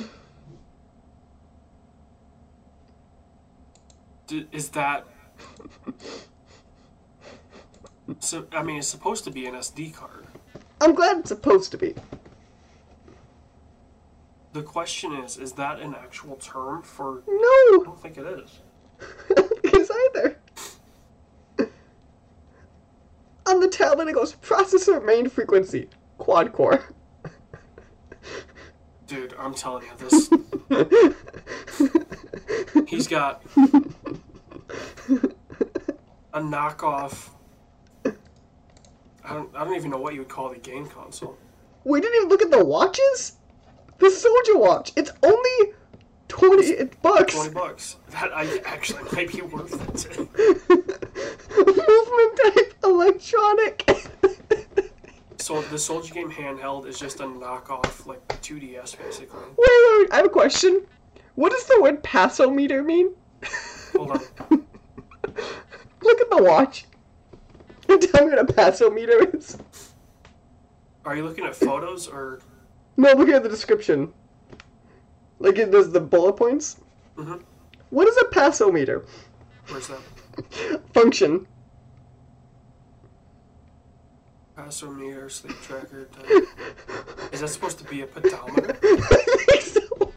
Is 4.52 4.70
that? 4.70 5.06
So 8.20 8.46
I 8.52 8.64
mean, 8.64 8.78
it's 8.78 8.88
supposed 8.88 9.24
to 9.26 9.32
be 9.32 9.46
an 9.46 9.56
SD 9.56 9.94
card. 9.94 10.26
I'm 10.82 10.94
glad 10.94 11.18
it's 11.18 11.30
supposed 11.30 11.72
to 11.72 11.78
be. 11.78 11.96
The 14.54 14.62
question 14.62 15.14
is, 15.14 15.38
is 15.38 15.54
that 15.54 15.80
an 15.80 15.96
actual 15.96 16.36
term 16.38 16.82
for? 16.82 17.24
No. 17.28 17.34
I 17.36 17.82
don't 17.84 18.02
think 18.02 18.18
it 18.18 18.26
is. 18.26 18.60
is 19.64 19.92
either. 19.92 20.40
On 23.48 23.60
the 23.60 23.68
tablet 23.68 24.08
it 24.08 24.14
goes 24.14 24.36
processor 24.36 25.04
main 25.04 25.30
frequency, 25.30 25.90
quad 26.18 26.52
core. 26.52 26.84
Dude, 29.08 29.36
I'm 29.38 29.54
telling 29.54 29.84
you 29.86 29.92
this. 30.00 30.30
He's 32.88 33.08
got 33.08 33.44
a 36.34 36.40
knockoff. 36.40 37.30
I 38.06 39.34
don't. 39.34 39.50
I 39.56 39.64
don't 39.64 39.76
even 39.76 39.90
know 39.92 39.98
what 39.98 40.14
you 40.14 40.20
would 40.20 40.30
call 40.30 40.50
the 40.50 40.60
game 40.60 40.88
console. 40.88 41.38
we 41.84 42.00
didn't 42.02 42.16
even 42.18 42.30
look 42.30 42.42
at 42.42 42.52
the 42.52 42.64
watches. 42.64 43.38
The 43.98 44.08
Soulja 44.08 44.60
watch. 44.60 44.92
It's 44.96 45.12
only 45.24 45.74
twenty 46.28 46.84
bucks. 47.02 47.34
Twenty 47.34 47.54
bucks. 47.54 47.96
That 48.12 48.32
I 48.34 48.60
actually 48.66 49.04
might 49.14 49.32
be 49.32 49.42
worth 49.42 49.74
it. 49.74 50.18
Movement 51.58 52.40
type 52.44 52.74
electronic. 52.84 53.90
So 55.38 55.62
the 55.62 55.76
Soulja 55.76 56.12
Game 56.12 56.32
handheld 56.32 56.88
is 56.88 56.98
just 56.98 57.20
a 57.20 57.24
knockoff, 57.24 58.08
like 58.08 58.28
2DS 58.28 58.98
basically. 58.98 59.40
Wait, 59.42 59.58
wait, 59.58 60.00
wait, 60.00 60.12
I 60.12 60.16
have 60.18 60.26
a 60.26 60.30
question. 60.30 60.82
What 61.36 61.52
does 61.52 61.66
the 61.66 61.80
word 61.84 62.02
passometer 62.04 62.84
mean? 62.84 63.14
Hold 63.96 64.12
on. 64.12 64.22
Look 65.36 66.22
at 66.22 66.30
the 66.30 66.44
watch. 66.44 66.86
you 67.90 68.00
tell 68.00 68.26
me 68.26 68.36
what 68.36 68.50
a 68.50 68.54
paso 68.54 68.90
meter 68.90 69.36
is? 69.36 69.58
Are 71.06 71.16
you 71.16 71.24
looking 71.24 71.46
at 71.46 71.56
photos 71.56 72.08
or? 72.08 72.40
No, 72.98 73.12
look 73.14 73.30
at 73.30 73.44
the 73.44 73.50
description. 73.50 74.14
Like 75.40 75.58
it 75.58 75.72
does 75.72 75.92
the 75.92 76.00
bullet 76.00 76.34
points. 76.34 76.78
Mhm. 77.18 77.44
What 77.90 78.08
is 78.08 78.18
a 78.18 78.26
paso 78.26 78.72
meter? 78.72 79.06
Where's 79.68 79.88
that? 79.88 80.00
Function. 80.94 81.48
Paso 84.56 84.90
meter, 84.92 85.30
sleep 85.30 85.56
tracker. 85.62 86.06
time. 86.14 86.48
Is 87.32 87.42
that 87.42 87.50
supposed 87.50 87.78
to 87.80 87.84
be 87.86 88.02
a 88.02 88.08
pedometer? 88.08 88.78
I 88.84 89.46
think 89.48 89.62
so. 89.62 90.14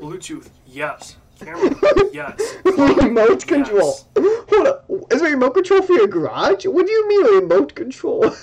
Bluetooth, 0.00 0.48
yes. 0.66 1.16
Camera, 1.44 1.74
yes. 2.12 2.56
remote 2.64 3.46
control. 3.46 4.00
Hold 4.16 4.66
up. 4.66 4.84
Is 5.10 5.20
there 5.20 5.28
a 5.28 5.32
remote 5.32 5.54
control 5.54 5.82
for 5.82 5.94
your 5.94 6.06
garage? 6.06 6.66
What 6.66 6.86
do 6.86 6.92
you 6.92 7.08
mean 7.08 7.26
a 7.26 7.40
remote 7.40 7.74
control? 7.74 8.34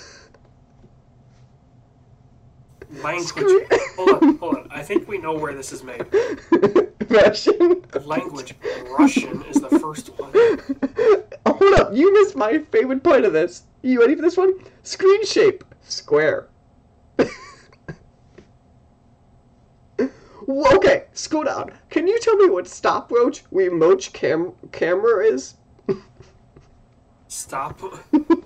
Language. 3.02 3.68
Hold 3.96 4.10
on, 4.10 4.36
hold 4.38 4.56
on. 4.56 4.68
I 4.70 4.82
think 4.82 5.06
we 5.06 5.18
know 5.18 5.32
where 5.32 5.54
this 5.54 5.72
is 5.72 5.84
made. 5.84 6.04
Russian. 7.08 7.84
Language. 8.04 8.54
Russian 8.98 9.42
is 9.44 9.60
the 9.60 9.78
first 9.78 10.08
one. 10.18 10.32
Hold 11.46 11.74
up. 11.74 11.94
You 11.94 12.12
missed 12.12 12.36
my 12.36 12.58
favorite 12.58 13.02
part 13.02 13.24
of 13.24 13.32
this. 13.32 13.62
You 13.82 14.00
ready 14.00 14.14
for 14.14 14.22
this 14.22 14.36
one? 14.36 14.54
Screen 14.82 15.24
shape. 15.24 15.64
Square. 15.82 16.48
Well, 19.98 20.08
okay, 20.50 21.04
scroll 21.12 21.44
down. 21.44 21.72
Can 21.90 22.06
you 22.06 22.18
tell 22.20 22.36
me 22.36 22.48
what 22.48 22.66
stopwatch 22.66 23.42
remote 23.50 24.08
cam- 24.12 24.52
camera 24.72 25.24
is? 25.24 25.54
Stop. 27.28 27.80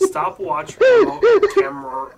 Stopwatch 0.01 0.79
remote 0.79 1.45
camera. 1.55 2.11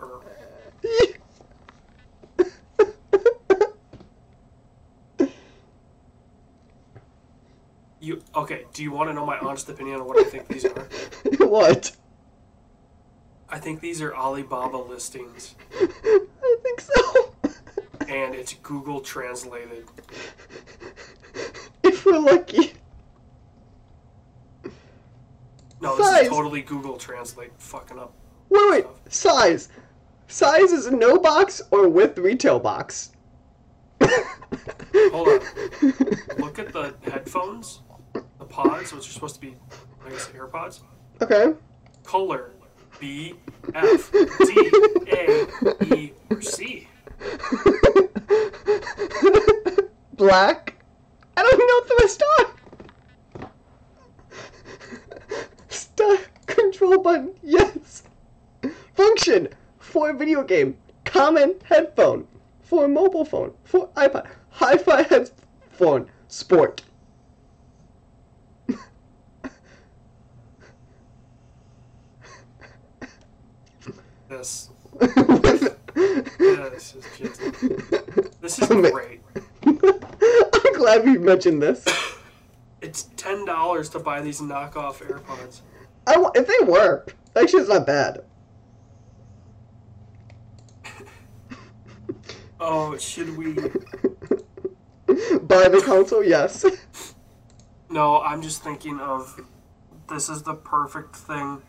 You 8.01 8.23
okay? 8.37 8.67
Do 8.73 8.85
you 8.85 8.93
want 8.93 9.11
to 9.11 9.15
know 9.15 9.27
my 9.27 9.39
honest 9.39 9.69
opinion 9.69 10.01
on 10.01 10.07
what 10.07 10.25
I 10.25 10.29
think 10.29 10.47
these 10.47 10.65
are? 10.65 10.89
what? 11.47 11.91
I 13.49 13.59
think 13.59 13.81
these 13.81 14.01
are 14.03 14.15
Alibaba 14.15 14.77
listings, 14.77 15.55
I 15.81 16.57
think 16.63 16.81
so. 16.81 17.35
And 18.09 18.35
it's 18.35 18.55
Google 18.55 19.01
translated. 19.01 19.87
if 21.83 22.05
we're 22.05 22.19
lucky. 22.19 22.73
No, 25.81 25.97
this 25.97 26.07
Size. 26.09 26.23
is 26.23 26.29
totally 26.29 26.63
Google 26.63 26.97
Translate 26.97 27.53
fucking 27.59 27.99
up. 27.99 28.15
Wait, 28.49 28.71
wait. 28.71 28.87
Size. 29.09 29.69
Size 30.29 30.73
is 30.73 30.91
no 30.91 31.19
box 31.19 31.61
or 31.71 31.89
with 31.89 32.19
retail 32.19 32.59
box. 32.59 33.13
Hold 34.01 35.29
on. 35.29 35.41
Look 36.39 36.59
at 36.59 36.73
the 36.73 36.95
headphones, 37.03 37.83
the 38.13 38.45
pods, 38.45 38.93
which 38.93 39.09
are 39.09 39.13
supposed 39.13 39.35
to 39.37 39.41
be, 39.41 39.55
I 40.05 40.11
guess, 40.11 40.29
AirPods. 40.29 40.81
Okay. 41.21 41.53
Color 42.05 42.53
B, 42.99 43.35
F, 43.75 44.11
D, 44.13 44.71
A, 45.09 45.95
E, 45.95 46.13
or 46.31 46.41
C. 46.41 46.89
Black. 50.27 50.75
I 51.37 51.43
don't 51.43 51.55
even 51.55 51.67
know 51.69 51.75
what 51.75 51.89
the 51.89 51.99
rest 52.03 52.23
are. 53.41 53.51
Start 55.69 56.29
control 56.47 56.99
button. 56.99 57.33
Yes. 57.45 58.03
Function 58.95 59.47
for 59.79 60.13
video 60.15 60.43
game. 60.43 60.77
Common 61.05 61.55
headphone 61.63 62.27
for 62.61 62.89
mobile 62.89 63.25
phone 63.25 63.53
for 63.63 63.87
iPod. 63.91 64.27
Hi-fi 64.51 65.03
headphone. 65.03 66.11
Sport. 66.27 66.83
This, 74.29 74.71
With- 74.91 75.79
this 75.95 76.95
is 76.97 77.05
just, 77.17 77.41
this 78.41 78.59
is 78.59 78.67
great. 78.91 79.21
I'm 79.67 80.73
glad 80.75 81.05
we 81.05 81.19
mentioned 81.19 81.63
this. 81.63 81.85
It's 82.81 83.05
ten 83.17 83.45
dollars 83.45 83.89
to 83.91 83.99
buy 83.99 84.21
these 84.21 84.41
knockoff 84.41 84.99
AirPods. 85.05 85.61
I 86.07 86.25
if 86.35 86.47
they 86.47 86.65
work, 86.67 87.17
actually, 87.35 87.61
it's 87.63 87.71
not 87.71 87.87
bad. 87.87 88.25
Oh, 92.59 92.97
should 92.97 93.37
we? 93.37 93.53
Buy 95.43 95.69
the 95.69 95.83
console, 95.85 96.25
yes. 96.25 96.65
No, 97.91 98.21
I'm 98.23 98.41
just 98.43 98.63
thinking 98.65 98.99
of 98.99 99.41
this 100.09 100.29
is 100.31 100.43
the 100.43 100.55
perfect 100.55 101.15
thing. 101.17 101.61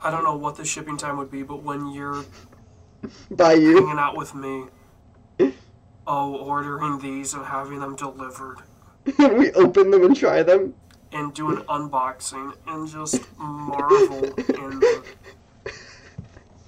I 0.00 0.10
don't 0.10 0.24
know 0.24 0.36
what 0.36 0.56
the 0.56 0.64
shipping 0.64 0.96
time 0.96 1.16
would 1.18 1.30
be, 1.30 1.42
but 1.42 1.62
when 1.62 1.88
you're 1.92 2.24
Buy 3.30 3.54
you. 3.54 3.76
hanging 3.84 3.98
out 3.98 4.16
with 4.16 4.34
me, 4.34 4.66
oh, 6.06 6.36
ordering 6.36 6.98
these 6.98 7.34
and 7.34 7.44
having 7.44 7.80
them 7.80 7.96
delivered 7.96 8.58
and 9.18 9.38
we 9.38 9.52
open 9.52 9.90
them 9.90 10.04
and 10.04 10.16
try 10.16 10.42
them. 10.42 10.74
and 11.12 11.34
do 11.34 11.50
an 11.50 11.62
unboxing 11.64 12.54
and 12.66 12.88
just 12.88 13.20
marvel 13.38 14.24
in 14.24 14.80
the. 14.80 15.04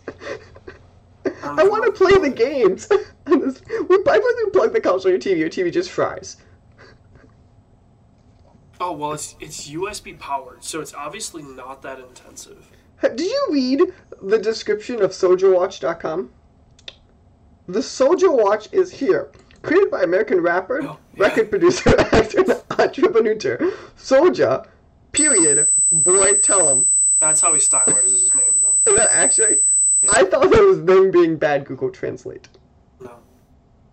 I 1.42 1.64
want 1.64 1.84
to 1.84 1.92
play 1.92 2.18
the 2.18 2.30
games. 2.30 2.88
We 3.26 3.96
I 4.06 4.18
we 4.18 4.50
plug 4.50 4.74
the 4.74 4.80
console 4.80 5.12
on 5.12 5.20
your 5.20 5.20
TV. 5.20 5.38
Your 5.38 5.48
TV 5.48 5.72
just 5.72 5.90
fries. 5.90 6.36
Oh 8.78 8.92
well, 8.92 9.14
it's 9.14 9.34
it's 9.40 9.70
USB 9.70 10.18
powered, 10.18 10.62
so 10.62 10.80
it's 10.82 10.92
obviously 10.92 11.42
not 11.42 11.80
that 11.82 11.98
intensive. 11.98 12.70
Did 13.00 13.20
you 13.20 13.48
read 13.50 13.80
the 14.22 14.38
description 14.38 15.02
of 15.02 15.12
souljawatch.com? 15.12 16.30
The 17.66 17.80
Soulja 17.80 18.30
Watch 18.30 18.68
is 18.72 18.90
here. 18.92 19.30
Created 19.62 19.90
by 19.90 20.02
American 20.02 20.40
rapper, 20.40 20.80
Oh, 20.82 20.98
yeah. 21.14 21.22
record 21.24 21.48
producer, 21.50 21.98
actor, 22.12 22.40
and 22.40 22.62
entrepreneur. 22.78 23.72
Soulja, 23.96 24.66
period. 25.12 25.70
Boy, 25.90 26.34
tell 26.34 26.68
him. 26.68 26.86
That's 27.20 27.40
how 27.40 27.52
he 27.54 27.58
stylizes 27.58 28.10
his 28.10 28.34
name, 28.34 28.44
though. 28.60 28.74
Is 28.92 28.98
that 28.98 29.10
actually? 29.12 29.58
Yeah. 30.02 30.10
I 30.12 30.24
thought 30.24 30.50
that 30.50 30.62
was 30.62 30.84
them 30.84 31.10
being 31.10 31.36
bad 31.36 31.64
Google 31.64 31.90
Translate. 31.90 32.48
No. 33.00 33.16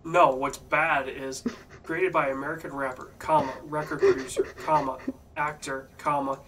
No, 0.04 0.30
what's 0.36 0.58
bad 0.58 1.08
is 1.08 1.42
created 1.82 2.12
by 2.12 2.28
American 2.28 2.72
rapper, 2.74 3.10
comma, 3.18 3.54
record 3.64 4.00
producer, 4.00 4.42
comma, 4.66 4.98
actor, 5.38 5.88
comma, 5.96 6.38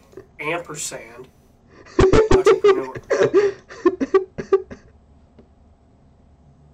ampersand, 0.40 1.28
entrepreneur. 2.30 2.92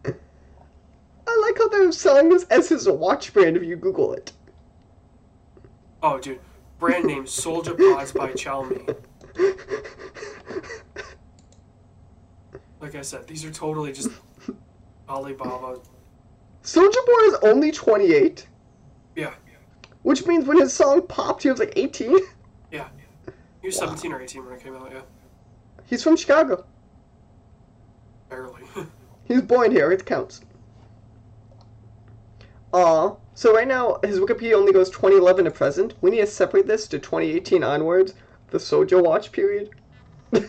I 0.04 1.38
like 1.42 1.58
how 1.58 1.59
they're 1.70 1.92
selling 1.92 2.28
this 2.28 2.44
as 2.44 2.68
his 2.68 2.89
watch 2.89 3.32
brand 3.32 3.57
if 3.57 3.65
you 3.65 3.76
Google 3.76 4.12
it. 4.12 4.32
Oh, 6.02 6.18
dude. 6.18 6.40
Brand 6.78 7.05
name 7.05 7.24
Soulja 7.24 7.76
Pods 7.76 8.12
by 8.12 8.32
Xiaomi. 8.32 8.97
Like 12.81 12.94
I 12.94 13.02
said, 13.02 13.26
these 13.26 13.44
are 13.44 13.50
totally 13.50 13.92
just 13.92 14.08
Alibaba. 15.08 15.78
Soulja 16.62 17.07
Boy 17.07 17.20
is 17.26 17.34
only 17.42 17.70
28, 17.70 18.47
Yeah, 19.16 19.34
which 20.02 20.26
means 20.26 20.47
when 20.47 20.58
his 20.58 20.73
song 20.73 21.07
popped, 21.07 21.42
he 21.42 21.50
was 21.50 21.58
like 21.58 21.73
18. 21.76 22.18
yeah. 22.70 22.89
He 23.60 23.68
was 23.68 23.76
17 23.76 24.12
or 24.12 24.23
18 24.23 24.44
when 24.44 24.55
it 24.55 24.62
came 24.62 24.74
out, 24.76 24.90
yeah. 24.92 25.02
He's 25.84 26.02
from 26.02 26.16
Chicago. 26.16 26.65
Barely. 28.31 28.62
He's 29.24 29.42
born 29.42 29.70
here, 29.70 29.92
it 29.92 30.07
counts. 30.07 30.40
Aw. 32.73 33.16
So 33.34 33.55
right 33.55 33.66
now, 33.66 33.99
his 34.05 34.18
Wikipedia 34.18 34.52
only 34.55 34.73
goes 34.73 34.90
2011 34.90 35.47
to 35.47 35.50
present. 35.50 35.94
We 36.00 36.10
need 36.10 36.20
to 36.20 36.26
separate 36.26 36.66
this 36.66 36.86
to 36.89 36.99
2018 36.99 37.65
onwards, 37.65 38.15
the 38.49 38.58
Soulja 38.58 39.02
Watch 39.02 39.32
period. 39.32 39.70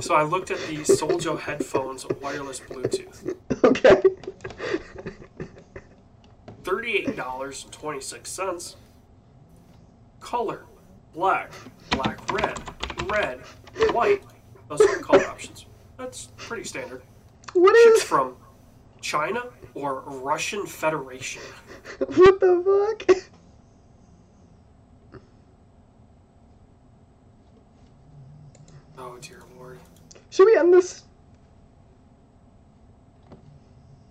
so 0.00 0.14
I 0.14 0.22
looked 0.22 0.50
at 0.50 0.58
the 0.68 0.78
Soulja 0.78 1.38
headphones 1.38 2.06
wireless 2.20 2.60
Bluetooth. 2.60 3.36
okay. 3.64 4.02
$38.26. 6.62 8.76
Color 10.20 10.64
black, 11.12 11.52
black 11.90 12.32
red, 12.32 12.58
red, 13.10 13.40
white. 13.90 14.22
Those 14.68 14.80
are 14.80 14.98
the 14.98 15.04
color 15.04 15.26
options. 15.26 15.66
That's 15.96 16.28
pretty 16.36 16.64
standard. 16.64 17.02
What 17.52 17.76
Ships 17.76 17.98
is. 17.98 18.02
from 18.02 18.36
China 19.00 19.44
or 19.74 20.00
Russian 20.00 20.66
Federation. 20.66 21.42
what 21.98 22.40
the 22.40 22.96
fuck? 23.08 23.16
Oh 28.98 29.18
dear 29.20 29.42
lord. 29.56 29.78
Should 30.30 30.46
we 30.46 30.56
end 30.56 30.72
this? 30.72 31.04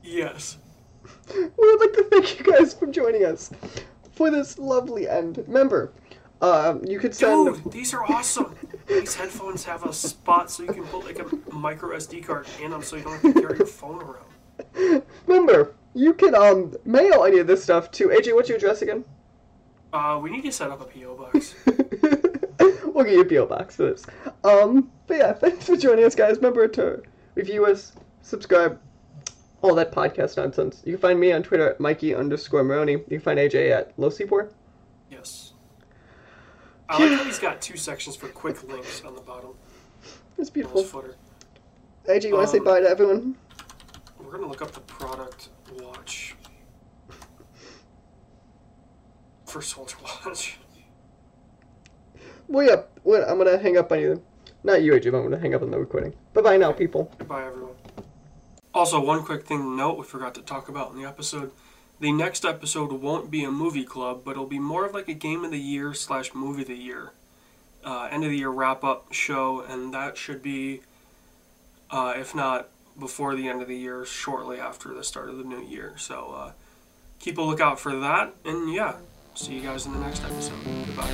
Yes. 0.03 0.57
We 1.33 1.49
would 1.57 1.79
like 1.79 1.93
to 1.93 2.03
thank 2.11 2.39
you 2.39 2.45
guys 2.51 2.73
for 2.73 2.87
joining 2.87 3.25
us 3.25 3.51
for 4.11 4.29
this 4.29 4.59
lovely 4.59 5.07
end. 5.07 5.43
Remember, 5.47 5.93
um, 6.41 6.83
you 6.85 6.99
could 6.99 7.15
send. 7.15 7.63
Dude, 7.63 7.71
these 7.71 7.93
are 7.93 8.03
awesome. 8.03 8.55
These 8.99 9.15
headphones 9.15 9.63
have 9.65 9.85
a 9.85 9.93
spot 9.93 10.51
so 10.51 10.63
you 10.63 10.73
can 10.73 10.83
put 10.85 11.05
like 11.05 11.19
a 11.19 11.53
micro 11.53 11.95
SD 11.95 12.25
card 12.25 12.47
in 12.61 12.71
them 12.71 12.83
so 12.83 12.97
you 12.97 13.03
don't 13.03 13.13
have 13.13 13.33
to 13.33 13.41
carry 13.41 13.57
your 13.57 13.67
phone 13.67 14.01
around. 14.01 15.03
Remember, 15.27 15.73
you 15.93 16.13
can 16.13 16.35
um 16.35 16.75
mail 16.85 17.23
any 17.23 17.39
of 17.39 17.47
this 17.47 17.63
stuff 17.63 17.89
to 17.91 18.09
AJ. 18.09 18.35
What's 18.35 18.49
your 18.49 18.57
address 18.57 18.81
again? 18.81 19.05
Uh, 19.93 20.19
we 20.21 20.29
need 20.29 20.43
to 20.43 20.51
set 20.51 20.71
up 20.71 20.81
a 20.81 20.85
PO 20.85 21.15
box. 21.15 21.55
we'll 22.85 23.03
get 23.03 23.13
you 23.13 23.21
a 23.21 23.25
PO 23.25 23.45
box 23.45 23.75
for 23.75 23.83
this. 23.83 24.05
Um, 24.43 24.91
but 25.07 25.17
yeah, 25.17 25.33
thanks 25.33 25.65
for 25.65 25.75
joining 25.75 26.05
us, 26.05 26.15
guys. 26.15 26.37
Remember 26.37 26.67
to 26.67 27.01
review 27.35 27.65
us, 27.65 27.93
subscribe, 28.21 28.79
all 29.61 29.75
that 29.75 29.91
podcast 29.91 30.37
nonsense. 30.37 30.81
You 30.85 30.93
can 30.93 31.01
find 31.01 31.19
me 31.19 31.31
on 31.31 31.43
Twitter 31.43 31.69
at 31.69 31.79
Mikey 31.79 32.15
underscore 32.15 32.63
Morrone. 32.63 32.89
You 32.89 32.99
can 32.99 33.19
find 33.19 33.39
AJ 33.39 33.71
at 33.71 33.95
LoseyBoy. 33.97 34.49
Yes. 35.09 35.50
I 36.91 36.97
like 37.09 37.17
how 37.17 37.23
he's 37.23 37.39
got 37.39 37.61
two 37.61 37.77
sections 37.77 38.15
for 38.17 38.27
quick 38.27 38.61
links 38.67 39.01
on 39.05 39.15
the 39.15 39.21
bottom 39.21 39.51
It's 40.37 40.49
beautiful. 40.49 40.83
footer. 40.83 41.15
AJ, 42.09 42.25
you 42.25 42.33
want 42.35 42.47
to 42.47 42.51
say 42.51 42.57
Um, 42.57 42.65
bye 42.65 42.81
to 42.81 42.89
everyone? 42.89 43.37
We're 44.19 44.31
gonna 44.31 44.47
look 44.47 44.61
up 44.61 44.71
the 44.71 44.81
product 44.81 45.49
watch 45.79 46.35
for 49.45 49.61
Soulja 49.61 49.95
Watch. 50.25 50.57
Well, 52.47 52.65
yeah, 52.67 52.81
well, 53.03 53.23
I'm 53.29 53.37
gonna 53.37 53.57
hang 53.57 53.77
up 53.77 53.91
on 53.91 53.99
you. 54.01 54.21
Not 54.63 54.81
you, 54.83 54.93
AJ, 54.93 55.11
but 55.11 55.19
I'm 55.19 55.23
gonna 55.23 55.39
hang 55.39 55.55
up 55.55 55.61
on 55.61 55.71
the 55.71 55.79
recording. 55.79 56.13
Bye 56.33 56.41
bye 56.41 56.57
now, 56.57 56.71
people. 56.73 57.05
Bye 57.27 57.45
everyone. 57.45 57.75
Also, 58.73 58.99
one 59.01 59.23
quick 59.23 59.45
thing 59.45 59.59
to 59.59 59.75
note 59.75 59.97
we 59.97 60.03
forgot 60.03 60.33
to 60.35 60.41
talk 60.41 60.67
about 60.69 60.91
in 60.91 61.01
the 61.01 61.07
episode. 61.07 61.51
The 62.01 62.11
next 62.11 62.43
episode 62.45 62.91
won't 62.91 63.29
be 63.29 63.43
a 63.43 63.51
movie 63.51 63.83
club, 63.83 64.21
but 64.25 64.31
it'll 64.31 64.47
be 64.47 64.57
more 64.57 64.87
of 64.87 64.95
like 64.95 65.07
a 65.07 65.13
game 65.13 65.45
of 65.45 65.51
the 65.51 65.59
year 65.59 65.93
slash 65.93 66.33
movie 66.33 66.63
of 66.63 66.67
the 66.67 66.75
year, 66.75 67.11
uh, 67.85 68.07
end 68.09 68.23
of 68.23 68.31
the 68.31 68.37
year 68.37 68.49
wrap 68.49 68.83
up 68.83 69.13
show, 69.13 69.61
and 69.61 69.93
that 69.93 70.17
should 70.17 70.41
be, 70.41 70.81
uh, 71.91 72.15
if 72.17 72.33
not 72.33 72.69
before 72.99 73.35
the 73.35 73.47
end 73.47 73.61
of 73.61 73.67
the 73.67 73.77
year, 73.77 74.03
shortly 74.03 74.59
after 74.59 74.95
the 74.95 75.03
start 75.03 75.29
of 75.29 75.37
the 75.37 75.43
new 75.43 75.61
year. 75.61 75.93
So 75.97 76.33
uh, 76.35 76.53
keep 77.19 77.37
a 77.37 77.41
lookout 77.43 77.79
for 77.79 77.95
that, 77.95 78.33
and 78.43 78.73
yeah, 78.73 78.95
see 79.35 79.53
you 79.53 79.61
guys 79.61 79.85
in 79.85 79.93
the 79.93 79.99
next 79.99 80.23
episode. 80.23 80.57
Goodbye. 80.87 81.11